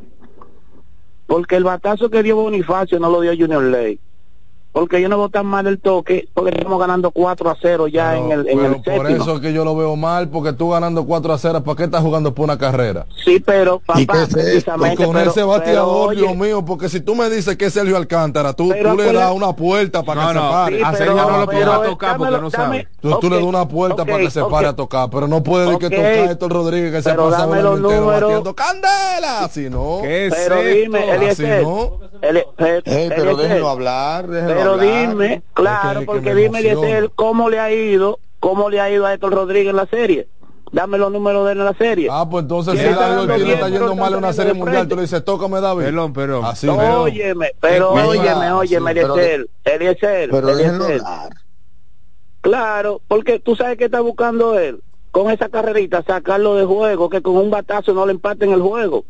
Porque 1.28 1.58
el 1.58 1.64
batazo 1.64 2.10
que 2.10 2.24
dio 2.24 2.38
Bonifacio 2.38 3.00
no 3.00 3.10
lo 3.12 3.22
dio 3.22 3.34
Junior 3.38 3.62
Ley. 3.64 4.00
Porque 4.72 5.02
yo 5.02 5.10
no 5.10 5.18
veo 5.18 5.30
tan 5.30 5.48
mal 5.48 5.66
el 5.66 5.80
toque, 5.80 6.30
porque 6.34 6.52
estamos 6.56 6.80
ganando 6.80 7.10
4 7.10 7.50
a 7.50 7.58
0 7.60 7.88
ya 7.88 8.16
en 8.16 8.32
el, 8.32 8.48
en 8.48 8.60
Pero 8.60 8.66
el 8.68 8.74
por 8.76 8.84
séptimo. 8.84 9.24
eso 9.24 9.36
es 9.36 9.42
que 9.42 9.52
yo 9.52 9.66
lo 9.66 9.76
veo 9.76 9.96
mal, 9.96 10.30
porque 10.30 10.54
tú 10.54 10.70
ganando 10.70 11.06
4 11.06 11.34
a 11.34 11.38
0, 11.40 11.64
¿para 11.64 11.76
qué 11.76 11.84
estás 11.86 12.02
jugando 12.04 12.36
por 12.36 12.44
una 12.46 12.58
carrera? 12.60 13.08
Sí, 13.26 13.40
pero 13.40 13.82
¿Y 13.96 14.06
papá, 14.06 14.28
qué 14.28 14.32
precisamente, 14.32 15.04
con 15.04 15.16
pero- 15.16 15.32
ese 15.32 15.42
bateador, 15.44 16.16
Dios 16.16 16.36
mío, 16.36 16.64
porque 16.64 16.88
si 16.88 17.00
tú 17.02 17.16
me 17.16 17.32
dices 17.32 17.58
que 17.58 17.66
es 17.66 17.74
Sergio 17.74 17.98
Alcántara, 17.98 18.54
tú, 18.54 18.70
Pero 18.70 18.92
tú 18.92 18.98
le 18.98 19.12
das 19.12 19.32
una 19.32 19.54
puerta 19.54 20.04
para 20.04 20.22
No, 20.22 20.28
que 20.30 20.34
no, 20.36 20.42
se 20.42 20.50
pare. 20.54 20.78
sí, 20.78 20.84
A 20.84 20.94
Sergio 20.94 21.16
pero- 21.16 21.30
no 21.68 21.74
lo 21.84 21.90
tocar 21.90 22.18
porque 22.18 22.38
no 22.38 22.50
sabe. 22.52 22.88
Tú, 23.02 23.20
tú 23.20 23.30
le 23.32 23.36
das 23.38 23.46
una 23.46 23.68
puerta 23.68 24.06
para 24.06 24.20
que 24.20 24.30
se 24.30 24.44
pare 24.46 24.68
a 24.68 24.74
tocar, 24.76 25.10
pero 25.10 25.28
no 25.28 25.42
puede 25.42 25.66
decir 25.66 25.80
que 25.80 25.86
ok, 25.88 25.92
tocar 25.94 26.06
a 26.14 26.32
Héctor 26.32 26.52
Rodríguez 26.54 26.92
que 26.92 27.02
se 27.02 27.10
pero 27.10 27.30
pasa 27.32 27.48
dame 27.48 27.60
el 27.60 27.66
entero 27.66 28.06
batiendo 28.06 28.56
candela, 28.56 29.46
así 29.46 29.68
no. 29.70 30.02
pero 30.04 30.62
dime, 30.62 31.12
Así 31.30 31.44
no. 31.64 31.98
Pero 32.22 33.36
déjenlo 33.38 33.70
hablar, 33.70 34.28
Pero 34.60 34.74
hablar. 34.74 35.10
dime, 35.10 35.42
claro, 35.54 36.00
que 36.02 36.06
porque 36.06 36.34
me 36.34 36.42
dime. 36.42 36.60
Eliezer, 36.60 37.12
cómo 37.16 37.50
le 37.50 37.60
ha 37.60 37.72
ido, 37.72 38.20
cómo 38.40 38.70
le 38.70 38.80
ha 38.80 38.90
ido 38.90 39.06
a 39.06 39.14
Héctor 39.14 39.34
Rodríguez 39.34 39.72
en 39.72 39.76
la 39.78 39.86
serie. 39.88 40.28
Dame 40.72 41.00
los 41.00 41.12
números 41.12 41.46
de 41.48 41.54
él 41.54 41.60
en 41.60 41.66
la 41.66 41.74
serie. 41.74 42.08
Ah, 42.12 42.28
pues 42.30 42.44
entonces 42.44 42.76
si 42.76 42.86
él 42.86 42.92
está 42.92 43.10
David 43.10 43.32
Ortiz 43.32 43.48
le 43.48 43.54
está 43.54 43.70
yendo 43.70 43.96
mal 43.96 44.12
en 44.14 44.18
una 44.20 44.34
serie 44.34 44.54
mundial, 44.54 44.88
tú 44.88 44.96
le 44.96 45.02
dices, 45.02 45.26
tócame 45.26 45.60
David. 45.62 45.86
Perdón, 45.86 46.14
perdón. 46.14 46.46
Así 46.46 46.68
No, 46.68 46.78
veo. 46.78 47.02
óyeme, 47.02 47.52
pero 47.60 47.92
Mira, 47.96 48.08
óyeme, 48.08 48.52
óyeme, 48.52 48.92
sí, 48.94 49.00
pero- 49.02 49.16
Eliezer, 49.16 49.48
Eliezer, 49.66 50.30
pero 50.30 50.56
déjenlo. 50.56 50.86
Claro, 52.42 53.02
porque 53.08 53.40
tú 53.40 53.56
sabes 53.56 53.78
que 53.78 53.86
está 53.86 54.00
buscando 54.00 54.58
él 54.60 54.82
con 55.12 55.32
esa 55.32 55.50
carrerita, 55.50 56.04
sacarlo 56.04 56.56
de 56.56 56.66
juego, 56.66 57.10
que 57.10 57.22
con 57.22 57.36
un 57.36 57.50
batazo 57.50 57.94
no 57.94 58.06
le 58.06 58.12
empaten 58.14 58.52
el 58.54 58.62
juego. 58.62 59.06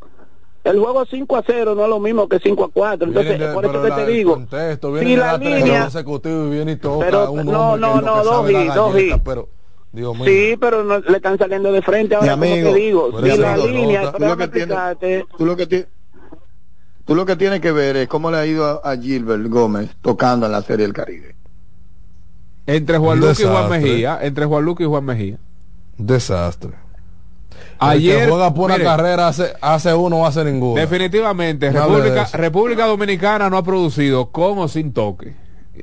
El 0.63 0.79
juego 0.79 1.05
5 1.05 1.37
a 1.37 1.43
0 1.45 1.73
no 1.75 1.83
es 1.83 1.89
lo 1.89 1.99
mismo 1.99 2.27
que 2.27 2.39
5 2.39 2.65
a 2.65 2.69
4. 2.69 3.07
Entonces, 3.07 3.39
de- 3.39 3.47
por 3.53 3.65
eso 3.65 3.81
que 3.81 3.91
te 3.91 4.05
digo, 4.07 4.33
contexto, 4.33 4.91
viene 4.91 5.07
si 5.07 5.15
de 5.15 5.17
la 5.17 5.37
línea, 5.37 5.89
y 5.89 6.49
viene 6.49 6.71
y 6.73 6.75
toca 6.75 7.05
Pero, 7.05 7.31
un 7.31 7.45
no, 7.45 7.77
no, 7.77 8.01
no, 8.01 8.23
dos 8.23 8.49
hits, 8.49 8.75
dos 8.75 8.95
pero 9.23 9.47
Dios 9.91 10.15
mío. 10.15 10.25
sí, 10.25 10.55
pero 10.59 10.83
no, 10.83 10.99
le 10.99 11.17
están 11.17 11.37
saliendo 11.37 11.71
de 11.71 11.81
frente 11.81 12.15
ahora, 12.15 12.35
Mi 12.35 12.47
amigo, 12.47 12.67
como 12.67 12.73
te 12.75 12.79
digo, 12.79 13.21
si 13.21 13.37
la 13.37 13.57
línea, 13.57 14.11
tú 14.11 14.19
lo 14.25 14.37
que 14.37 14.47
tienes- 14.47 14.61
explicarte, 14.77 15.25
Tú 15.37 15.45
lo 15.45 15.55
que. 15.57 15.87
Tú 17.05 17.15
lo 17.15 17.25
que 17.25 17.35
tienes 17.37 17.59
que 17.59 17.71
ver 17.71 17.95
es 17.97 18.07
cómo 18.07 18.29
le 18.29 18.37
ha 18.37 18.45
ido 18.45 18.65
a, 18.65 18.91
a 18.91 18.95
Gilbert 18.95 19.47
Gómez 19.47 19.89
tocando 20.01 20.45
en 20.45 20.51
la 20.51 20.61
Serie 20.61 20.85
del 20.85 20.93
Caribe. 20.93 21.35
Entre 22.67 22.99
Juan 22.99 23.19
Luque 23.19 23.41
y 23.41 23.45
Juan. 23.45 23.67
Mejía, 23.69 24.19
entre 24.21 24.45
Juan 24.45 24.63
Luque 24.63 24.83
y 24.83 24.85
Juan 24.85 25.05
Mejía. 25.05 25.37
Desastre. 25.97 26.73
Ayer 27.79 28.29
juega 28.29 28.53
por 28.53 28.71
una 28.71 28.83
carrera 28.83 29.27
hace, 29.27 29.53
hace 29.61 29.93
uno 29.93 30.17
o 30.17 30.25
hace 30.25 30.43
ninguno. 30.43 30.79
Definitivamente, 30.79 31.71
República, 31.71 32.27
República 32.33 32.85
Dominicana 32.85 33.49
no 33.49 33.57
ha 33.57 33.63
producido 33.63 34.29
con 34.31 34.59
o 34.59 34.67
sin 34.67 34.93
toque. 34.93 35.35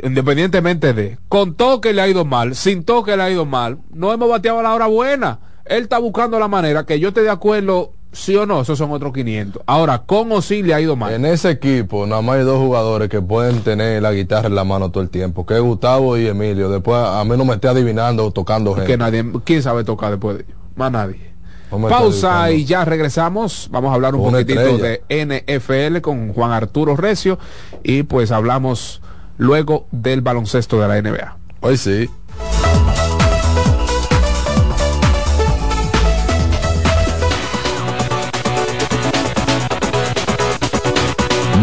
Independientemente 0.02 0.92
de, 0.92 1.18
con 1.28 1.54
toque 1.54 1.94
le 1.94 2.02
ha 2.02 2.08
ido 2.08 2.24
mal, 2.24 2.54
sin 2.54 2.84
toque 2.84 3.16
le 3.16 3.22
ha 3.22 3.30
ido 3.30 3.46
mal. 3.46 3.78
No 3.92 4.12
hemos 4.12 4.28
bateado 4.28 4.60
a 4.60 4.62
la 4.62 4.74
hora 4.74 4.86
buena. 4.86 5.38
Él 5.64 5.84
está 5.84 5.98
buscando 5.98 6.38
la 6.38 6.48
manera 6.48 6.84
que 6.84 7.00
yo 7.00 7.08
esté 7.08 7.22
de 7.22 7.30
acuerdo 7.30 7.92
sí 8.16 8.36
o 8.36 8.46
no, 8.46 8.62
esos 8.62 8.78
son 8.78 8.90
otros 8.92 9.12
500. 9.12 9.62
Ahora, 9.66 9.98
con 10.00 10.32
o 10.32 10.42
sin 10.42 10.66
le 10.66 10.74
ha 10.74 10.80
ido 10.80 10.96
mal. 10.96 11.12
En 11.12 11.24
ese 11.24 11.50
equipo, 11.50 12.06
nada 12.06 12.22
más 12.22 12.36
hay 12.36 12.44
dos 12.44 12.58
jugadores 12.58 13.08
que 13.08 13.20
pueden 13.20 13.60
tener 13.60 14.02
la 14.02 14.12
guitarra 14.12 14.48
en 14.48 14.54
la 14.54 14.64
mano 14.64 14.90
todo 14.90 15.02
el 15.02 15.10
tiempo, 15.10 15.44
que 15.46 15.54
es 15.54 15.60
Gustavo 15.60 16.16
y 16.16 16.26
Emilio. 16.26 16.68
Después, 16.70 16.98
a 16.98 17.22
mí 17.24 17.36
no 17.36 17.44
me 17.44 17.54
esté 17.54 17.68
adivinando 17.68 18.26
o 18.26 18.30
tocando 18.30 18.74
gente. 18.74 18.90
Que 18.90 18.96
nadie, 18.96 19.24
¿quién 19.44 19.62
sabe 19.62 19.84
tocar 19.84 20.10
después 20.10 20.38
de 20.38 20.44
ellos? 20.44 20.56
Más 20.74 20.90
nadie. 20.90 21.35
Pausa 21.70 22.50
y 22.52 22.64
ya 22.64 22.84
regresamos. 22.84 23.68
Vamos 23.70 23.90
a 23.90 23.94
hablar 23.94 24.14
un 24.14 24.30
poquitito 24.30 24.78
de 24.78 25.02
NFL 25.08 26.00
con 26.00 26.32
Juan 26.32 26.52
Arturo 26.52 26.96
Recio 26.96 27.38
y 27.82 28.04
pues 28.04 28.30
hablamos 28.30 29.02
luego 29.38 29.86
del 29.90 30.20
baloncesto 30.20 30.80
de 30.80 30.88
la 30.88 31.00
NBA. 31.02 31.36
Hoy 31.60 31.76
sí. 31.76 32.08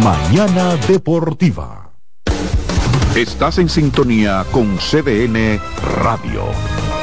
Mañana 0.03 0.75
Deportiva. 0.87 1.91
Estás 3.15 3.59
en 3.59 3.69
sintonía 3.69 4.43
con 4.51 4.77
CDN 4.77 5.59
Radio. 6.01 6.43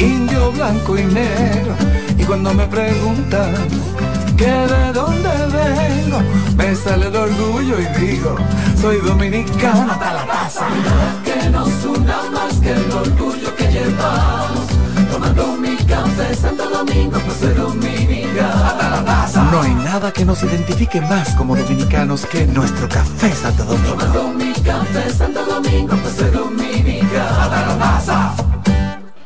indio, 0.00 0.52
blanco 0.52 0.98
y 0.98 1.04
negro. 1.04 1.74
Y 2.18 2.24
cuando 2.24 2.52
me 2.54 2.66
preguntan 2.66 3.54
que 4.36 4.46
de 4.46 4.92
dónde 4.92 5.28
vengo, 5.52 6.20
me 6.56 6.74
sale 6.74 7.06
el 7.06 7.16
orgullo 7.16 7.76
y 7.78 7.86
digo, 8.00 8.36
soy 8.80 8.96
dominicano 8.98 9.92
hasta 9.92 10.14
la 10.14 10.26
taza. 10.26 10.66
Que 11.24 11.50
nos 11.50 11.84
una 11.84 12.22
más 12.32 12.54
que 12.60 12.72
el 12.72 12.90
orgullo 12.90 13.54
que 13.56 13.66
llevamos. 13.70 14.66
Tomando 15.12 15.56
mi 15.56 15.76
café 15.76 16.34
Santo 16.34 16.68
Domingo, 16.70 17.18
pues 17.26 17.38
soy 17.38 17.54
dominicano 17.54 18.64
hasta 18.64 18.90
la 18.90 19.04
taza. 19.04 19.42
No 19.50 19.62
hay 19.62 19.74
nada 19.74 20.12
que 20.12 20.24
nos 20.24 20.42
identifique 20.42 21.00
más 21.02 21.34
como 21.34 21.56
dominicanos 21.56 22.24
que 22.26 22.46
nuestro 22.46 22.88
café 22.88 23.32
Santo 23.34 23.64
Domingo. 23.64 23.96
Tomando 23.96 24.28
mi 24.34 24.52
café 24.52 25.10
Santo 25.10 25.44
Domingo, 25.44 25.96
pues 25.96 26.14
soy 26.14 26.30
dominicano 26.30 27.40
hasta 27.40 27.66
la 27.66 27.78
taza. 27.78 28.39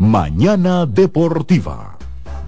Mañana 0.00 0.86
Deportiva. 0.86 1.98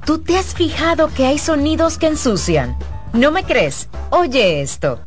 ¿Tú 0.06 0.18
te 0.18 0.38
has 0.38 0.54
fijado 0.54 1.08
que 1.08 1.26
hay 1.26 1.36
sonidos 1.36 1.98
que 1.98 2.06
ensucian? 2.06 2.76
¿No 3.12 3.32
me 3.32 3.42
crees? 3.42 3.88
Oye 4.10 4.62
esto. 4.62 5.00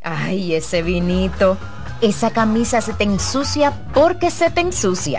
Ay, 0.00 0.54
ese 0.54 0.80
vinito. 0.82 1.56
Esa 2.02 2.30
camisa 2.30 2.80
se 2.80 2.92
te 2.92 3.02
ensucia 3.02 3.88
porque 3.92 4.30
se 4.30 4.48
te 4.50 4.60
ensucia. 4.60 5.18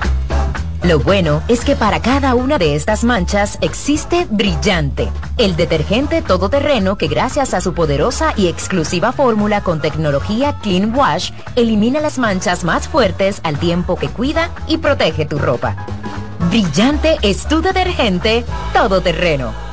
Lo 0.84 1.00
bueno 1.00 1.42
es 1.48 1.64
que 1.64 1.78
para 1.78 2.02
cada 2.02 2.36
una 2.36 2.58
de 2.58 2.76
estas 2.76 3.06
manchas 3.06 3.58
existe 3.62 4.28
Brillante, 4.30 5.10
el 5.38 5.56
detergente 5.56 6.22
todoterreno 6.22 6.98
que 6.98 7.08
gracias 7.08 7.54
a 7.54 7.62
su 7.62 7.74
poderosa 7.74 8.34
y 8.36 8.48
exclusiva 8.48 9.14
fórmula 9.14 9.62
con 9.62 9.80
tecnología 9.80 10.60
Clean 10.62 10.94
Wash 10.94 11.32
elimina 11.56 12.02
las 12.02 12.20
manchas 12.20 12.66
más 12.66 12.90
fuertes 12.90 13.40
al 13.44 13.58
tiempo 13.60 13.96
que 13.96 14.10
cuida 14.10 14.50
y 14.68 14.78
protege 14.78 15.26
tu 15.26 15.40
ropa. 15.40 15.78
Brillante 16.50 17.18
es 17.22 17.48
tu 17.48 17.62
detergente 17.62 18.44
todoterreno. 18.74 19.73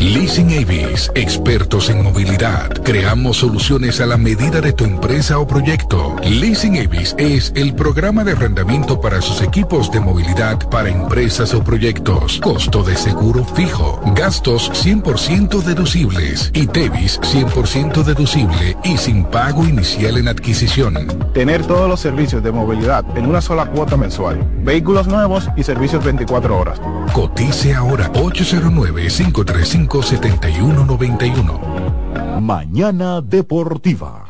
Leasing 0.00 0.50
Avis, 0.54 1.12
expertos 1.14 1.90
en 1.90 2.02
movilidad. 2.02 2.70
Creamos 2.84 3.36
soluciones 3.36 4.00
a 4.00 4.06
la 4.06 4.16
medida 4.16 4.62
de 4.62 4.72
tu 4.72 4.84
empresa 4.84 5.38
o 5.38 5.46
proyecto. 5.46 6.16
Leasing 6.24 6.78
Avis 6.78 7.14
es 7.18 7.52
el 7.54 7.74
programa 7.74 8.24
de 8.24 8.32
arrendamiento 8.32 8.98
para 8.98 9.20
sus 9.20 9.42
equipos 9.42 9.92
de 9.92 10.00
movilidad 10.00 10.58
para 10.70 10.88
empresas 10.88 11.52
o 11.52 11.62
proyectos. 11.62 12.40
Costo 12.40 12.82
de 12.82 12.96
seguro 12.96 13.44
fijo. 13.44 14.00
Gastos 14.16 14.72
100% 14.72 15.62
deducibles. 15.64 16.50
Y 16.54 16.66
Tevis 16.66 17.20
100% 17.20 18.02
deducible 18.02 18.78
y 18.82 18.96
sin 18.96 19.24
pago 19.24 19.66
inicial 19.66 20.16
en 20.16 20.28
adquisición. 20.28 20.94
Tener 21.34 21.66
todos 21.66 21.90
los 21.90 22.00
servicios 22.00 22.42
de 22.42 22.50
movilidad 22.52 23.04
en 23.18 23.26
una 23.26 23.42
sola 23.42 23.66
cuota 23.66 23.98
mensual. 23.98 24.42
Vehículos 24.64 25.08
nuevos 25.08 25.50
y 25.58 25.62
servicios 25.62 26.02
24 26.02 26.58
horas. 26.58 26.80
Cotice 27.12 27.74
ahora 27.74 28.10
809 28.14 29.08
535 29.08 29.89
7191. 29.98 32.40
Mañana 32.40 33.20
Deportiva. 33.20 34.29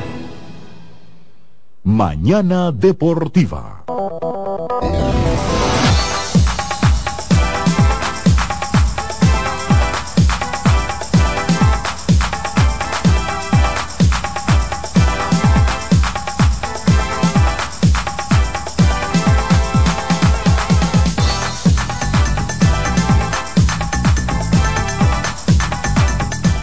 Mañana 1.83 2.71
Deportiva. 2.71 3.85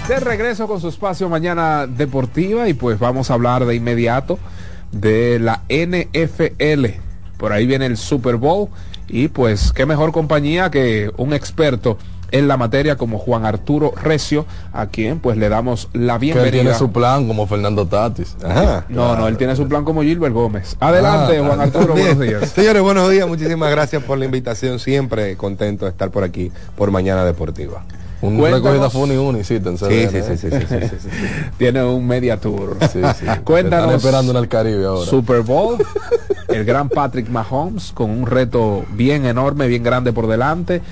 De 0.07 0.21
regreso 0.21 0.69
con 0.69 0.81
su 0.81 0.87
espacio 0.87 1.29
Mañana 1.29 1.89
Deportiva 1.89 2.69
y 2.69 2.75
pues 2.75 3.01
vamos 3.01 3.33
a 3.33 3.35
hablar 3.35 3.67
de 3.67 3.75
inmediato 3.75 4.39
de 4.93 5.39
la 5.39 5.63
NFL. 5.69 6.87
Por 7.37 7.53
ahí 7.53 7.67
viene 7.67 7.87
el 7.87 7.97
Super 7.97 8.37
Bowl 8.37 8.69
y 9.09 9.29
pues 9.29 9.73
qué 9.73 9.87
mejor 9.87 10.13
compañía 10.13 10.71
que 10.71 11.11
un 11.17 11.33
experto 11.33 11.99
en 12.31 12.47
la 12.47 12.59
materia 12.59 12.97
como 12.97 13.19
Juan 13.19 13.47
Arturo 13.47 13.95
Recio, 14.03 14.45
a 14.75 14.89
quien 14.89 15.19
pues 15.19 15.39
le 15.39 15.49
damos 15.49 15.89
la 15.95 16.19
bienvenida. 16.19 16.51
Que 16.51 16.59
tiene 16.61 16.75
su 16.75 16.93
plan 16.93 17.27
como 17.27 17.47
Fernando 17.47 17.87
Tatis. 17.87 18.37
no, 18.91 19.17
no, 19.17 19.29
él 19.29 19.39
tiene 19.39 19.57
su 19.57 19.67
plan 19.67 19.83
como 19.85 20.03
Gilbert 20.03 20.35
Gómez. 20.35 20.77
Adelante, 20.79 21.39
Ah, 21.39 21.47
Juan 21.47 21.61
Arturo, 21.61 21.93
buenos 21.95 22.21
días. 22.21 22.51
Señores, 22.51 22.83
buenos 22.83 23.11
días, 23.11 23.27
muchísimas 23.27 23.71
gracias 23.71 24.03
por 24.03 24.19
la 24.19 24.27
invitación. 24.27 24.79
Siempre 24.79 25.37
contento 25.37 25.87
de 25.87 25.91
estar 25.91 26.11
por 26.11 26.23
aquí 26.23 26.53
por 26.77 26.91
Mañana 26.91 27.25
Deportiva. 27.25 27.83
Un 28.21 28.43
recorrido 28.43 28.91
Funi 28.91 29.15
en 29.15 29.45
Sí, 29.45 29.55
sí, 29.61 29.79
sí, 29.79 30.37
sí, 30.37 30.51
sí, 30.51 30.67
sí, 30.69 30.97
sí. 30.99 31.09
Tiene 31.59 31.85
un 31.85 32.07
media 32.07 32.39
tour. 32.39 32.77
Sí, 32.93 33.01
sí. 33.19 33.27
Cuéntanos. 33.45 33.87
Están 33.87 33.97
esperando 33.97 34.33
en 34.33 34.39
el 34.39 34.49
Caribe 34.49 34.85
ahora. 34.87 35.09
Super 35.09 35.43
Bowl, 35.43 35.79
el 36.49 36.65
gran 36.65 36.89
Patrick 36.89 37.29
Mahomes 37.29 37.93
con 37.93 38.11
un 38.11 38.27
reto 38.27 38.85
bien 38.95 39.25
enorme, 39.25 39.69
bien 39.69 39.83
grande 39.83 40.13
por 40.13 40.27
delante, 40.27 40.83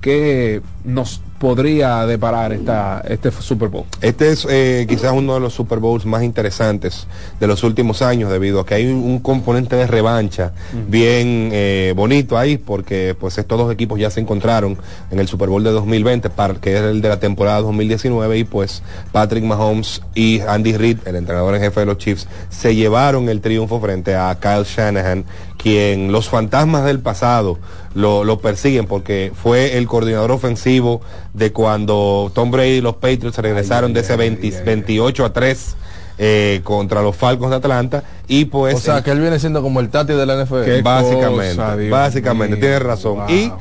que 0.00 0.62
nos 0.84 1.22
podría 1.38 2.06
deparar 2.06 2.52
esta, 2.52 3.02
este 3.08 3.30
Super 3.30 3.68
Bowl. 3.68 3.84
Este 4.00 4.30
es 4.30 4.46
eh, 4.48 4.86
quizás 4.88 5.12
uno 5.12 5.34
de 5.34 5.40
los 5.40 5.54
Super 5.54 5.78
Bowls 5.78 6.06
más 6.06 6.22
interesantes 6.22 7.06
de 7.38 7.46
los 7.46 7.62
últimos 7.62 8.02
años 8.02 8.30
debido 8.30 8.60
a 8.60 8.66
que 8.66 8.74
hay 8.74 8.86
un, 8.86 9.02
un 9.02 9.18
componente 9.18 9.76
de 9.76 9.86
revancha 9.86 10.52
bien 10.88 11.50
eh, 11.52 11.92
bonito 11.96 12.38
ahí 12.38 12.56
porque 12.56 13.16
pues 13.18 13.38
estos 13.38 13.58
dos 13.58 13.72
equipos 13.72 13.98
ya 13.98 14.10
se 14.10 14.20
encontraron 14.20 14.78
en 15.10 15.18
el 15.18 15.28
Super 15.28 15.48
Bowl 15.48 15.62
de 15.62 15.70
2020 15.70 16.30
para, 16.30 16.54
que 16.54 16.74
es 16.74 16.82
el 16.82 17.02
de 17.02 17.08
la 17.08 17.20
temporada 17.20 17.60
2019 17.60 18.38
y 18.38 18.44
pues 18.44 18.82
Patrick 19.12 19.44
Mahomes 19.44 20.02
y 20.14 20.40
Andy 20.40 20.76
Reid, 20.76 20.98
el 21.06 21.16
entrenador 21.16 21.54
en 21.54 21.60
jefe 21.60 21.80
de 21.80 21.86
los 21.86 21.98
Chiefs, 21.98 22.28
se 22.48 22.74
llevaron 22.74 23.28
el 23.28 23.40
triunfo 23.40 23.80
frente 23.80 24.14
a 24.14 24.36
Kyle 24.40 24.64
Shanahan 24.64 25.24
quien 25.56 26.12
los 26.12 26.28
fantasmas 26.28 26.84
del 26.84 27.00
pasado 27.00 27.58
lo, 27.94 28.24
lo 28.24 28.38
persiguen 28.40 28.86
porque 28.86 29.32
fue 29.34 29.76
el 29.78 29.86
coordinador 29.86 30.30
ofensivo 30.32 31.00
de 31.34 31.52
cuando 31.52 32.30
Tom 32.34 32.50
Brady 32.50 32.76
y 32.76 32.80
los 32.80 32.96
Patriots 32.96 33.38
regresaron 33.38 33.92
de 33.92 34.00
ese 34.00 34.16
20 34.16 34.62
28 34.62 35.24
a 35.24 35.32
3 35.32 35.76
eh, 36.18 36.60
contra 36.64 37.02
los 37.02 37.14
Falcons 37.14 37.50
de 37.50 37.56
Atlanta 37.56 38.02
y 38.26 38.46
pues 38.46 38.74
o 38.74 38.80
sea, 38.80 39.02
que 39.02 39.10
él 39.10 39.20
viene 39.20 39.38
siendo 39.38 39.60
como 39.62 39.80
el 39.80 39.90
Tati 39.90 40.14
de 40.14 40.24
la 40.24 40.42
NFL. 40.44 40.82
Básicamente, 40.82 41.56
cosa, 41.56 41.76
básicamente, 41.90 42.56
mío. 42.56 42.60
tienes 42.60 42.82
razón. 42.82 43.16
Wow. 43.18 43.30
Y 43.30 43.52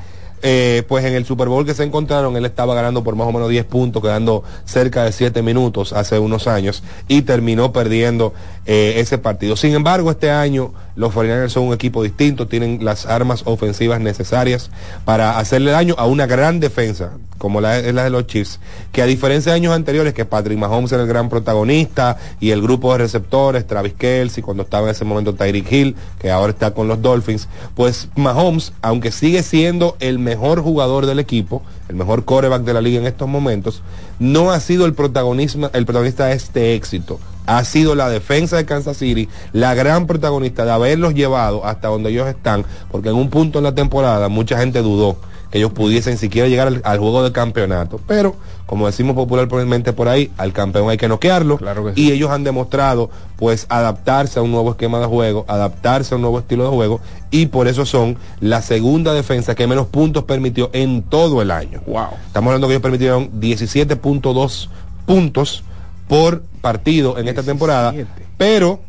eh, 0.47 0.83
pues 0.87 1.03
en 1.05 1.15
el 1.15 1.25
Super 1.25 1.47
Bowl 1.47 1.65
que 1.65 1.73
se 1.73 1.83
encontraron, 1.83 2.37
él 2.37 2.45
estaba 2.45 2.75
ganando 2.75 3.03
por 3.03 3.15
más 3.15 3.25
o 3.25 3.31
menos 3.31 3.49
10 3.49 3.65
puntos, 3.65 4.03
quedando 4.03 4.43
cerca 4.63 5.03
de 5.03 5.11
7 5.11 5.41
minutos 5.41 5.91
hace 5.91 6.19
unos 6.19 6.45
años 6.45 6.83
y 7.07 7.23
terminó 7.23 7.73
perdiendo 7.73 8.31
eh, 8.67 8.93
ese 8.97 9.17
partido. 9.17 9.55
Sin 9.55 9.73
embargo, 9.73 10.11
este 10.11 10.29
año 10.29 10.71
los 10.95 11.15
49ers 11.15 11.49
son 11.49 11.63
un 11.63 11.73
equipo 11.73 12.03
distinto, 12.03 12.47
tienen 12.47 12.85
las 12.85 13.07
armas 13.07 13.41
ofensivas 13.45 13.99
necesarias 13.99 14.69
para 15.03 15.39
hacerle 15.39 15.71
daño 15.71 15.95
a 15.97 16.05
una 16.05 16.27
gran 16.27 16.59
defensa, 16.59 17.13
como 17.39 17.59
la, 17.59 17.79
es 17.79 17.93
la 17.93 18.03
de 18.03 18.11
los 18.11 18.27
Chiefs, 18.27 18.59
que 18.91 19.01
a 19.01 19.05
diferencia 19.07 19.51
de 19.51 19.57
años 19.57 19.73
anteriores, 19.73 20.13
que 20.13 20.25
Patrick 20.25 20.59
Mahomes 20.59 20.91
era 20.91 21.01
el 21.01 21.09
gran 21.09 21.27
protagonista 21.27 22.17
y 22.39 22.51
el 22.51 22.61
grupo 22.61 22.91
de 22.91 22.99
receptores, 22.99 23.65
Travis 23.65 23.93
Kelsey, 23.93 24.43
cuando 24.43 24.61
estaba 24.61 24.85
en 24.85 24.91
ese 24.91 25.05
momento 25.05 25.33
Tyreek 25.33 25.71
Hill, 25.71 25.95
que 26.19 26.29
ahora 26.29 26.51
está 26.51 26.71
con 26.71 26.87
los 26.87 27.01
Dolphins, 27.01 27.47
pues 27.73 28.09
Mahomes, 28.15 28.73
aunque 28.83 29.11
sigue 29.11 29.41
siendo 29.41 29.97
el 29.99 30.19
mejor 30.19 30.34
jugador 30.35 31.05
del 31.05 31.19
equipo, 31.19 31.61
el 31.89 31.95
mejor 31.95 32.25
coreback 32.25 32.63
de 32.63 32.73
la 32.73 32.81
liga 32.81 32.99
en 32.99 33.07
estos 33.07 33.27
momentos, 33.27 33.81
no 34.19 34.51
ha 34.51 34.59
sido 34.59 34.85
el 34.85 34.93
protagonismo, 34.93 35.69
el 35.73 35.85
protagonista 35.85 36.25
de 36.25 36.33
este 36.33 36.75
éxito. 36.75 37.19
Ha 37.45 37.63
sido 37.63 37.93
la 37.93 38.09
defensa 38.09 38.57
de 38.57 38.65
Kansas 38.65 38.97
City 38.97 39.29
la 39.53 39.75
gran 39.75 40.07
protagonista 40.07 40.65
de 40.65 40.71
haberlos 40.71 41.13
llevado 41.13 41.65
hasta 41.65 41.89
donde 41.89 42.09
ellos 42.09 42.27
están, 42.27 42.65
porque 42.91 43.09
en 43.09 43.15
un 43.15 43.29
punto 43.29 43.59
en 43.59 43.65
la 43.65 43.75
temporada 43.75 44.29
mucha 44.29 44.57
gente 44.57 44.81
dudó 44.81 45.17
que 45.55 45.59
ellos 45.59 45.71
pudiesen 45.71 46.17
siquiera 46.17 46.49
llegar 46.49 46.67
al, 46.67 46.81
al 46.83 46.99
juego 46.99 47.23
de 47.23 47.31
campeonato. 47.31 47.97
Pero, 48.05 48.35
como 48.65 48.87
decimos 48.87 49.15
popularmente 49.15 49.93
por 49.93 50.09
ahí, 50.09 50.29
al 50.35 50.51
campeón 50.51 50.89
hay 50.89 50.97
que 50.97 51.07
noquearlo. 51.07 51.57
Claro 51.57 51.85
que 51.85 51.93
y 51.95 52.11
ellos 52.11 52.29
han 52.29 52.43
demostrado, 52.43 53.09
pues, 53.37 53.65
adaptarse 53.69 54.37
a 54.37 54.41
un 54.41 54.51
nuevo 54.51 54.71
esquema 54.71 54.99
de 54.99 55.05
juego, 55.05 55.45
adaptarse 55.47 56.13
a 56.13 56.17
un 56.17 56.23
nuevo 56.23 56.39
estilo 56.39 56.65
de 56.65 56.71
juego, 56.71 56.99
y 57.31 57.45
por 57.45 57.69
eso 57.69 57.85
son 57.85 58.17
la 58.41 58.61
segunda 58.61 59.13
defensa 59.13 59.55
que 59.55 59.65
menos 59.65 59.87
puntos 59.87 60.25
permitió 60.25 60.69
en 60.73 61.03
todo 61.03 61.41
el 61.41 61.51
año. 61.51 61.81
Wow. 61.87 62.07
Estamos 62.27 62.49
hablando 62.49 62.67
que 62.67 62.73
ellos 62.73 62.83
permitieron 62.83 63.31
17.2 63.39 64.67
puntos 65.05 65.63
por 66.09 66.41
partido 66.59 67.17
en 67.17 67.29
esta 67.29 67.43
temporada, 67.43 67.93
pero, 68.37 68.81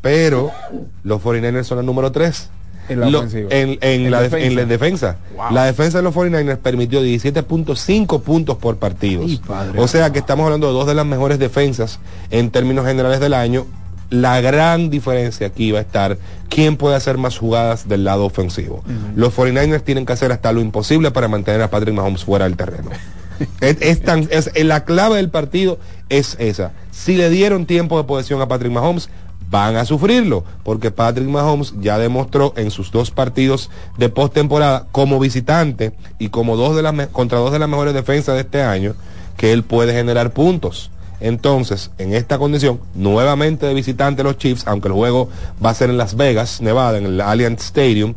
pero, 0.00 0.50
los 1.02 1.22
49ers 1.22 1.64
son 1.64 1.80
el 1.80 1.84
número 1.84 2.10
3. 2.10 2.48
En 2.90 3.00
la 3.00 3.08
Lo- 3.10 3.18
ofensiva. 3.20 3.48
en, 3.50 3.70
en 3.80 4.04
En 4.06 4.10
la, 4.10 4.20
def- 4.22 4.32
defensa. 4.32 4.46
en 4.48 4.56
la 4.56 4.64
defensa. 4.66 5.16
Wow. 5.36 5.50
La 5.52 5.64
defensa 5.64 5.98
de 5.98 6.04
los 6.04 6.14
49ers 6.14 6.58
permitió 6.58 7.02
17.5 7.02 8.20
puntos 8.22 8.56
por 8.58 8.76
partido. 8.76 9.24
O 9.76 9.88
sea 9.88 10.10
que 10.12 10.18
estamos 10.18 10.44
hablando 10.44 10.66
de 10.68 10.72
dos 10.72 10.86
de 10.86 10.94
las 10.94 11.06
mejores 11.06 11.38
defensas 11.38 11.98
en 12.30 12.50
términos 12.50 12.86
generales 12.86 13.20
del 13.20 13.34
año. 13.34 13.66
La 14.10 14.40
gran 14.40 14.90
diferencia 14.90 15.46
aquí 15.46 15.70
va 15.70 15.78
a 15.78 15.82
estar 15.82 16.18
quién 16.48 16.76
puede 16.76 16.96
hacer 16.96 17.16
más 17.16 17.38
jugadas 17.38 17.88
del 17.88 18.02
lado 18.04 18.24
ofensivo. 18.26 18.82
Los 19.14 19.32
49ers 19.36 19.82
tienen 19.84 20.04
que 20.04 20.12
hacer 20.12 20.32
hasta 20.32 20.52
lo 20.52 20.60
imposible 20.60 21.12
para 21.12 21.28
mantener 21.28 21.62
a 21.62 21.70
Patrick 21.70 21.94
Mahomes 21.94 22.24
fuera 22.24 22.46
del 22.46 22.56
terreno. 22.56 22.90
es, 23.60 23.76
es 23.80 24.02
tan- 24.02 24.28
es- 24.32 24.50
la 24.64 24.84
clave 24.84 25.16
del 25.16 25.30
partido 25.30 25.78
es 26.08 26.34
esa. 26.40 26.72
Si 26.90 27.16
le 27.16 27.30
dieron 27.30 27.66
tiempo 27.66 27.98
de 27.98 28.04
posesión 28.04 28.40
a 28.40 28.48
Patrick 28.48 28.72
Mahomes, 28.72 29.08
van 29.50 29.76
a 29.76 29.84
sufrirlo, 29.84 30.44
porque 30.62 30.90
Patrick 30.90 31.28
Mahomes 31.28 31.74
ya 31.80 31.98
demostró 31.98 32.54
en 32.56 32.70
sus 32.70 32.92
dos 32.92 33.10
partidos 33.10 33.68
de 33.98 34.08
postemporada 34.08 34.86
como 34.92 35.18
visitante 35.18 35.92
y 36.18 36.28
como 36.28 36.56
dos 36.56 36.76
de 36.76 36.82
las 36.82 37.08
contra 37.08 37.38
dos 37.38 37.52
de 37.52 37.58
las 37.58 37.68
mejores 37.68 37.92
defensas 37.92 38.36
de 38.36 38.42
este 38.42 38.62
año 38.62 38.94
que 39.36 39.52
él 39.52 39.64
puede 39.64 39.92
generar 39.92 40.32
puntos. 40.32 40.90
Entonces, 41.20 41.90
en 41.98 42.14
esta 42.14 42.38
condición, 42.38 42.80
nuevamente 42.94 43.66
de 43.66 43.74
visitante 43.74 44.22
los 44.22 44.38
Chiefs, 44.38 44.66
aunque 44.66 44.88
el 44.88 44.94
juego 44.94 45.28
va 45.62 45.70
a 45.70 45.74
ser 45.74 45.90
en 45.90 45.98
Las 45.98 46.16
Vegas, 46.16 46.62
Nevada, 46.62 46.96
en 46.96 47.04
el 47.04 47.20
Allianz 47.20 47.60
Stadium, 47.62 48.14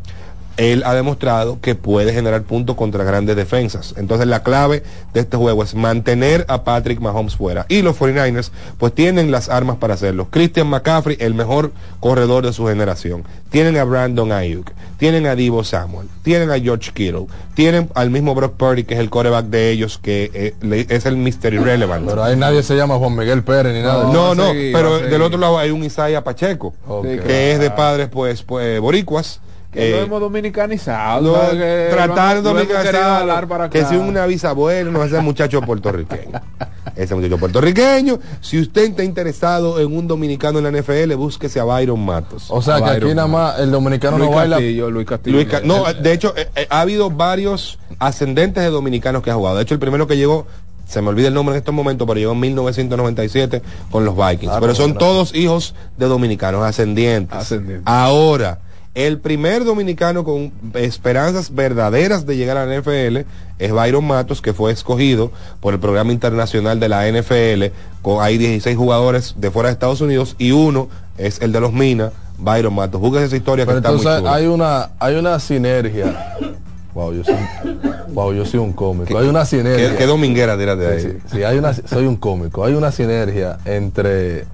él 0.58 0.84
ha 0.86 0.94
demostrado 0.94 1.60
que 1.62 1.74
puede 1.76 2.14
generar 2.14 2.44
puntos 2.44 2.76
contra 2.76 3.04
grandes 3.04 3.36
defensas. 3.36 3.96
Entonces 3.98 4.28
la 4.28 4.44
clave 4.44 4.84
de 5.14 5.22
este 5.22 5.36
juego 5.38 5.64
es 5.64 5.74
mantener 5.74 6.46
a 6.48 6.64
Patrick 6.64 7.00
Mahomes 7.00 7.36
fuera. 7.36 7.66
Y 7.70 7.82
los 7.82 7.98
49ers 8.00 8.52
pues 8.78 8.94
tienen 8.94 9.32
las 9.32 9.50
armas 9.50 9.78
para 9.78 9.96
hacerlo. 9.96 10.28
Christian 10.30 10.68
McCaffrey, 10.68 11.18
el 11.20 11.34
mejor 11.34 11.72
corredor 12.00 12.46
de 12.46 12.54
su 12.54 12.68
generación. 12.68 13.24
Tienen 13.50 13.78
a 13.78 13.84
Brandon 13.84 14.32
Ayuk. 14.32 14.72
Tienen 14.98 15.26
a 15.28 15.36
Divo 15.36 15.64
Samuel. 15.64 16.08
Tienen 16.24 16.50
a 16.52 16.60
George 16.60 16.92
Kittle. 16.94 17.26
Tienen 17.56 17.90
al 17.96 18.10
mismo 18.10 18.34
Brock 18.36 18.54
Purdy, 18.56 18.84
que 18.84 18.94
es 18.96 19.00
el 19.00 19.10
coreback 19.10 19.46
de 19.48 19.70
ellos, 19.72 19.98
que 19.98 20.32
eh, 20.34 20.56
le- 20.62 20.88
es 20.90 21.06
el 21.06 21.18
Mr. 21.18 21.54
Irrelevant. 21.54 22.08
Pero 22.08 22.24
ahí 22.24 22.36
nadie 22.36 22.64
se 22.64 22.76
llama 22.76 22.96
Juan 22.98 23.16
Miguel 23.16 23.44
Pérez 23.44 23.74
ni 23.74 23.82
nada. 23.82 24.06
No, 24.12 24.34
no, 24.34 24.48
seguir, 24.50 24.74
pero 24.74 25.00
del 25.00 25.22
otro 25.22 25.38
lado 25.40 25.58
hay 25.60 25.72
un 25.72 25.84
Isaiah 25.84 26.24
Pacheco, 26.24 26.74
que 27.26 27.52
es 27.54 27.60
de 27.60 27.70
padres 27.72 28.08
pues, 28.10 28.44
pues 28.44 28.80
boricuas. 28.80 29.40
Que 29.74 29.90
lo 29.92 29.98
eh, 29.98 30.02
hemos 30.04 30.20
dominicanizado. 30.22 31.36
¿sabes? 31.36 31.50
Que 31.60 31.88
tratar 31.92 32.36
lo 32.36 32.40
hemos- 32.40 32.44
lo 32.44 32.50
dominicanizado, 32.54 33.20
jalar 33.20 33.48
para 33.48 33.70
que 33.70 33.84
si 33.86 33.96
una 33.96 34.26
bisabuela 34.26 34.92
no 34.92 35.04
ese 35.04 35.20
muchacho 35.22 35.62
puertorriqueño 35.62 36.42
ese 36.96 37.16
muchacho 37.16 37.38
puertorriqueño 37.38 38.20
si 38.42 38.60
usted 38.60 38.84
está 38.84 39.04
interesado 39.04 39.80
en 39.80 39.96
un 39.96 40.08
dominicano 40.08 40.60
en 40.60 40.66
la 40.66 40.72
NFL 40.82 41.16
búsquese 41.16 41.60
a 41.60 41.64
Byron 41.64 42.04
Matos 42.06 42.46
O 42.50 42.62
sea 42.62 42.76
A 42.76 42.84
que 42.84 42.90
aquí 42.92 43.16
nada 43.16 43.28
más 43.28 43.60
el 43.60 43.72
dominicano 43.72 44.18
Luis 44.18 44.30
no 44.30 44.36
baila. 44.36 44.56
Castillo, 44.58 44.92
Luis 44.92 45.08
Castillo. 45.08 45.36
Luis 45.38 45.48
Ca- 45.48 45.62
no, 45.64 45.92
de 45.92 46.14
hecho 46.14 46.34
eh, 46.38 46.50
eh, 46.56 46.68
ha 46.70 46.82
habido 46.82 47.10
varios 47.10 47.80
ascendentes 48.00 48.64
de 48.64 48.70
dominicanos 48.70 49.24
que 49.24 49.32
ha 49.32 49.36
jugado 49.36 49.58
de 49.58 49.64
hecho 49.64 49.74
el 49.74 49.80
primero 49.80 50.06
que 50.08 50.18
llegó 50.18 50.46
se 50.86 51.02
me 51.02 51.10
olvida 51.10 51.30
el 51.30 51.34
nombre 51.34 51.56
en 51.56 51.60
estos 51.60 51.74
momentos, 51.74 52.06
pero 52.06 52.20
llegó 52.20 52.34
en 52.34 52.40
1997 52.42 53.62
con 53.90 54.04
los 54.06 54.16
Vikings. 54.16 54.52
Ah, 54.54 54.58
pero 54.60 54.76
son 54.76 54.96
todos 54.96 55.34
hijos 55.34 55.74
de 55.98 56.08
dominicanos 56.08 56.62
ascendientes. 56.64 57.36
Ascendientes. 57.36 57.84
Ahora, 57.86 58.60
el 58.96 59.20
primer 59.20 59.64
dominicano 59.64 60.24
con 60.24 60.52
esperanzas 60.76 61.56
verdaderas 61.56 62.28
de 62.28 62.38
llegar 62.38 62.58
a 62.58 62.66
la 62.66 62.80
NFL 62.80 63.28
es 63.58 63.72
Byron 63.72 64.06
Matos, 64.06 64.42
que 64.42 64.54
fue 64.54 64.72
escogido 64.72 65.32
por 65.62 65.74
el 65.74 65.80
programa 65.80 66.12
internacional 66.12 66.80
de 66.80 66.90
la 66.90 67.10
NFL. 67.10 67.74
Con, 68.04 68.24
hay 68.24 68.38
16 68.38 68.78
jugadores 68.78 69.34
de 69.38 69.50
fuera 69.50 69.70
de 69.70 69.74
Estados 69.74 70.02
Unidos 70.02 70.36
y 70.38 70.52
uno 70.52 70.90
es 71.18 71.42
el 71.42 71.52
de 71.52 71.60
los 71.60 71.74
Minas, 71.74 72.12
Byron 72.38 72.76
Matos. 72.76 73.02
Júguese 73.02 73.26
esa 73.26 73.36
historia 73.36 73.66
Pero 73.66 73.82
que 73.82 73.88
está 73.88 73.90
muy 73.90 74.00
entonces 74.00 74.32
hay 74.32 74.46
una, 74.46 74.92
hay 75.00 75.16
una 75.16 75.40
sinergia. 75.40 76.38
Wow, 76.94 77.14
yo 77.14 77.24
soy, 77.24 77.36
wow, 78.10 78.32
yo 78.34 78.46
soy 78.46 78.60
un 78.60 78.74
cómico. 78.74 79.18
Hay 79.18 79.28
una 79.28 79.44
sinergia. 79.46 79.92
¿Qué, 79.92 79.98
qué 79.98 80.06
dominguera 80.06 80.56
tiras 80.56 80.78
de 80.78 80.88
ahí? 80.88 81.02
Sí, 81.02 81.08
sí, 81.08 81.38
sí, 81.38 81.44
hay 81.44 81.58
una, 81.58 81.74
soy 81.74 82.06
un 82.06 82.18
cómico. 82.18 82.64
Hay 82.64 82.76
una 82.76 82.92
sinergia 82.92 83.58
entre 83.66 84.46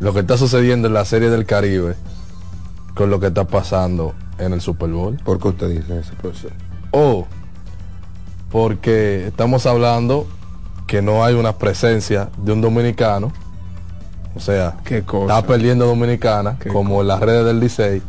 lo 0.00 0.12
que 0.12 0.20
está 0.20 0.36
sucediendo 0.36 0.88
en 0.88 0.92
la 0.92 1.06
serie 1.06 1.30
del 1.30 1.46
Caribe 1.46 1.94
con 3.00 3.08
lo 3.08 3.18
que 3.18 3.28
está 3.28 3.44
pasando 3.44 4.12
en 4.36 4.52
el 4.52 4.60
Super 4.60 4.90
Bowl. 4.90 5.16
¿Por 5.24 5.40
qué 5.40 5.48
usted 5.48 5.70
dice 5.70 6.00
eso, 6.00 6.12
profesor? 6.20 6.52
O 6.90 7.26
porque 8.50 9.28
estamos 9.28 9.64
hablando 9.64 10.26
que 10.86 11.00
no 11.00 11.24
hay 11.24 11.32
una 11.32 11.56
presencia 11.56 12.28
de 12.36 12.52
un 12.52 12.60
dominicano. 12.60 13.32
O 14.32 14.38
sea, 14.40 14.74
Qué 14.84 15.02
cosa. 15.02 15.34
está 15.38 15.46
perdiendo 15.46 15.86
dominicana, 15.86 16.56
como 16.72 17.00
en 17.00 17.08
las 17.08 17.18
redes 17.20 17.44
del 17.46 17.58
Licey. 17.58 18.00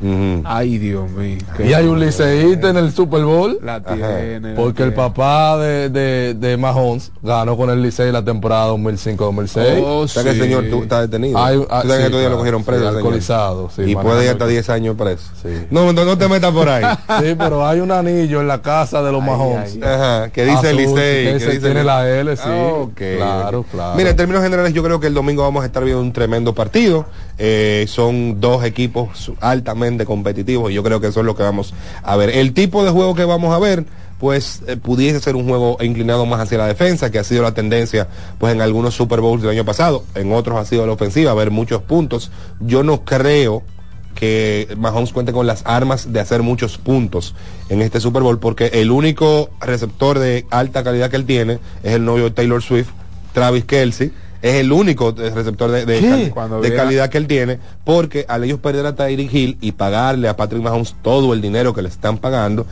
Ay, 0.43 0.77
Dios 0.77 1.09
mío. 1.09 1.37
Y 1.59 1.73
hay 1.73 1.85
un 1.85 1.95
cosa. 1.95 2.05
liceísta 2.05 2.69
en 2.69 2.77
el 2.77 2.91
Super 2.91 3.23
Bowl. 3.23 3.57
La 3.63 3.81
tiene. 3.81 4.39
la 4.39 4.55
Porque 4.55 4.83
el 4.83 4.93
tiene. 4.93 5.07
papá 5.07 5.57
de, 5.57 5.89
de, 5.89 6.35
de 6.35 6.57
Mahomes 6.57 7.11
ganó 7.23 7.57
con 7.57 7.69
el 7.71 7.81
Licey 7.81 8.11
la 8.11 8.23
temporada 8.23 8.71
2005-2006. 8.73 9.81
Oh, 9.83 9.97
O 10.01 10.07
sea 10.07 10.23
que 10.23 10.29
el 10.29 10.35
sí. 10.35 10.41
señor 10.41 10.65
tú- 10.69 10.83
está 10.83 11.01
detenido. 11.01 11.37
Hay- 11.43 11.57
Tú 11.57 11.67
ah, 11.69 11.81
sabes 11.81 11.97
que 11.97 11.97
sí, 11.97 12.03
estos 12.05 12.19
días 12.19 12.21
lo 12.23 12.27
claro, 12.29 12.37
cogieron 12.37 12.61
sí, 12.61 12.65
preso. 12.67 12.81
señor. 12.83 12.95
alcoholizado, 12.97 13.69
sí, 13.75 13.81
y 13.87 13.95
puede 13.95 14.23
ir 14.25 14.29
hasta 14.31 14.43
el- 14.45 14.49
10 14.51 14.69
años 14.69 14.95
preso. 14.97 15.23
Sí. 15.41 15.49
No, 15.71 15.91
no, 15.93 16.05
no 16.05 16.17
te 16.17 16.27
metas 16.27 16.51
por 16.51 16.69
ahí. 16.69 16.83
Sí, 17.21 17.35
pero 17.37 17.65
hay 17.67 17.79
un 17.81 17.91
anillo 17.91 18.41
en 18.41 18.47
la 18.47 18.61
casa 18.61 19.01
de 19.03 19.11
los 19.11 19.23
Mahomes. 19.23 19.77
Ajá, 19.81 20.29
que 20.29 20.45
dice 20.45 20.69
el 20.71 20.77
Azul, 20.79 20.95
Licey. 20.95 21.25
que 21.25 21.31
que 21.31 21.45
dice- 21.45 21.59
tiene 21.59 21.79
el- 21.81 21.85
la 21.87 22.09
L, 22.09 22.35
sí. 22.37 22.43
Ah, 22.45 22.73
ok. 22.81 23.01
Claro, 23.17 23.65
claro. 23.71 23.95
Mira, 23.97 24.09
en 24.11 24.15
términos 24.15 24.43
generales, 24.43 24.73
yo 24.73 24.83
creo 24.83 24.99
que 24.99 25.07
el 25.07 25.13
domingo 25.13 25.43
vamos 25.43 25.63
a 25.63 25.65
estar 25.65 25.83
viendo 25.83 26.01
un 26.01 26.10
tremendo 26.13 26.53
partido. 26.53 27.05
Eh, 27.37 27.85
son 27.87 28.39
dos 28.39 28.63
equipos 28.63 29.31
altamente 29.39 30.05
competitivos 30.05 30.71
y 30.71 30.75
yo 30.75 30.83
creo 30.83 31.01
que 31.01 31.07
eso 31.07 31.21
es 31.21 31.25
lo 31.25 31.35
que 31.35 31.43
vamos 31.43 31.73
a 32.03 32.15
ver. 32.15 32.29
El 32.29 32.53
tipo 32.53 32.83
de 32.83 32.91
juego 32.91 33.15
que 33.15 33.25
vamos 33.25 33.53
a 33.53 33.59
ver 33.59 33.85
pues 34.19 34.61
eh, 34.67 34.77
pudiese 34.77 35.19
ser 35.19 35.35
un 35.35 35.47
juego 35.47 35.77
inclinado 35.81 36.27
más 36.27 36.39
hacia 36.39 36.59
la 36.59 36.67
defensa, 36.67 37.09
que 37.09 37.17
ha 37.17 37.23
sido 37.23 37.41
la 37.41 37.55
tendencia 37.55 38.07
pues 38.37 38.53
en 38.53 38.61
algunos 38.61 38.93
Super 38.93 39.19
Bowls 39.19 39.41
del 39.41 39.49
año 39.49 39.65
pasado, 39.65 40.03
en 40.13 40.31
otros 40.31 40.59
ha 40.59 40.65
sido 40.65 40.85
la 40.85 40.93
ofensiva, 40.93 41.31
a 41.31 41.33
ver 41.33 41.49
muchos 41.49 41.81
puntos. 41.81 42.29
Yo 42.59 42.83
no 42.83 43.03
creo 43.03 43.63
que 44.13 44.67
Mahomes 44.77 45.11
cuente 45.11 45.33
con 45.33 45.47
las 45.47 45.63
armas 45.65 46.13
de 46.13 46.19
hacer 46.19 46.43
muchos 46.43 46.77
puntos 46.77 47.33
en 47.69 47.81
este 47.81 47.99
Super 47.99 48.21
Bowl, 48.21 48.37
porque 48.37 48.67
el 48.73 48.91
único 48.91 49.49
receptor 49.59 50.19
de 50.19 50.45
alta 50.51 50.83
calidad 50.83 51.09
que 51.09 51.15
él 51.15 51.25
tiene 51.25 51.59
es 51.81 51.93
el 51.93 52.05
novio 52.05 52.25
de 52.25 52.31
Taylor 52.31 52.61
Swift, 52.61 52.89
Travis 53.33 53.65
Kelsey. 53.65 54.11
Es 54.41 54.55
el 54.55 54.71
único 54.71 55.09
eh, 55.09 55.29
receptor 55.29 55.69
de, 55.71 56.33
calidad 56.75 57.09
que 57.09 57.17
él 57.17 57.27
tiene, 57.27 57.59
porque 57.83 58.25
al 58.27 58.43
ellos 58.43 58.59
perder 58.59 58.85
a 58.85 58.95
Tyreek 58.95 59.33
Hill 59.33 59.57
y 59.61 59.73
pagarle 59.73 60.27
a 60.27 60.35
Patrick 60.35 60.61
Mahomes 60.61 60.95
todo 61.01 61.33
el 61.33 61.41
dinero 61.41 61.73
que 61.73 61.81
le 61.81 61.89
están 61.89 62.17
pagando, 62.17 62.65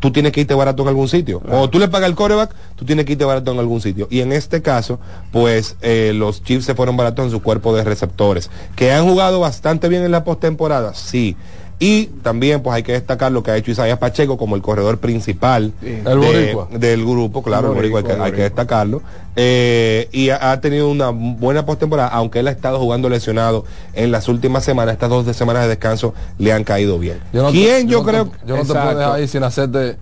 tú 0.00 0.12
tienes 0.12 0.32
que 0.32 0.42
irte 0.42 0.54
barato 0.54 0.82
en 0.82 0.88
algún 0.88 1.08
sitio. 1.08 1.42
O 1.50 1.68
tú 1.70 1.78
le 1.78 1.88
pagas 1.88 2.08
el 2.08 2.14
coreback, 2.14 2.54
tú 2.76 2.84
tienes 2.84 3.04
que 3.04 3.12
irte 3.12 3.24
barato 3.24 3.52
en 3.52 3.58
algún 3.58 3.80
sitio. 3.80 4.08
Y 4.10 4.20
en 4.20 4.32
este 4.32 4.62
caso, 4.62 5.00
pues 5.32 5.76
eh, 5.80 6.12
los 6.14 6.42
Chiefs 6.42 6.66
se 6.66 6.74
fueron 6.74 6.96
baratos 6.96 7.24
en 7.24 7.30
su 7.30 7.42
cuerpo 7.42 7.74
de 7.74 7.84
receptores, 7.84 8.50
que 8.74 8.92
han 8.92 9.04
jugado 9.04 9.40
bastante 9.40 9.88
bien 9.88 10.04
en 10.04 10.12
la 10.12 10.24
postemporada, 10.24 10.94
sí. 10.94 11.36
Y 11.78 12.06
también 12.22 12.62
pues 12.62 12.74
hay 12.74 12.82
que 12.82 12.92
destacar 12.92 13.30
lo 13.32 13.42
que 13.42 13.50
ha 13.50 13.56
hecho 13.58 13.70
Isaías 13.70 13.98
Pacheco 13.98 14.38
como 14.38 14.56
el 14.56 14.62
corredor 14.62 14.96
principal 14.98 15.74
de- 15.82 16.56
del 16.78 17.04
grupo, 17.04 17.42
claro, 17.42 17.66
El 17.66 17.72
el 17.72 17.76
boricua 17.76 18.00
hay 18.00 18.06
que, 18.06 18.22
hay 18.22 18.32
que 18.32 18.42
destacarlo. 18.42 19.02
Eh, 19.36 20.08
y 20.10 20.30
ha, 20.30 20.52
ha 20.52 20.60
tenido 20.62 20.88
una 20.90 21.10
buena 21.10 21.66
postemporada, 21.66 22.08
aunque 22.08 22.38
él 22.38 22.48
ha 22.48 22.50
estado 22.50 22.78
jugando 22.78 23.10
lesionado 23.10 23.66
en 23.92 24.10
las 24.10 24.26
últimas 24.28 24.64
semanas, 24.64 24.94
estas 24.94 25.10
dos 25.10 25.36
semanas 25.36 25.64
de 25.64 25.68
descanso 25.68 26.14
le 26.38 26.50
han 26.52 26.64
caído 26.64 26.98
bien. 26.98 27.18
Yo 27.34 27.42
no 27.42 27.48
te- 27.50 27.58
¿Quién 27.58 27.88
yo, 27.88 27.98
no 27.98 28.04
te- 28.06 28.10
creo? 28.10 28.24
yo 28.46 28.56
no 28.56 28.62
te 28.62 28.68
Exacto. 28.68 28.82
puedo 28.82 28.98
dejar 28.98 29.14
ahí 29.16 29.28
sin 29.28 29.42
hacerte 29.44 29.96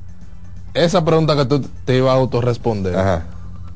esa 0.75 1.05
pregunta 1.05 1.35
que 1.37 1.45
tú 1.47 1.65
te 1.85 1.97
ibas 1.97 2.11
a 2.13 2.15
autorresponder. 2.19 2.97
Ajá. 2.97 3.23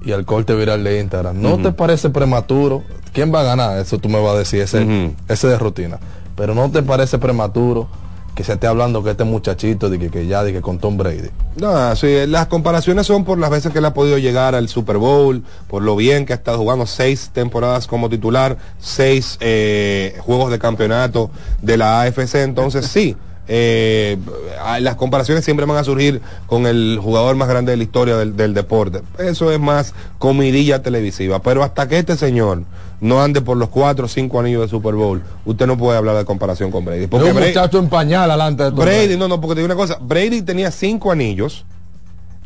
Y 0.05 0.13
el 0.13 0.25
corte 0.25 0.55
viral 0.55 0.85
de 0.85 1.01
Instagram. 1.01 1.43
¿No 1.43 1.59
te 1.59 1.73
parece 1.73 2.11
prematuro? 2.11 2.85
¿Quién 3.13 3.35
va 3.35 3.41
a 3.41 3.45
ganar? 3.45 3.79
Eso 3.79 3.99
tú 3.99 4.09
me 4.09 4.21
vas 4.23 4.35
a 4.37 4.39
decir, 4.39 4.61
ese, 4.61 4.85
Ujú. 4.85 5.15
ese 5.27 5.49
de 5.49 5.59
rutina. 5.59 5.99
Pero 6.39 6.55
¿no 6.55 6.71
te 6.71 6.83
parece 6.85 7.19
prematuro 7.19 7.89
que 8.37 8.45
se 8.45 8.53
esté 8.53 8.69
hablando 8.69 9.03
que 9.03 9.11
este 9.11 9.25
muchachito, 9.25 9.91
de 9.91 9.99
que, 9.99 10.09
que 10.09 10.29
ya, 10.29 10.45
de 10.45 10.53
que 10.53 10.63
con 10.63 10.79
Tom 10.79 10.97
Brady? 10.97 11.31
No, 11.57 11.97
sí, 11.97 12.25
las 12.29 12.47
comparaciones 12.47 13.09
son 13.09 13.25
por 13.25 13.37
las 13.39 13.51
veces 13.51 13.73
que 13.73 13.81
él 13.81 13.85
ha 13.85 13.93
podido 13.93 14.17
llegar 14.19 14.55
al 14.55 14.69
Super 14.69 14.99
Bowl, 14.99 15.43
por 15.67 15.83
lo 15.83 15.97
bien 15.97 16.25
que 16.25 16.35
ha 16.35 16.37
estado 16.37 16.59
jugando 16.59 16.87
seis 16.87 17.31
temporadas 17.33 17.89
como 17.89 18.09
titular, 18.09 18.57
seis 18.79 19.37
eh, 19.41 20.17
juegos 20.21 20.53
de 20.53 20.61
campeonato 20.61 21.33
de 21.61 21.77
la 21.77 22.03
AFC, 22.03 22.37
entonces 22.37 22.87
sí. 22.93 23.17
Eh, 23.49 24.19
las 24.81 24.97
comparaciones 24.97 25.45
siempre 25.45 25.65
van 25.67 25.79
a 25.79 25.85
surgir 25.85 26.21
con 26.47 26.67
el 26.67 26.99
jugador 27.03 27.35
más 27.37 27.49
grande 27.49 27.73
de 27.73 27.77
la 27.79 27.83
historia 27.83 28.17
del, 28.17 28.37
del 28.37 28.55
deporte. 28.55 29.01
Eso 29.19 29.51
es 29.51 29.59
más 29.59 29.95
comidilla 30.19 30.83
televisiva. 30.83 31.41
Pero 31.41 31.63
hasta 31.63 31.89
que 31.89 31.99
este 31.99 32.17
señor 32.17 32.65
no 33.01 33.23
ande 33.23 33.41
por 33.41 33.57
los 33.57 33.69
cuatro 33.69 34.07
o 34.07 34.09
cinco 34.09 34.41
anillos 34.41 34.63
de 34.63 34.69
Super 34.69 34.95
Bowl, 34.95 35.23
usted 35.45 35.67
no 35.67 35.79
puede 35.79 35.97
hablar 35.97 36.17
de 36.17 36.25
comparación 36.25 36.71
con 36.71 36.85
Brady. 36.85 37.07
Porque 37.07 37.31
un 37.31 37.37
Brady- 37.37 37.49
muchacho 37.49 37.79
en 37.79 37.89
pañal 37.89 38.31
alante 38.31 38.65
de 38.65 38.71
Tom 38.71 38.81
Brady, 38.81 39.17
no, 39.17 39.29
no, 39.29 39.41
porque 39.41 39.55
te 39.55 39.61
digo 39.63 39.73
una 39.73 39.81
cosa, 39.81 39.99
Brady 40.01 40.43
tenía 40.43 40.71
cinco 40.71 41.11
anillos 41.11 41.65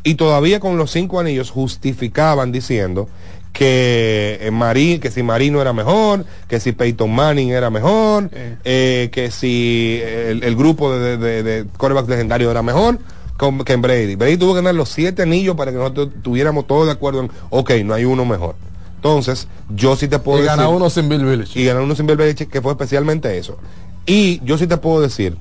y 0.05 0.15
todavía 0.16 0.61
con 0.61 0.77
los 0.77 0.91
cinco 0.91 1.20
anillos 1.20 1.51
justificaban 1.51 2.53
diciendo 2.53 3.09
que 3.53 4.39
eh, 4.41 4.51
Marín, 4.51 5.01
que 5.01 5.11
si 5.11 5.23
Marino 5.23 5.61
era 5.61 5.73
mejor, 5.73 6.24
que 6.49 6.59
si 6.59 6.73
Peyton 6.73 7.15
Manning 7.15 7.51
era 7.51 7.70
mejor, 7.70 8.31
eh, 8.33 9.11
que 9.12 9.31
si 9.31 10.01
el, 10.03 10.43
el 10.43 10.57
grupo 10.57 10.93
de, 10.97 11.16
de, 11.19 11.43
de 11.43 11.65
quarterbacks 11.77 12.09
legendarios 12.09 12.51
era 12.51 12.62
mejor 12.62 12.99
con, 13.37 13.59
que 13.65 13.73
en 13.74 13.83
Brady. 13.83 14.15
Brady 14.16 14.37
tuvo 14.37 14.53
que 14.53 14.57
ganar 14.61 14.74
los 14.74 14.89
siete 14.89 15.23
anillos 15.23 15.55
para 15.57 15.70
que 15.70 15.79
nosotros 15.79 16.09
tuviéramos 16.23 16.66
todos 16.66 16.87
de 16.87 16.93
acuerdo 16.93 17.20
en, 17.20 17.31
ok, 17.51 17.70
no 17.85 17.95
hay 17.95 18.05
uno 18.05 18.24
mejor. 18.24 18.55
Entonces, 18.97 19.49
yo 19.69 19.97
sí 19.97 20.07
te 20.09 20.19
puedo 20.20 20.39
Y 20.39 20.43
decir. 20.43 20.57
gana 20.57 20.69
uno 20.69 20.89
sin 20.89 21.09
Bill 21.09 21.24
Belichick. 21.24 21.57
Y 21.57 21.65
ganar 21.65 21.83
uno 21.83 21.95
sin 21.95 22.07
Bill 22.07 22.16
Belichick, 22.16 22.49
que 22.49 22.62
fue 22.62 22.73
especialmente 22.73 23.37
eso. 23.37 23.59
Y 24.07 24.41
yo 24.45 24.57
sí 24.59 24.66
te 24.69 24.77
puedo 24.77 25.01
decir, 25.01 25.37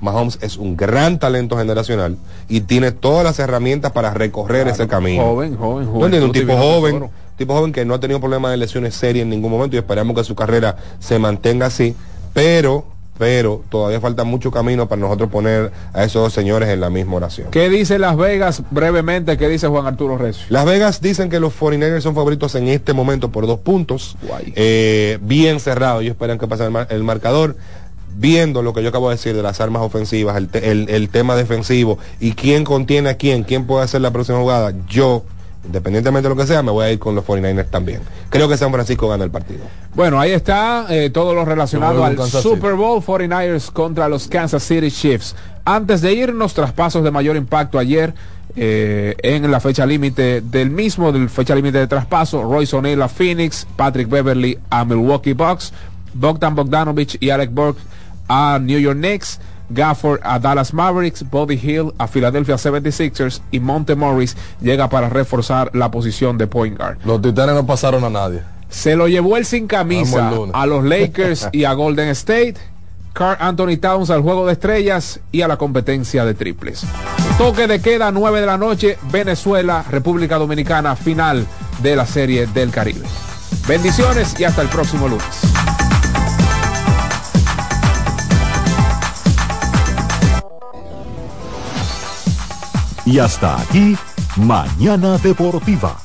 Mahomes 0.00 0.38
es 0.42 0.56
un 0.56 0.76
gran 0.76 1.18
talento 1.18 1.56
generacional 1.56 2.18
y 2.48 2.60
tiene 2.62 2.92
todas 2.92 3.24
las 3.24 3.38
herramientas 3.38 3.92
para 3.92 4.12
recorrer 4.12 4.68
ese 4.68 4.88
camino. 4.88 5.22
Joven, 5.22 5.56
joven, 5.56 5.86
¿No 5.86 5.92
joven. 5.92 6.22
Un 6.22 6.32
tipo 6.32 6.56
joven. 6.56 7.10
Tipo 7.36 7.54
joven 7.54 7.72
que 7.72 7.84
no 7.84 7.94
ha 7.94 8.00
tenido 8.00 8.20
problemas 8.20 8.50
de 8.50 8.56
lesiones 8.56 8.94
serias 8.94 9.22
en 9.24 9.30
ningún 9.30 9.50
momento 9.50 9.76
y 9.76 9.78
esperamos 9.78 10.16
que 10.16 10.24
su 10.24 10.34
carrera 10.34 10.76
se 10.98 11.18
mantenga 11.18 11.66
así, 11.66 11.94
pero 12.32 12.84
pero 13.18 13.64
todavía 13.70 13.98
falta 13.98 14.24
mucho 14.24 14.50
camino 14.50 14.88
para 14.88 15.00
nosotros 15.00 15.30
poner 15.30 15.72
a 15.94 16.04
esos 16.04 16.22
dos 16.22 16.34
señores 16.34 16.68
en 16.68 16.80
la 16.82 16.90
misma 16.90 17.14
oración. 17.16 17.48
¿Qué 17.50 17.70
dice 17.70 17.98
Las 17.98 18.14
Vegas 18.18 18.62
brevemente? 18.70 19.38
¿Qué 19.38 19.48
dice 19.48 19.68
Juan 19.68 19.86
Arturo 19.86 20.18
Recio? 20.18 20.44
Las 20.50 20.66
Vegas 20.66 21.00
dicen 21.00 21.30
que 21.30 21.40
los 21.40 21.58
49ers 21.58 22.02
son 22.02 22.14
favoritos 22.14 22.54
en 22.56 22.68
este 22.68 22.92
momento 22.92 23.32
por 23.32 23.46
dos 23.46 23.60
puntos. 23.60 24.18
Eh, 24.54 25.16
bien 25.22 25.60
cerrado. 25.60 26.00
Ellos 26.02 26.10
esperan 26.12 26.38
que 26.38 26.46
pase 26.46 26.64
el, 26.64 26.70
mar- 26.70 26.88
el 26.90 27.02
marcador. 27.04 27.56
Viendo 28.18 28.62
lo 28.62 28.74
que 28.74 28.82
yo 28.82 28.90
acabo 28.90 29.08
de 29.08 29.16
decir 29.16 29.34
de 29.34 29.42
las 29.42 29.62
armas 29.62 29.80
ofensivas, 29.80 30.36
el, 30.36 30.48
te- 30.48 30.70
el- 30.70 30.90
el 30.90 31.08
tema 31.08 31.36
defensivo 31.36 31.98
y 32.20 32.32
quién 32.32 32.64
contiene 32.64 33.08
a 33.08 33.16
quién, 33.16 33.44
quién 33.44 33.66
puede 33.66 33.84
hacer 33.84 34.02
la 34.02 34.10
próxima 34.10 34.38
jugada, 34.40 34.74
yo, 34.88 35.22
independientemente 35.66 36.28
de 36.28 36.34
lo 36.34 36.40
que 36.40 36.46
sea, 36.46 36.62
me 36.62 36.70
voy 36.70 36.86
a 36.86 36.92
ir 36.92 36.98
con 36.98 37.14
los 37.14 37.24
49ers 37.24 37.70
también. 37.70 38.00
Creo 38.30 38.48
que 38.48 38.56
San 38.56 38.72
Francisco 38.72 39.08
gana 39.08 39.24
el 39.24 39.30
partido. 39.30 39.60
Bueno, 39.94 40.18
ahí 40.18 40.32
está 40.32 40.86
eh, 40.88 41.10
todo 41.10 41.34
lo 41.34 41.44
relacionado 41.44 42.04
al. 42.04 42.18
Super 42.18 42.74
Bowl 42.74 43.02
49ers 43.02 43.70
contra 43.70 44.08
los 44.08 44.28
Kansas 44.28 44.62
City 44.62 44.90
Chiefs. 44.90 45.34
Antes 45.64 46.00
de 46.00 46.14
irnos, 46.14 46.54
traspasos 46.54 47.02
de 47.02 47.10
mayor 47.10 47.36
impacto 47.36 47.78
ayer 47.78 48.14
eh, 48.54 49.16
en 49.18 49.50
la 49.50 49.60
fecha 49.60 49.84
límite 49.84 50.40
del 50.40 50.70
mismo, 50.70 51.12
del 51.12 51.28
fecha 51.28 51.54
límite 51.54 51.78
de 51.78 51.86
traspaso, 51.86 52.42
Royce 52.42 52.76
O'Neal 52.76 53.02
a 53.02 53.08
Phoenix, 53.08 53.66
Patrick 53.76 54.08
Beverly 54.08 54.58
a 54.70 54.84
Milwaukee 54.84 55.34
Bucks, 55.34 55.72
Bogdan 56.14 56.54
Bogdanovich 56.54 57.18
y 57.20 57.30
Alec 57.30 57.50
Burke 57.52 57.80
a 58.28 58.58
New 58.60 58.78
York 58.78 58.96
Knicks, 58.96 59.40
Gafford 59.70 60.20
a 60.22 60.38
Dallas 60.38 60.72
Mavericks, 60.72 61.24
Bobby 61.28 61.60
Hill 61.62 61.92
a 61.98 62.06
Philadelphia 62.06 62.56
76ers 62.56 63.40
y 63.50 63.60
Monte 63.60 63.94
Morris 63.94 64.36
llega 64.60 64.88
para 64.88 65.08
reforzar 65.08 65.70
la 65.74 65.90
posición 65.90 66.38
de 66.38 66.46
point 66.46 66.78
guard. 66.78 66.98
Los 67.04 67.20
titanes 67.22 67.54
no 67.54 67.66
pasaron 67.66 68.04
a 68.04 68.10
nadie. 68.10 68.42
Se 68.68 68.96
lo 68.96 69.08
llevó 69.08 69.36
el 69.36 69.44
sin 69.44 69.66
camisa 69.66 70.30
el 70.30 70.50
a 70.52 70.66
los 70.66 70.84
Lakers 70.84 71.48
y 71.52 71.64
a 71.64 71.72
Golden 71.72 72.08
State. 72.08 72.56
Carl 73.12 73.38
Anthony 73.40 73.78
Towns 73.80 74.10
al 74.10 74.20
juego 74.20 74.46
de 74.46 74.52
estrellas 74.52 75.20
y 75.32 75.40
a 75.40 75.48
la 75.48 75.56
competencia 75.56 76.26
de 76.26 76.34
triples. 76.34 76.84
Toque 77.38 77.66
de 77.66 77.80
queda 77.80 78.12
9 78.12 78.40
de 78.40 78.46
la 78.46 78.58
noche, 78.58 78.98
Venezuela, 79.10 79.84
República 79.90 80.36
Dominicana, 80.36 80.96
final 80.96 81.46
de 81.82 81.96
la 81.96 82.04
Serie 82.04 82.46
del 82.46 82.70
Caribe. 82.70 83.06
Bendiciones 83.66 84.38
y 84.38 84.44
hasta 84.44 84.60
el 84.60 84.68
próximo 84.68 85.08
lunes. 85.08 85.24
Y 93.06 93.20
hasta 93.20 93.60
aquí, 93.60 93.96
Mañana 94.36 95.16
Deportiva. 95.18 95.96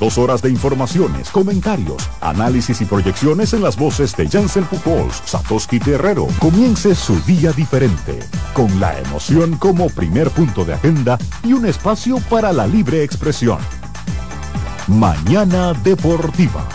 Dos 0.00 0.16
horas 0.16 0.40
de 0.40 0.50
informaciones, 0.50 1.30
comentarios, 1.30 2.08
análisis 2.22 2.80
y 2.80 2.86
proyecciones 2.86 3.52
en 3.52 3.62
las 3.62 3.76
voces 3.76 4.16
de 4.16 4.26
Jansen 4.26 4.64
Pujols, 4.64 5.22
Satoshi 5.26 5.78
Terrero. 5.78 6.26
Comience 6.38 6.94
su 6.94 7.20
día 7.20 7.52
diferente, 7.52 8.18
con 8.54 8.80
la 8.80 8.98
emoción 8.98 9.56
como 9.58 9.88
primer 9.88 10.30
punto 10.30 10.64
de 10.64 10.74
agenda 10.74 11.18
y 11.44 11.52
un 11.52 11.66
espacio 11.66 12.18
para 12.30 12.52
la 12.54 12.66
libre 12.66 13.02
expresión. 13.02 13.58
Mañana 14.88 15.74
Deportiva. 15.74 16.66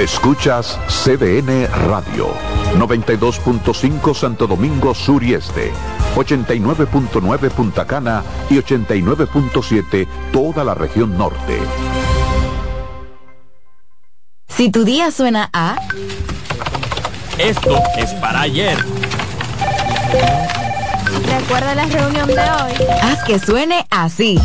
Escuchas 0.00 0.78
CDN 0.88 1.68
Radio, 1.86 2.28
92.5 2.78 4.14
Santo 4.14 4.46
Domingo 4.46 4.94
Sur 4.94 5.22
y 5.22 5.34
Este, 5.34 5.72
89.9 6.16 7.50
Punta 7.50 7.86
Cana 7.86 8.22
y 8.48 8.54
89.7 8.54 10.08
toda 10.32 10.64
la 10.64 10.72
región 10.72 11.18
norte. 11.18 11.58
Si 14.48 14.70
tu 14.70 14.84
día 14.84 15.10
suena 15.10 15.50
a... 15.52 15.76
Esto 17.36 17.82
es 17.98 18.14
para 18.14 18.40
ayer. 18.40 18.78
Recuerda 21.26 21.74
la 21.74 21.84
reunión 21.84 22.26
de 22.26 22.40
hoy. 22.40 22.72
Haz 23.02 23.22
que 23.24 23.38
suene 23.38 23.86
así. 23.90 24.38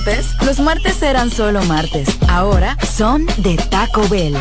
Antes, 0.00 0.34
los 0.46 0.58
martes 0.60 1.02
eran 1.02 1.30
solo 1.30 1.62
martes. 1.64 2.08
Ahora 2.26 2.74
son 2.96 3.26
de 3.36 3.56
Taco 3.56 4.08
Bell. 4.08 4.34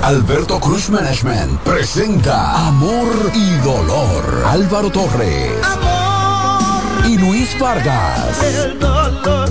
Alberto 0.00 0.60
Cruz 0.60 0.88
Management 0.90 1.58
presenta 1.62 2.68
Amor 2.68 3.08
y 3.34 3.50
Dolor. 3.64 4.44
Álvaro 4.46 4.92
Torres. 4.92 5.50
Y 7.08 7.18
Luis 7.18 7.58
Vargas. 7.58 8.28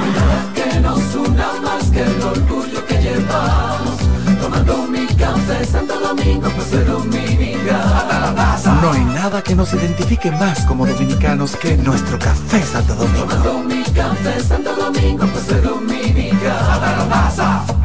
Que 0.54 0.80
nos 0.80 1.16
una 1.16 1.52
más 1.62 1.90
que 1.92 2.02
el 2.02 2.22
orgullo 2.22 2.86
que 2.86 2.98
llevamos, 3.02 3.98
tomando 4.42 4.88
mi 4.88 5.06
café 5.08 5.66
Santo 5.66 6.00
Domingo, 6.00 6.50
pues 6.50 6.68
soy 6.68 6.84
dominicano 6.84 7.96
hasta 7.96 8.20
la 8.20 8.36
taza. 8.36 8.74
No 8.82 8.92
hay 8.92 9.06
nada 9.06 9.42
que 9.42 9.56
nos 9.56 9.74
identifique 9.74 10.32
más 10.32 10.66
como 10.66 10.86
dominicanos 10.86 11.56
que 11.56 11.78
nuestro 11.78 12.20
café 12.20 12.62
Santo 12.64 12.96
Domingo. 12.96 13.26
Tomando 13.26 13.60
mi 13.64 13.84
café 13.84 14.40
Santo 14.42 14.76
Domingo, 14.76 15.26
pues 15.28 15.46
soy 15.46 15.62
dominicano 15.62 16.72
hasta 16.72 16.98
la 16.98 17.10
taza. 17.10 17.85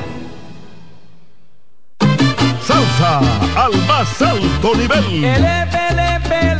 Salsa 2.65 3.19
al 3.55 3.75
más 3.87 4.21
alto 4.21 4.75
nivel. 4.75 5.25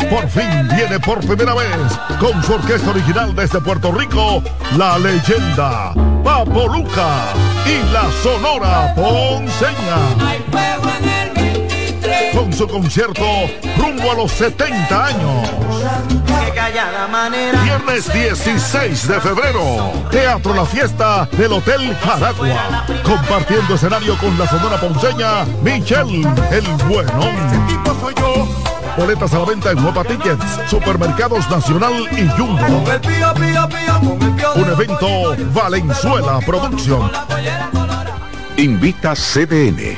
Por 0.10 0.28
fin 0.30 0.68
viene 0.76 1.00
por 1.00 1.20
primera 1.20 1.54
vez 1.54 1.70
con 2.20 2.44
su 2.44 2.54
orquesta 2.54 2.90
original 2.90 3.36
desde 3.36 3.62
Puerto 3.62 3.92
Rico, 3.92 4.44
la 4.78 4.98
leyenda 4.98 5.94
Papo 6.24 6.68
Luca 6.68 7.34
y 7.66 7.94
la 7.94 8.12
Sonora 8.22 8.94
Ponceña. 8.96 11.11
Con 12.34 12.52
su 12.54 12.68
concierto 12.68 13.26
rumbo 13.78 14.12
a 14.12 14.16
los 14.16 14.32
70 14.32 15.06
años. 15.06 15.50
Viernes 17.64 18.14
16 18.14 19.08
de 19.08 19.22
febrero, 19.22 19.92
Teatro 20.10 20.54
La 20.54 20.66
Fiesta 20.66 21.28
del 21.32 21.54
Hotel 21.54 21.96
Jaragua, 21.98 22.86
compartiendo 23.04 23.76
escenario 23.76 24.18
con 24.18 24.38
la 24.38 24.48
sonora 24.48 24.80
ponceña 24.80 25.46
Michelle 25.64 26.28
El 26.52 26.66
Bueno. 26.88 27.20
Boletas 28.98 29.34
a 29.34 29.40
la 29.40 29.46
venta 29.46 29.72
en 29.72 29.82
Nueva 29.82 30.04
Tickets, 30.04 30.44
Supermercados 30.70 31.50
Nacional 31.50 31.94
y 32.12 32.28
Jumbo. 32.38 32.84
Un 34.56 34.70
evento 34.70 35.36
Valenzuela 35.54 36.40
Producción. 36.46 37.10
Invita 38.58 39.16
CDN. 39.16 39.98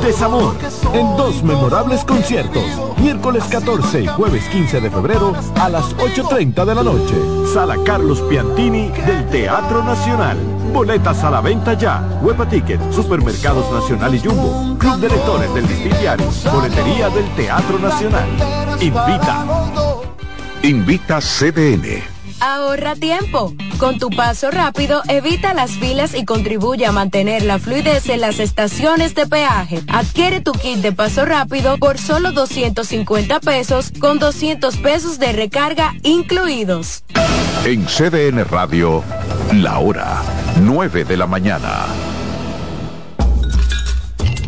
desamor, 0.00 0.54
en 0.92 1.16
dos 1.16 1.42
memorables 1.42 2.04
conciertos, 2.04 2.64
miércoles 2.98 3.44
14 3.50 4.02
y 4.02 4.06
jueves 4.06 4.44
15 4.48 4.80
de 4.80 4.90
febrero 4.90 5.34
a 5.56 5.68
las 5.68 5.96
8.30 5.96 6.64
de 6.64 6.74
la 6.74 6.82
noche. 6.82 7.14
Sala 7.52 7.76
Carlos 7.84 8.20
Piantini 8.22 8.88
del 8.88 9.28
Teatro 9.30 9.82
Nacional. 9.82 10.36
Boletas 10.72 11.24
a 11.24 11.30
la 11.30 11.40
venta 11.40 11.74
ya. 11.74 12.02
Huepa 12.22 12.48
Ticket, 12.48 12.80
Supermercados 12.92 13.72
Nacional 13.72 14.14
y 14.14 14.20
Jumbo. 14.20 14.78
Club 14.78 15.00
de 15.00 15.08
Lectores 15.08 15.54
del 15.54 15.66
Diario. 16.00 16.26
Boletería 16.52 17.08
del 17.10 17.28
Teatro 17.34 17.78
Nacional. 17.78 18.28
Invita. 18.80 19.44
Invita 20.62 21.20
CDN. 21.20 22.19
Ahorra 22.40 22.94
tiempo. 22.94 23.54
Con 23.78 23.98
tu 23.98 24.10
paso 24.10 24.50
rápido, 24.50 25.02
evita 25.08 25.54
las 25.54 25.72
filas 25.72 26.14
y 26.14 26.24
contribuye 26.24 26.86
a 26.86 26.92
mantener 26.92 27.42
la 27.42 27.58
fluidez 27.58 28.08
en 28.08 28.20
las 28.20 28.40
estaciones 28.40 29.14
de 29.14 29.26
peaje. 29.26 29.82
Adquiere 29.88 30.40
tu 30.40 30.52
kit 30.52 30.78
de 30.78 30.92
paso 30.92 31.24
rápido 31.24 31.76
por 31.78 31.98
solo 31.98 32.32
250 32.32 33.40
pesos 33.40 33.92
con 34.00 34.18
200 34.18 34.76
pesos 34.78 35.18
de 35.18 35.32
recarga 35.32 35.94
incluidos. 36.02 37.04
En 37.64 37.84
CDN 37.84 38.44
Radio, 38.44 39.04
la 39.52 39.78
hora 39.78 40.22
9 40.60 41.04
de 41.04 41.16
la 41.16 41.26
mañana. 41.26 42.09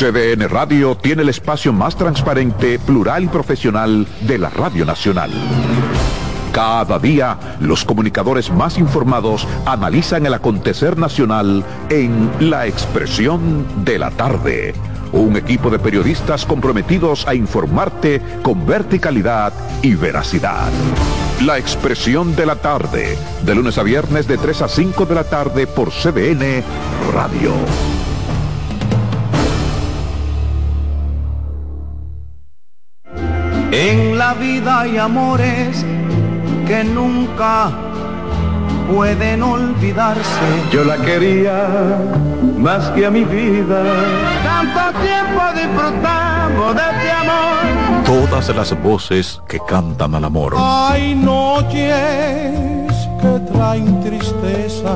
CDN 0.00 0.48
Radio 0.48 0.96
tiene 0.96 1.20
el 1.20 1.28
espacio 1.28 1.74
más 1.74 1.94
transparente, 1.94 2.78
plural 2.78 3.24
y 3.24 3.28
profesional 3.28 4.06
de 4.22 4.38
la 4.38 4.48
Radio 4.48 4.86
Nacional. 4.86 5.30
Cada 6.52 6.98
día, 6.98 7.38
los 7.60 7.84
comunicadores 7.84 8.50
más 8.50 8.78
informados 8.78 9.46
analizan 9.66 10.24
el 10.24 10.32
acontecer 10.32 10.96
nacional 10.96 11.62
en 11.90 12.30
La 12.40 12.66
Expresión 12.66 13.84
de 13.84 13.98
la 13.98 14.10
Tarde. 14.10 14.72
Un 15.12 15.36
equipo 15.36 15.68
de 15.68 15.78
periodistas 15.78 16.46
comprometidos 16.46 17.28
a 17.28 17.34
informarte 17.34 18.22
con 18.42 18.66
verticalidad 18.66 19.52
y 19.82 19.96
veracidad. 19.96 20.70
La 21.44 21.58
Expresión 21.58 22.34
de 22.34 22.46
la 22.46 22.56
Tarde, 22.56 23.18
de 23.44 23.54
lunes 23.54 23.76
a 23.76 23.82
viernes 23.82 24.26
de 24.26 24.38
3 24.38 24.62
a 24.62 24.68
5 24.68 25.04
de 25.04 25.14
la 25.14 25.24
tarde 25.24 25.66
por 25.66 25.90
CDN 25.90 26.62
Radio. 27.12 27.52
En 33.72 34.18
la 34.18 34.34
vida 34.34 34.80
hay 34.80 34.98
amores 34.98 35.84
que 36.66 36.82
nunca 36.82 37.70
pueden 38.92 39.44
olvidarse. 39.44 40.22
Yo 40.72 40.84
la 40.84 40.96
quería 40.96 41.68
más 42.58 42.90
que 42.90 43.06
a 43.06 43.10
mi 43.10 43.22
vida. 43.22 43.82
Tanto 44.42 44.98
tiempo 45.00 45.42
disfrutamos 45.54 46.74
de 46.74 46.82
este 46.82 47.10
amor. 47.12 48.04
Todas 48.04 48.48
las 48.56 48.82
voces 48.82 49.40
que 49.46 49.60
cantan 49.68 50.16
al 50.16 50.24
amor. 50.24 50.54
Hay 50.56 51.14
noches 51.14 51.70
que 53.20 53.52
traen 53.52 54.00
tristeza. 54.00 54.92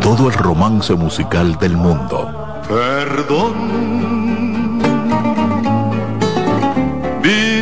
Todo 0.00 0.28
el 0.28 0.34
romance 0.34 0.94
musical 0.94 1.58
del 1.58 1.76
mundo. 1.76 2.62
Perdón. 2.66 4.21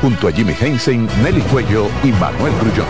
Junto 0.00 0.28
a 0.28 0.32
Jimmy 0.32 0.54
Hensen, 0.58 1.08
Nelly 1.22 1.40
Cuello 1.42 1.88
y 2.04 2.12
Manuel 2.12 2.52
Grullón. 2.60 2.86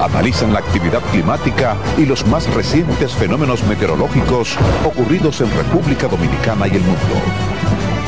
Analizan 0.00 0.52
la 0.52 0.58
actividad 0.58 1.00
climática 1.10 1.76
y 1.96 2.06
los 2.06 2.26
más 2.26 2.52
recientes 2.54 3.12
fenómenos 3.12 3.62
meteorológicos 3.64 4.56
ocurridos 4.84 5.40
en 5.40 5.50
República 5.56 6.08
Dominicana 6.08 6.66
y 6.66 6.72
el 6.72 6.82
mundo. 6.82 7.14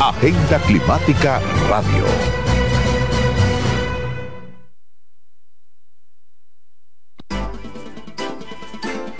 Agenda 0.00 0.58
Climática 0.66 1.40
Radio. 1.70 2.04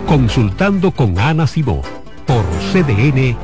Consultando 0.06 0.90
con 0.90 1.18
Ana 1.18 1.46
Simó 1.46 1.82
por 2.26 2.44
CDN 2.72 3.36